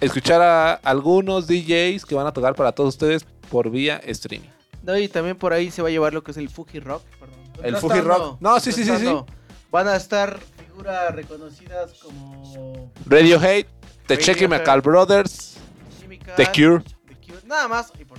escuchar 0.00 0.40
a 0.40 0.74
algunos 0.74 1.46
DJs 1.46 2.04
que 2.04 2.14
van 2.14 2.26
a 2.26 2.32
tocar 2.32 2.54
para 2.54 2.72
todos 2.72 2.94
ustedes 2.94 3.24
por 3.50 3.70
vía 3.70 4.00
streaming. 4.04 4.48
No, 4.82 4.96
y 4.96 5.08
también 5.08 5.36
por 5.36 5.52
ahí 5.52 5.70
se 5.70 5.82
va 5.82 5.88
a 5.88 5.90
llevar 5.90 6.14
lo 6.14 6.22
que 6.22 6.30
es 6.30 6.36
el 6.36 6.48
Fuji 6.48 6.80
Rock. 6.80 7.02
Perdón. 7.20 7.38
El 7.62 7.72
No 7.72 7.80
Fuji 7.80 8.00
Rock. 8.00 8.40
No, 8.40 8.60
sí, 8.60 8.72
sí, 8.72 8.84
sí, 8.84 9.04
no. 9.04 9.26
Van 9.70 9.88
a 9.88 9.96
estar 9.96 10.38
figuras 10.56 11.14
reconocidas 11.14 11.92
como 11.94 12.90
Radiohead, 13.04 13.66
The 14.06 14.14
Radiohead. 14.16 14.36
Chemical 14.36 14.80
Brothers, 14.80 15.56
Chemical, 16.00 16.36
The 16.36 16.46
Cure. 16.46 16.84
The 17.06 17.14
Cure. 17.26 17.46
Nada 17.46 17.68
más, 17.68 17.92
y 17.98 18.04
por 18.04 18.18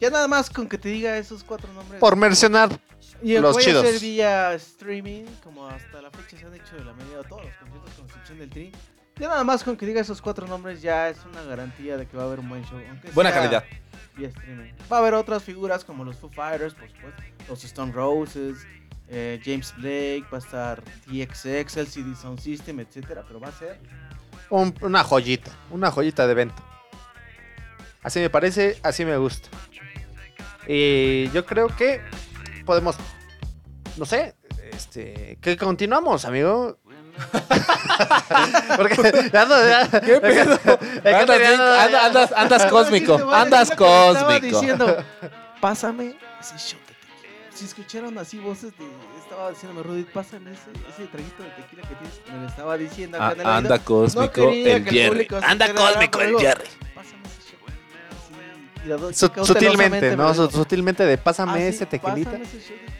Ya 0.00 0.10
nada 0.10 0.28
más 0.28 0.50
con 0.50 0.68
que 0.68 0.76
te 0.78 0.88
diga 0.90 1.16
esos 1.16 1.42
cuatro 1.42 1.72
nombres. 1.72 2.00
Por 2.00 2.16
mencionar. 2.16 2.70
y 3.22 3.34
el 3.34 3.42
los 3.42 3.54
voy 3.54 3.64
chidos. 3.64 3.84
a 3.84 3.88
hacer 3.88 4.00
vía 4.00 4.52
streaming, 4.54 5.24
como 5.42 5.66
hasta 5.66 6.02
la 6.02 6.10
fecha 6.10 6.36
se 6.38 6.44
han 6.46 6.54
hecho 6.54 6.76
de 6.76 6.84
la 6.84 6.92
medida 6.92 7.22
todos 7.22 7.44
los 7.44 7.54
conciertos 7.56 7.94
con 7.94 8.04
excepción 8.06 8.38
del 8.38 8.50
Tri. 8.50 8.72
Ya 9.18 9.28
nada 9.28 9.42
más 9.44 9.64
con 9.64 9.76
que 9.76 9.86
diga 9.86 10.02
esos 10.02 10.20
cuatro 10.20 10.46
nombres 10.46 10.82
ya 10.82 11.08
es 11.08 11.16
una 11.24 11.42
garantía 11.44 11.96
de 11.96 12.06
que 12.06 12.16
va 12.16 12.24
a 12.24 12.26
haber 12.26 12.40
un 12.40 12.48
buen 12.50 12.62
show. 12.66 12.78
aunque 12.88 13.10
Buena 13.12 13.30
sea 13.30 13.40
calidad. 13.40 13.64
Vía 14.16 14.28
streaming. 14.28 14.72
Va 14.92 14.96
a 14.98 15.00
haber 15.00 15.14
otras 15.14 15.42
figuras 15.42 15.84
como 15.84 16.04
los 16.04 16.16
Foo 16.16 16.28
Fighters, 16.30 16.74
por 16.74 16.88
supuesto, 16.90 17.22
los 17.48 17.64
Stone 17.64 17.92
Roses, 17.92 18.58
eh, 19.08 19.40
James 19.42 19.72
Blake, 19.78 20.24
va 20.30 20.36
a 20.36 20.40
estar 20.40 20.82
TXX, 21.06 21.76
LCD 21.78 22.14
Sound 22.20 22.38
System, 22.40 22.80
etcétera, 22.80 23.24
pero 23.26 23.40
va 23.40 23.48
a 23.48 23.52
ser 23.52 23.80
Un- 24.50 24.74
una 24.82 25.02
joyita. 25.02 25.50
Una 25.70 25.90
joyita 25.90 26.26
de 26.26 26.32
evento. 26.32 26.62
Así 28.02 28.20
me 28.20 28.30
parece, 28.30 28.78
así 28.82 29.04
me 29.04 29.16
gusta. 29.16 29.48
Y 30.66 31.30
yo 31.30 31.44
creo 31.46 31.68
que 31.68 32.00
podemos. 32.64 32.96
No 33.96 34.04
sé. 34.04 34.34
Este. 34.72 35.38
Que 35.40 35.56
continuamos, 35.56 36.24
amigo. 36.24 36.78
Porque 38.76 39.30
ya 39.32 39.44
no, 39.46 39.56
ya- 39.66 40.00
¿Qué 40.00 40.20
pedo? 40.20 40.52
Andas, 41.04 41.38
bien- 41.38 41.60
anda- 41.60 42.06
andas, 42.06 42.32
andas 42.32 42.66
cósmico, 42.70 43.14
andas 43.32 43.70
cósmico. 43.70 44.40
diciendo, 44.40 44.96
pásame 45.60 46.16
ese 46.40 46.56
shot 46.58 46.80
de 46.86 46.94
tequila. 46.94 47.52
Si 47.54 47.64
escucharon 47.64 48.18
así 48.18 48.38
voces 48.38 48.76
de. 48.78 48.84
Estaba 49.22 49.50
diciéndome, 49.50 49.82
Rudy, 49.82 50.02
pásame 50.04 50.52
ese, 50.52 50.70
ese 50.88 51.06
traguito 51.08 51.42
de 51.42 51.48
tequila 51.50 51.82
que 51.88 51.94
tienes. 51.94 52.20
Me 52.32 52.40
lo 52.42 52.48
estaba 52.48 52.76
diciendo 52.76 53.16
acá 53.16 53.28
Ah, 53.28 53.32
en 53.32 53.40
el 53.40 53.46
oído. 53.46 53.56
anda 53.58 53.78
cósmico 53.78 54.40
No 54.42 54.50
el 54.50 54.84
que 54.84 54.90
Jerry. 54.90 55.28
Anda 55.42 55.74
cósmico 55.74 56.20
el 56.20 56.38
Jerry. 56.38 56.64
Sutilmente, 59.44 60.16
¿no? 60.16 60.32
Sutilmente 60.34 61.04
de 61.04 61.18
pásame 61.18 61.52
"Ah, 61.52 61.56
sí, 61.56 61.62
ese 61.62 61.86
tequilita. 61.86 62.30
pásame 62.32 62.44
ese 62.44 62.58
shot 62.58 62.68
de 62.70 62.86
tequila". 62.86 62.96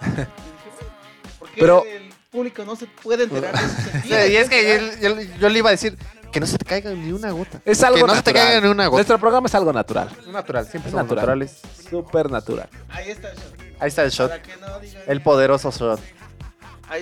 Y 0.00 0.06
dije, 0.08 0.16
bueno, 0.16 0.28
¿por 1.38 1.48
qué 1.50 1.60
Pero- 1.60 1.84
el 1.84 2.10
público 2.30 2.64
no 2.64 2.76
se 2.76 2.86
puede 2.86 3.24
enterar 3.24 3.54
de 3.54 4.28
y 4.32 4.36
es 4.36 4.48
que 4.48 4.98
yo, 5.00 5.08
yo- 5.14 5.22
yo 5.40 5.48
le 5.48 5.58
iba 5.58 5.68
a 5.70 5.72
decir 5.72 5.96
que 6.32 6.40
no 6.40 6.46
se 6.46 6.58
te 6.58 6.64
caiga 6.66 6.90
ni 6.90 7.12
una 7.12 7.30
gota. 7.30 7.60
Es 7.64 7.82
algo 7.82 7.96
que 7.96 8.02
no 8.02 8.14
se 8.14 8.22
te 8.22 8.30
natural. 8.32 8.46
caiga 8.52 8.60
ni 8.66 8.70
una 8.72 8.86
gota. 8.88 8.96
Nuestro 8.98 9.18
programa 9.18 9.46
es 9.46 9.54
algo 9.54 9.72
natural. 9.72 10.10
Natural, 10.30 10.66
siempre 10.66 10.88
Es 10.88 10.92
somos 10.92 11.04
natural. 11.06 11.16
naturales. 11.22 11.60
Súper 11.88 12.30
natural. 12.30 12.68
Ahí 12.90 13.10
está 13.10 13.30
el 13.30 13.36
shot. 13.36 13.54
Ahí 13.80 13.88
está 13.88 14.02
el 14.04 14.10
shot. 14.10 14.28
Para 14.30 14.42
que 14.42 14.56
no 14.56 14.80
digan- 14.80 15.02
El 15.06 15.22
poderoso 15.22 15.70
shot. 15.70 16.00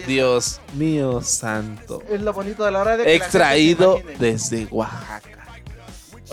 Dios 0.06 0.60
mío 0.74 1.20
santo. 1.20 2.02
Es 2.08 2.20
lo 2.22 2.32
bonito 2.32 2.64
de 2.64 2.70
la 2.70 2.84
radio. 2.84 2.98
que 3.04 3.04
la 3.04 3.10
gente 3.10 3.24
se 3.24 3.26
Extraído 3.26 4.00
desde 4.18 4.66
Oaxaca. 4.70 5.43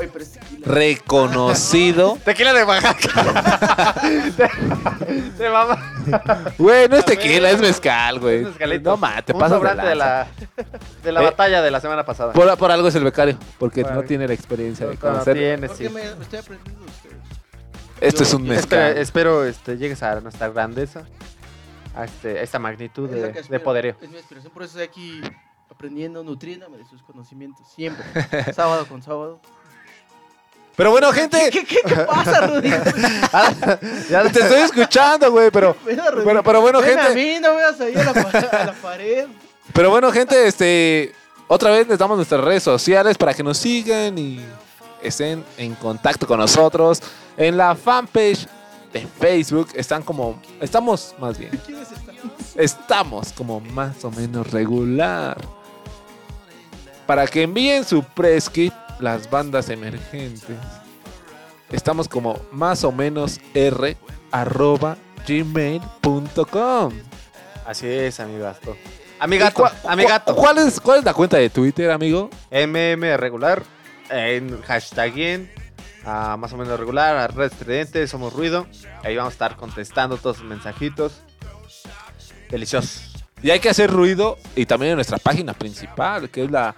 Oye, 0.01 0.09
pero 0.11 0.23
es 0.25 0.31
tequila. 0.31 0.67
Reconocido. 0.67 2.17
Tequila 2.25 2.53
de 2.53 2.63
Oaxaca. 2.63 3.95
de 5.37 5.49
mamá. 5.49 5.77
Güey, 6.57 6.89
no 6.89 6.97
es 6.97 7.05
tequila, 7.05 7.49
es 7.51 7.59
mezcal, 7.59 8.19
güey. 8.19 8.43
Mezcalito. 8.45 8.89
No 8.91 8.97
mames, 8.97 9.25
te 9.25 9.33
Un 9.33 9.39
pasas 9.39 9.51
de 9.51 9.57
sobrante 9.57 9.85
de 9.87 9.95
la, 9.95 10.27
de 11.03 11.11
la 11.11 11.21
Eh, 11.21 11.25
batalla 11.25 11.61
de 11.61 11.71
la 11.71 11.79
semana 11.79 12.03
pasada. 12.05 12.33
Por, 12.33 12.57
por 12.57 12.71
algo 12.71 12.87
es 12.87 12.95
el 12.95 13.03
becario, 13.03 13.37
porque 13.59 13.83
Por- 13.83 13.93
no 13.93 14.03
tiene 14.03 14.27
la 14.27 14.33
experiencia 14.33 14.87
de 14.87 14.95
No 14.95 14.99
conocer. 14.99 15.37
tiene, 15.37 15.67
¿Por 15.67 15.77
sí. 15.77 15.83
me, 15.89 16.15
me 16.15 16.23
estoy 16.23 16.39
aprendiendo 16.39 16.81
de 16.83 16.87
ustedes? 16.91 17.15
Esto 18.01 18.23
es 18.23 18.33
un 18.33 18.43
mezcal. 18.47 18.97
espero 18.97 19.45
este, 19.45 19.77
llegues 19.77 20.01
a 20.03 20.19
nuestra 20.21 20.49
grandeza. 20.49 21.03
a, 21.95 22.05
este- 22.05 22.39
a 22.39 22.41
esta 22.41 22.57
magnitud 22.57 23.05
Es 23.13 23.15
de, 23.15 23.27
que 23.27 23.33
de 23.33 23.39
aspiro. 23.41 23.63
poderío. 23.63 23.95
Es 24.01 24.09
mi 24.09 24.17
aspiración, 24.17 24.51
por 24.53 24.63
eso 24.63 24.79
estoy 24.79 24.87
aquí 24.87 25.21
aprendiendo, 25.69 26.23
nutriéndome 26.23 26.77
de 26.77 26.85
sus 26.85 27.01
conocimientos. 27.03 27.67
Siempre. 27.75 28.03
sábado 28.53 28.85
con 28.87 29.01
sábado. 29.03 29.39
Pero 30.75 30.91
bueno, 30.91 31.11
gente, 31.11 31.49
¿Qué, 31.51 31.65
qué, 31.65 31.79
qué 31.85 31.95
pasa, 31.95 32.41
Rudy? 32.47 32.69
ya 34.09 34.23
te 34.31 34.39
estoy 34.41 34.61
escuchando, 34.61 35.29
güey, 35.31 35.51
pero, 35.51 35.75
pero, 35.85 36.43
pero 36.43 36.61
bueno, 36.61 36.79
Ven 36.81 36.97
a 36.97 37.03
gente, 37.03 37.15
mí, 37.15 37.39
no 37.39 37.49
ahí 37.49 37.93
a 37.95 38.03
la, 38.03 38.13
pa- 38.13 38.39
a 38.57 38.65
la 38.67 38.73
pared. 38.73 39.27
pero 39.73 39.89
bueno, 39.89 40.11
gente, 40.11 40.47
este, 40.47 41.13
otra 41.47 41.71
vez 41.71 41.87
les 41.87 41.99
damos 41.99 42.17
nuestras 42.17 42.41
redes 42.43 42.63
sociales 42.63 43.17
para 43.17 43.33
que 43.33 43.43
nos 43.43 43.57
sigan 43.57 44.17
y 44.17 44.39
estén 45.03 45.43
en 45.57 45.75
contacto 45.75 46.25
con 46.25 46.39
nosotros. 46.39 47.01
En 47.37 47.57
la 47.57 47.75
fanpage 47.75 48.47
de 48.93 49.05
Facebook 49.19 49.69
están 49.75 50.01
como, 50.03 50.41
estamos 50.61 51.13
más 51.19 51.37
bien, 51.37 51.51
estamos 52.55 53.33
como 53.33 53.59
más 53.59 54.03
o 54.05 54.11
menos 54.11 54.49
regular. 54.51 55.37
Para 57.05 57.27
que 57.27 57.43
envíen 57.43 57.83
su 57.83 58.03
press 58.03 58.49
kit 58.49 58.73
las 59.01 59.29
bandas 59.29 59.69
emergentes. 59.69 60.57
Estamos 61.71 62.07
como 62.07 62.39
más 62.51 62.83
o 62.83 62.91
menos 62.91 63.39
r 63.53 63.97
arroba 64.31 64.97
gmail.com. 65.27 66.93
Así 67.65 67.87
es, 67.87 68.19
amigato. 68.19 68.75
¿Y 68.75 69.23
Amigato, 69.23 69.69
amigato. 69.87 70.35
¿Cuál 70.35 70.57
es, 70.57 70.79
¿Cuál 70.79 70.99
es 70.99 71.05
la 71.05 71.13
cuenta 71.13 71.37
de 71.37 71.49
Twitter, 71.49 71.91
amigo? 71.91 72.29
MM 72.49 73.17
regular, 73.17 73.63
en 74.09 74.59
hashtag 74.63 75.17
en, 75.19 75.51
a 76.03 76.37
más 76.37 76.51
o 76.53 76.57
menos 76.57 76.79
regular, 76.79 77.15
a 77.15 77.27
Red 77.27 77.51
Tridente, 77.51 78.07
somos 78.07 78.33
ruido. 78.33 78.65
Ahí 79.03 79.15
vamos 79.15 79.31
a 79.31 79.35
estar 79.35 79.55
contestando 79.57 80.17
todos 80.17 80.37
sus 80.37 80.45
mensajitos. 80.47 81.21
Delicioso. 82.49 82.99
Y 83.43 83.51
hay 83.51 83.59
que 83.59 83.69
hacer 83.69 83.91
ruido 83.91 84.37
y 84.55 84.65
también 84.65 84.91
en 84.91 84.95
nuestra 84.95 85.17
página 85.19 85.53
principal, 85.53 86.29
que 86.29 86.43
es 86.43 86.51
la 86.51 86.75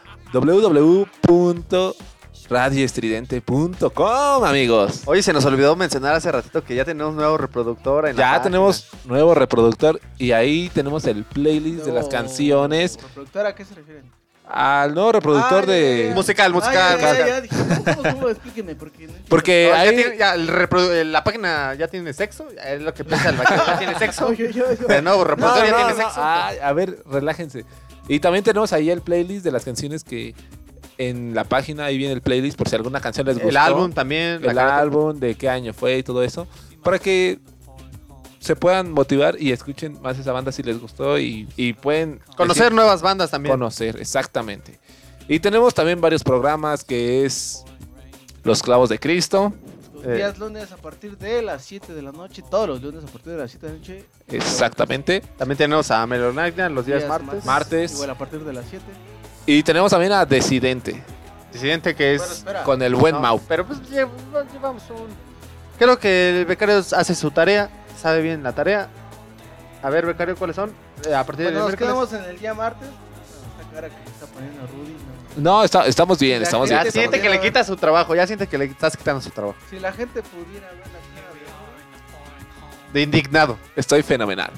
www.radioestridente.com, 2.49 4.43
amigos. 4.45 5.01
Oye, 5.05 5.21
se 5.23 5.33
nos 5.33 5.45
olvidó 5.45 5.75
mencionar 5.75 6.15
hace 6.15 6.31
ratito 6.31 6.63
que 6.63 6.75
ya 6.75 6.85
tenemos 6.85 7.11
un 7.11 7.17
nuevo 7.17 7.37
reproductor 7.37 8.07
en 8.07 8.15
la 8.15 8.21
Ya 8.21 8.27
página. 8.29 8.43
tenemos 8.43 8.87
nuevo 9.05 9.33
reproductor 9.35 9.99
y 10.17 10.31
ahí 10.31 10.69
tenemos 10.73 11.05
el 11.05 11.23
playlist 11.23 11.85
de 11.85 11.91
las 11.91 12.07
canciones. 12.07 12.97
¿Reproductor 13.01 13.45
a 13.45 13.55
qué 13.55 13.65
se 13.65 13.75
refieren? 13.75 14.11
Al 14.45 14.93
nuevo 14.93 15.13
reproductor 15.13 15.63
Ah, 15.63 15.71
de... 15.71 16.01
ya, 16.03 16.09
ya. 16.09 16.15
Musical, 16.15 16.51
Ah, 16.51 16.55
musical, 16.55 16.99
ya, 16.99 17.27
ya, 17.27 17.41
musical. 17.41 18.13
¿cómo? 18.13 18.29
Explíqueme, 18.31 18.75
porque 18.75 19.07
no. 19.07 19.13
Porque 19.29 19.69
No, 19.71 19.75
ya 19.77 19.81
ahí... 19.81 19.95
tiene- 19.95 20.17
ya 20.17 20.35
el 20.35 20.49
reprodu- 20.49 21.03
la 21.05 21.23
página 21.23 21.73
ya 21.75 21.87
tiene 21.87 22.11
sexo, 22.13 22.47
es 22.63 22.81
lo 22.81 22.93
que 22.93 23.05
piensa 23.05 23.29
el 23.29 23.37
vaquero, 23.37 23.63
ya 23.65 23.77
tiene 23.79 23.97
sexo. 23.97 24.27
Oye, 24.27 24.51
yo- 24.51 24.69
yo- 24.73 24.85
Pero 24.87 25.01
no, 25.01 25.23
reproductor 25.23 25.63
No, 25.63 25.65
ya 25.65 25.71
no, 25.71 25.77
tiene 25.77 25.93
no. 25.93 25.97
sexo. 26.09 26.21
A 26.21 26.73
ver, 26.73 26.99
relájense. 27.09 27.65
Y 28.09 28.19
también 28.19 28.43
tenemos 28.43 28.73
ahí 28.73 28.89
el 28.89 29.01
playlist 29.01 29.45
de 29.45 29.51
las 29.51 29.63
canciones 29.63 30.03
que 30.03 30.35
en 30.97 31.33
la 31.33 31.43
página, 31.43 31.85
ahí 31.85 31.97
viene 31.97 32.13
el 32.13 32.21
playlist 32.21 32.57
por 32.57 32.69
si 32.69 32.75
alguna 32.75 32.99
canción 33.01 33.25
les 33.27 33.35
gustó. 33.35 33.49
el 33.49 33.57
álbum 33.57 33.91
también. 33.91 34.43
el 34.43 34.57
álbum, 34.59 35.19
de 35.19 35.35
qué 35.35 35.49
año 35.49 35.73
fue 35.73 35.97
y 35.97 36.03
todo 36.03 36.23
eso, 36.23 36.47
para 36.83 36.99
que 36.99 37.39
se 38.39 38.55
puedan 38.55 38.91
motivar 38.91 39.35
y 39.39 39.51
escuchen 39.53 40.01
más 40.01 40.19
esa 40.19 40.31
banda 40.33 40.51
si 40.51 40.63
les 40.63 40.79
gustó 40.79 41.17
y, 41.17 41.47
y 41.55 41.73
pueden 41.73 42.19
Conocer 42.35 42.65
decir- 42.65 42.75
nuevas 42.75 43.01
bandas 43.01 43.31
también. 43.31 43.53
conocer, 43.53 43.97
exactamente. 43.99 44.79
Y 45.29 45.39
tenemos 45.39 45.73
también 45.73 46.01
varios 46.01 46.23
programas 46.23 46.83
que 46.83 47.23
es 47.25 47.63
Los 48.43 48.61
Clavos 48.61 48.89
de 48.89 48.99
Cristo, 48.99 49.53
Los 49.93 50.05
Eh. 50.05 50.15
días 50.15 50.37
lunes 50.37 50.69
a 50.73 50.75
partir 50.75 51.17
de 51.17 51.41
las 51.41 51.63
7 51.63 51.93
de 51.93 52.01
la 52.01 52.11
noche, 52.11 52.43
todos 52.51 52.67
los 52.67 52.81
lunes 52.81 53.05
a 53.05 53.07
partir 53.07 53.31
de 53.31 53.37
las 53.39 53.51
7 53.51 53.67
de 53.67 53.71
la 53.73 53.79
noche. 53.79 54.05
exactamente. 54.27 55.21
También 55.37 55.57
tenemos 55.57 55.89
a 55.91 56.05
Melonagna 56.05 56.67
los 56.67 56.85
días, 56.85 57.07
martes. 57.07 57.45
Martes. 57.45 57.93
Igual 57.93 58.09
a 58.09 58.17
partir 58.17 58.43
de 58.43 58.51
las 58.51 58.65
7. 58.69 58.83
Y 59.45 59.61
tenemos 59.63 59.91
también 59.91 60.11
a 60.13 60.25
Decidente, 60.25 61.03
Presidente 61.51 61.95
que 61.95 62.15
es... 62.15 62.43
Bueno, 62.43 62.63
con 62.63 62.81
el 62.81 62.95
buen 62.95 63.15
No, 63.15 63.21
Mau. 63.21 63.41
Pero 63.47 63.65
pues 63.65 63.79
lle- 63.83 64.07
llevamos 64.53 64.83
un... 64.89 65.07
Creo 65.77 65.99
que 65.99 66.39
el 66.41 66.45
becario 66.45 66.77
hace 66.79 67.13
su 67.15 67.29
tarea, 67.31 67.69
sabe 67.99 68.21
bien 68.21 68.41
la 68.43 68.53
tarea. 68.53 68.87
A 69.81 69.89
ver, 69.89 70.05
becario, 70.05 70.35
¿cuáles 70.37 70.55
son? 70.55 70.71
Eh, 71.05 71.13
a 71.13 71.23
partir 71.25 71.45
Bueno, 71.45 71.59
del 71.65 71.71
nos 71.71 71.79
miércoles. 71.79 72.09
quedamos 72.09 72.13
en 72.13 72.23
el 72.33 72.39
día 72.39 72.53
martes. 72.53 72.87
Esta 72.87 73.69
cara 73.75 73.89
que 73.89 73.95
le 73.97 74.11
está 74.11 74.25
poniendo 74.27 74.61
Rudy. 74.67 74.95
¿no? 75.37 75.57
No, 75.57 75.63
está- 75.63 75.85
estamos 75.87 76.19
bien, 76.19 76.39
La 76.39 76.45
estamos 76.45 76.69
gente 76.69 76.81
bien. 76.83 76.93
Ya 76.93 76.99
siente 77.01 77.21
que 77.21 77.29
le 77.29 77.41
quita 77.41 77.63
su 77.65 77.75
trabajo, 77.75 78.15
ya 78.15 78.25
siente 78.25 78.47
que 78.47 78.57
le 78.57 78.65
estás 78.65 78.95
quitando 78.95 79.19
su 79.19 79.29
trabajo. 79.31 79.57
Si 79.69 79.77
la 79.79 79.91
gente 79.91 80.21
pudiera 80.23 80.69
ver 80.69 80.77
la 80.79 80.99
de 82.93 82.93
De 82.93 83.01
indignado. 83.01 83.57
Estoy 83.75 84.03
fenomenal. 84.03 84.51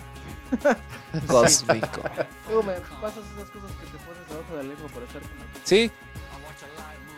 Cósmico. 1.28 2.02
Luego 2.48 2.64
me 2.64 2.74
pasas 3.02 3.24
esas 3.36 3.50
cosas 3.50 3.72
que 3.82 3.95
de 4.44 4.58
la 4.58 4.64
lengua 4.64 4.88
para 4.94 5.06
estar 5.06 5.22
con 5.22 5.32
Sí. 5.64 5.92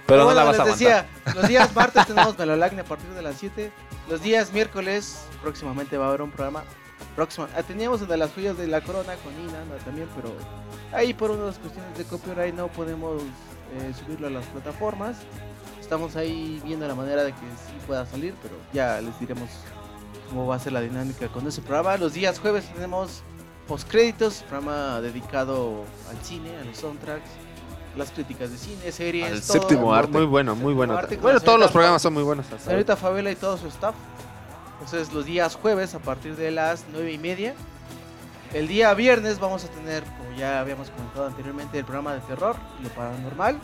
Pero 0.05 0.19
no 0.19 0.25
bueno, 0.25 0.39
la 0.39 0.45
vas 0.45 0.59
a 0.59 0.63
les 0.65 0.81
aguantar. 0.81 1.05
decía, 1.25 1.33
los 1.35 1.47
días 1.49 1.75
martes 1.75 2.07
tenemos 2.07 2.37
Melolacne 2.37 2.81
a 2.81 2.85
partir 2.85 3.09
de 3.09 3.21
las 3.21 3.35
7. 3.37 3.71
Los 4.09 4.21
días 4.21 4.53
miércoles, 4.53 5.19
próximamente 5.41 5.97
va 5.97 6.05
a 6.05 6.07
haber 6.09 6.21
un 6.21 6.31
programa. 6.31 6.63
Próximo, 7.15 7.47
ah, 7.55 7.63
teníamos 7.63 8.01
el 8.01 8.07
de 8.07 8.15
las 8.17 8.31
joyas 8.31 8.57
de 8.57 8.67
la 8.67 8.79
corona 8.81 9.15
con 9.17 9.33
Ina 9.33 9.65
¿no? 9.65 9.75
también, 9.83 10.07
pero 10.15 10.33
ahí 10.93 11.13
por 11.13 11.31
unas 11.31 11.57
cuestiones 11.57 11.97
de 11.97 12.05
copyright 12.05 12.53
no 12.55 12.67
podemos 12.69 13.21
eh, 13.21 13.93
subirlo 13.99 14.27
a 14.27 14.29
las 14.29 14.45
plataformas. 14.45 15.17
Estamos 15.81 16.15
ahí 16.15 16.61
viendo 16.63 16.87
la 16.87 16.95
manera 16.95 17.23
de 17.23 17.31
que 17.31 17.39
sí 17.39 17.73
pueda 17.85 18.05
salir, 18.05 18.33
pero 18.41 18.55
ya 18.71 19.01
les 19.01 19.19
diremos 19.19 19.49
cómo 20.29 20.47
va 20.47 20.55
a 20.55 20.59
ser 20.59 20.73
la 20.73 20.81
dinámica 20.81 21.27
con 21.27 21.45
ese 21.47 21.61
programa. 21.61 21.97
Los 21.97 22.13
días 22.13 22.39
jueves 22.39 22.65
tenemos 22.73 23.23
postcréditos, 23.67 24.43
programa 24.49 25.01
dedicado 25.01 25.83
al 26.09 26.17
cine, 26.23 26.55
a 26.57 26.63
los 26.63 26.77
soundtracks, 26.77 27.29
las 27.95 28.11
críticas 28.11 28.51
de 28.51 28.57
cine, 28.57 28.91
series, 28.91 29.45
todo. 29.45 29.59
séptimo 29.59 29.93
arte. 29.93 30.11
Muy 30.11 30.25
bueno, 30.25 30.55
muy 30.55 30.73
bueno. 30.73 30.97
Arte 30.97 31.17
Bueno, 31.17 31.39
todos 31.39 31.59
los 31.59 31.71
programas 31.71 32.01
son 32.01 32.13
muy 32.13 32.23
buenos. 32.23 32.45
Señorita 32.63 32.95
Fabiola 32.95 33.31
y 33.31 33.35
todo 33.35 33.57
su 33.57 33.67
staff. 33.67 33.95
Entonces 34.79 35.11
los 35.13 35.25
días 35.25 35.55
jueves 35.55 35.95
a 35.95 35.99
partir 35.99 36.35
de 36.35 36.51
las 36.51 36.85
nueve 36.91 37.11
y 37.11 37.17
media. 37.17 37.55
El 38.53 38.67
día 38.67 38.93
viernes 38.93 39.39
vamos 39.39 39.65
a 39.65 39.67
tener, 39.67 40.03
como 40.03 40.31
ya 40.37 40.61
habíamos 40.61 40.89
comentado 40.89 41.27
anteriormente, 41.27 41.79
el 41.79 41.83
programa 41.83 42.13
de 42.13 42.21
terror, 42.21 42.55
lo 42.81 42.89
paranormal. 42.89 43.59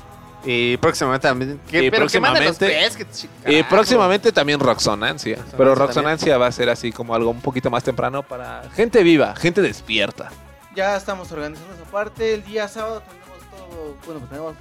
Y 0.46 0.78
próximamente 0.78 1.28
también. 1.28 1.60
Que, 1.70 1.86
Y 1.86 1.92
pero 1.92 2.08
que 2.08 2.20
manden 2.20 2.44
los 2.46 2.58
próximamente- 2.58 3.30
Y 3.48 3.64
próximamente 3.64 4.32
también 4.32 4.60
Roxonancia. 4.60 5.36
Roxonancia 5.38 5.58
Pero 5.58 5.70
también. 5.72 5.88
Roxonancia 5.88 6.38
va 6.38 6.48
a 6.48 6.52
ser 6.52 6.70
así 6.70 6.92
como 6.92 7.16
algo 7.16 7.30
un 7.30 7.42
poquito 7.42 7.70
más 7.70 7.84
temprano 7.84 8.24
para 8.24 8.64
gente 8.76 9.04
viva, 9.04 9.36
gente 9.36 9.62
despierta. 9.62 10.30
Ya 10.76 10.98
estamos 10.98 11.32
organizando 11.32 11.74
esa 11.74 11.84
parte. 11.90 12.34
El 12.34 12.44
día 12.44 12.68
sábado 12.68 13.02
tenemos 13.08 13.40
todo, 13.52 13.96
bueno, 14.06 14.20
pues 14.20 14.30
tenemos, 14.30 14.56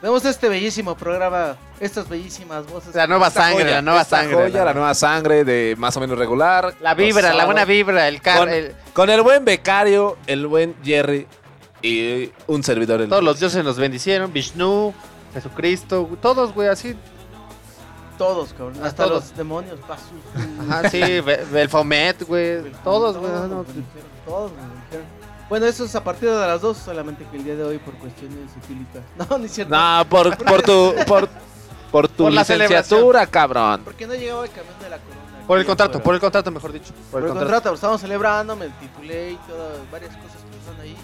tenemos 0.00 0.24
este 0.24 0.48
bellísimo 0.48 0.96
programa, 0.96 1.56
estas 1.78 2.08
bellísimas 2.08 2.66
voces. 2.66 2.94
La 2.94 3.06
nueva 3.06 3.30
sangre, 3.30 3.64
joya. 3.64 3.74
la 3.76 3.82
nueva 3.82 4.04
sangre. 4.04 4.34
joya, 4.34 4.64
la 4.64 4.72
nueva 4.74 4.94
sangre 4.94 5.44
de 5.44 5.74
más 5.78 5.96
o 5.96 6.00
menos 6.00 6.18
regular. 6.18 6.74
La 6.80 6.94
vibra, 6.94 7.32
la 7.34 7.44
buena 7.44 7.64
vibra, 7.64 8.08
el 8.08 8.20
car, 8.20 8.38
Con, 8.38 8.48
el- 8.48 8.74
con 8.92 9.10
el 9.10 9.20
buen 9.22 9.44
becario, 9.44 10.16
el 10.26 10.46
buen 10.46 10.74
Jerry 10.82 11.26
y 11.82 12.30
un 12.46 12.62
servidor. 12.64 13.02
el- 13.02 13.08
todos 13.08 13.22
los 13.22 13.38
dioses 13.38 13.62
nos 13.62 13.76
bendicieron, 13.76 14.32
Vishnu, 14.32 14.94
Jesucristo, 15.34 16.08
todos, 16.20 16.52
güey, 16.54 16.68
así. 16.68 16.96
Todos, 18.16 18.52
cabrón. 18.52 18.82
Hasta 18.82 19.04
Todos. 19.04 19.26
los 19.28 19.36
demonios, 19.36 19.78
Pasus. 19.86 20.08
Ajá, 20.68 20.88
sí, 20.90 20.98
Be- 21.20 21.44
Belfomet, 21.52 22.26
güey, 22.26 22.72
todos, 22.82 23.16
güey. 23.16 23.30
Todos, 23.30 23.48
no, 23.48 23.64
todos 24.26 24.50
dijeron. 24.50 25.06
Bueno, 25.48 25.66
eso 25.66 25.84
es 25.84 25.94
a 25.94 26.02
partir 26.04 26.28
de 26.28 26.36
las 26.36 26.60
2, 26.60 26.76
solamente 26.76 27.24
que 27.30 27.36
el 27.38 27.44
día 27.44 27.54
de 27.54 27.62
hoy 27.64 27.78
por 27.78 27.94
cuestiones 27.94 28.50
etílicas. 28.64 29.02
No, 29.30 29.38
ni 29.38 29.46
es 29.46 29.52
cierto. 29.52 29.74
No, 29.74 30.04
por, 30.08 30.36
por 30.36 30.62
tu, 30.62 30.94
por, 31.06 31.28
por 31.92 32.08
tu 32.08 32.24
Por 32.24 32.32
la 32.32 32.40
licenciatura, 32.42 33.26
cabrón. 33.26 33.82
Porque 33.84 34.06
no 34.06 34.14
llegaba 34.14 34.44
el 34.44 34.50
camión 34.50 34.74
de 34.80 34.90
la 34.90 34.98
corona. 34.98 35.18
Por 35.46 35.58
el 35.58 35.64
contrato, 35.64 36.02
por 36.02 36.14
el 36.14 36.20
contrato, 36.20 36.50
mejor 36.50 36.72
dicho. 36.72 36.92
Por 37.10 37.22
el 37.22 37.28
contrato, 37.32 37.72
estábamos 37.72 38.00
celebrando, 38.02 38.56
me 38.56 38.68
titulé 38.68 39.30
y 39.32 39.36
todas, 39.48 39.78
varias 39.90 40.14
cosas 40.16 40.36
que 40.50 40.58
están 40.58 40.80
ahí. 40.82 40.96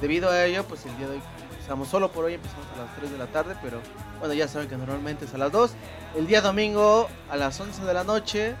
Debido 0.00 0.30
a 0.30 0.44
ello, 0.44 0.64
pues 0.64 0.84
el 0.86 0.96
día 0.96 1.06
de 1.06 1.14
hoy 1.16 1.22
empezamos 1.66 1.88
solo 1.88 2.12
por 2.12 2.24
hoy, 2.26 2.34
empezamos 2.34 2.64
a 2.76 2.84
las 2.84 2.94
3 2.96 3.10
de 3.10 3.18
la 3.18 3.26
tarde, 3.26 3.56
pero 3.60 3.80
bueno, 4.20 4.32
ya 4.34 4.46
saben 4.46 4.68
que 4.68 4.76
normalmente 4.76 5.24
es 5.24 5.34
a 5.34 5.38
las 5.38 5.50
2. 5.50 5.72
El 6.16 6.28
día 6.28 6.40
domingo 6.40 7.08
a 7.28 7.36
las 7.36 7.58
11 7.58 7.82
de 7.84 7.92
la 7.92 8.04
noche, 8.04 8.54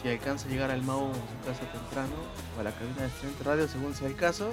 si 0.00 0.08
alcanza 0.08 0.48
a 0.48 0.50
llegar 0.50 0.70
al 0.70 0.80
Mau 0.82 1.10
a 1.10 1.12
su 1.12 1.46
casa 1.46 1.70
temprano, 1.70 2.12
o 2.56 2.60
a 2.60 2.62
la 2.64 2.70
cabina 2.72 3.02
de 3.02 3.06
Estudiante 3.08 3.44
Radio, 3.44 3.68
según 3.68 3.94
sea 3.94 4.08
el 4.08 4.16
caso, 4.16 4.48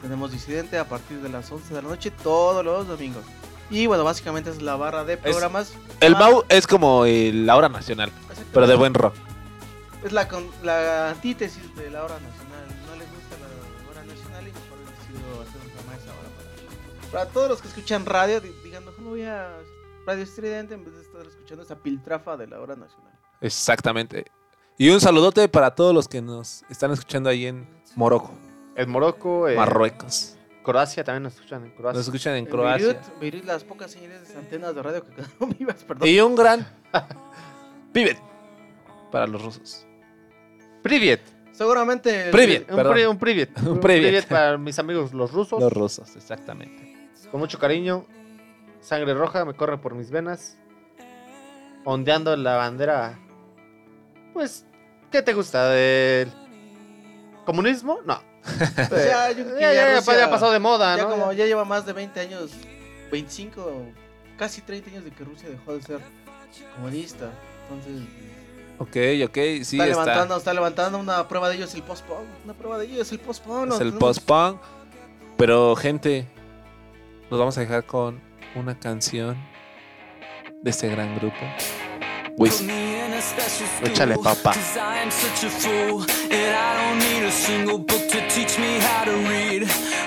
tenemos 0.00 0.32
Disidente 0.32 0.78
a 0.78 0.86
partir 0.88 1.20
de 1.20 1.28
las 1.28 1.52
11 1.52 1.74
de 1.74 1.82
la 1.82 1.88
noche 1.90 2.10
todos 2.10 2.64
los 2.64 2.88
domingos. 2.88 3.22
Y 3.68 3.86
bueno, 3.86 4.02
básicamente 4.02 4.48
es 4.48 4.62
la 4.62 4.76
barra 4.76 5.04
de 5.04 5.18
programas. 5.18 5.74
El 6.00 6.16
Mau 6.16 6.44
es 6.48 6.66
como 6.66 7.04
el- 7.04 7.44
la 7.44 7.54
hora 7.56 7.68
nacional, 7.68 8.10
pero 8.54 8.66
de 8.66 8.76
buen 8.76 8.94
rock. 8.94 9.14
Es 10.02 10.12
la, 10.12 10.26
con- 10.26 10.48
la 10.62 11.10
antítesis 11.10 11.76
de 11.76 11.90
la 11.90 12.02
hora 12.02 12.14
nacional. 12.14 12.39
Para, 17.10 17.26
todos 17.26 17.48
los 17.48 17.60
que 17.62 17.68
escuchan 17.68 18.06
radio, 18.06 18.40
di- 18.40 18.52
digan, 18.64 18.84
mejor 18.84 19.00
me 19.00 19.08
voy 19.08 19.22
a 19.22 19.58
Radio 20.06 20.22
Estridente 20.22 20.74
en 20.74 20.84
vez 20.84 20.94
de 20.94 21.02
estar 21.02 21.26
escuchando 21.26 21.62
esa 21.62 21.76
piltrafa 21.76 22.36
de 22.36 22.46
la 22.46 22.60
hora 22.60 22.76
nacional. 22.76 23.12
Exactamente. 23.40 24.24
Y 24.78 24.88
un 24.90 25.00
saludote 25.00 25.48
para 25.48 25.74
todos 25.74 25.94
los 25.94 26.08
que 26.08 26.22
nos 26.22 26.62
están 26.70 26.90
escuchando 26.92 27.28
ahí 27.28 27.46
en 27.46 27.68
Morocco. 27.96 28.32
El 28.76 28.86
Morocco, 28.86 29.46
eh, 29.48 29.56
Marruecos. 29.56 30.36
Croacia 30.62 31.02
también 31.04 31.24
nos 31.24 31.34
escuchan 31.34 31.64
en 31.64 31.70
Croacia. 31.72 31.98
Nos 31.98 32.06
escuchan 32.06 32.32
en 32.34 32.44
En 32.44 32.46
Croacia. 32.46 32.86
Beirut, 32.86 33.18
Beirut, 33.20 33.44
las 33.44 33.64
pocas 33.64 33.90
señales 33.90 34.28
de 34.32 34.38
antenas 34.38 34.74
de 34.74 34.82
radio 34.82 35.04
que 35.04 35.14
quedaron 35.14 35.50
vivas, 35.58 35.84
perdón. 35.84 36.08
Y 36.08 36.20
un 36.20 36.34
gran 36.34 36.66
pibet 37.92 38.18
para 39.10 39.26
los 39.26 39.42
rusos. 39.42 39.86
Privet. 40.82 41.20
Seguramente. 41.52 42.30
Privet. 42.30 42.70
Un, 42.70 42.76
Perdón. 42.76 42.92
pri- 42.94 43.04
un 43.06 43.18
privet. 43.18 43.62
Un 43.62 43.80
privet. 43.80 44.26
para 44.26 44.56
mis 44.56 44.78
amigos 44.78 45.12
los 45.12 45.30
rusos. 45.32 45.60
Los 45.60 45.72
rusos, 45.72 46.16
exactamente. 46.16 46.89
Con 47.30 47.40
mucho 47.40 47.58
cariño. 47.58 48.04
Sangre 48.80 49.14
roja 49.14 49.44
me 49.44 49.54
corre 49.54 49.78
por 49.78 49.94
mis 49.94 50.10
venas. 50.10 50.56
Ondeando 51.84 52.36
la 52.36 52.56
bandera. 52.56 53.18
Pues, 54.32 54.64
¿qué 55.10 55.22
te 55.22 55.32
gusta? 55.34 55.68
¿Del 55.68 56.30
comunismo? 57.44 58.00
No. 58.04 58.20
O 58.90 58.96
sea, 58.96 59.32
yo 59.32 59.44
creo 59.44 59.54
que 59.56 59.60
ya, 59.60 59.72
ya, 59.72 59.90
ya, 59.92 59.96
Rusia- 59.98 60.18
ya 60.18 60.30
pasó 60.30 60.50
de 60.50 60.58
moda, 60.58 60.96
ya 60.96 61.02
¿no? 61.04 61.10
como 61.10 61.32
ya 61.32 61.44
lleva 61.46 61.64
más 61.66 61.84
de 61.84 61.92
20 61.92 62.18
años, 62.20 62.52
25, 63.12 63.82
casi 64.38 64.62
30 64.62 64.90
años 64.90 65.04
de 65.04 65.10
que 65.10 65.24
Rusia 65.24 65.50
dejó 65.50 65.74
de 65.74 65.82
ser 65.82 66.00
comunista. 66.76 67.30
Entonces, 67.70 68.02
Ok, 68.78 68.96
ok, 69.28 69.34
sí, 69.62 69.76
está, 69.78 69.84
está. 69.84 69.86
levantando, 69.86 70.36
está 70.38 70.54
levantando 70.54 70.98
una 70.98 71.28
prueba 71.28 71.50
de 71.50 71.56
ello 71.56 71.64
es 71.66 71.74
el 71.74 71.82
post-punk. 71.82 72.24
Una 72.44 72.54
prueba 72.54 72.78
de 72.78 72.86
ello 72.86 73.02
es 73.02 73.12
el 73.12 73.18
post-punk. 73.20 73.72
es 73.74 73.80
el 73.80 73.92
post-punk. 73.92 74.58
Pero, 75.36 75.76
gente, 75.76 76.26
nos 77.30 77.38
vamos 77.38 77.56
a 77.56 77.60
dejar 77.60 77.84
con 77.84 78.20
una 78.54 78.78
canción 78.78 79.36
de 80.62 80.70
este 80.70 80.88
gran 80.88 81.14
grupo. 81.16 81.36
Wiz. 82.36 82.62
Échale, 83.82 84.16
papá. 84.18 84.52
And 84.52 85.12
I. 85.12 85.20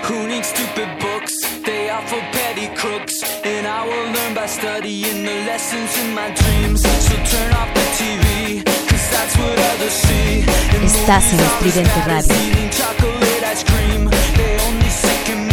Who 0.04 0.28
needs 0.28 0.48
stupid 0.48 0.90
books? 1.00 1.34
They 1.64 1.90
are 1.90 2.06
for 2.08 2.20
petty 2.34 2.68
crooks, 2.76 3.24
and 3.46 3.66
will 3.88 4.12
learn 4.12 4.34
by 4.34 4.48
studying 4.48 5.24
the 5.24 5.46
lessons 5.46 5.98
in 5.98 6.14
my 6.14 6.30
dreams. 6.32 6.82
So 6.82 7.16
turn 7.24 7.54
off 7.54 7.74
the 7.74 7.86
TV, 7.98 8.64
cause 8.90 9.10
that's 9.12 9.38
what 9.38 9.58
others 9.72 9.94
see. 9.94 10.44
And 10.76 10.84
Estás 10.84 11.32
en 11.32 11.40
Estridente 11.40 12.02
Radio. 12.06 12.36
eating 12.36 12.70
chocolate 12.70 13.44
ice 13.46 13.64
cream. 13.64 14.10
They 14.36 14.58
only 14.68 14.90
sicken 14.90 15.48
me. 15.48 15.53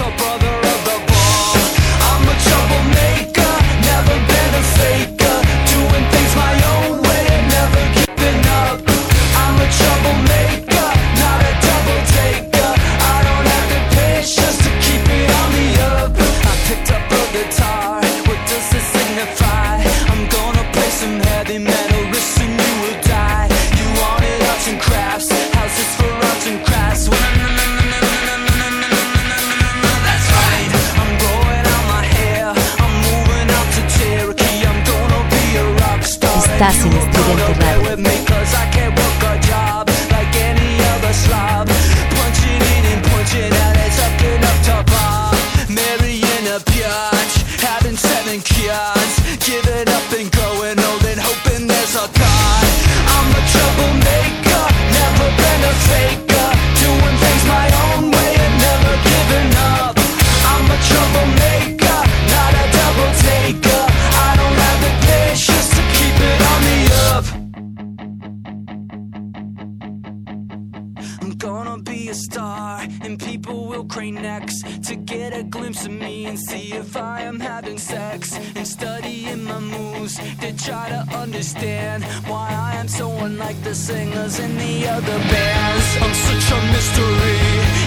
If 76.73 76.95
I 76.95 77.21
am 77.21 77.39
having 77.39 77.77
sex. 77.77 78.37
And 78.55 78.67
studying 78.67 79.43
my 79.43 79.59
moves 79.59 80.17
to 80.41 80.49
try 80.65 80.89
to 80.89 81.01
understand 81.17 82.03
why 82.29 82.49
I 82.51 82.75
am 82.79 82.87
so 82.87 83.09
unlike 83.25 83.61
the 83.63 83.75
singers 83.75 84.39
in 84.39 84.57
the 84.57 84.87
other 84.87 85.19
bands. 85.31 85.87
I'm 86.03 86.15
such 86.27 86.45
a 86.55 86.59
mystery, 86.73 87.39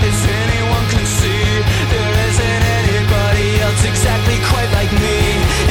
as 0.08 0.20
anyone 0.42 0.86
can 0.92 1.06
see. 1.18 1.46
There 1.92 2.14
isn't 2.28 2.62
anybody 2.80 3.48
else 3.64 3.82
exactly 3.84 4.38
quite 4.50 4.70
like 4.78 4.92
me. 4.92 5.18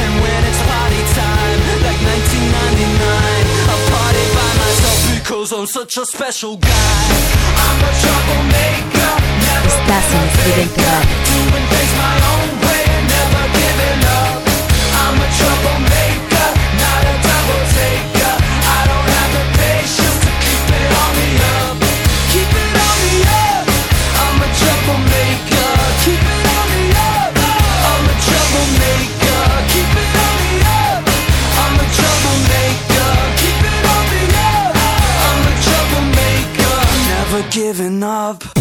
And 0.02 0.12
when 0.22 0.40
it's 0.50 0.62
party 0.70 1.02
time, 1.18 1.60
like 1.86 2.00
1999, 2.14 3.44
I 3.72 3.76
party 3.92 4.26
by 4.38 4.50
myself 4.62 5.00
because 5.18 5.48
I'm 5.52 5.66
such 5.66 5.96
a 5.98 6.06
special 6.06 6.56
guy. 6.56 7.00
I'm 7.66 7.78
a 7.80 7.92
troublemaker, 8.02 9.14
Estás 9.66 10.06
en 10.18 10.26
doing 11.24 11.66
things 11.70 11.92
my 11.96 12.16
own 12.32 12.58
way 12.58 12.63
giving 37.54 38.02
up. 38.02 38.53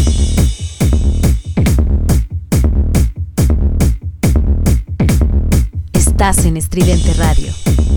En 6.24 6.56
Estridente 6.56 7.14
Radio. 7.16 7.93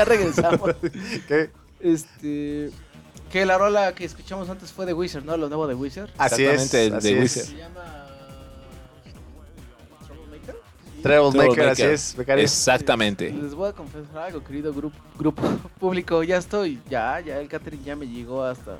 Ya 0.00 0.04
regresamos. 0.04 0.74
¿Qué? 1.28 1.50
Este. 1.80 2.70
Que 3.30 3.46
la 3.46 3.58
rola 3.58 3.94
que 3.94 4.04
escuchamos 4.04 4.48
antes 4.48 4.72
fue 4.72 4.86
de 4.86 4.92
Wizard, 4.92 5.24
¿no? 5.24 5.36
Lo 5.36 5.48
nuevo 5.48 5.66
de 5.66 5.74
Wizard. 5.74 6.10
Así 6.18 6.44
es. 6.44 6.74
Exactamente, 6.74 7.08
de. 7.08 7.20
Wizard. 7.20 7.44
Se 7.46 7.56
llama. 7.56 8.06
Troublemaker. 10.06 10.56
Troublemaker, 11.02 11.68
así 11.68 11.82
es, 11.82 12.14
becario. 12.16 12.42
Exactamente. 12.42 13.30
Les 13.30 13.54
voy 13.54 13.68
a 13.68 13.72
confesar 13.72 14.18
algo, 14.18 14.42
querido 14.42 14.72
grupo, 14.72 14.96
grupo 15.18 15.42
público. 15.78 16.22
Ya 16.22 16.38
estoy, 16.38 16.80
ya, 16.88 17.20
ya 17.20 17.38
el 17.38 17.48
catering 17.48 17.84
ya 17.84 17.94
me 17.96 18.06
llegó 18.06 18.42
hasta. 18.42 18.78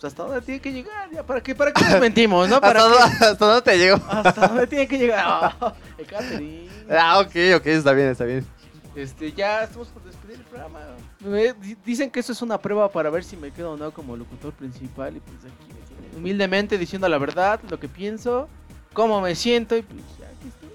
Pues 0.00 0.12
hasta 0.12 0.22
dónde 0.22 0.40
tiene 0.42 0.60
que 0.60 0.72
llegar, 0.72 1.10
ya. 1.12 1.24
¿Para 1.24 1.42
qué, 1.42 1.54
para 1.54 1.72
qué 1.72 1.84
nos 1.84 2.00
mentimos, 2.00 2.48
no? 2.48 2.60
¿Para 2.60 2.84
¿Hasta, 2.84 2.92
qué? 2.94 3.00
dónde, 3.02 3.26
¿Hasta 3.26 3.46
dónde 3.46 3.62
te 3.62 3.78
llegó? 3.78 3.96
¿Hasta 4.08 4.48
dónde 4.48 4.66
tiene 4.68 4.88
que 4.88 4.96
llegar? 4.98 5.24
Ah, 5.26 5.74
el 5.98 6.06
catering. 6.06 6.68
Ah, 6.88 7.18
ok, 7.18 7.34
ok, 7.56 7.66
está 7.66 7.92
bien, 7.92 8.08
está 8.08 8.24
bien. 8.24 8.57
Este, 9.02 9.32
ya 9.32 9.62
estamos 9.64 9.88
por 9.88 10.02
despedir 10.04 10.36
el 10.38 10.44
programa. 10.44 10.80
Me- 11.20 11.54
dicen 11.84 12.10
que 12.10 12.20
eso 12.20 12.32
es 12.32 12.42
una 12.42 12.58
prueba 12.58 12.90
para 12.90 13.10
ver 13.10 13.22
si 13.24 13.36
me 13.36 13.50
quedo 13.52 13.72
o 13.72 13.76
no 13.76 13.92
como 13.92 14.16
locutor 14.16 14.52
principal. 14.52 15.16
Y 15.16 15.20
pues 15.20 15.38
aquí 15.38 15.68
me 15.72 15.96
tienen 15.96 16.16
humildemente 16.18 16.78
diciendo 16.78 17.08
la 17.08 17.18
verdad, 17.18 17.60
lo 17.70 17.78
que 17.78 17.88
pienso, 17.88 18.48
cómo 18.92 19.20
me 19.20 19.34
siento. 19.34 19.76
Y 19.76 19.82
pues 19.82 20.00
ya 20.18 20.26
aquí 20.26 20.48
estoy. 20.48 20.68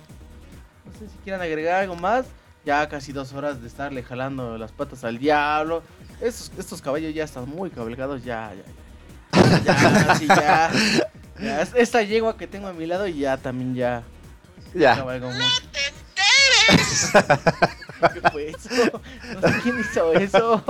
No 0.85 0.91
sé 0.99 1.09
si 1.09 1.17
quieran 1.23 1.41
agregar 1.41 1.81
algo 1.81 1.95
más. 1.95 2.25
Ya 2.65 2.87
casi 2.87 3.11
dos 3.11 3.33
horas 3.33 3.61
de 3.61 3.67
estarle 3.67 4.03
jalando 4.03 4.57
las 4.57 4.71
patas 4.71 5.03
al 5.03 5.17
diablo. 5.17 5.83
Estos, 6.21 6.49
estos 6.57 6.81
caballos 6.81 7.13
ya 7.13 7.25
están 7.25 7.49
muy 7.49 7.69
cabalgados. 7.69 8.23
Ya, 8.23 8.53
ya, 8.53 8.63
ya. 8.63 9.59
Ya, 10.05 10.15
sí, 10.15 10.27
ya. 10.27 10.71
Ya, 11.41 11.61
es- 11.61 11.73
Esta 11.75 12.01
yegua 12.03 12.37
que 12.37 12.47
tengo 12.47 12.67
a 12.67 12.73
mi 12.73 12.85
lado 12.85 13.05
ya 13.07 13.35
también 13.35 13.75
ya. 13.75 14.03
Ya. 14.73 14.95
cabalgó 14.95 15.27
mucho. 15.29 15.45
¿Qué 18.13 18.21
fue 18.31 18.49
eso? 18.49 19.01
No 19.33 19.47
sé 19.47 19.59
quién 19.61 19.79
hizo 19.79 20.13
eso. 20.13 20.63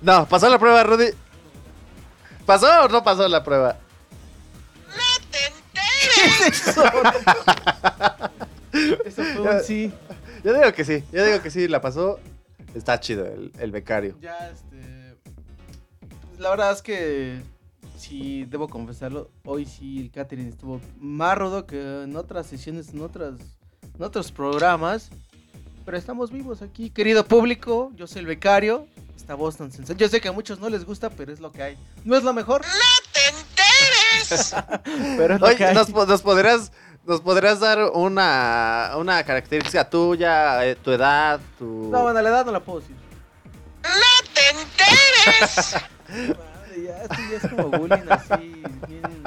No, 0.00 0.26
pasó 0.28 0.48
la 0.48 0.58
prueba, 0.58 0.82
Rudy. 0.84 1.10
¿Pasó 2.46 2.84
o 2.84 2.88
no 2.88 3.02
pasó 3.02 3.28
la 3.28 3.42
prueba? 3.42 3.78
eso? 6.46 6.82
Eso 9.04 9.24
fue 9.24 9.56
un 9.56 9.60
sí. 9.62 9.92
Yo 10.44 10.54
digo 10.54 10.72
que 10.72 10.84
sí, 10.84 11.02
yo 11.12 11.24
digo 11.24 11.42
que 11.42 11.50
sí, 11.50 11.68
la 11.68 11.80
pasó. 11.80 12.20
Está 12.74 13.00
chido 13.00 13.26
el, 13.26 13.52
el 13.58 13.72
becario. 13.72 14.16
Ya, 14.20 14.50
este. 14.50 15.16
pues, 16.28 16.38
La 16.38 16.50
verdad 16.50 16.72
es 16.72 16.82
que. 16.82 17.42
Sí, 17.96 18.44
debo 18.44 18.68
confesarlo. 18.68 19.30
Hoy 19.44 19.66
sí 19.66 20.00
el 20.00 20.10
catering 20.12 20.48
estuvo 20.48 20.80
más 20.98 21.36
rudo 21.36 21.66
que 21.66 22.04
en 22.04 22.14
otras 22.14 22.46
sesiones, 22.46 22.94
en, 22.94 23.00
otras, 23.00 23.40
en 23.98 24.04
otros 24.04 24.30
programas. 24.32 25.10
Pero 25.84 25.96
estamos 25.96 26.30
vivos 26.30 26.62
aquí, 26.62 26.90
querido 26.90 27.24
público. 27.24 27.90
Yo 27.96 28.06
soy 28.06 28.20
el 28.20 28.26
becario. 28.26 28.86
Esta 29.16 29.34
voz 29.34 29.56
tan 29.56 29.72
sensual. 29.72 29.98
Yo 29.98 30.08
sé 30.08 30.20
que 30.20 30.28
a 30.28 30.32
muchos 30.32 30.60
no 30.60 30.68
les 30.68 30.84
gusta, 30.84 31.10
pero 31.10 31.32
es 31.32 31.40
lo 31.40 31.50
que 31.50 31.62
hay. 31.62 31.78
No 32.04 32.16
es 32.16 32.22
lo 32.22 32.32
mejor. 32.32 32.62
pero 35.16 35.34
es 35.34 35.40
lo 35.40 35.46
que 35.48 35.54
Oye, 35.54 35.66
hay. 35.66 35.74
¿nos, 35.74 35.88
nos 35.88 36.22
podrías, 36.22 36.72
¿nos 37.04 37.20
podrías 37.20 37.60
dar 37.60 37.90
una, 37.94 38.92
una 38.96 39.24
característica 39.24 39.88
tuya, 39.88 40.64
eh, 40.66 40.76
tu 40.76 40.92
edad, 40.92 41.40
tu... 41.58 41.88
No, 41.90 42.02
bueno, 42.02 42.20
la 42.20 42.28
edad 42.28 42.46
no 42.46 42.52
la 42.52 42.60
puedo 42.60 42.80
decir. 42.80 42.96
Madre, 46.08 46.84
ya, 46.84 47.02
esto 47.02 47.16
ya 47.30 47.36
es 47.36 47.48
como 47.48 47.68
bullying 47.70 48.10
así, 48.10 48.62
bien... 48.86 49.24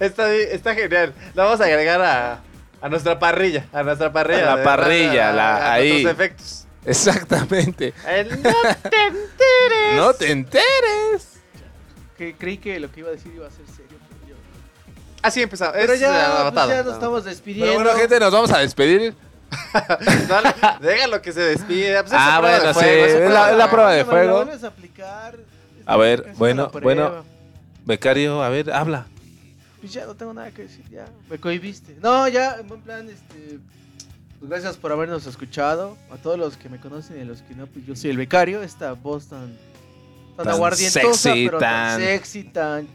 Está, 0.00 0.32
está 0.34 0.74
genial. 0.74 1.14
La 1.34 1.44
vamos 1.44 1.60
a 1.60 1.64
agregar 1.64 2.00
a, 2.02 2.42
a 2.82 2.88
nuestra 2.88 3.18
parrilla, 3.18 3.66
a 3.72 3.82
nuestra 3.82 4.12
parrilla. 4.12 4.52
A 4.52 4.56
la 4.56 4.64
parrilla, 4.64 5.30
a- 5.30 5.32
la- 5.32 5.56
a 5.56 5.72
ahí. 5.74 5.90
nuestros 6.02 6.12
efectos. 6.14 6.66
Exactamente. 6.84 7.94
El 8.08 8.28
no 8.42 8.52
te 8.82 9.06
enteres. 9.06 9.96
No 9.96 10.14
te 10.14 10.30
enteres. 10.32 11.28
Que 12.18 12.34
creí 12.36 12.58
que 12.58 12.78
lo 12.80 12.90
que 12.90 13.00
iba 13.00 13.08
a 13.08 13.12
decir 13.12 13.32
iba 13.34 13.46
a 13.46 13.50
ser 13.50 13.64
serio, 13.66 13.96
pero 14.08 14.28
yo... 14.28 14.34
Así 15.22 15.42
empezamos. 15.42 15.74
Pero 15.76 15.92
es, 15.92 16.00
ya, 16.00 16.50
pues 16.52 16.68
ya 16.68 16.82
nos 16.82 16.94
estamos 16.94 17.24
despidiendo. 17.24 17.72
Pero 17.72 17.84
bueno, 17.84 17.98
gente, 17.98 18.18
nos 18.20 18.32
vamos 18.32 18.50
a 18.52 18.58
despedir. 18.58 19.14
Dale, 20.28 20.54
déjalo 20.80 21.20
que 21.22 21.32
se 21.32 21.40
despida. 21.40 22.02
Pues 22.02 22.12
es 22.12 22.18
Ah, 22.20 22.40
bueno, 22.40 22.74
sí, 22.74 22.86
es 22.86 23.30
la- 23.30 23.70
prueba 23.70 23.92
de 23.92 24.04
fuego. 24.04 24.38
a 24.40 24.66
aplicar. 24.66 25.36
A 25.86 25.96
ver, 25.96 26.32
bueno, 26.36 26.70
bueno. 26.82 27.24
Becario, 27.84 28.42
a 28.42 28.48
ver, 28.48 28.72
habla. 28.72 29.06
Pues 29.82 29.92
ya 29.92 30.06
no 30.06 30.14
tengo 30.14 30.32
nada 30.32 30.50
que 30.50 30.62
decir, 30.62 30.88
ya. 30.88 31.04
Me 31.28 31.38
cohibiste. 31.38 31.96
No, 32.00 32.26
ya, 32.28 32.56
en 32.60 32.68
buen 32.68 32.80
plan, 32.80 33.06
este. 33.10 33.58
Pues 34.38 34.48
gracias 34.50 34.76
por 34.78 34.90
habernos 34.92 35.26
escuchado. 35.26 35.98
A 36.10 36.16
todos 36.16 36.38
los 36.38 36.56
que 36.56 36.68
me 36.70 36.78
conocen 36.80 37.18
y 37.18 37.20
a 37.20 37.24
los 37.24 37.42
que 37.42 37.54
no, 37.54 37.66
pues 37.66 37.84
yo 37.84 37.94
soy 37.94 38.10
el 38.10 38.16
becario. 38.16 38.62
Esta 38.62 38.92
voz 38.94 39.26
tan. 39.26 39.48
tan, 40.36 40.46
Tan 40.46 40.48
aguardientosa, 40.54 41.14
sexy, 41.34 41.46
pero 41.46 41.58
tan... 41.58 41.98
tan- 41.98 42.00
sexy, 42.00 42.44
tan. 42.44 42.88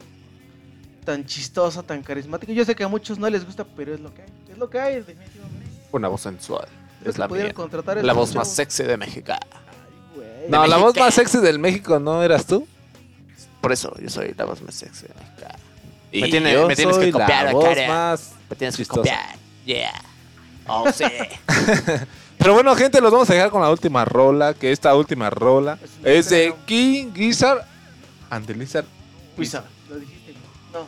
tan 1.05 1.25
chistosa, 1.25 1.83
tan 1.83 2.01
carismática. 2.03 2.51
Yo 2.53 2.63
sé 2.65 2.73
que 2.73 2.83
a 2.83 2.87
muchos 2.87 3.19
no 3.19 3.29
les 3.29 3.45
gusta, 3.45 3.63
pero 3.65 3.93
es 3.93 3.99
lo 3.99 4.13
que 4.13 4.21
hay. 4.23 4.29
Es 4.51 4.57
lo 4.57 4.69
que 4.69 4.79
hay, 4.79 4.95
definitivamente. 4.95 5.67
Una 5.91 6.07
voz 6.07 6.21
sensual. 6.21 6.67
Creo 7.01 7.11
Es 7.11 7.17
la 7.17 7.27
mía. 7.27 7.53
contratar 7.53 7.97
La 7.97 8.01
estos 8.01 8.15
voz 8.15 8.35
más 8.35 8.49
sexy 8.49 8.83
de 8.83 8.95
México. 8.97 9.33
Güey. 10.15 10.49
No, 10.49 10.65
la 10.65 10.77
voz 10.77 10.95
más 10.97 11.13
sexy 11.13 11.39
del 11.39 11.59
México 11.59 11.99
no 11.99 12.23
eras 12.23 12.45
tú. 12.45 12.65
Por 13.61 13.71
eso 13.73 13.93
yo 13.99 14.09
soy 14.09 14.33
la 14.37 14.45
voz 14.45 14.61
más 14.61 14.73
sexy 14.75 15.03
de 15.07 15.13
México. 15.13 15.47
Y 16.11 16.21
Me 16.21 16.29
tiene- 16.29 16.53
yo 16.53 16.67
me 16.67 16.75
tienes 16.75 16.97
que 16.97 17.11
copiar, 17.11 17.45
la 17.45 17.51
voz 17.53 17.77
más 17.87 18.31
Me 18.49 18.55
tienes 18.55 18.75
que 18.75 18.81
chistosa. 18.83 18.99
copiar. 19.01 19.35
Yeah. 19.65 20.01
Oh, 20.67 20.91
sí. 20.91 21.03
Pero 22.37 22.53
bueno, 22.53 22.75
gente, 22.75 23.01
los 23.01 23.11
vamos 23.11 23.29
a 23.29 23.33
dejar 23.33 23.49
con 23.49 23.61
la 23.61 23.69
última 23.69 24.05
rola. 24.05 24.53
Que 24.53 24.71
esta 24.71 24.95
última 24.95 25.29
rola 25.29 25.77
Es 25.83 25.89
un 25.99 26.07
es 26.07 26.29
de. 26.29 26.55
King 26.65 27.11
Gizzard 27.13 27.65
and 28.29 28.45
the 28.45 28.53
Lizard. 28.53 28.85
Wizard, 29.37 29.65
lo 29.89 29.95
dijiste. 29.97 30.33
No. 30.71 30.85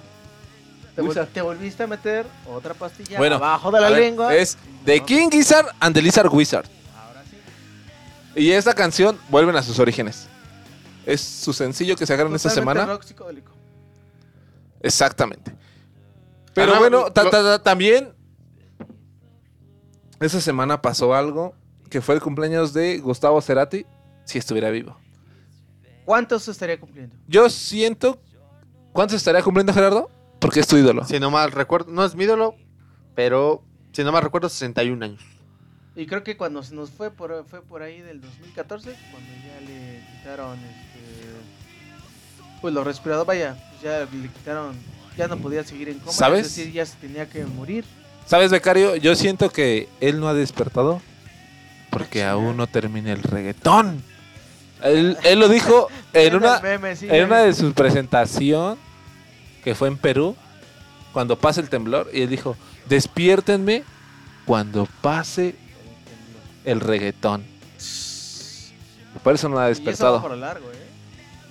Te, 0.96 1.02
vol- 1.02 1.08
Wizard. 1.10 1.28
te 1.30 1.42
volviste 1.42 1.84
a 1.84 1.88
meter 1.88 2.26
otra 2.48 2.74
pastilla 2.74 3.18
Bueno, 3.18 3.36
abajo 3.36 3.72
de 3.72 3.82
la 3.82 3.88
a 3.88 3.90
ver, 3.90 4.00
lengua. 4.00 4.34
Es 4.36 4.58
de 4.86 5.04
King 5.04 5.30
Gizzard 5.32 5.68
and 5.80 5.94
the 5.96 6.02
Lizard 6.02 6.30
Wizard. 6.34 6.66
Y 8.36 8.52
esta 8.52 8.74
canción 8.74 9.18
vuelven 9.30 9.56
a 9.56 9.64
sus 9.64 9.80
orígenes. 9.80 10.28
Es 11.06 11.20
su 11.22 11.52
sencillo 11.52 11.96
que 11.96 12.06
sacaron 12.06 12.34
esta 12.36 12.50
Totalmente 12.50 12.80
semana. 12.80 12.94
rock 12.94 13.04
psicodélico. 13.04 13.52
Exactamente. 14.82 15.56
Pero 16.54 16.78
bueno, 16.78 17.12
ta- 17.12 17.24
lo- 17.24 17.30
ta- 17.30 17.44
ta- 17.44 17.64
también 17.64 18.14
esa 20.20 20.42
semana 20.42 20.82
pasó 20.82 21.14
algo 21.14 21.56
que 21.90 22.02
fue 22.02 22.16
el 22.16 22.22
cumpleaños 22.22 22.74
de 22.74 22.98
Gustavo 23.00 23.42
Cerati 23.42 23.86
si 24.26 24.38
estuviera 24.38 24.70
vivo. 24.70 24.98
¿Cuántos 26.06 26.48
estaría 26.48 26.80
cumpliendo? 26.80 27.16
Yo 27.28 27.50
siento 27.50 28.20
¿Cuántos 28.92 29.18
estaría 29.18 29.44
cumpliendo 29.44 29.72
Gerardo? 29.72 30.10
Porque 30.40 30.60
es 30.62 30.68
tu 30.68 30.76
ídolo. 30.76 31.06
Si 31.06 31.20
no 31.20 31.30
mal 31.30 31.52
recuerdo, 31.52 31.92
no 31.92 32.04
es 32.04 32.16
mi 32.16 32.24
ídolo, 32.24 32.56
pero 33.14 33.64
si 33.94 34.04
no 34.04 34.12
mal 34.12 34.24
recuerdo, 34.24 34.50
61 34.50 35.04
años. 35.06 35.22
Y 35.96 36.08
creo 36.08 36.24
que 36.24 36.36
cuando 36.38 36.64
se 36.64 36.74
nos 36.74 36.90
fue 36.90 37.12
por, 37.12 37.46
fue 37.46 37.62
por 37.62 37.84
ahí 37.84 38.02
del 38.02 38.20
2014, 38.20 38.96
cuando 39.12 39.30
ya 39.46 39.62
le 39.62 40.02
quitaron 40.18 40.58
este, 40.58 41.69
pues 42.62 42.74
los 42.74 42.86
respiradores, 42.86 43.28
vaya, 43.28 43.56
pues 43.72 43.82
ya 43.82 44.00
le 44.00 44.30
quitaron, 44.30 44.76
ya 45.18 45.28
no 45.28 45.38
podía 45.38 45.64
seguir 45.64 45.90
en 45.90 46.00
coma, 46.00 46.12
¿Sabes? 46.12 46.48
es 46.48 46.56
decir, 46.56 46.74
ya 46.74 46.86
se 46.86 46.96
tenía 46.98 47.28
que 47.28 47.46
morir. 47.46 47.86
¿Sabes, 48.26 48.52
becario? 48.52 48.96
Yo 48.96 49.16
siento 49.16 49.50
que 49.50 49.90
él 50.02 50.20
no 50.20 50.28
ha 50.28 50.34
despertado 50.34 51.02
porque 51.90 52.24
aún 52.24 52.58
no 52.58 52.68
termina 52.68 53.12
el 53.12 53.24
reggaetón. 53.24 54.04
Él, 54.84 55.18
él 55.24 55.40
lo 55.40 55.50
dijo 55.50 55.88
en 56.14 56.36
una, 56.36 56.58
el 56.58 56.64
meme, 56.64 56.96
sí, 56.96 57.08
en 57.10 57.26
una 57.26 57.42
vi. 57.42 57.48
de 57.48 57.54
sus 57.54 57.74
presentación 57.74 58.78
que 59.64 59.76
fue 59.76 59.88
en 59.88 59.98
Perú, 59.98 60.36
cuando 61.12 61.38
pase 61.38 61.60
el 61.62 61.70
temblor, 61.70 62.10
y 62.14 62.22
él 62.22 62.30
dijo, 62.30 62.56
despiértenme 62.88 63.84
cuando 64.46 64.88
pase 65.02 65.56
el 66.66 66.80
reggaetón. 66.80 67.44
Por 69.24 69.34
eso 69.34 69.50
no 69.50 69.58
ha 69.60 69.68
Y 69.70 69.72
eso 69.72 69.82
va 69.82 69.90
despertado. 69.90 70.22
por 70.22 70.32
lo 70.32 70.38
largo, 70.38 70.72
¿eh? 70.72 70.89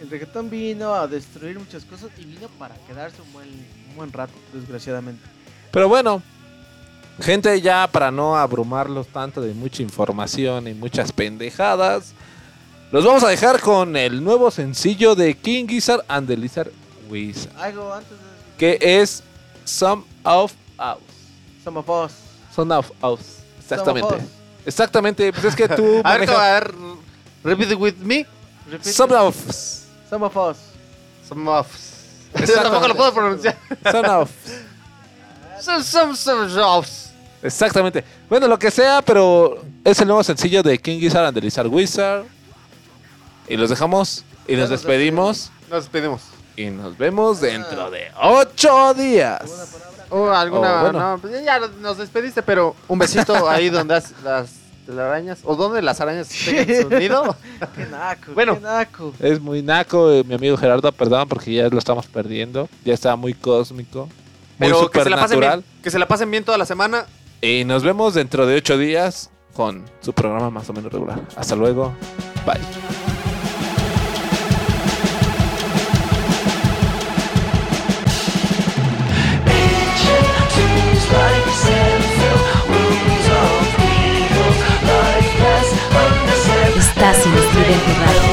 El 0.00 0.10
reggaetón 0.10 0.48
vino 0.48 0.94
a 0.94 1.06
destruir 1.08 1.58
muchas 1.58 1.84
cosas 1.84 2.10
y 2.18 2.24
vino 2.24 2.48
para 2.58 2.74
quedarse 2.86 3.20
un 3.20 3.32
buen, 3.32 3.48
un 3.90 3.96
buen 3.96 4.12
rato, 4.12 4.32
desgraciadamente. 4.52 5.22
Pero 5.72 5.88
bueno, 5.88 6.22
gente, 7.20 7.60
ya 7.60 7.88
para 7.90 8.10
no 8.10 8.36
abrumarlos 8.36 9.08
tanto 9.08 9.40
de 9.40 9.54
mucha 9.54 9.82
información 9.82 10.68
y 10.68 10.74
muchas 10.74 11.10
pendejadas, 11.10 12.12
los 12.92 13.04
vamos 13.04 13.24
a 13.24 13.28
dejar 13.28 13.60
con 13.60 13.96
el 13.96 14.22
nuevo 14.22 14.50
sencillo 14.50 15.14
de 15.14 15.34
King 15.36 15.66
Gizzard 15.66 16.04
and 16.08 16.28
the 16.28 16.36
Lizard 16.36 16.70
Wizard, 17.10 17.50
Algo 17.58 17.92
antes 17.92 18.10
de 18.12 18.16
que 18.56 18.78
es 18.80 19.22
Some 19.64 20.04
of 20.24 20.52
Us. 20.78 20.98
Some 21.64 21.78
of 21.78 21.88
Us. 21.88 22.12
Some 22.54 22.74
of 22.74 22.90
Us. 23.02 23.20
Exactamente. 23.60 24.08
Some 24.08 24.16
of 24.16 24.24
Us. 24.24 24.30
Exactamente, 24.64 25.32
pues 25.32 25.44
es 25.44 25.56
que 25.56 25.68
tú 25.68 26.00
A 26.04 26.16
ver, 26.16 26.28
manejas- 26.28 26.36
a 26.38 26.52
ver, 26.52 26.74
repeat 27.42 27.78
with 27.78 27.94
me. 27.96 28.26
Repeat 28.70 28.94
Some 28.94 29.14
of 29.14 29.48
Us. 29.48 29.77
Some 30.10 30.24
of 30.24 30.36
Us. 30.36 30.56
Some 31.28 31.48
of. 31.48 31.66
Yo 32.46 32.54
tampoco 32.54 32.88
lo 32.88 32.94
puedo 32.94 33.12
pronunciar. 33.14 33.56
Some 33.90 34.08
of 34.08 34.30
Some, 35.60 35.82
some, 35.82 36.16
some 36.16 36.60
of. 36.62 36.86
Exactamente. 37.42 38.04
Bueno, 38.28 38.46
lo 38.48 38.58
que 38.58 38.70
sea, 38.70 39.02
pero 39.02 39.62
es 39.84 40.00
el 40.00 40.06
nuevo 40.08 40.22
sencillo 40.24 40.62
de 40.62 40.78
King 40.78 40.98
Gizzard 40.98 41.26
and 41.26 41.34
the 41.34 41.40
Lizard 41.40 41.66
Wizard. 41.68 42.24
Y 43.48 43.56
los 43.56 43.70
dejamos 43.70 44.24
y 44.46 44.56
nos 44.56 44.70
despedimos. 44.70 45.50
Nos 45.70 45.84
despedimos. 45.84 46.22
Y 46.56 46.66
nos 46.70 46.96
vemos 46.98 47.40
dentro 47.40 47.90
de 47.90 48.10
ocho 48.20 48.94
días. 48.94 49.42
O 50.10 50.30
alguna. 50.30 50.78
Oh, 50.78 50.80
bueno. 50.82 50.98
no, 50.98 51.18
pues 51.18 51.44
ya 51.44 51.58
nos 51.80 51.98
despediste, 51.98 52.42
pero 52.42 52.74
un 52.88 52.98
besito 52.98 53.48
ahí 53.48 53.68
donde 53.68 53.94
has- 53.96 54.12
las 54.24 54.50
telarañas. 54.88 55.40
O 55.44 55.54
donde 55.54 55.82
las 55.82 56.00
arañas 56.00 56.28
tengan 56.44 56.82
su 56.82 56.88
nido. 56.90 57.36
Qué 57.76 57.86
naco, 57.86 58.32
Bueno. 58.34 58.54
qué 58.54 58.60
naco. 58.60 59.12
Es 59.20 59.40
muy 59.40 59.62
naco, 59.62 60.10
eh, 60.10 60.24
mi 60.24 60.34
amigo 60.34 60.56
Gerardo, 60.56 60.90
perdón, 60.92 61.28
porque 61.28 61.52
ya 61.52 61.68
lo 61.68 61.78
estamos 61.78 62.06
perdiendo. 62.06 62.68
Ya 62.84 62.94
está 62.94 63.14
muy 63.16 63.34
cósmico. 63.34 64.08
Muy 64.58 64.68
Pero 64.68 64.90
que 64.90 65.02
se, 65.02 65.10
la 65.10 65.20
pasen 65.20 65.40
bien, 65.40 65.64
que 65.82 65.90
se 65.90 65.98
la 65.98 66.08
pasen 66.08 66.30
bien 66.30 66.44
toda 66.44 66.58
la 66.58 66.66
semana. 66.66 67.06
Y 67.40 67.64
nos 67.64 67.84
vemos 67.84 68.14
dentro 68.14 68.46
de 68.46 68.56
ocho 68.56 68.76
días 68.78 69.30
con 69.54 69.84
su 70.00 70.12
programa 70.12 70.50
más 70.50 70.68
o 70.68 70.72
menos 70.72 70.92
regular. 70.92 71.20
Hasta 71.36 71.54
luego. 71.54 71.94
Bye. 72.44 72.58
Estás 86.98 87.24
en 87.26 87.34
Estridente 87.34 87.94
Radio. 87.94 88.27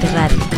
Estridente 0.00 0.08
Radio. 0.08 0.49